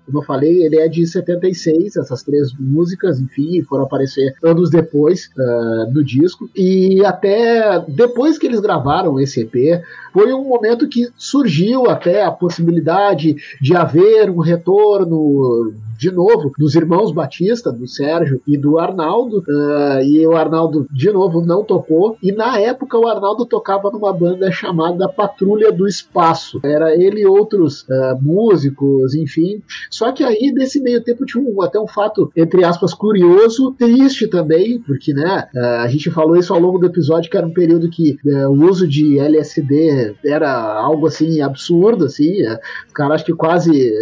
como 0.07 0.19
eu 0.19 0.23
falei, 0.23 0.63
ele 0.63 0.79
é 0.79 0.87
de 0.87 1.05
76, 1.05 1.97
essas 1.97 2.23
três 2.23 2.53
músicas, 2.57 3.19
enfim, 3.19 3.61
foram 3.63 3.85
aparecer 3.85 4.37
anos 4.45 4.71
depois 4.71 5.31
eh, 5.37 5.91
no 5.93 6.05
disco. 6.05 6.49
E 6.55 7.05
até 7.05 7.85
depois 7.89 8.39
que 8.39 8.47
eles 8.47 8.61
gravaram 8.69 9.19
esse 9.19 9.41
EP, 9.41 9.83
foi 10.13 10.33
um 10.35 10.47
momento 10.47 10.87
que 10.89 11.09
surgiu 11.17 11.89
até 11.89 12.23
a 12.23 12.31
possibilidade 12.31 13.35
de 13.61 13.75
haver 13.75 14.29
um 14.29 14.41
retorno 14.41 15.73
de 15.99 16.13
novo 16.13 16.53
dos 16.57 16.77
irmãos 16.77 17.11
Batista, 17.11 17.73
do 17.73 17.89
Sérgio 17.89 18.41
e 18.47 18.57
do 18.57 18.79
Arnaldo, 18.79 19.39
uh, 19.39 20.01
e 20.05 20.25
o 20.25 20.37
Arnaldo 20.37 20.87
de 20.93 21.11
novo 21.11 21.45
não 21.45 21.65
tocou. 21.65 22.17
E 22.23 22.31
na 22.31 22.57
época 22.61 22.97
o 22.97 23.09
Arnaldo 23.09 23.45
tocava 23.45 23.91
numa 23.91 24.13
banda 24.13 24.49
chamada 24.53 25.09
Patrulha 25.09 25.73
do 25.73 25.89
Espaço. 25.89 26.61
Era 26.63 26.95
ele 26.95 27.23
e 27.23 27.27
outros 27.27 27.83
uh, 27.83 28.17
músicos, 28.23 29.13
enfim. 29.17 29.61
Só 29.91 30.13
que 30.13 30.23
aí 30.23 30.53
nesse 30.55 30.81
meio 30.81 31.03
tempo 31.03 31.27
tinha 31.27 31.43
um, 31.43 31.61
até 31.61 31.81
um 31.81 31.89
fato 31.89 32.31
entre 32.37 32.63
aspas 32.63 32.95
curioso, 32.95 33.75
triste 33.77 34.29
também, 34.29 34.81
porque 34.81 35.13
né 35.13 35.49
uh, 35.53 35.83
a 35.83 35.89
gente 35.89 36.11
falou 36.13 36.37
isso 36.37 36.55
ao 36.55 36.61
longo 36.61 36.79
do 36.79 36.87
episódio 36.87 37.29
que 37.29 37.37
era 37.37 37.47
um 37.47 37.53
período 37.53 37.91
que 37.91 38.17
o 38.25 38.69
uso 38.69 38.87
de 38.87 39.19
LSD 39.19 40.15
era 40.25 40.53
algo 40.75 41.09
assim 41.09 41.41
absurdo, 41.41 42.05
assim. 42.05 42.43
os 42.87 42.93
caras 42.93 43.25
que 43.25 43.33
quase 43.33 43.93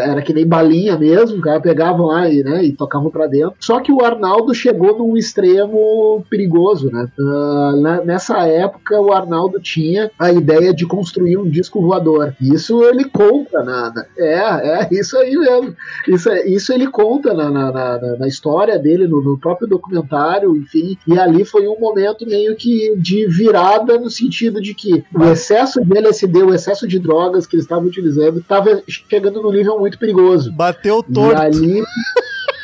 era 0.00 0.22
que 0.22 0.32
nem 0.32 0.46
balinha 0.46 0.96
mesmo 0.96 1.25
mesmo, 1.26 1.40
cara, 1.40 1.60
pegavam 1.60 2.06
lá 2.06 2.28
e, 2.28 2.42
né, 2.42 2.64
e 2.64 2.72
tocavam 2.72 3.10
para 3.10 3.26
dentro. 3.26 3.54
Só 3.58 3.80
que 3.80 3.92
o 3.92 4.04
Arnaldo 4.04 4.54
chegou 4.54 4.96
num 4.96 5.16
extremo 5.16 6.24
perigoso, 6.30 6.90
né? 6.90 7.08
Uh, 7.18 7.80
na, 7.80 8.04
nessa 8.04 8.46
época, 8.46 9.00
o 9.00 9.12
Arnaldo 9.12 9.60
tinha 9.60 10.10
a 10.18 10.30
ideia 10.30 10.72
de 10.72 10.86
construir 10.86 11.36
um 11.36 11.48
disco 11.48 11.80
voador. 11.80 12.34
Isso 12.40 12.82
ele 12.84 13.04
conta 13.04 13.62
na, 13.62 13.92
na 13.92 14.06
é, 14.18 14.80
é 14.82 14.88
isso 14.92 15.16
aí 15.18 15.36
mesmo. 15.36 15.74
Isso, 16.08 16.32
isso 16.46 16.72
ele 16.72 16.86
conta 16.86 17.34
na, 17.34 17.50
na, 17.50 17.72
na, 17.72 18.16
na 18.18 18.28
história 18.28 18.78
dele, 18.78 19.06
no, 19.06 19.22
no, 19.22 19.38
próprio 19.38 19.68
documentário, 19.68 20.56
enfim. 20.56 20.96
E 21.06 21.18
ali 21.18 21.44
foi 21.44 21.66
um 21.66 21.78
momento 21.78 22.26
meio 22.26 22.54
que 22.56 22.94
de 22.96 23.26
virada 23.26 23.98
no 23.98 24.10
sentido 24.10 24.60
de 24.60 24.74
que 24.74 25.04
o 25.14 25.24
excesso 25.24 25.84
de 25.84 25.98
LSD, 25.98 26.42
o 26.42 26.54
excesso 26.54 26.86
de 26.86 26.98
drogas 26.98 27.46
que 27.46 27.56
eles 27.56 27.64
estavam 27.64 27.86
utilizando, 27.86 28.38
estava 28.38 28.82
chegando 28.86 29.42
num 29.42 29.52
nível 29.52 29.78
muito 29.78 29.98
perigoso. 29.98 30.52
Bateu 30.52 31.02
E 31.20 31.28
torto. 31.28 31.40
ali, 31.40 31.82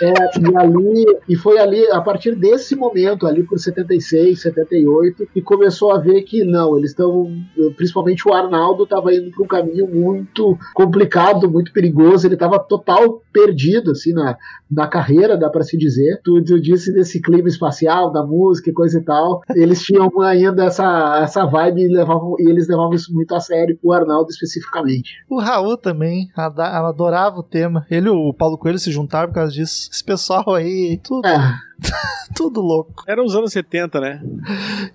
é, 0.02 0.12
e 0.40 0.56
ali, 0.56 1.04
e 1.28 1.36
foi 1.36 1.58
ali, 1.58 1.86
a 1.92 2.00
partir 2.00 2.34
desse 2.34 2.74
momento, 2.74 3.24
ali 3.24 3.44
por 3.44 3.58
76, 3.58 4.42
78, 4.42 5.28
que 5.32 5.40
começou 5.40 5.92
a 5.92 5.98
ver 5.98 6.22
que 6.22 6.44
não, 6.44 6.76
eles 6.76 6.90
estão, 6.90 7.30
principalmente 7.76 8.28
o 8.28 8.34
Arnaldo 8.34 8.82
estava 8.82 9.14
indo 9.14 9.30
para 9.30 9.44
um 9.44 9.46
caminho 9.46 9.86
muito 9.86 10.58
complicado, 10.74 11.48
muito 11.48 11.72
perigoso, 11.72 12.26
ele 12.26 12.34
estava 12.34 12.58
total 12.58 13.22
perdido, 13.32 13.92
assim, 13.92 14.12
na, 14.12 14.36
na 14.70 14.86
carreira, 14.86 15.36
dá 15.36 15.48
para 15.48 15.62
se 15.62 15.76
dizer. 15.76 16.20
Tu, 16.24 16.42
tu 16.44 16.60
disse 16.60 16.92
desse 16.92 17.20
clima 17.20 17.48
espacial, 17.48 18.10
da 18.10 18.24
música 18.24 18.70
e 18.70 18.72
coisa 18.72 18.98
e 18.98 19.04
tal, 19.04 19.40
eles 19.54 19.82
tinham 19.82 20.10
ainda 20.20 20.64
essa, 20.64 21.20
essa 21.22 21.46
vibe 21.46 21.82
e, 21.82 21.88
levavam, 21.88 22.34
e 22.38 22.48
eles 22.48 22.68
levavam 22.68 22.94
isso 22.94 23.12
muito 23.14 23.34
a 23.34 23.40
sério, 23.40 23.78
o 23.82 23.92
Arnaldo 23.92 24.30
especificamente. 24.30 25.22
O 25.28 25.38
Raul 25.40 25.76
também 25.76 26.28
adorava 26.36 27.38
o 27.38 27.42
tema. 27.42 27.86
Ele 27.90 28.08
e 28.08 28.10
o 28.10 28.32
Paulo 28.32 28.58
Coelho 28.58 28.78
se 28.78 28.90
juntaram 28.90 29.28
por 29.28 29.34
causa 29.34 29.52
disso. 29.52 29.91
Esse 29.92 30.02
pessoal 30.02 30.54
aí, 30.54 30.98
tudo, 31.02 31.26
É, 31.28 31.54
tudo 32.34 32.60
louco. 32.60 33.04
Era 33.06 33.22
os 33.22 33.34
anos 33.34 33.52
70, 33.52 34.00
né? 34.00 34.22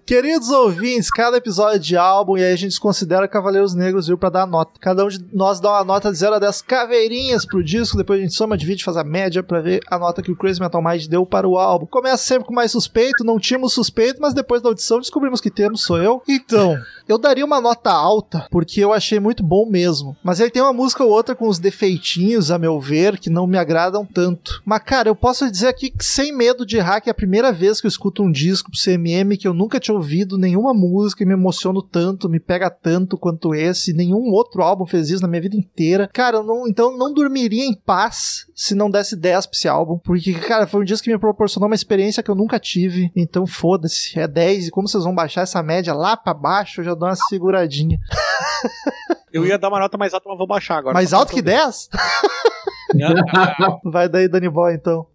Queridos 0.06 0.50
ouvintes, 0.50 1.10
cada 1.10 1.38
episódio 1.38 1.80
de 1.80 1.96
álbum, 1.96 2.38
e 2.38 2.44
aí 2.44 2.54
a 2.54 2.58
gente 2.58 2.80
considera 2.80 3.28
Cavaleiros 3.28 3.74
Negros, 3.74 4.08
viu, 4.08 4.18
pra 4.18 4.30
dar 4.30 4.48
nota. 4.48 4.72
Cada 4.80 5.06
um 5.06 5.08
de 5.08 5.24
nós 5.34 5.60
dá 5.60 5.72
uma 5.72 5.84
nota 5.84 6.12
de 6.12 6.18
0 6.18 6.36
a 6.36 6.40
10 6.40 6.62
caveirinhas 6.64 7.46
pro 7.46 7.64
disco, 7.64 7.98
depois 7.98 8.20
a 8.20 8.24
gente 8.24 8.36
soma, 8.36 8.58
divide, 8.58 8.84
faz 8.84 8.98
a 8.98 9.04
média 9.04 9.44
pra 9.44 9.62
ver 9.62 9.82
a 9.90 9.98
nota 9.98 10.22
que 10.22 10.32
o 10.32 10.36
Crazy 10.36 10.60
Metal 10.60 10.82
Mind 10.82 11.08
deu 11.08 11.26
para 11.26 11.48
o 11.48 11.58
álbum. 11.58 11.86
Começa 11.86 12.24
sempre 12.24 12.48
com 12.48 12.54
mais 12.54 12.72
suspeito, 12.72 13.24
não 13.24 13.40
tínhamos 13.40 13.74
suspeito, 13.74 14.22
mas 14.22 14.34
depois 14.34 14.62
da 14.62 14.70
audição 14.70 15.00
descobrimos 15.00 15.42
que 15.42 15.52
temos, 15.52 15.84
sou 15.84 15.98
eu. 15.98 16.22
Então, 16.28 16.78
eu 17.08 17.18
daria 17.18 17.46
uma 17.46 17.62
nota 17.62 17.92
alta, 17.92 18.48
porque 18.50 18.84
eu 18.84 18.94
achei 18.94 19.20
muito 19.20 19.44
bom 19.44 19.66
mesmo. 19.66 20.16
Mas 20.24 20.40
ele 20.40 20.52
tem 20.52 20.62
uma 20.62 20.74
música 20.74 21.04
ou 21.04 21.12
outra 21.12 21.36
com 21.36 21.48
os 21.48 21.60
defeitinhos, 21.60 22.52
a 22.52 22.58
meu 22.58 22.80
ver, 22.80 23.18
que 23.20 23.30
não 23.30 23.48
me 23.48 23.58
agradam 23.58 24.06
tanto. 24.06 24.62
Mas, 24.66 24.84
cara, 24.84 25.10
eu 25.10 25.16
posso 25.16 25.50
dizer 25.50 25.68
aqui 25.68 25.90
que 25.90 26.04
sem 26.04 26.32
medo 26.32 26.66
de 26.66 26.77
hack 26.80 27.08
é 27.08 27.12
a 27.12 27.14
primeira 27.14 27.52
vez 27.52 27.80
que 27.80 27.88
eu 27.88 27.90
escuto 27.90 28.24
um 28.24 28.32
disco 28.32 28.70
pro 28.72 28.80
CMM 28.80 29.38
que 29.38 29.48
eu 29.48 29.54
nunca 29.54 29.80
tinha 29.80 29.96
ouvido 29.96 30.38
nenhuma 30.38 30.74
música 30.74 31.24
e 31.24 31.26
me 31.26 31.34
emociono 31.34 31.82
tanto, 31.82 32.30
me 32.30 32.40
pega 32.40 32.70
tanto 32.70 33.18
quanto 33.18 33.54
esse. 33.54 33.94
Nenhum 33.94 34.32
outro 34.32 34.62
álbum 34.62 34.86
fez 34.86 35.10
isso 35.10 35.22
na 35.22 35.28
minha 35.28 35.42
vida 35.42 35.56
inteira. 35.56 36.10
Cara, 36.14 36.38
eu 36.38 36.44
não, 36.44 36.68
então 36.68 36.98
não 36.98 37.14
dormiria 37.14 37.66
em 37.66 37.74
paz 37.74 38.46
se 38.56 38.76
não 38.76 38.90
desse 38.90 39.16
10 39.16 39.46
pra 39.46 39.56
esse 39.56 39.68
álbum. 39.68 39.98
Porque, 39.98 40.34
cara, 40.34 40.68
foi 40.68 40.82
um 40.82 40.86
disco 40.86 41.06
que 41.06 41.12
me 41.12 41.20
proporcionou 41.20 41.68
uma 41.68 41.76
experiência 41.76 42.24
que 42.24 42.32
eu 42.32 42.36
nunca 42.36 42.60
tive. 42.60 43.12
Então 43.16 43.46
foda-se, 43.46 44.20
é 44.20 44.28
10. 44.28 44.68
E 44.68 44.72
como 44.72 44.88
vocês 44.88 45.04
vão 45.04 45.16
baixar 45.16 45.42
essa 45.42 45.62
média 45.62 45.94
lá 45.94 46.16
pra 46.16 46.34
baixo, 46.34 46.82
eu 46.82 46.86
já 46.86 46.94
dou 46.94 47.08
uma 47.08 47.16
seguradinha. 47.16 48.00
Eu 49.32 49.46
ia 49.46 49.60
dar 49.60 49.68
uma 49.68 49.80
nota 49.80 49.98
mais 49.98 50.14
alta, 50.14 50.28
mas 50.30 50.38
vou 50.38 50.48
baixar 50.48 50.78
agora. 50.78 50.94
Mais 50.94 51.14
alto 51.14 51.34
que 51.34 51.44
pra 51.44 51.66
10? 51.66 51.90
saber. 52.94 53.80
Vai 53.84 54.10
daí, 54.10 54.28
Danny 54.28 54.50
Boy, 54.50 54.74
então. 54.74 55.06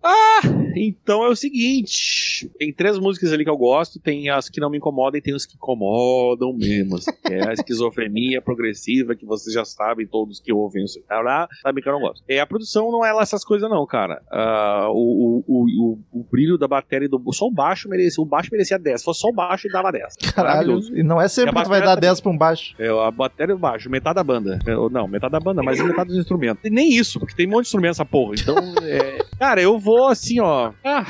Então 0.76 1.24
é 1.24 1.28
o 1.28 1.36
seguinte: 1.36 2.50
tem 2.58 2.72
três 2.72 2.98
músicas 2.98 3.32
ali 3.32 3.44
que 3.44 3.50
eu 3.50 3.56
gosto, 3.56 3.98
tem 3.98 4.30
as 4.30 4.48
que 4.48 4.60
não 4.60 4.70
me 4.70 4.78
incomodam 4.78 5.18
e 5.18 5.22
tem 5.22 5.34
as 5.34 5.46
que 5.46 5.56
incomodam 5.56 6.52
mesmo. 6.52 6.96
assim, 6.96 7.10
que 7.24 7.32
é 7.32 7.48
a 7.48 7.52
esquizofrenia 7.52 8.40
progressiva, 8.40 9.14
que 9.14 9.24
vocês 9.24 9.52
já 9.54 9.64
sabem, 9.64 10.06
todos 10.06 10.40
que 10.40 10.52
ouvem 10.52 10.84
isso. 10.84 11.00
Lá, 11.10 11.48
sabem 11.62 11.82
que 11.82 11.88
eu 11.88 11.92
não 11.92 12.00
gosto. 12.00 12.22
É, 12.28 12.40
a 12.40 12.46
produção 12.46 12.90
não 12.90 13.04
é 13.04 13.12
lá 13.12 13.22
essas 13.22 13.44
coisas, 13.44 13.68
não, 13.68 13.86
cara. 13.86 14.22
Ah, 14.30 14.88
o, 14.90 15.44
o, 15.46 15.64
o, 15.64 15.98
o, 16.12 16.24
brilho 16.24 16.58
da 16.58 16.66
bateria 16.66 17.08
do. 17.08 17.20
Só 17.32 17.46
o 17.46 17.50
baixo 17.50 17.88
merecia. 17.88 18.22
O 18.22 18.26
baixo 18.26 18.48
merecia 18.50 18.78
10. 18.78 19.00
Se 19.00 19.04
fosse 19.04 19.20
só 19.20 19.28
o 19.28 19.32
baixo, 19.32 19.68
dava 19.68 19.92
10. 19.92 20.16
Caralho. 20.34 20.80
E 20.94 21.02
não 21.02 21.20
é 21.20 21.28
sempre 21.28 21.54
que 21.54 21.62
tu 21.62 21.68
vai 21.68 21.80
dar 21.80 21.96
10 21.96 22.20
pra 22.20 22.30
um 22.30 22.36
baixo. 22.36 22.74
É, 22.78 22.88
a 22.88 23.10
bateria 23.10 23.52
e 23.52 23.56
o 23.56 23.58
baixo, 23.58 23.90
metade 23.90 24.16
da 24.16 24.24
banda. 24.24 24.58
É, 24.66 24.74
Não, 24.90 25.06
metade 25.06 25.32
da 25.32 25.40
banda, 25.40 25.62
mas 25.62 25.80
metade 25.80 26.08
dos 26.08 26.18
instrumentos. 26.18 26.64
E 26.64 26.70
nem 26.70 26.92
isso, 26.92 27.18
porque 27.18 27.34
tem 27.34 27.46
um 27.46 27.50
monte 27.50 27.62
de 27.62 27.68
instrumento 27.68 27.92
essa 27.92 28.04
porra. 28.04 28.34
Então, 28.38 28.56
é... 28.82 29.18
cara, 29.38 29.60
eu 29.60 29.78
vou 29.78 30.08
assim, 30.08 30.40
ó. 30.40 30.61
Ah, 30.84 31.04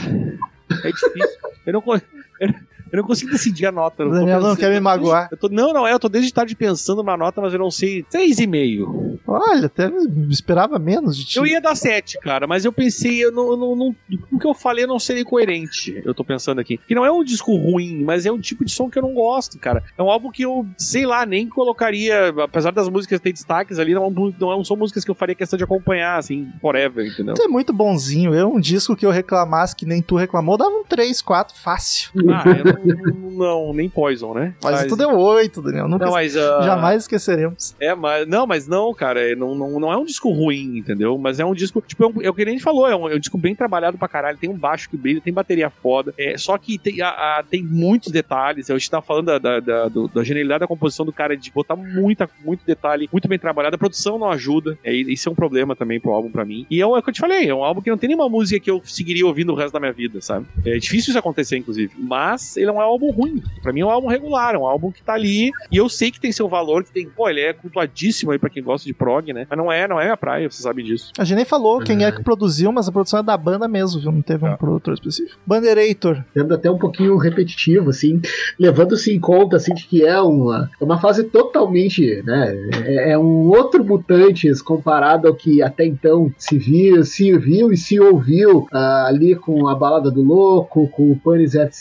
é 0.84 0.90
difícil. 0.90 1.38
Eu 1.66 1.72
não, 1.74 1.82
eu 2.40 2.54
eu 2.92 2.98
não 2.98 3.06
consigo 3.06 3.32
decidir 3.32 3.64
a 3.64 3.72
nota. 3.72 4.02
eu 4.02 4.08
tô 4.10 4.14
Daniel 4.14 4.40
não 4.40 4.54
quer 4.54 4.70
me 4.70 4.78
magoar. 4.78 5.30
Tô, 5.40 5.48
não, 5.48 5.72
não 5.72 5.86
é, 5.86 5.94
eu 5.94 5.98
tô 5.98 6.10
desde 6.10 6.32
tarde 6.32 6.54
pensando 6.54 6.98
numa 6.98 7.16
nota, 7.16 7.40
mas 7.40 7.52
eu 7.52 7.58
não 7.58 7.70
sei. 7.70 8.04
6,5. 8.12 9.18
Olha, 9.26 9.66
até 9.66 9.90
esperava 10.28 10.78
menos 10.78 11.16
de 11.16 11.24
ti. 11.24 11.38
Eu 11.38 11.46
ia 11.46 11.60
dar 11.60 11.74
7, 11.74 12.18
cara, 12.20 12.46
mas 12.46 12.66
eu 12.66 12.72
pensei, 12.72 13.24
eu 13.24 13.32
não, 13.32 13.56
não, 13.56 13.74
não, 13.74 13.96
o 14.30 14.38
que 14.38 14.46
eu 14.46 14.52
falei 14.52 14.86
não 14.86 14.98
seria 14.98 15.24
coerente. 15.24 16.02
Eu 16.04 16.12
tô 16.12 16.22
pensando 16.22 16.60
aqui. 16.60 16.76
Que 16.76 16.94
não 16.94 17.06
é 17.06 17.10
um 17.10 17.24
disco 17.24 17.56
ruim, 17.56 18.04
mas 18.04 18.26
é 18.26 18.32
um 18.32 18.38
tipo 18.38 18.62
de 18.62 18.70
som 18.70 18.90
que 18.90 18.98
eu 18.98 19.02
não 19.02 19.14
gosto, 19.14 19.58
cara. 19.58 19.82
É 19.96 20.02
um 20.02 20.10
álbum 20.10 20.30
que 20.30 20.42
eu, 20.42 20.66
sei 20.76 21.06
lá, 21.06 21.24
nem 21.24 21.48
colocaria, 21.48 22.28
apesar 22.42 22.72
das 22.72 22.90
músicas 22.90 23.20
terem 23.20 23.32
destaques 23.32 23.78
ali, 23.78 23.94
não, 23.94 24.10
não, 24.10 24.34
não 24.38 24.64
são 24.64 24.76
músicas 24.76 25.02
que 25.02 25.10
eu 25.10 25.14
faria 25.14 25.34
questão 25.34 25.56
de 25.56 25.64
acompanhar, 25.64 26.18
assim, 26.18 26.48
forever, 26.60 27.06
entendeu? 27.06 27.34
Tu 27.34 27.42
é 27.42 27.48
muito 27.48 27.72
bonzinho. 27.72 28.34
Eu, 28.34 28.52
um 28.52 28.60
disco 28.60 28.94
que 28.94 29.06
eu 29.06 29.10
reclamasse 29.10 29.74
que 29.74 29.86
nem 29.86 30.02
tu 30.02 30.16
reclamou, 30.16 30.58
dava 30.58 30.70
um 30.70 30.84
3, 30.84 31.22
4, 31.22 31.56
fácil. 31.56 32.10
Ah, 32.30 32.44
eu 32.48 32.64
não, 32.64 32.81
não, 32.84 33.72
nem 33.72 33.88
Poison, 33.88 34.34
né? 34.34 34.54
Mas, 34.62 34.86
tu 34.86 34.96
deu 34.96 35.10
8, 35.16 35.62
Daniel. 35.62 35.88
Nunca, 35.88 36.04
Não, 36.06 36.12
mas. 36.12 36.36
ah, 36.36 36.62
jamais 36.62 37.02
esqueceremos. 37.02 37.74
É, 37.80 37.94
mas 37.94 38.26
não, 38.26 38.46
mas 38.46 38.66
não, 38.66 38.92
cara, 38.94 39.20
é, 39.20 39.34
não, 39.34 39.54
não, 39.54 39.78
não 39.80 39.92
é 39.92 39.96
um 39.96 40.04
disco 40.04 40.30
ruim, 40.30 40.78
entendeu? 40.78 41.16
Mas 41.18 41.38
é 41.40 41.44
um 41.44 41.54
disco, 41.54 41.82
tipo, 41.86 42.04
é, 42.04 42.06
um, 42.06 42.22
é 42.22 42.30
o 42.30 42.34
que 42.34 42.42
a 42.42 42.46
gente 42.46 42.62
falou, 42.62 42.88
é 42.88 42.94
um, 42.96 43.08
é 43.08 43.14
um 43.14 43.18
disco 43.18 43.38
bem 43.38 43.54
trabalhado 43.54 43.98
pra 43.98 44.08
caralho, 44.08 44.38
tem 44.38 44.50
um 44.50 44.56
baixo 44.56 44.88
que 44.88 44.96
brilha, 44.96 45.20
tem 45.20 45.32
bateria 45.32 45.70
foda, 45.70 46.12
é, 46.18 46.36
só 46.36 46.56
que 46.58 46.78
tem, 46.78 47.00
a- 47.00 47.08
a- 47.38 47.44
tem 47.48 47.62
muitos 47.62 48.10
detalhes, 48.12 48.70
a 48.70 48.74
gente 48.78 48.90
tava 48.90 49.04
falando 49.04 49.26
da, 49.26 49.38
da, 49.38 49.60
da, 49.60 49.88
do- 49.88 50.08
da 50.08 50.22
genialidade 50.24 50.60
da 50.60 50.66
composição 50.66 51.04
do 51.06 51.12
cara, 51.12 51.36
de 51.36 51.50
botar 51.50 51.76
muita, 51.76 52.28
muito 52.44 52.64
detalhe, 52.64 53.08
muito 53.12 53.28
bem 53.28 53.38
trabalhado, 53.38 53.76
a 53.76 53.78
produção 53.78 54.18
não 54.18 54.30
ajuda, 54.30 54.78
é, 54.84 54.92
isso 54.92 55.28
é 55.28 55.32
um 55.32 55.34
problema 55.34 55.74
também 55.76 56.00
pro 56.00 56.12
álbum 56.12 56.30
pra 56.30 56.44
mim, 56.44 56.66
e 56.70 56.80
é 56.80 56.86
o 56.86 56.96
é 56.96 56.98
o 56.98 57.02
que 57.02 57.10
eu 57.10 57.14
te 57.14 57.20
falei, 57.20 57.48
é 57.48 57.54
um 57.54 57.64
álbum 57.64 57.80
que 57.80 57.90
não 57.90 57.96
tem 57.98 58.08
nenhuma 58.08 58.28
música 58.28 58.58
que 58.60 58.70
eu 58.70 58.80
seguiria 58.84 59.26
ouvindo 59.26 59.52
o 59.52 59.56
resto 59.56 59.72
da 59.72 59.80
minha 59.80 59.92
vida, 59.92 60.20
sabe? 60.20 60.46
É 60.64 60.76
difícil 60.78 61.10
isso 61.10 61.18
acontecer, 61.18 61.56
inclusive, 61.56 61.92
mas 61.98 62.56
ele 62.56 62.66
não 62.66 62.71
é 62.72 62.76
um 62.76 62.80
álbum 62.80 63.10
ruim, 63.10 63.42
pra 63.62 63.72
mim 63.72 63.80
é 63.80 63.84
um 63.86 63.90
álbum 63.90 64.08
regular, 64.08 64.54
é 64.54 64.58
um 64.58 64.66
álbum 64.66 64.90
que 64.90 65.02
tá 65.02 65.14
ali, 65.14 65.50
e 65.70 65.76
eu 65.76 65.88
sei 65.88 66.10
que 66.10 66.20
tem 66.20 66.32
seu 66.32 66.48
valor, 66.48 66.84
que 66.84 66.92
tem, 66.92 67.08
pô, 67.08 67.28
ele 67.28 67.40
é 67.40 67.52
cultuadíssimo 67.52 68.30
aí 68.32 68.38
pra 68.38 68.50
quem 68.50 68.62
gosta 68.62 68.86
de 68.86 68.94
prog, 68.94 69.32
né? 69.32 69.46
Mas 69.48 69.58
não 69.58 69.70
é, 69.70 69.86
não 69.88 70.00
é 70.00 70.10
a 70.10 70.16
praia, 70.16 70.50
você 70.50 70.62
sabe 70.62 70.82
disso. 70.82 71.12
A 71.18 71.24
gente 71.24 71.36
nem 71.36 71.44
falou 71.44 71.80
quem 71.80 72.04
é 72.04 72.12
que 72.12 72.22
produziu, 72.22 72.72
mas 72.72 72.88
a 72.88 72.92
produção 72.92 73.20
é 73.20 73.22
da 73.22 73.36
banda 73.36 73.66
mesmo, 73.68 74.00
viu? 74.00 74.12
Não 74.12 74.22
teve 74.22 74.44
um 74.44 74.48
Ah. 74.52 74.56
produtor 74.56 74.94
específico. 74.94 75.38
Banderator. 75.46 76.22
sendo 76.34 76.54
até 76.54 76.70
um 76.70 76.78
pouquinho 76.78 77.16
repetitivo, 77.16 77.90
assim, 77.90 78.20
levando-se 78.58 79.12
em 79.14 79.20
conta, 79.20 79.56
assim, 79.56 79.74
de 79.74 79.86
que 79.86 80.04
é 80.04 80.20
uma, 80.20 80.70
é 80.80 80.84
uma 80.84 81.00
fase 81.00 81.24
totalmente, 81.24 82.22
né, 82.24 82.54
é, 82.84 83.12
é 83.12 83.18
um 83.18 83.48
outro 83.48 83.84
Mutantes 83.84 84.62
comparado 84.62 85.28
ao 85.28 85.34
que 85.34 85.62
até 85.62 85.84
então 85.84 86.32
se 86.38 86.58
viu, 86.58 87.04
se 87.04 87.36
viu 87.38 87.72
e 87.72 87.76
se 87.76 87.98
ouviu 88.00 88.66
ah, 88.72 89.06
ali 89.08 89.34
com 89.34 89.68
a 89.68 89.74
Balada 89.74 90.10
do 90.10 90.22
Louco, 90.22 90.88
com 90.88 91.10
o 91.12 91.16
Panis 91.16 91.54
et 91.54 91.72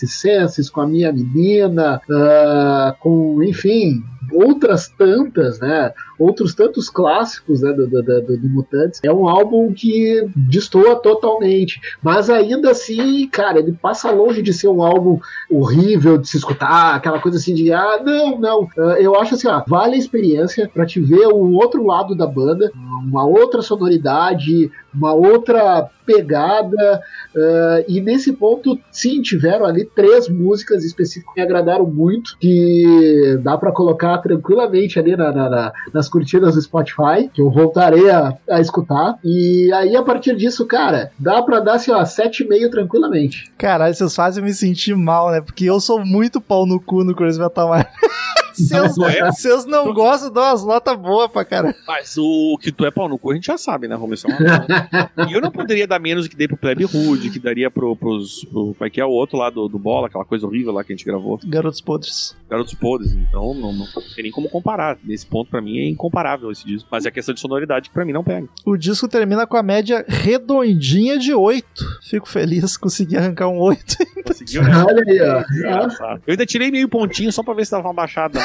com 0.73 0.80
a 0.81 0.87
Minha 0.87 1.11
Menina, 1.11 2.01
ah, 2.09 2.95
com, 2.99 3.41
enfim, 3.43 4.03
outras 4.33 4.87
tantas, 4.97 5.59
né, 5.59 5.93
outros 6.21 6.53
tantos 6.55 6.89
clássicos 6.89 7.61
né, 7.61 7.71
do, 7.73 7.87
do, 7.87 8.01
do, 8.03 8.37
do 8.37 8.49
Mutantes. 8.49 8.99
É 9.03 9.11
um 9.11 9.27
álbum 9.27 9.73
que 9.73 10.25
destoa 10.35 10.95
totalmente, 10.97 11.79
mas 12.01 12.29
ainda 12.29 12.71
assim, 12.71 13.27
cara, 13.27 13.59
ele 13.59 13.71
passa 13.73 14.11
longe 14.11 14.41
de 14.41 14.53
ser 14.53 14.67
um 14.67 14.81
álbum 14.83 15.19
horrível 15.49 16.17
de 16.17 16.27
se 16.29 16.37
escutar, 16.37 16.95
aquela 16.95 17.19
coisa 17.19 17.37
assim 17.37 17.53
de, 17.53 17.71
ah, 17.71 17.99
não, 18.03 18.39
não. 18.39 18.67
Ah, 18.77 18.97
eu 18.99 19.15
acho 19.19 19.35
assim, 19.35 19.47
ó, 19.47 19.63
vale 19.67 19.95
a 19.95 19.99
experiência 19.99 20.69
pra 20.73 20.85
te 20.85 20.99
ver 20.99 21.27
o 21.27 21.53
outro 21.53 21.85
lado 21.85 22.15
da 22.15 22.27
banda, 22.27 22.71
uma 23.03 23.25
outra 23.25 23.61
sonoridade, 23.61 24.69
uma 24.93 25.13
outra 25.13 25.89
pegada, 26.05 27.01
ah, 27.35 27.83
e 27.87 28.01
nesse 28.01 28.33
ponto, 28.33 28.77
sim, 28.91 29.21
tiveram 29.21 29.65
ali 29.65 29.85
três 29.95 30.27
músicas 30.29 30.83
específicas 30.83 31.33
que 31.33 31.39
me 31.39 31.45
agradaram 31.45 31.85
muito, 31.85 32.37
que 32.39 33.39
dá 33.43 33.57
pra 33.57 33.71
colocar 33.71 34.17
tranquilamente 34.19 34.99
ali 34.99 35.15
na- 35.15 35.31
na- 35.31 35.49
na- 35.49 35.73
nas 35.93 36.09
curtidas 36.11 36.55
do 36.55 36.61
Spotify, 36.61 37.29
que 37.33 37.41
eu 37.41 37.49
voltarei 37.49 38.09
a, 38.09 38.37
a 38.49 38.59
escutar, 38.59 39.17
e 39.23 39.71
aí 39.73 39.95
a 39.95 40.03
partir 40.03 40.35
disso, 40.35 40.65
cara, 40.65 41.11
dá 41.17 41.41
pra 41.41 41.59
dar 41.59 41.75
assim, 41.75 41.91
ó, 41.91 42.01
7,5 42.03 42.69
tranquilamente. 42.69 43.51
Caralho, 43.57 43.93
vocês 43.93 44.15
fazem 44.15 44.43
me 44.43 44.53
sentir 44.53 44.95
mal, 44.95 45.31
né? 45.31 45.41
Porque 45.41 45.65
eu 45.65 45.79
sou 45.79 46.05
muito 46.05 46.39
pau 46.41 46.65
no 46.65 46.79
cu 46.79 47.03
no 47.03 47.15
Crazy 47.15 47.39
Metal. 47.39 47.71
Seus, 48.53 48.97
é? 48.99 49.31
seus 49.31 49.65
não 49.65 49.93
gostam, 49.93 50.31
dão 50.31 50.43
umas 50.43 50.65
notas 50.65 50.97
boas 50.97 51.31
pra 51.31 51.45
cara. 51.45 51.75
Mas 51.87 52.17
o 52.17 52.57
que 52.61 52.71
tu 52.71 52.85
é 52.85 52.91
pau 52.91 53.07
no 53.07 53.17
cu, 53.17 53.31
a 53.31 53.35
gente 53.35 53.47
já 53.47 53.57
sabe, 53.57 53.87
né? 53.87 53.97
Isso 54.11 54.27
é 54.27 55.29
E 55.29 55.33
eu 55.33 55.41
não 55.41 55.51
poderia 55.51 55.87
dar 55.87 55.99
menos 55.99 56.25
do 56.25 56.29
que 56.29 56.35
dei 56.35 56.47
pro 56.47 56.57
Plebe 56.57 56.85
Hood, 56.85 57.29
que 57.29 57.39
daria 57.39 57.69
pro, 57.69 57.95
pros. 57.95 58.45
Pro, 58.45 58.73
como 58.73 58.87
é 58.87 58.89
que 58.89 58.99
é 58.99 59.05
o 59.05 59.09
outro 59.09 59.37
lá 59.37 59.49
do, 59.49 59.67
do 59.67 59.79
Bola, 59.79 60.07
aquela 60.07 60.25
coisa 60.25 60.45
horrível 60.45 60.73
lá 60.73 60.83
que 60.83 60.93
a 60.93 60.95
gente 60.95 61.05
gravou. 61.05 61.39
Garotos 61.45 61.81
podres. 61.81 62.35
Garotos 62.51 62.73
Podres. 62.73 63.13
Então 63.13 63.53
não, 63.53 63.71
não 63.71 63.87
tem 64.13 64.23
nem 64.23 64.31
como 64.31 64.49
comparar. 64.49 64.97
Nesse 65.05 65.25
ponto, 65.25 65.49
pra 65.49 65.61
mim, 65.61 65.79
é 65.79 65.87
incomparável 65.87 66.51
esse 66.51 66.65
disco. 66.65 66.89
Mas 66.91 67.05
é 67.05 67.11
questão 67.11 67.33
de 67.33 67.39
sonoridade 67.39 67.87
que 67.87 67.93
pra 67.93 68.03
mim 68.03 68.11
não 68.11 68.25
pega. 68.25 68.45
O 68.65 68.75
disco 68.75 69.07
termina 69.07 69.47
com 69.47 69.55
a 69.55 69.63
média 69.63 70.03
redondinha 70.05 71.17
de 71.17 71.33
8. 71.33 71.65
Fico 72.09 72.27
feliz, 72.27 72.75
consegui 72.75 73.15
arrancar 73.15 73.47
um 73.47 73.57
8. 73.57 73.95
Conseguiu, 74.27 74.63
né? 74.63 74.83
Olha 74.85 75.03
aí, 75.07 75.21
ó. 75.21 76.17
Eu 76.27 76.31
ainda 76.31 76.45
tirei 76.45 76.69
meio 76.69 76.89
pontinho 76.89 77.31
só 77.31 77.41
pra 77.41 77.53
ver 77.53 77.65
se 77.65 77.71
dava 77.71 77.87
uma 77.87 77.93
baixada. 77.93 78.37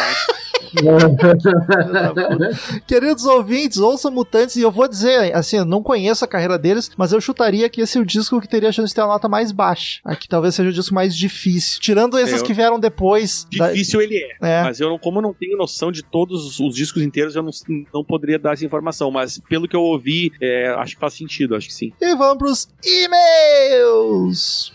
Queridos 2.86 3.24
ouvintes, 3.24 3.78
ouçam 3.78 4.11
Mutantes 4.11 4.57
e 4.57 4.62
eu 4.62 4.70
vou 4.70 4.86
dizer, 4.88 5.34
assim, 5.34 5.57
eu 5.59 5.64
não 5.64 5.82
conheço 5.82 6.24
a 6.24 6.28
carreira 6.28 6.59
deles, 6.59 6.90
mas 6.97 7.12
eu 7.12 7.20
chutaria 7.20 7.68
que 7.68 7.80
esse 7.80 7.97
é 7.97 8.01
o 8.01 8.05
disco 8.05 8.40
que 8.40 8.49
teria 8.49 8.68
a 8.68 8.72
chance 8.72 8.88
de 8.88 8.94
ter 8.94 9.01
a 9.01 9.07
nota 9.07 9.28
mais 9.28 9.53
baixa. 9.53 10.01
Aqui 10.05 10.28
talvez 10.28 10.55
seja 10.55 10.68
o 10.68 10.72
disco 10.72 10.94
mais 10.94 11.16
difícil. 11.16 11.80
Tirando 11.80 12.18
esses 12.18 12.40
Eu- 12.40 12.44
que 12.47 12.53
vieram 12.53 12.78
depois. 12.78 13.47
da- 13.57 13.68
Difícil 13.72 14.01
ele 14.03 14.16
é. 14.16 14.36
É. 14.61 14.62
Mas 14.64 14.80
eu 14.80 14.88
não, 14.90 14.99
como 14.99 15.18
eu 15.18 15.22
não 15.22 15.32
tenho 15.32 15.57
noção 15.57 15.90
de 15.90 16.03
todos 16.03 16.61
os 16.61 16.74
discos 16.74 17.03
inteiros, 17.03 17.34
eu 17.36 17.42
não, 17.42 17.51
não 17.94 18.05
poderia 18.05 18.38
dar 18.38 18.53
essa 18.53 18.64
informação. 18.64 19.11
Mas 19.11 19.38
pelo 19.49 19.66
que 19.66 19.76
eu 19.76 19.82
ouvi, 19.82 20.32
é, 20.40 20.68
acho 20.78 20.94
que 20.94 21.01
faz 21.01 21.14
sentido, 21.14 21.55
acho 21.57 21.68
que 21.68 21.74
sim. 21.74 21.92
E 22.01 22.14
vamos 22.16 22.38
pros 22.38 22.68
e-mails. 22.84 24.72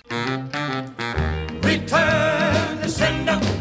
Return 1.63 2.77
to 2.81 2.89
sender. 2.89 3.60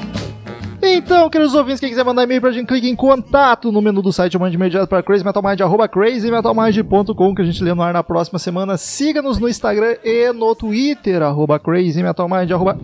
Então, 0.83 1.29
queridos 1.29 1.53
ouvintes, 1.53 1.79
quem 1.79 1.89
quiser 1.89 2.03
mandar 2.03 2.23
e-mail 2.23 2.41
pra 2.41 2.51
gente, 2.51 2.67
clique 2.67 2.89
em 2.89 2.95
contato 2.95 3.71
no 3.71 3.81
menu 3.81 4.01
do 4.01 4.11
site, 4.11 4.37
mande 4.37 4.55
imediato 4.55 5.03
crazymetalmind, 5.03 5.61
arroba 5.61 5.87
crazymetalmind.com, 5.87 7.35
que 7.35 7.41
a 7.41 7.45
gente 7.45 7.63
lê 7.63 7.73
no 7.73 7.81
ar 7.81 7.93
na 7.93 8.03
próxima 8.03 8.39
semana. 8.39 8.77
Siga-nos 8.77 9.37
no 9.37 9.47
Instagram 9.47 9.95
e 10.03 10.31
no 10.33 10.55
Twitter, 10.55 11.21
arroba 11.21 11.59
crazymetalmind, 11.59 12.51
arroba 12.51 12.77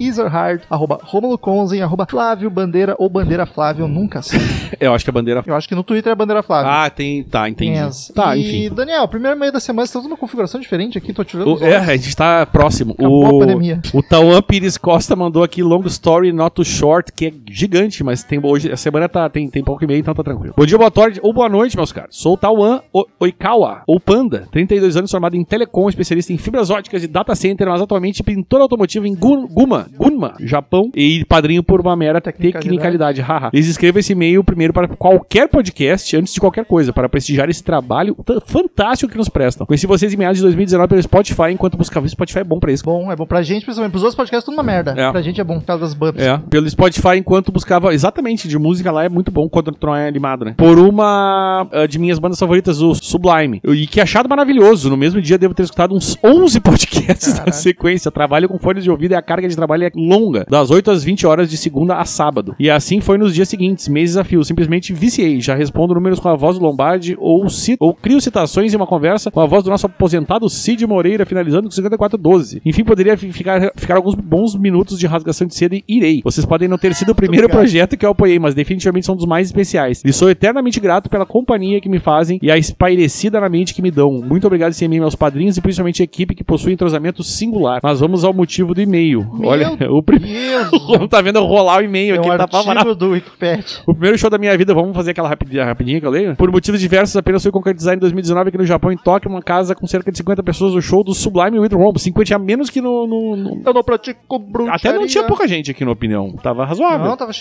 arroba 0.69 0.99
Romulo 1.03 1.37
Conzen, 1.37 1.81
arroba 1.81 2.05
Flávio 2.07 2.49
Bandeira 2.49 2.95
ou 2.99 3.09
Bandeira 3.09 3.45
Flávio, 3.45 3.85
eu 3.85 3.87
nunca 3.87 4.21
sei. 4.21 4.39
Eu 4.79 4.93
acho 4.93 5.03
que 5.03 5.09
a 5.09 5.13
bandeira. 5.13 5.43
Eu 5.45 5.55
acho 5.55 5.67
que 5.67 5.73
no 5.73 5.83
Twitter 5.83 6.11
é 6.11 6.15
Bandeira 6.15 6.43
Flávio. 6.43 6.69
Ah, 6.69 6.89
tem. 6.89 7.23
Tá, 7.23 7.49
entendi. 7.49 7.77
Yes. 7.79 8.11
Tá, 8.13 8.35
e, 8.35 8.41
enfim. 8.41 8.75
Daniel, 8.75 9.07
primeiro 9.07 9.35
e-mail 9.35 9.51
da 9.51 9.59
semana, 9.59 9.87
você 9.87 9.93
tá 9.93 10.01
numa 10.01 10.17
configuração 10.17 10.59
diferente 10.59 10.97
aqui, 10.97 11.13
tô 11.13 11.23
tirando 11.23 11.53
os 11.53 11.61
O, 11.61 11.65
é, 11.65 11.77
a 11.77 11.95
gente 11.95 12.15
tá 12.15 12.45
próximo. 12.45 12.93
Acabou 12.93 13.25
a 13.25 13.29
o, 13.29 13.39
pandemia. 13.39 13.81
o 13.93 14.03
Tauan 14.03 14.41
Pires 14.41 14.77
Costa 14.77 15.15
mandou 15.15 15.43
aqui 15.43 15.63
long 15.63 15.85
story, 15.85 16.31
not 16.31 16.53
too 16.53 16.65
short, 16.65 17.11
que 17.11 17.27
é 17.27 17.33
gigante, 17.49 17.86
mas 18.03 18.23
tem 18.23 18.39
hoje 18.43 18.71
a 18.71 18.77
semana 18.77 19.07
tá, 19.09 19.29
tem, 19.29 19.49
tem 19.49 19.63
pouco 19.63 19.83
e 19.83 19.87
meio, 19.87 19.99
então 19.99 20.13
tá 20.13 20.23
tranquilo. 20.23 20.53
Bom 20.57 20.65
dia, 20.65 20.77
boa 20.77 20.91
tarde 20.91 21.19
ou 21.23 21.33
boa 21.33 21.49
noite, 21.49 21.75
meus 21.75 21.91
caros. 21.91 22.15
Sou 22.17 22.33
o 22.33 22.37
Tauan 22.37 22.81
O- 22.93 23.05
Oikawa, 23.19 23.81
ou 23.87 23.99
Panda, 23.99 24.47
32 24.51 24.95
anos, 24.97 25.11
formado 25.11 25.35
em 25.35 25.43
telecom, 25.43 25.87
especialista 25.89 26.31
em 26.33 26.37
fibras 26.37 26.69
óticas 26.69 27.03
e 27.03 27.07
data 27.07 27.33
center, 27.35 27.67
mas 27.67 27.81
atualmente 27.81 28.23
pintor 28.23 28.61
automotivo 28.61 29.05
em 29.07 29.15
Gun- 29.15 29.47
Guma, 29.47 29.87
Gunma, 29.97 30.35
Japão, 30.39 30.89
e 30.95 31.23
padrinho 31.25 31.63
por 31.63 31.79
uma 31.81 31.95
mera 31.95 32.19
Tecnicalidade. 32.21 33.21
haha. 33.21 33.49
Eles 33.53 33.67
escrevam 33.67 33.99
esse 33.99 34.13
e-mail 34.13 34.43
primeiro 34.43 34.73
para 34.73 34.87
qualquer 34.87 35.47
podcast, 35.47 36.15
antes 36.15 36.33
de 36.33 36.39
qualquer 36.39 36.65
coisa, 36.65 36.91
para 36.93 37.07
prestigiar 37.09 37.49
esse 37.49 37.63
trabalho 37.63 38.15
fantástico 38.45 39.11
que 39.11 39.17
nos 39.17 39.29
prestam. 39.29 39.65
Conheci 39.67 39.85
vocês 39.85 40.13
em 40.13 40.17
meados 40.17 40.37
de 40.37 40.43
2019 40.43 40.87
pelo 40.89 41.01
Spotify, 41.03 41.51
enquanto 41.51 41.77
buscava 41.77 42.05
o 42.05 42.09
Spotify 42.09 42.39
é 42.39 42.43
bom 42.43 42.59
pra 42.59 42.71
isso. 42.71 42.83
Bom, 42.83 43.11
é 43.11 43.15
bom 43.15 43.25
pra 43.25 43.41
gente, 43.41 43.63
principalmente 43.63 43.91
pros 43.91 44.03
outros 44.03 44.15
podcasts, 44.15 44.45
tudo 44.45 44.53
uma 44.55 44.63
merda. 44.63 44.93
É. 44.97 45.11
Pra 45.11 45.21
gente 45.21 45.39
é 45.39 45.43
bom, 45.43 45.59
por 45.59 45.65
causa 45.65 45.81
das 45.83 45.93
bandas. 45.93 46.21
É, 46.23 46.37
pelo 46.49 46.69
Spotify, 46.69 47.17
enquanto 47.17 47.51
buscava 47.51 47.76
exatamente 47.91 48.47
de 48.47 48.57
música 48.57 48.91
lá, 48.91 49.03
é 49.05 49.09
muito 49.09 49.31
bom 49.31 49.47
quando 49.49 49.69
o 49.69 49.71
Tron 49.71 49.95
é 49.95 50.07
animado, 50.07 50.45
né? 50.45 50.53
Por 50.57 50.77
uma 50.79 51.67
ah, 51.71 51.85
de 51.87 51.99
minhas 51.99 52.19
bandas 52.19 52.39
favoritas, 52.39 52.81
o 52.81 52.93
Sublime. 52.95 53.61
E 53.65 53.87
que 53.87 53.99
achado 54.01 54.27
maravilhoso. 54.29 54.89
No 54.89 54.97
mesmo 54.97 55.21
dia 55.21 55.37
devo 55.37 55.53
ter 55.53 55.63
escutado 55.63 55.95
uns 55.95 56.17
11 56.23 56.59
podcasts 56.61 57.39
na 57.45 57.51
sequência. 57.51 58.11
Trabalho 58.11 58.47
com 58.49 58.57
fones 58.57 58.83
de 58.83 58.91
ouvido 58.91 59.11
e 59.11 59.15
a 59.15 59.21
carga 59.21 59.47
de 59.47 59.55
trabalho 59.55 59.83
é 59.85 59.91
longa, 59.95 60.45
das 60.49 60.69
8 60.71 60.91
às 60.91 61.03
20 61.03 61.25
horas 61.27 61.49
de 61.49 61.57
segunda 61.57 61.95
a 61.97 62.05
sábado. 62.05 62.55
E 62.59 62.69
assim 62.69 62.99
foi 63.01 63.17
nos 63.17 63.33
dias 63.33 63.49
seguintes, 63.49 63.87
meses 63.87 64.17
a 64.17 64.23
fio. 64.23 64.43
Simplesmente 64.43 64.93
viciei. 64.93 65.39
Já 65.41 65.55
respondo 65.55 65.93
números 65.93 66.19
com 66.19 66.29
a 66.29 66.35
voz 66.35 66.57
do 66.57 66.63
Lombardi 66.65 67.15
ou, 67.19 67.49
ci- 67.49 67.77
ou 67.79 67.93
crio 67.93 68.19
citações 68.21 68.73
em 68.73 68.77
uma 68.77 68.87
conversa 68.87 69.29
com 69.31 69.39
a 69.41 69.45
voz 69.45 69.63
do 69.63 69.69
nosso 69.69 69.85
aposentado 69.85 70.49
Cid 70.49 70.85
Moreira, 70.85 71.25
finalizando 71.25 71.63
com 71.67 71.71
5412. 71.71 72.61
Enfim, 72.65 72.83
poderia 72.83 73.17
fi- 73.17 73.31
ficar, 73.31 73.71
ficar 73.75 73.95
alguns 73.95 74.15
bons 74.15 74.55
minutos 74.55 74.97
de 74.99 75.05
rasgação 75.07 75.47
de 75.47 75.55
seda 75.55 75.75
e 75.75 75.83
irei. 75.87 76.21
Vocês 76.23 76.45
podem 76.45 76.67
não 76.67 76.77
ter 76.77 76.93
sido 76.93 77.11
o 77.11 77.15
primeiro 77.15 77.45
obrigado. 77.45 77.66
Projeto 77.67 77.97
que 77.97 78.05
eu 78.05 78.11
apoiei, 78.11 78.39
mas 78.39 78.55
definitivamente 78.55 79.05
são 79.05 79.15
dos 79.15 79.25
mais 79.25 79.47
especiais. 79.47 80.01
E 80.05 80.13
sou 80.13 80.29
eternamente 80.29 80.79
grato 80.79 81.09
pela 81.09 81.25
companhia 81.25 81.81
que 81.81 81.89
me 81.89 81.99
fazem 81.99 82.39
e 82.41 82.49
a 82.49 82.57
espairecida 82.57 83.39
na 83.41 83.49
mente 83.49 83.73
que 83.73 83.81
me 83.81 83.91
dão. 83.91 84.11
Muito 84.21 84.47
obrigado, 84.47 84.73
CMM, 84.73 84.99
meus 85.01 85.15
padrinhos 85.15 85.57
e 85.57 85.61
principalmente 85.61 86.01
a 86.01 86.05
equipe 86.05 86.33
que 86.33 86.43
possui 86.43 86.71
entrosamento 86.73 87.23
singular. 87.23 87.81
Mas 87.83 87.99
vamos 87.99 88.23
ao 88.23 88.33
motivo 88.33 88.73
do 88.73 88.81
e-mail. 88.81 89.27
Meu 89.33 89.49
Olha, 89.49 89.71
o 89.91 90.01
primeiro. 90.01 90.67
Tá 91.09 91.21
vendo 91.21 91.37
eu 91.39 91.43
rolar 91.45 91.79
o 91.79 91.83
e-mail 91.83 92.15
É 92.15 92.17
aqui, 92.17 92.29
um 92.29 92.37
tá 92.37 92.93
do 92.93 93.09
Wikipedia. 93.11 93.63
o 93.85 93.93
primeiro 93.93 94.17
show 94.17 94.29
da 94.29 94.37
minha 94.37 94.57
vida, 94.57 94.73
vamos 94.73 94.95
fazer 94.95 95.11
aquela 95.11 95.27
rapidinha, 95.29 95.63
rapidinha 95.65 95.99
que 95.99 96.05
eu 96.05 96.09
leio? 96.09 96.35
Por 96.35 96.51
motivos 96.51 96.79
diversos, 96.79 97.15
apenas 97.15 97.43
fui 97.43 97.51
concretizar 97.51 97.95
em 97.95 97.97
2019 97.99 98.49
aqui 98.49 98.57
no 98.57 98.65
Japão, 98.65 98.91
em 98.91 98.97
Tóquio, 98.97 99.29
uma 99.29 99.41
casa 99.41 99.75
com 99.75 99.85
cerca 99.87 100.11
de 100.11 100.17
50 100.17 100.41
pessoas, 100.43 100.73
o 100.73 100.81
show 100.81 101.03
do 101.03 101.13
Sublime 101.13 101.59
with 101.59 101.69
Rombo. 101.73 101.99
50 101.99 102.25
tinha 102.25 102.39
menos 102.39 102.69
que 102.69 102.81
no. 102.81 103.05
no- 103.07 103.35
no- 103.35 103.61
Eu 103.65 103.73
não 103.73 103.83
pratico 103.83 104.39
bruxaria. 104.39 104.75
Até 104.75 104.93
não 104.93 105.05
tinha 105.07 105.23
pouca 105.23 105.47
gente 105.47 105.71
aqui, 105.71 105.83
na 105.85 105.91
opinião. 105.91 106.31
Tava 106.41 106.65
razoável. 106.65 107.05
Não, 107.07 107.17
tava 107.17 107.33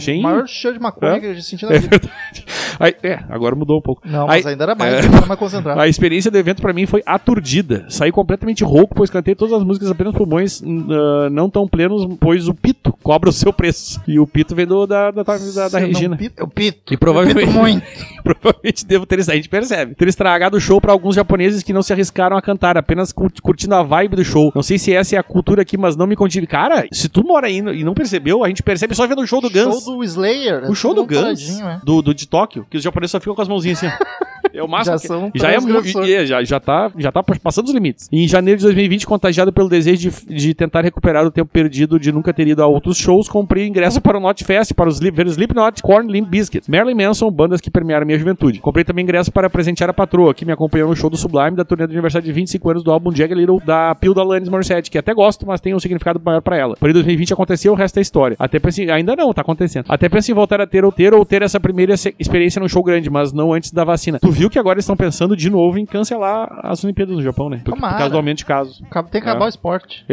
cheinho. 0.00 0.22
Tava 0.22 0.32
maior 0.34 0.46
cheiro 0.48 0.76
de 0.76 0.82
maconha 0.82 1.12
É. 1.12 1.20
que 1.20 1.26
eu 1.26 1.34
já 1.34 1.42
senti 1.42 1.64
na 1.66 1.72
É 1.76 1.78
vida. 1.78 1.98
verdade. 1.98 2.44
Aí, 2.78 2.94
é, 3.02 3.20
agora 3.28 3.54
mudou 3.56 3.78
um 3.78 3.82
pouco. 3.82 4.02
Não, 4.04 4.26
mas 4.26 4.44
Aí- 4.44 4.52
ainda 4.52 4.64
era 4.64 4.74
mais, 4.74 4.94
é. 4.94 4.98
era 4.98 5.26
mais 5.26 5.38
concentrado. 5.40 5.78
A 5.80 5.88
experiência 5.88 6.30
do 6.30 6.38
evento 6.38 6.60
pra 6.62 6.72
mim 6.72 6.86
foi 6.86 7.02
aturdida. 7.06 7.86
Saí 7.88 8.10
completamente 8.12 8.62
rouco, 8.64 8.94
pois 8.94 9.10
cantei 9.10 9.34
todas 9.34 9.54
as 9.54 9.64
músicas 9.64 9.90
apenas 9.90 10.14
pulmões 10.14 10.62
ah, 10.62 11.28
não 11.30 11.48
tão 11.50 11.66
plenos, 11.66 12.06
pois 12.20 12.48
o 12.48 12.54
pito 12.54 12.92
cobra 13.02 13.28
o 13.28 13.32
seu 13.32 13.52
preço. 13.52 14.00
E 14.06 14.18
o 14.18 14.26
pito 14.26 14.54
veio 14.54 14.68
do- 14.68 14.86
da, 14.86 15.10
da, 15.10 15.22
da, 15.22 15.68
da 15.68 15.78
Regina. 15.78 16.16
pita? 16.16 16.42
Eu 16.42 16.48
pito. 16.48 16.92
E 16.92 16.96
provavelmente, 16.96 17.40
Eu 17.40 17.46
pito 17.48 17.58
muito. 17.58 17.82
provavelmente 18.22 18.86
devo 18.86 19.06
ter, 19.06 19.18
a 19.20 19.34
gente 19.34 19.48
percebe, 19.48 19.94
ter 19.94 20.08
estragado 20.08 20.56
o 20.56 20.60
show 20.60 20.80
pra 20.80 20.92
alguns 20.92 21.14
japoneses 21.14 21.62
que 21.62 21.72
não 21.72 21.82
se 21.82 21.92
arriscaram 21.92 22.36
a 22.36 22.42
cantar, 22.42 22.76
apenas 22.76 23.12
cur- 23.12 23.30
curtindo 23.42 23.74
a 23.74 23.82
vibe 23.82 24.16
do 24.16 24.24
show. 24.24 24.52
Não 24.54 24.62
sei 24.62 24.78
se 24.78 24.92
essa 24.92 25.16
é 25.16 25.18
a 25.18 25.22
cultura 25.22 25.62
aqui, 25.62 25.76
mas 25.76 25.96
não 25.96 26.06
me 26.06 26.16
contive. 26.16 26.46
Cara, 26.46 26.86
se 26.92 27.08
tu 27.08 27.24
mora 27.24 27.46
aí 27.46 27.58
e 27.58 27.84
não 27.84 27.94
percebeu, 27.94 28.44
a 28.44 28.48
gente 28.48 28.62
percebe 28.62 28.94
só 28.94 29.06
vendo 29.06 29.22
o 29.22 29.26
show 29.26 29.40
do 29.40 29.48
Guns. 29.64 29.84
Show 29.84 29.96
do 29.96 30.04
Slayer. 30.04 30.70
O 30.70 30.74
show 30.74 30.94
do 30.94 31.06
Guns, 31.06 31.58
do, 31.82 32.02
do 32.02 32.14
de 32.14 32.26
Tóquio, 32.26 32.66
que 32.68 32.76
os 32.76 32.82
japoneses 32.82 33.12
só 33.12 33.20
ficam 33.20 33.34
com 33.34 33.42
as 33.42 33.48
mãozinhas 33.48 33.82
assim. 33.82 33.94
É 34.52 34.62
o 34.62 34.68
máximo. 34.68 34.96
Já 34.96 35.00
que- 35.02 35.06
são 35.08 35.30
já 35.34 35.50
é 35.50 35.58
muito. 35.60 35.72
transgressores. 35.72 36.28
Já, 36.28 36.44
já, 36.44 36.60
tá, 36.60 36.90
já 36.96 37.12
tá 37.12 37.22
passando 37.22 37.66
os 37.66 37.74
limites. 37.74 38.08
Em 38.12 38.26
janeiro 38.26 38.58
de 38.58 38.64
2020, 38.64 39.06
contagiado 39.06 39.52
pelo 39.52 39.68
desejo 39.68 40.10
de, 40.10 40.34
de 40.34 40.54
tentar 40.54 40.82
recuperar 40.82 41.24
o 41.26 41.30
tempo 41.30 41.50
perdido 41.52 41.98
de 41.98 42.12
nunca 42.12 42.32
ter 42.32 42.46
ido 42.46 42.62
a 42.62 42.66
outros 42.66 42.96
shows, 42.96 43.28
comprei 43.28 43.66
ingresso 43.66 44.00
para 44.00 44.18
o 44.18 44.20
Not 44.20 44.44
Fest, 44.44 44.72
para 44.74 44.88
os, 44.88 44.98
ver 44.98 45.26
Slipknot, 45.26 45.82
Korn, 45.82 46.10
Limp 46.10 46.28
Bizkit, 46.28 46.70
Marilyn 46.70 46.94
Manson, 46.94 47.30
bandas 47.30 47.60
que 47.60 47.70
permearam 47.70 48.06
minha 48.06 48.18
juventude. 48.18 48.60
Comprei 48.60 48.84
também 48.84 49.02
ingresso 49.02 49.30
para 49.32 49.48
presentear 49.50 49.90
a 49.90 49.94
patroa, 49.94 50.34
que 50.34 50.44
me 50.44 50.52
acompanhou 50.52 50.88
no 50.88 50.96
show 50.96 51.10
do 51.10 51.16
Sublime 51.16 51.56
da 51.56 51.64
turnê 51.64 51.86
do 51.86 51.92
aniversário 51.92 52.24
de 52.26 52.32
25 52.32 52.70
anos 52.70 52.82
do 52.84 52.90
álbum 52.90 53.12
Jag 53.14 53.32
Little 53.34 53.60
da 53.64 53.94
Peel 53.94 54.14
da 54.14 54.22
Alanis 54.22 54.48
Morissette, 54.48 54.90
que 54.90 54.98
até 54.98 55.12
gosto, 55.14 55.46
mas 55.46 55.60
tem 55.60 55.74
um 55.74 55.78
significado 55.80 56.20
maior 56.24 56.40
para 56.40 56.56
ela. 56.56 56.76
Porém, 56.78 56.92
2020 56.92 57.32
aconteceu, 57.32 57.72
o 57.72 57.76
resto 57.76 57.98
é 57.98 58.02
história. 58.02 58.36
Até 58.38 58.58
pensei, 58.58 58.90
ainda 58.90 59.14
não, 59.16 59.32
tá 59.32 59.42
acontecendo. 59.42 59.86
Até 59.88 60.08
penso 60.08 60.30
em 60.30 60.34
voltar 60.34 60.60
a 60.60 60.66
ter 60.66 60.84
ou 60.84 60.92
ter 60.92 61.14
ou 61.14 61.24
ter 61.24 61.42
essa 61.42 61.58
primeira 61.60 61.94
experiência 62.18 62.60
num 62.60 62.68
show 62.68 62.82
grande, 62.82 63.10
mas 63.10 63.32
não 63.32 63.52
antes 63.52 63.70
da 63.72 63.84
vacina. 63.84 64.18
Tu 64.18 64.30
viu 64.36 64.50
que 64.50 64.58
agora 64.58 64.74
eles 64.76 64.84
estão 64.84 64.96
pensando 64.96 65.36
de 65.36 65.48
novo 65.50 65.78
em 65.78 65.86
cancelar 65.86 66.48
as 66.62 66.84
Olimpíadas 66.84 67.16
no 67.16 67.22
Japão, 67.22 67.48
né? 67.48 67.58
Por, 67.58 67.70
por 67.70 67.74
Tomara. 67.76 67.96
causa 67.96 68.10
do 68.10 68.16
aumento 68.16 68.38
de 68.38 68.44
casos. 68.44 68.78
Tem 68.78 68.88
que 68.88 69.18
acabar 69.18 69.44
É. 69.44 69.46
o 69.46 69.48
esporte. 69.48 70.04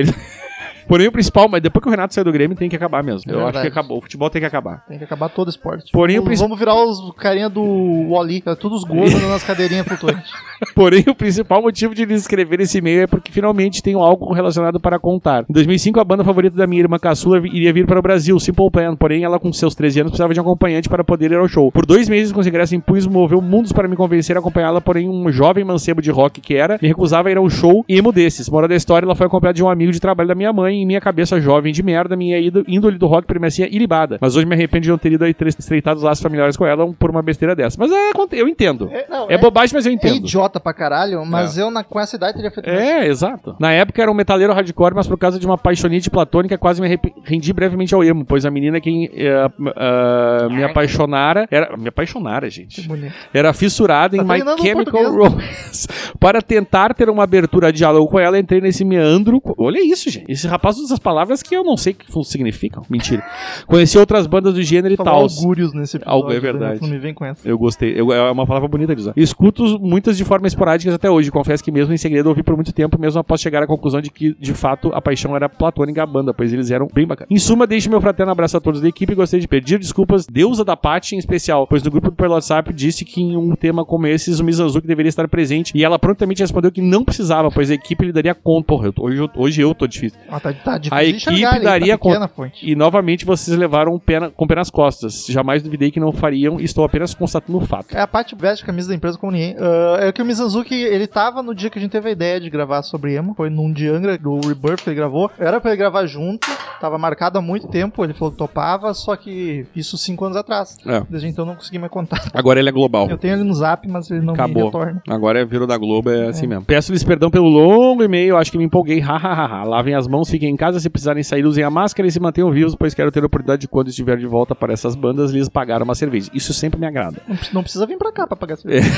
Porém, 0.88 1.08
o 1.08 1.12
principal, 1.12 1.48
mas 1.50 1.62
depois 1.62 1.82
que 1.82 1.88
o 1.88 1.92
Renato 1.92 2.14
saiu 2.14 2.26
do 2.26 2.32
Grêmio, 2.32 2.56
tem 2.58 2.70
que 2.70 2.76
acabar 2.76 3.04
mesmo. 3.04 3.32
É 3.32 3.36
Eu 3.36 3.48
acho 3.48 3.62
que 3.62 3.68
acabou. 3.68 3.98
O 3.98 4.02
futebol 4.02 4.30
tem 4.30 4.42
que 4.42 4.46
acabar. 4.46 4.84
Tem 4.88 4.98
que 4.98 5.04
acabar 5.04 5.30
todo 5.30 5.48
o 5.48 5.50
esporte. 5.50 5.92
Porém, 5.92 6.18
o 6.18 6.20
Vamos- 6.20 6.28
princi- 6.28 6.44
Vamos 6.44 6.60
virar 6.60 6.76
os 6.76 7.14
carinha 7.18 7.50
do 7.50 8.10
Wally, 8.10 8.44
é 8.46 8.56
todos 8.56 8.84
os 8.84 8.84
gordos 8.90 9.14
nas 9.28 9.44
cadeirinhas 9.44 9.86
flutuantes. 9.88 10.32
Porém, 10.76 11.04
o 11.08 11.16
principal 11.16 11.62
motivo 11.62 11.94
de 11.94 12.06
lhes 12.06 12.22
escrever 12.22 12.60
esse 12.62 12.78
e-mail 12.78 13.02
é 13.04 13.08
porque 13.08 13.32
finalmente 13.32 13.82
tenho 13.84 14.00
algo 14.00 14.32
relacionado 14.34 14.80
para 14.80 14.98
contar. 15.00 15.44
Em 15.50 15.54
2005, 15.54 16.00
a 16.00 16.04
banda 16.04 16.24
favorita 16.24 16.56
da 16.56 16.66
minha 16.68 16.82
irmã 16.82 16.98
caçula 16.98 17.38
iria 17.48 17.74
vir 17.74 17.86
para 17.86 18.00
o 18.00 18.02
Brasil, 18.02 18.40
Simple 18.40 18.70
Plan. 18.72 18.96
Porém, 18.96 19.24
ela, 19.24 19.40
com 19.40 19.52
seus 19.52 19.76
13 19.76 20.02
anos, 20.02 20.12
precisava 20.12 20.34
de 20.34 20.40
um 20.40 20.44
acompanhante 20.44 20.88
para 20.90 21.04
poder 21.04 21.32
ir 21.32 21.38
ao 21.38 21.48
show. 21.48 21.72
Por 21.72 21.86
dois 21.86 22.08
meses, 22.08 22.32
com 22.32 22.40
os 22.40 22.48
ingressos 22.48 22.74
em 22.74 22.80
punhos, 22.80 23.06
moveu 23.08 23.42
mundos 23.42 23.72
para 23.72 23.88
me 23.88 23.96
convencer 23.96 24.36
a 24.38 24.40
acompanhá-la. 24.40 24.80
Porém, 24.82 25.10
um 25.10 25.32
jovem 25.32 25.64
mancebo 25.64 26.02
de 26.02 26.12
rock 26.12 26.40
que 26.42 26.56
era, 26.56 26.78
me 26.82 26.88
recusava 26.88 27.28
a 27.28 27.32
ir 27.32 27.38
a 27.38 27.42
um 27.42 27.50
show 27.50 27.84
emo 27.90 28.12
desses. 28.12 28.50
Moral 28.50 28.68
da 28.70 28.76
história, 28.76 29.06
ela 29.06 29.16
foi 29.16 29.28
acompanhada 29.28 29.56
de 29.56 29.64
um 29.64 29.70
amigo 29.70 29.92
de 29.92 30.00
trabalho 30.00 30.28
da 30.30 30.36
minha 30.36 30.54
mãe. 30.54 30.73
Em 30.74 30.86
minha 30.86 31.00
cabeça 31.02 31.40
jovem 31.40 31.72
de 31.72 31.84
merda, 31.84 32.16
minha 32.16 32.38
índole 32.68 32.98
do 32.98 33.08
rock 33.08 33.28
permanecia 33.28 33.68
ilibada. 33.74 34.18
Mas 34.20 34.36
hoje 34.36 34.46
me 34.46 34.56
arrependo 34.56 34.84
de 34.84 34.90
não 34.90 34.98
ter 34.98 35.12
ido 35.12 35.24
aí 35.24 35.34
tre- 35.34 35.50
estreitado 35.50 35.98
os 35.98 36.04
laços 36.04 36.22
familiares 36.22 36.58
com 36.58 36.66
ela 36.66 36.92
por 36.94 37.10
uma 37.10 37.22
besteira 37.22 37.56
dessa. 37.56 37.78
Mas 37.80 37.92
é, 37.92 38.12
eu 38.34 38.48
entendo. 38.48 38.90
É, 38.92 39.06
não, 39.10 39.30
É 39.30 39.38
bobagem, 39.38 39.74
mas 39.76 39.86
eu 39.86 39.92
É 39.92 39.96
entendo. 39.96 40.16
idiota 40.16 40.60
pra 40.60 40.74
caralho, 40.74 41.24
mas 41.26 41.58
eu 41.58 41.70
na, 41.70 41.84
com 41.84 42.00
essa 42.00 42.16
idade 42.16 42.34
teria 42.36 42.52
feito. 42.52 42.68
É, 42.70 43.08
exato. 43.08 43.56
Na 43.60 43.72
época 43.72 44.02
era 44.02 44.10
um 44.12 44.14
metaleiro 44.16 44.54
hardcore, 44.54 44.96
mas 44.96 45.08
por 45.08 45.18
causa 45.18 45.40
de 45.40 45.46
uma 45.46 45.58
paixonite 45.58 46.10
platônica 46.10 46.58
quase 46.58 46.82
me 46.82 47.00
rendi 47.24 47.54
brevemente 47.54 47.94
ao 47.94 48.04
emo, 48.04 48.26
pois 48.26 48.46
a 48.46 48.52
menina 48.52 48.80
quem 48.82 49.10
eh, 49.14 49.48
ah, 49.76 50.48
me 50.50 50.64
apaixonara 50.64 51.48
era 51.52 51.76
me 51.78 51.88
apaixonara, 51.90 52.50
gente. 52.50 52.90
Era 53.34 53.54
fissurada 53.54 54.16
em 54.16 54.20
Tá 54.20 54.24
My 54.26 54.30
treinando 54.40 54.62
Chemical. 54.62 55.12
Romance. 55.14 55.88
Para 56.20 56.42
tentar 56.42 56.94
ter 56.94 57.10
uma 57.10 57.24
abertura 57.24 57.72
de 57.72 57.78
diálogo 57.80 58.10
com 58.10 58.20
ela, 58.20 58.40
entrei 58.40 58.62
nesse 58.62 58.86
meandro. 58.86 59.42
Olha 59.58 59.80
isso, 59.84 60.10
gente. 60.10 60.32
Esse 60.32 60.48
rapaz 60.48 60.63
usa 60.70 60.86
essas 60.86 61.00
palavras 61.00 61.42
que 61.44 61.56
eu 61.56 61.64
não 61.64 61.76
sei 61.78 61.94
o 61.94 61.96
que 61.96 62.24
significam. 62.26 62.84
Mentira. 62.90 63.24
Conheci 63.68 63.98
outras 63.98 64.28
bandas 64.28 64.54
do 64.54 64.62
gênero 64.64 64.94
e 64.94 64.98
tal. 64.98 65.22
augúrios 65.24 65.74
nesse 65.74 65.98
episódio. 65.98 66.14
Algo 66.14 66.32
é 66.32 66.40
verdade. 66.40 66.82
Não 66.82 66.90
me 66.90 66.98
vem 66.98 67.14
com 67.14 67.26
essa. 67.26 67.48
Eu 67.48 67.58
gostei. 67.58 67.94
Eu- 68.00 68.12
é 68.12 68.32
uma 68.32 68.46
palavra 68.46 68.68
bonita 68.68 68.96
de 68.96 69.02
usar. 69.02 69.14
Escuto 69.16 69.80
muitas 69.80 70.18
de 70.18 70.24
forma 70.24 70.48
esporádica 70.48 70.94
até 70.94 71.10
hoje. 71.10 71.32
Confesso 71.32 71.64
que 71.64 71.72
mesmo 71.72 71.94
em 71.94 71.98
segredo 71.98 72.28
ouvi 72.30 72.44
por 72.44 72.56
muito 72.56 72.72
tempo, 72.74 73.00
mesmo 73.00 73.20
após 73.20 73.42
chegar 73.42 73.62
à 73.64 73.68
conclusão 73.68 74.02
de 74.02 74.10
que, 74.10 74.36
de 74.40 74.54
fato, 74.54 74.92
a 74.94 75.02
paixão 75.02 75.36
era 75.36 75.48
platônica 75.50 76.02
a 76.02 76.06
banda, 76.06 76.34
pois 76.34 76.52
eles 76.54 76.72
eram 76.72 76.88
bem 76.94 77.06
bacanas. 77.06 77.30
Em 77.32 77.38
suma, 77.38 77.66
deixo 77.68 77.90
meu 77.90 78.02
fraterno 78.02 78.32
abraço 78.32 78.58
a 78.58 78.62
todos 78.62 78.82
da 78.82 78.88
equipe 78.88 79.14
e 79.14 79.16
gostaria 79.16 79.42
de 79.42 79.48
pedir 79.48 79.80
desculpas, 79.80 80.26
deusa 80.26 80.64
da 80.64 80.76
Paty 80.78 81.16
em 81.16 81.20
especial, 81.20 81.68
pois 81.68 81.84
no 81.84 81.92
grupo 81.92 82.10
do 82.10 82.16
Pelo 82.16 82.34
WhatsApp 82.34 82.74
disse 82.74 83.04
que 83.06 83.22
em 83.22 83.36
um 83.38 83.56
tema 83.56 83.86
como 83.86 84.08
esse, 84.08 84.32
o 84.40 84.44
Mizanzuki 84.44 84.88
deveria 84.88 85.10
estar 85.10 85.28
presente 85.28 85.72
e 85.76 85.84
ela 85.84 85.98
prontamente 86.00 86.42
respondeu 86.42 86.72
que 86.72 86.82
não 86.82 87.04
precisava, 87.04 87.50
pois 87.52 87.70
a 87.72 87.74
equipe 87.74 88.06
lhe 88.06 88.12
daria 88.12 88.34
conta. 88.36 88.68
Porra, 88.68 88.88
eu 88.88 88.94
tô- 88.94 89.04
hoje, 89.06 89.18
eu, 89.18 89.30
hoje 89.36 89.62
eu 89.62 89.74
tô 89.76 89.88
difícil. 89.88 90.18
Ah, 90.30 90.40
tá, 90.40 90.53
tá 90.64 90.78
difícil 90.78 90.98
A 90.98 91.04
de 91.36 91.44
equipe 91.44 91.60
daria 91.64 91.98
tá 91.98 92.24
a 92.26 92.28
fonte. 92.28 92.70
E 92.70 92.76
novamente 92.76 93.26
vocês 93.26 93.58
levaram 93.58 93.94
um 93.94 94.00
pé 94.00 94.20
na- 94.20 94.30
com 94.30 94.46
o 94.46 94.48
pé 94.48 94.56
nas 94.56 94.70
costas. 94.70 95.26
Jamais 95.28 95.62
duvidei 95.64 95.92
que 95.92 96.00
não 96.00 96.12
fariam 96.12 96.60
estou 96.60 96.84
apenas 96.84 97.14
constatando 97.14 97.58
o 97.58 97.62
fato. 97.66 97.96
É 97.96 98.02
a 98.02 98.08
parte 98.08 98.36
veste 98.36 98.64
a 98.64 98.66
camisa 98.66 98.90
da 98.90 98.96
empresa 98.96 99.18
como 99.18 99.32
ninguém. 99.32 99.56
Ah, 99.60 99.98
é 100.08 100.12
que 100.12 100.22
o 100.22 100.26
Mizanzuki, 100.26 100.74
ele 100.76 101.08
tava 101.08 101.42
no 101.44 101.54
dia 101.54 101.70
que 101.70 101.78
a 101.78 101.82
gente 101.82 101.92
teve 101.92 102.10
a 102.10 102.12
ideia 102.12 102.40
de 102.40 102.50
gravar 102.50 102.82
sobre 102.84 103.14
emo. 103.16 103.34
Foi 103.36 103.50
num 103.50 103.72
dia 103.72 103.92
Angra, 103.94 104.18
do 104.18 104.40
Rebirth 104.48 104.84
que 104.84 104.90
ele 104.90 104.96
gravou. 104.96 105.30
Era 105.40 105.60
pra 105.60 105.72
ele 105.72 105.78
gravar 105.78 106.06
junto. 106.06 106.48
Tava 106.80 106.98
marcado 106.98 107.38
há 107.38 107.42
muito 107.42 107.68
tempo. 107.68 108.04
Ele 108.04 108.14
falou 108.14 108.32
que 108.32 108.38
topava, 108.38 108.94
só 108.94 109.16
que 109.16 109.66
isso 109.76 109.98
cinco 109.98 110.26
anos 110.26 110.38
atrás. 110.38 110.78
É. 110.86 111.02
Desde 111.10 111.28
então 111.30 111.44
eu 111.44 111.48
não 111.50 111.56
consegui 111.56 111.80
mais 111.80 111.92
contar. 111.92 112.22
Agora 112.34 112.60
ele 112.60 112.70
é 112.70 112.72
global. 112.72 113.10
Eu 113.10 113.18
tenho 113.18 113.36
ele 113.36 113.44
no 113.44 113.54
zap, 113.54 113.88
mas 113.88 114.10
ele 114.12 114.22
não 114.22 114.34
me 114.34 114.40
Acabou. 114.40 114.66
retorna. 114.66 115.02
Agora 115.08 115.40
é 115.40 115.46
virou 115.46 115.68
da 115.68 115.78
Globo, 115.78 116.10
é, 116.10 116.28
assim 116.28 116.48
mesmo. 116.48 116.66
Peço-lhes 116.66 117.04
perdão 117.04 117.30
pelo 117.30 117.48
longo 117.48 118.04
e-mail, 118.04 118.38
acho 118.38 118.52
que 118.52 118.58
me 118.58 118.64
empolguei. 118.64 119.00
Hahaha. 119.02 119.64
Lavem 119.64 119.94
as 119.96 120.08
mãos, 120.08 120.30
fiquem 120.30 120.43
em 120.50 120.56
casa. 120.56 120.80
Se 120.80 120.90
precisarem 120.90 121.24
sair, 121.24 121.46
usem 121.46 121.64
a 121.64 121.70
máscara 121.70 122.08
e 122.08 122.12
se 122.12 122.20
mantenham 122.20 122.52
vivos, 122.52 122.76
pois 122.76 122.94
quero 122.94 123.12
ter 123.12 123.24
a 123.24 123.26
oportunidade 123.26 123.62
de, 123.62 123.68
quando 123.68 123.90
estiver 123.90 124.18
de 124.18 124.26
volta 124.26 124.54
para 124.56 124.74
essas 124.74 124.96
bandas, 124.96 125.32
lhes 125.32 125.48
pagar 125.50 125.82
uma 125.82 125.96
cerveja. 125.96 126.30
Isso 126.34 126.54
sempre 126.54 126.80
me 126.80 126.86
agrada. 126.88 127.22
Não, 127.28 127.38
não 127.54 127.62
precisa 127.64 127.86
vir 127.86 127.98
pra 127.98 128.12
cá 128.12 128.26
pra 128.28 128.36
pagar 128.36 128.54
É. 128.54 128.58
cerveja. 128.58 128.92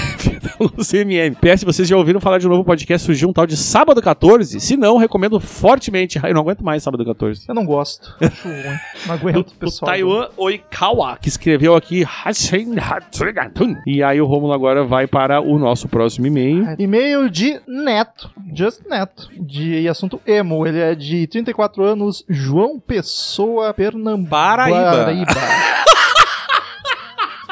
CMM. 0.84 1.36
PS, 1.36 1.64
vocês 1.64 1.88
já 1.88 1.98
ouviram 1.98 2.20
falar 2.20 2.38
de 2.38 2.48
um 2.48 2.50
novo 2.50 2.64
podcast? 2.64 3.06
Surgiu 3.06 3.30
um 3.30 3.34
tal 3.34 3.46
de 3.46 3.58
Sábado 3.58 4.02
14? 4.02 4.60
Se 4.60 4.78
não, 4.78 4.98
recomendo 4.98 5.40
fortemente. 5.40 6.20
Eu 6.24 6.34
não 6.34 6.42
aguento 6.42 6.64
mais 6.64 6.84
Sábado 6.84 7.04
14. 7.06 7.46
Eu 7.48 7.56
não 7.56 7.66
gosto. 7.66 8.16
Acho 8.22 8.48
ruim. 8.48 8.78
Não 9.08 9.14
aguento, 9.16 9.50
O 9.50 9.56
pessoal. 9.56 9.92
Taiwan 9.92 10.28
Oikawa, 10.38 11.18
que 11.22 11.28
escreveu 11.30 11.76
aqui. 11.76 12.04
E 13.86 14.04
aí 14.04 14.22
o 14.22 14.26
Romulo 14.26 14.54
agora 14.54 14.84
vai 14.84 15.08
para 15.08 15.42
o 15.42 15.58
nosso 15.58 15.88
próximo 15.88 16.28
e-mail. 16.28 16.76
E-mail 16.80 17.30
de 17.30 17.60
Neto, 17.68 18.30
Just 18.54 18.82
Neto, 18.88 19.30
de 19.40 19.88
assunto 19.88 20.20
emo. 20.26 20.66
Ele 20.66 20.80
é 20.80 20.96
de 20.96 21.28
34 21.36 21.84
anos, 21.84 22.24
João 22.30 22.80
Pessoa, 22.80 23.74
Pernambuco. 23.74 24.30
Paraíba. 24.30 25.85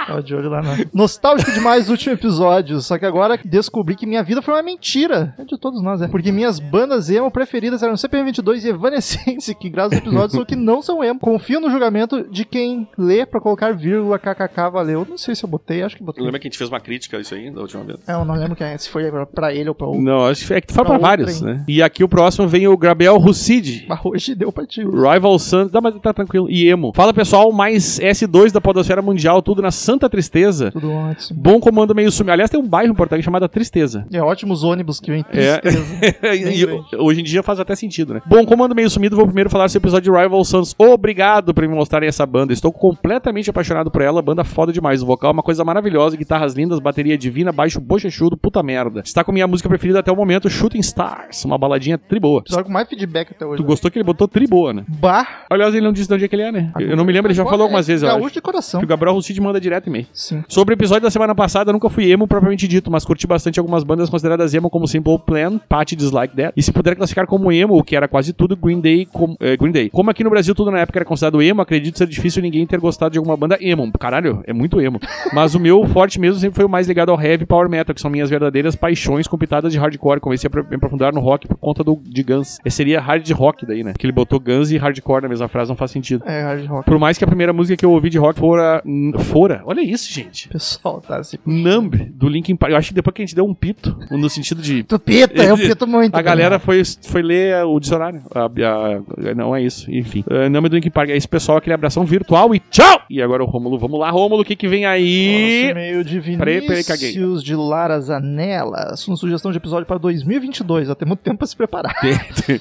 Tava 0.06 0.22
de 0.24 0.36
olho 0.36 0.50
lá, 0.50 0.62
né? 0.62 0.86
Nostálgico 0.94 1.52
demais 1.52 1.88
o 1.88 1.92
último 1.92 2.14
episódio, 2.14 2.80
só 2.82 2.98
que 2.98 3.06
agora 3.06 3.40
descobri 3.44 3.96
que 3.96 4.06
minha 4.06 4.24
vida 4.24 4.42
foi 4.42 4.54
uma 4.54 4.64
mentira. 4.64 5.34
É 5.38 5.44
de 5.44 5.58
todos 5.58 5.82
nós, 5.82 6.02
é. 6.02 6.08
Porque 6.08 6.32
minhas 6.32 6.60
bandas 6.60 7.10
emo 7.10 7.32
preferidas 7.32 7.84
eram 7.84 7.94
CPM22 7.96 8.64
e 8.64 8.70
Evanescence, 8.70 9.56
que 9.56 9.70
graças 9.70 9.94
aos 9.94 10.02
episódios 10.02 10.32
são 10.34 10.46
que 10.46 10.56
não 10.56 10.82
são 10.82 11.04
emo. 11.04 11.20
Confio 11.20 11.60
no 11.60 11.70
julgamento 11.70 12.28
de 12.30 12.46
quem 12.46 12.88
lê 12.98 13.26
pra 13.26 13.40
colocar 13.40 13.74
vírgula 13.74 14.20
kkk, 14.20 14.72
valeu. 14.72 15.06
Não 15.10 15.18
sei 15.18 15.36
se 15.36 15.44
eu 15.44 15.50
botei, 15.50 15.84
acho 15.84 15.96
que 15.96 16.04
botei. 16.04 16.24
Lembra 16.24 16.40
que 16.40 16.48
a 16.48 16.50
gente 16.50 16.58
fez 16.58 16.70
uma 16.70 16.80
crítica 16.80 17.18
a 17.18 17.22
isso 17.22 17.34
aí 17.34 17.50
da 17.50 17.62
última 17.62 17.84
vez? 17.84 18.00
É, 18.08 18.14
eu 18.14 18.26
não 18.26 18.36
lembro 18.36 18.56
quem 18.56 18.68
é, 18.68 18.78
se 18.78 18.90
foi 18.90 19.12
pra 19.34 19.54
ele 19.54 19.70
ou 19.70 19.76
pra 19.76 19.88
outro. 19.88 20.02
Não, 20.02 20.26
acho 20.26 20.46
que 20.46 20.54
é 20.54 20.62
que 20.62 20.68
tu 20.68 20.74
fala 20.74 20.90
Pra 20.90 21.00
pra 21.00 21.08
vários, 21.08 21.42
né? 21.42 21.64
E 21.68 21.82
aqui 21.82 22.04
o 22.04 22.10
próximo 22.10 22.48
vem 22.48 22.68
o 22.68 22.78
Gabriel 22.78 23.18
Russid. 23.18 23.86
Mas 23.88 24.00
hoje 24.04 24.36
deu 24.36 24.52
pra 24.52 24.66
ti. 24.66 24.82
Rival 24.84 25.40
Suns, 25.40 25.72
dá, 25.72 25.82
mas 25.82 25.96
tá 26.00 26.14
tranquilo. 26.14 26.50
E 26.50 26.68
Emo. 26.68 26.92
Fala 26.94 27.14
pessoal, 27.14 27.52
mais 27.52 28.00
S2 28.00 28.52
da 28.52 28.62
Podosfera 28.62 29.02
Mundial, 29.02 29.42
tudo 29.42 29.62
na 29.62 29.72
Santa 29.72 29.93
Tristeza. 30.10 30.72
Tudo 30.72 30.92
ótimo. 30.92 31.40
Bom 31.40 31.60
comando 31.60 31.96
meio 31.96 32.12
sumido. 32.12 32.34
Aliás, 32.34 32.50
tem 32.50 32.60
um 32.60 32.68
bairro 32.68 32.92
em 32.92 32.96
Porto 32.96 33.14
Alegre 33.14 33.26
chamado 33.26 33.48
Tristeza. 33.48 34.06
É 34.12 34.22
ótimos 34.22 34.64
ônibus 34.64 35.00
que 35.00 35.12
vem 35.12 35.26
É. 35.32 35.58
tristeza. 35.58 35.96
Bem 36.22 36.44
E 36.94 36.96
hoje 36.98 37.22
em 37.22 37.24
dia 37.24 37.42
faz 37.42 37.60
até 37.60 37.76
sentido, 37.76 38.14
né? 38.14 38.22
Bom, 38.26 38.46
comando 38.46 38.76
meio 38.76 38.90
sumido, 38.90 39.16
vou 39.16 39.26
primeiro 39.26 39.50
falar 39.50 39.70
sobre 39.70 39.86
o 39.86 39.90
episódio 39.90 40.12
de 40.12 40.20
Rival 40.20 40.44
Sons. 40.44 40.76
Obrigado 40.78 41.54
por 41.54 41.68
me 41.68 41.74
mostrarem 41.74 42.08
essa 42.08 42.26
banda. 42.26 42.54
Estou 42.54 42.72
completamente 42.72 43.50
apaixonado 43.50 43.90
por 43.90 44.02
ela. 44.02 44.22
Banda 44.22 44.44
foda 44.44 44.72
demais. 44.72 45.02
O 45.02 45.06
vocal 45.06 45.32
é 45.32 45.34
uma 45.34 45.44
coisa 45.44 45.64
maravilhosa. 45.64 46.18
Guitarras 46.18 46.54
lindas, 46.54 46.80
bateria 46.80 47.18
divina, 47.18 47.52
baixo 47.52 47.80
bochechudo, 47.80 48.38
puta 48.38 48.62
merda. 48.62 49.02
Está 49.04 49.24
com 49.24 49.32
minha 49.32 49.48
música 49.48 49.68
preferida 49.70 50.00
até 50.00 50.12
o 50.12 50.16
momento, 50.16 50.50
Shooting 50.50 50.80
Stars. 50.80 51.44
Uma 51.46 51.58
baladinha 51.58 51.98
tri 51.98 52.20
boa. 52.20 52.40
Episódio 52.40 52.66
com 52.66 52.72
mais 52.72 52.88
feedback 52.88 53.32
até 53.32 53.46
hoje. 53.46 53.58
Tu 53.58 53.64
né? 53.64 53.68
gostou 53.68 53.92
que 53.92 53.98
ele 53.98 54.04
botou 54.04 54.28
tri 54.28 54.48
boa, 54.48 54.74
né? 54.74 54.86
Bah. 54.88 55.46
Aliás, 55.50 55.74
ele 55.74 55.86
não 55.86 55.94
disse 55.94 56.08
de 56.08 56.14
onde 56.14 56.26
é 56.26 56.28
que 56.28 56.36
ele 56.36 56.44
é, 56.44 56.52
né? 56.52 56.72
Eu 56.80 56.96
não 56.96 57.06
me 57.06 57.12
lembro, 57.12 57.30
ele 57.30 57.36
já 57.36 57.44
falou 57.44 57.64
algumas 57.64 57.88
é 57.88 57.94
vezes, 57.94 58.08
Gaúcho 58.08 58.34
de 58.34 58.42
coração. 58.42 58.80
Que 58.80 58.86
o 58.86 58.88
Gabriel 58.88 59.14
Russid 59.14 59.40
manda 59.40 59.60
direto 59.60 59.83
Sim. 60.14 60.44
Sobre 60.48 60.74
o 60.74 60.76
episódio 60.76 61.04
da 61.04 61.12
semana 61.12 61.34
passada, 61.34 61.72
nunca 61.72 61.90
fui 61.90 62.12
emo 62.12 62.28
propriamente 62.28 62.68
dito, 62.68 62.92
mas 62.92 63.06
curti 63.06 63.26
bastante 63.28 63.60
algumas 63.60 63.84
bandas 63.84 64.10
consideradas 64.10 64.54
emo 64.54 64.70
como 64.70 64.88
Simple 64.88 65.20
Plan, 65.26 65.58
Patty 65.58 65.96
Dislike 65.96 66.36
That. 66.36 66.54
E 66.56 66.62
se 66.62 66.72
puder 66.72 66.96
classificar 66.96 67.26
como 67.26 67.52
emo, 67.52 67.78
o 67.78 67.84
que 67.84 67.96
era 67.96 68.08
quase 68.08 68.34
tudo, 68.34 68.56
Green 68.56 68.80
Day, 68.80 69.06
com, 69.06 69.36
eh, 69.40 69.58
Green 69.58 69.72
Day. 69.72 69.90
Como 69.90 70.10
aqui 70.10 70.24
no 70.24 70.30
Brasil 70.30 70.54
tudo 70.54 70.72
na 70.72 70.80
época 70.80 71.00
era 71.00 71.06
considerado 71.06 71.42
emo, 71.42 71.62
acredito 71.62 71.98
ser 71.98 72.08
difícil 72.08 72.42
ninguém 72.42 72.66
ter 72.66 72.80
gostado 72.80 73.12
de 73.12 73.18
alguma 73.18 73.36
banda 73.36 73.58
emo. 73.60 73.92
Caralho, 74.00 74.44
é 74.46 74.54
muito 74.54 74.80
emo. 74.80 75.00
Mas 75.34 75.56
o 75.56 75.60
meu 75.60 75.86
forte 75.88 76.20
mesmo 76.20 76.40
sempre 76.40 76.56
foi 76.56 76.66
o 76.66 76.70
mais 76.70 76.88
ligado 76.88 77.10
ao 77.10 77.22
heavy 77.22 77.46
power 77.46 77.70
metal, 77.70 77.94
que 77.94 78.02
são 78.02 78.12
minhas 78.12 78.30
verdadeiras 78.30 78.76
paixões 78.76 79.28
com 79.28 79.38
pitadas 79.38 79.72
de 79.72 79.80
hardcore. 79.80 80.20
Comecei 80.20 80.50
a 80.52 80.70
me 80.70 80.76
aprofundar 80.76 81.14
no 81.14 81.20
rock 81.20 81.48
por 81.48 81.58
conta 81.58 81.84
do, 81.84 82.00
de 82.04 82.24
Guns. 82.24 82.60
Esse 82.66 82.84
seria 82.84 83.00
hard 83.00 83.30
rock 83.32 83.66
daí, 83.66 83.84
né? 83.84 83.94
Porque 83.94 84.06
ele 84.06 84.14
botou 84.14 84.40
Guns 84.40 84.72
e 84.72 84.78
hardcore 84.78 85.24
na 85.24 85.30
mesma 85.30 85.48
frase, 85.48 85.70
não 85.70 85.76
faz 85.76 85.92
sentido. 85.92 86.24
É, 86.28 86.42
hard 86.42 86.66
rock. 86.68 86.86
Por 86.86 87.00
mais 87.00 87.18
que 87.18 87.24
a 87.24 87.28
primeira 87.28 87.54
música 87.54 87.78
que 87.78 87.86
eu 87.86 87.92
ouvi 87.92 88.10
de 88.10 88.18
rock 88.18 88.40
fora. 88.40 88.84
Fora? 89.32 89.62
Olha 89.74 89.82
isso, 89.82 90.12
gente. 90.12 90.48
O 90.48 90.52
pessoal 90.52 91.02
tá 91.02 91.18
assim. 91.18 91.38
Numb, 91.46 91.96
do 92.14 92.28
Linkin 92.30 92.56
Park. 92.56 92.72
Eu 92.72 92.78
acho 92.78 92.90
que 92.90 92.94
depois 92.94 93.14
que 93.16 93.22
a 93.22 93.26
gente 93.26 93.36
deu 93.36 93.46
um 93.46 93.54
pito, 93.54 93.98
no 94.12 94.30
sentido 94.30 94.62
de. 94.62 94.84
Tu 94.84 95.00
pita, 95.00 95.44
eu 95.44 95.58
pito 95.58 95.88
muito. 95.88 96.16
A 96.16 96.22
galera 96.22 96.60
foi, 96.60 96.82
foi 97.08 97.22
ler 97.22 97.64
o 97.66 97.80
dicionário. 97.80 98.22
A- 98.34 98.46
a- 98.46 99.34
não 99.36 99.56
é 99.56 99.62
isso, 99.64 99.90
enfim. 99.92 100.24
Uh, 100.30 100.50
nome 100.50 100.70
do 100.70 100.76
Linkin 100.76 100.90
Park 100.92 101.10
é 101.10 101.18
esse 101.18 101.28
pessoal, 101.28 101.58
aquele 101.58 101.74
abração 101.74 102.06
virtual 102.06 102.54
e 102.54 102.60
tchau! 102.60 103.02
E 103.10 103.22
agora 103.22 103.44
o 103.44 103.48
Rômulo, 103.48 103.78
vamos 103.80 104.00
lá, 104.00 104.10
Rômulo, 104.12 104.42
o 104.42 104.46
que 104.46 104.56
que 104.56 104.68
vem 104.68 104.86
aí? 104.86 105.64
Nosso 105.64 105.72
e-mail 105.72 106.04
de. 106.04 106.20
Vinícius 106.20 107.44
de 107.44 107.56
Lara 107.56 108.00
Zanelas. 108.00 109.08
Uma 109.08 109.18
sugestão 109.18 109.52
de 109.52 109.58
episódio 109.58 109.86
para 109.86 109.98
2022. 109.98 110.88
Já 110.88 110.96
tem 110.96 111.08
muito 111.08 111.22
tempo 111.22 111.38
pra 111.38 111.48
se 111.48 111.56
preparar. 111.56 111.96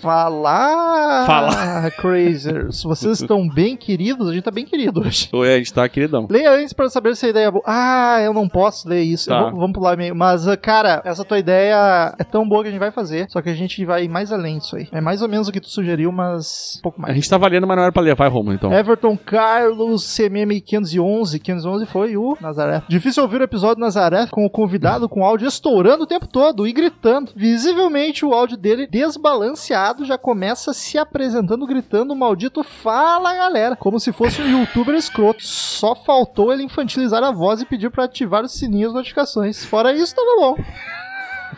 Falar! 0.01 1.27
Falar. 1.27 1.91
Crazers. 1.93 2.83
Vocês 2.83 3.21
estão 3.21 3.49
bem 3.49 3.77
queridos? 3.77 4.29
A 4.29 4.33
gente 4.33 4.43
tá 4.43 4.51
bem 4.51 4.65
querido 4.65 5.01
hoje. 5.01 5.29
Oi, 5.33 5.53
a 5.55 5.59
gente 5.59 5.73
tá 5.73 5.89
queridão. 5.89 6.27
Leia 6.31 6.51
antes 6.53 6.73
pra 6.73 6.89
saber 6.89 7.02
se 7.15 7.27
a 7.27 7.29
ideia 7.31 7.47
é 7.47 7.51
boa. 7.51 7.63
Ah, 7.67 8.21
eu 8.23 8.33
não 8.33 8.49
posso 8.49 8.89
ler 8.89 9.03
isso. 9.03 9.29
Tá. 9.29 9.43
Vou- 9.51 9.61
vamos 9.61 9.73
pular 9.73 9.91
o 9.91 9.95
e-mail. 9.95 10.15
Mas, 10.15 10.47
ah, 10.49 10.57
cara, 10.57 11.03
essa 11.05 11.25
tua 11.25 11.39
ideia 11.39 12.15
é 12.19 12.25
tão 12.25 12.49
boa 12.49 12.63
que 12.63 12.69
a 12.69 12.71
gente 12.71 12.81
vai 12.81 12.91
fazer. 12.91 13.27
Só 13.31 13.41
que 13.43 13.49
a 13.51 13.55
gente 13.55 13.85
vai 13.85 14.07
mais 14.09 14.33
além 14.33 14.59
disso 14.59 14.77
aí. 14.77 14.89
É 14.93 15.01
mais 15.01 15.23
ou 15.23 15.29
menos 15.29 15.49
o 15.49 15.53
que 15.53 15.61
tu 15.61 15.69
sugeriu, 15.69 16.11
mas 16.13 16.77
um 16.79 16.83
pouco 16.83 16.99
A 17.01 17.03
mais. 17.03 17.15
gente 17.15 17.29
tá 17.29 17.37
valendo, 17.39 17.67
mas 17.67 17.77
não 17.77 17.83
era 17.85 17.93
pra 17.93 18.03
ler. 18.03 18.15
Vai, 18.15 18.29
Rômulo, 18.29 18.55
então. 18.55 18.73
Everton 18.73 19.17
Carlos, 19.17 20.05
CMM 20.17 20.61
511. 20.61 21.39
511 21.39 21.87
foi 21.87 22.17
o 22.17 22.37
Nazaré. 22.41 22.83
Difícil 22.89 23.23
ouvir 23.23 23.41
o 23.41 23.45
episódio 23.45 23.81
Nazaré 23.81 24.27
com 24.31 24.45
o 24.45 24.51
convidado 24.51 25.09
com 25.09 25.21
o 25.21 25.25
áudio 25.25 25.49
estourando 25.49 26.05
o 26.05 26.07
tempo 26.07 26.27
todo 26.27 26.67
e 26.67 26.73
gritando. 26.73 27.33
Visivelmente 27.35 28.25
o 28.25 28.33
áudio 28.33 28.57
dele 28.57 28.87
desbalanceado 28.87 30.05
já 30.05 30.19
começa 30.19 30.73
se 30.73 30.99
apresentando 30.99 31.67
gritando 31.67 32.13
o 32.13 32.17
maldito 32.17 32.63
fala 32.63 33.35
galera, 33.35 33.77
como 33.77 33.99
se 33.99 34.13
fosse 34.13 34.43
um 34.43 34.61
youtuber 34.61 34.95
escroto. 34.95 35.43
Só 35.43 35.95
faltou 35.95 36.53
ele 36.53 36.63
infantilizar 36.93 37.25
a 37.25 37.33
voz 37.33 37.63
e 37.63 37.67
pedir 37.67 37.91
pra 37.91 38.05
ativar 38.05 38.45
o 38.45 38.49
sininho 38.49 38.89
das 38.89 38.95
notificações. 38.95 39.65
Fora 39.65 39.93
isso, 39.93 40.15
tava 40.15 40.37
bom. 40.37 40.57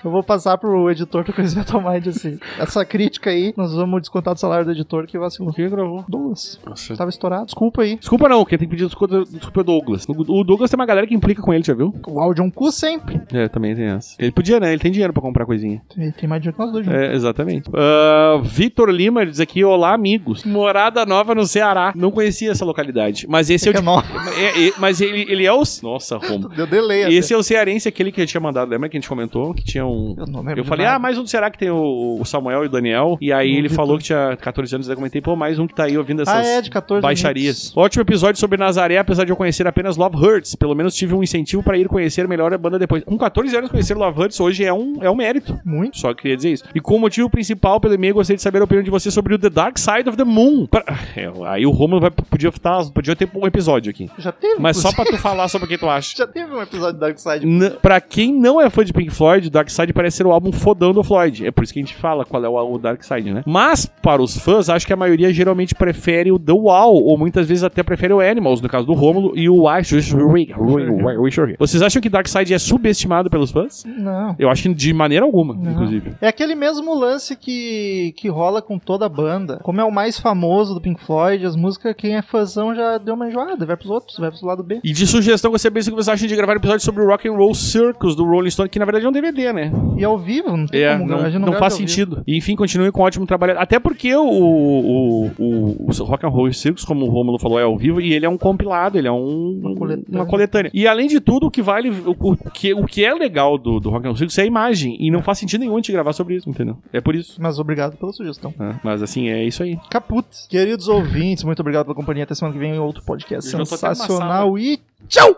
Eu 0.05 0.11
vou 0.11 0.23
passar 0.23 0.59
pro 0.59 0.91
editor 0.91 1.25
do 1.25 1.33
Crazy 1.33 1.57
Metal 1.57 1.81
Mind, 1.81 2.07
assim. 2.09 2.39
Essa 2.59 2.85
crítica 2.85 3.31
aí, 3.31 3.55
nós 3.57 3.73
vamos 3.73 4.03
descontar 4.03 4.35
do 4.35 4.41
salário 4.41 4.67
do 4.67 4.73
editor 4.73 5.07
que 5.07 5.19
vacilou. 5.19 5.53
Quem 5.53 5.69
gravou? 5.69 6.05
Douglas. 6.09 6.61
Nossa. 6.67 6.95
Tava 6.97 7.11
estourado. 7.11 7.47
Desculpa 7.47 7.83
aí. 7.83 7.97
Desculpa 7.97 8.29
não, 8.29 8.45
quem 8.45 8.59
tem 8.59 8.69
que 8.69 8.73
pedir 8.75 8.85
desculpa, 8.85 9.25
desculpa 9.25 9.61
é 9.61 9.63
o 9.63 9.65
Douglas. 9.65 10.07
O 10.09 10.45
Douglas 10.45 10.71
tem 10.71 10.79
uma 10.79 10.87
galera 10.87 11.07
que 11.07 11.15
implica 11.15 11.41
com 11.41 11.55
ele, 11.55 11.65
já 11.65 11.75
viu? 11.75 11.95
O 12.07 12.21
áudio 12.21 12.43
é 12.43 12.45
um 12.45 12.51
cu 12.51 12.71
sempre. 12.71 13.21
É, 13.33 13.49
também 13.49 13.75
tem 13.75 13.87
essa. 13.87 14.15
Ele 14.19 14.31
podia, 14.31 14.61
né? 14.61 14.73
Ele 14.73 14.81
tem 14.81 14.93
dinheiro 14.93 15.13
pra 15.13 15.23
comprar 15.23 15.47
coisinha. 15.47 15.81
Tem, 15.95 16.11
tem 16.13 16.29
mais 16.29 16.43
dinheiro 16.43 16.57
que 16.57 16.63
nós 16.63 16.73
dois 16.73 16.85
juntos. 16.85 17.01
É, 17.01 17.15
exatamente. 17.15 17.71
Ah, 17.75 18.41
Vitor 18.43 18.91
Lima 18.91 19.23
ele 19.23 19.31
diz 19.31 19.41
aqui: 19.41 19.65
Olá, 19.65 19.95
amigos. 19.95 20.45
Morada 20.45 21.07
Nova 21.07 21.35
no 21.35 21.47
Ceará. 21.47 21.93
Não 21.97 22.11
conhecia 22.11 22.51
essa 22.51 22.65
localidade. 22.65 23.27
Mas 23.29 23.49
esse 23.49 23.69
é 23.69 23.73
o. 23.73 23.77
É 23.77 23.81
nova. 23.81 24.05
É, 24.35 24.69
é, 24.69 24.73
mas 24.79 25.01
ele, 25.01 25.23
ele 25.31 25.47
é 25.47 25.53
o. 25.53 25.63
Nossa, 25.83 26.17
Romo. 26.17 26.49
Deu 26.57 26.67
delay 26.67 27.03
Esse 27.15 27.33
é 27.33 27.37
o 27.37 27.43
cearense, 27.43 27.89
aquele 27.89 28.11
que 28.11 28.21
eu 28.21 28.27
tinha 28.27 28.41
mandado. 28.41 28.69
Lembra 28.69 28.89
que 28.89 28.97
a 28.97 29.01
gente 29.01 29.09
comentou? 29.09 29.55
Que 29.55 29.65
tinha 29.65 29.87
um. 29.87 29.94
Eu 30.19 30.27
não 30.27 30.41
lembro 30.41 30.61
Eu 30.61 30.65
falei, 30.65 30.85
nada. 30.85 30.97
ah, 30.97 30.99
mais 30.99 31.19
um 31.19 31.27
Ceará 31.27 31.51
que 31.51 31.59
tem 31.59 31.71
o, 31.71 32.19
o 32.21 32.25
Samuel 32.25 32.65
e 32.65 32.67
o 32.67 32.71
Daniel. 32.71 33.17
E 33.21 33.33
aí 33.33 33.55
ele 33.55 33.69
falou 33.69 33.99
que 33.99 34.05
tinha 34.05 34.37
14 34.41 34.75
anos. 34.75 34.89
Eu 34.89 34.97
comentei, 34.97 35.21
pô, 35.21 35.35
mais 35.37 35.59
um 35.59 35.67
que 35.67 35.75
tá 35.75 35.85
aí 35.85 35.97
ouvindo 35.97 36.23
essas 36.23 36.35
Ah, 36.35 36.45
é, 36.45 36.61
de 36.61 36.71
14 36.71 37.03
baixarias. 37.03 37.45
minutos. 37.57 37.77
Ótimo 37.77 38.03
episódio 38.03 38.41
sobre 38.41 38.59
Nazaré, 38.59 38.99
apesar 38.99 39.25
de 39.25 39.33
eu 39.33 39.37
conhecer 39.37 39.67
apenas 39.67 39.97
Love 39.97 40.17
Hurts. 40.17 40.55
Pelo 40.55 40.75
menos 40.75 40.95
tive 40.95 41.15
um 41.15 41.23
incentivo 41.23 41.63
pra 41.63 41.77
ir 41.79 41.89
conhecer 41.89 42.27
melhor 42.29 42.53
a 42.53 42.59
banda 42.59 42.79
depois. 42.79 43.03
Com 43.05 43.17
14 43.19 43.57
anos 43.57 43.71
conhecer 43.71 43.95
Love 43.97 44.21
Hurts 44.21 44.41
hoje 44.41 44.65
é 44.65 44.73
um, 44.73 45.03
é 45.03 45.11
um 45.11 45.15
mérito. 45.15 45.59
Muito. 45.65 45.99
Só 45.99 46.13
queria 46.15 46.37
dizer 46.37 46.53
isso. 46.53 46.65
E 46.75 46.81
com 46.81 46.97
o 46.97 47.01
motivo 47.01 47.29
principal 47.31 47.81
pelo 47.81 47.95
e-mail, 47.95 48.15
gostaria 48.15 48.37
de 48.37 48.43
saber 48.43 48.61
a 48.61 48.65
opinião 48.65 48.83
de 48.83 48.91
você 48.91 49.11
sobre 49.11 49.35
o 49.35 49.39
The 49.39 49.51
Dark 49.51 49.79
Side 49.79 50.09
of 50.09 50.17
the 50.17 50.25
Moon. 50.25 50.67
Pra- 50.67 50.85
É, 51.17 51.31
aí 51.47 51.65
o 51.67 51.71
Romulo 51.71 52.01
vai, 52.01 52.11
podia, 52.11 52.51
tá, 52.51 52.83
podia 52.93 53.15
ter 53.15 53.29
um 53.35 53.47
episódio 53.47 53.91
aqui. 53.91 54.11
Já 54.19 54.33
teve. 54.33 54.61
Mas 54.61 54.77
só 54.79 54.91
pra 54.93 55.05
tu 55.05 55.17
falar 55.19 55.47
sobre 55.49 55.67
o 55.67 55.69
que 55.69 55.79
tu 55.79 55.89
acha. 55.89 56.15
Já 56.19 56.27
teve 56.27 56.53
um 56.53 56.61
episódio 56.61 56.95
do 56.95 56.99
Dark 57.01 57.19
Side. 57.19 57.47
N 57.47 57.71
pra 57.81 58.01
quem 58.01 58.33
não 58.33 58.61
é 58.61 58.69
fã 58.69 58.85
de 58.85 58.93
Pink 58.93 59.11
Floyd, 59.11 59.49
Dark 59.51 59.69
Side 59.71 59.84
parece 59.93 60.19
ser 60.19 60.27
o 60.27 60.33
álbum 60.33 60.53
fodão 60.53 60.93
do 60.93 61.03
Floyd. 61.03 61.47
É 61.47 61.51
por 61.51 61.65
isso 61.65 61.73
que 61.73 61.81
a 61.81 61.83
gente 61.83 61.95
fala 61.95 62.25
qual 62.25 62.45
é 62.45 62.49
o, 62.49 62.75
o 62.75 62.79
Dark 62.79 63.03
Side, 63.03 63.33
né? 63.33 63.43
Mas, 63.47 63.87
para 63.87 64.23
os 64.23 64.37
fãs, 64.37 64.69
acho 64.69 64.87
que 64.87 64.93
a 64.93 64.97
maioria 64.97 65.33
geralmente 65.33 65.75
prefere 65.75 66.31
o 66.33 66.39
The 66.39 66.53
Wall, 66.53 66.95
ou 66.95 67.19
muitas 67.19 67.49
vezes 67.49 67.65
até 67.65 67.83
prefere 67.83 68.13
o 68.13 68.21
Animals, 68.21 68.61
no 68.61 68.69
caso 68.69 68.87
do 68.87 68.93
Rômulo, 68.93 69.33
e 69.37 69.49
o 69.49 69.65
Wish 69.65 69.95
Wish 69.95 70.15
Wish 70.15 71.57
Vocês 71.59 71.83
acham 71.83 72.01
que 72.01 72.09
Dark 72.09 72.27
Side 72.27 72.55
é 72.55 72.59
subestimado 72.59 73.29
pelos 73.29 73.51
fãs? 73.51 73.85
Não. 73.85 74.35
Eu 74.39 74.49
acho 74.49 74.63
que 74.63 74.75
de 74.75 74.93
maneira 74.93 75.25
alguma, 75.25 75.55
Não. 75.55 75.73
inclusive. 75.73 76.13
É 76.21 76.29
aquele 76.29 76.55
mesmo 76.55 76.95
lance 76.95 77.37
que, 77.37 78.15
que 78.17 78.29
rola 78.29 78.63
com 78.63 78.79
toda 78.79 79.07
a 79.07 79.09
banda. 79.09 79.61
Como 79.63 79.81
é 79.81 79.85
o 79.85 79.91
mais 79.91 80.19
famoso 80.19 80.75
do 80.75 80.81
Pink 80.81 81.03
Floyd, 81.03 81.45
as 81.45 81.57
músicas, 81.57 81.95
quem 81.97 82.17
é 82.17 82.23
fãzão 82.23 82.75
já 82.75 82.99
deu 82.99 83.15
uma 83.15 83.29
enjoada, 83.29 83.67
vai 83.67 83.77
pros 83.77 83.91
outros, 83.91 84.19
vai 84.19 84.31
pro 84.31 84.47
lado 84.47 84.63
B. 84.63 84.81
E 84.83 84.93
de 84.93 85.07
sugestão, 85.07 85.57
saber 85.59 85.81
o 85.81 85.85
que 85.85 85.91
vocês 85.91 86.09
acham 86.09 86.29
de 86.29 86.37
gravar 86.37 86.53
um 86.55 86.57
episódio 86.57 86.85
sobre 86.85 87.03
o 87.03 87.07
Rock 87.07 87.29
and 87.29 87.33
Roll 87.33 87.55
Circus 87.55 88.15
do 88.15 88.25
Rolling 88.25 88.51
Stone, 88.51 88.69
que 88.69 88.79
na 88.79 88.85
verdade 88.85 89.07
é 89.07 89.09
um 89.09 89.13
DVD, 89.13 89.53
né? 89.53 89.73
E 89.97 90.05
ao 90.05 90.19
vivo, 90.19 90.57
não 90.57 90.67
tem 90.67 90.83
É, 90.83 90.97
como 90.97 91.09
não, 91.09 91.23
não 91.23 91.41
grava 91.41 91.59
faz 91.59 91.77
vivo. 91.79 91.89
sentido. 91.89 92.23
E, 92.27 92.37
enfim, 92.37 92.57
continue 92.57 92.91
com 92.91 93.01
um 93.03 93.05
ótimo 93.05 93.27
trabalho. 93.27 93.59
Até 93.59 93.79
porque 93.79 94.15
o, 94.15 94.25
o, 94.29 95.27
o, 95.39 95.87
o 95.89 96.05
Rock 96.05 96.27
and 96.27 96.31
Roll 96.31 96.53
Circus, 96.53 96.85
como 96.85 97.07
o 97.07 97.11
Romulo 97.11 97.39
falou, 97.39 97.59
é 97.61 97.63
ao 97.63 97.77
vivo 97.79 98.01
e 98.01 98.13
ele 98.13 98.27
é 98.27 98.29
um 98.29 98.37
compilado, 98.37 98.99
ele 98.99 99.07
é 99.09 99.13
um, 99.13 99.61
Uma 99.63 99.75
coletânea. 99.77 100.21
uma 100.21 100.27
coletânea. 100.27 100.71
E 100.75 100.87
além 100.87 101.07
de 101.07 101.21
tudo, 101.21 101.47
o 101.47 101.51
que 101.51 101.63
vale, 101.63 101.91
o, 101.91 102.17
o 102.19 102.37
que, 102.51 102.75
o 102.75 102.85
que 102.87 103.05
é 103.05 103.15
legal 103.15 103.57
do, 103.57 103.79
do 103.79 103.89
Rock 103.91 104.05
and 104.07 104.11
Roll 104.11 104.17
Circus 104.17 104.39
é 104.39 104.43
a 104.43 104.47
imagem. 104.47 104.97
E 104.99 105.11
não 105.11 105.23
faz 105.23 105.39
sentido 105.39 105.61
nenhum 105.61 105.75
a 105.75 105.77
gente 105.79 105.93
gravar 105.93 106.13
sobre 106.13 106.35
isso, 106.35 106.51
entendeu? 106.51 106.77
É 106.93 107.01
por 107.01 107.15
isso. 107.15 107.41
Mas 107.41 107.59
obrigado 107.59 107.97
pela 107.97 108.13
sugestão. 108.13 108.53
né? 108.59 108.81
Mas 108.83 109.03
assim, 109.03 109.29
é 109.29 109.45
isso 109.45 109.63
aí. 109.63 109.79
Caput. 109.91 110.27
Queridos 110.49 110.89
ouvintes, 110.89 111.45
muito 111.45 111.61
obrigado 111.61 111.85
pela 111.85 111.95
companhia. 111.95 112.25
Até 112.25 112.35
semana 112.35 112.53
que 112.53 112.59
vem 112.61 112.75
em 112.75 112.79
outro 112.79 113.03
podcast 113.05 113.53
Eu 113.55 113.65
sensacional. 113.65 114.59
E 114.59 114.79
tchau! 115.09 115.35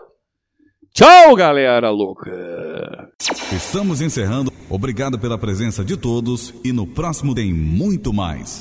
Tchau, 0.97 1.35
galera 1.35 1.91
louca! 1.91 3.07
Estamos 3.51 4.01
encerrando. 4.01 4.51
Obrigado 4.67 5.19
pela 5.19 5.37
presença 5.37 5.85
de 5.85 5.95
todos 5.95 6.55
e 6.63 6.73
no 6.73 6.87
próximo 6.87 7.35
tem 7.35 7.53
muito 7.53 8.11
mais. 8.11 8.55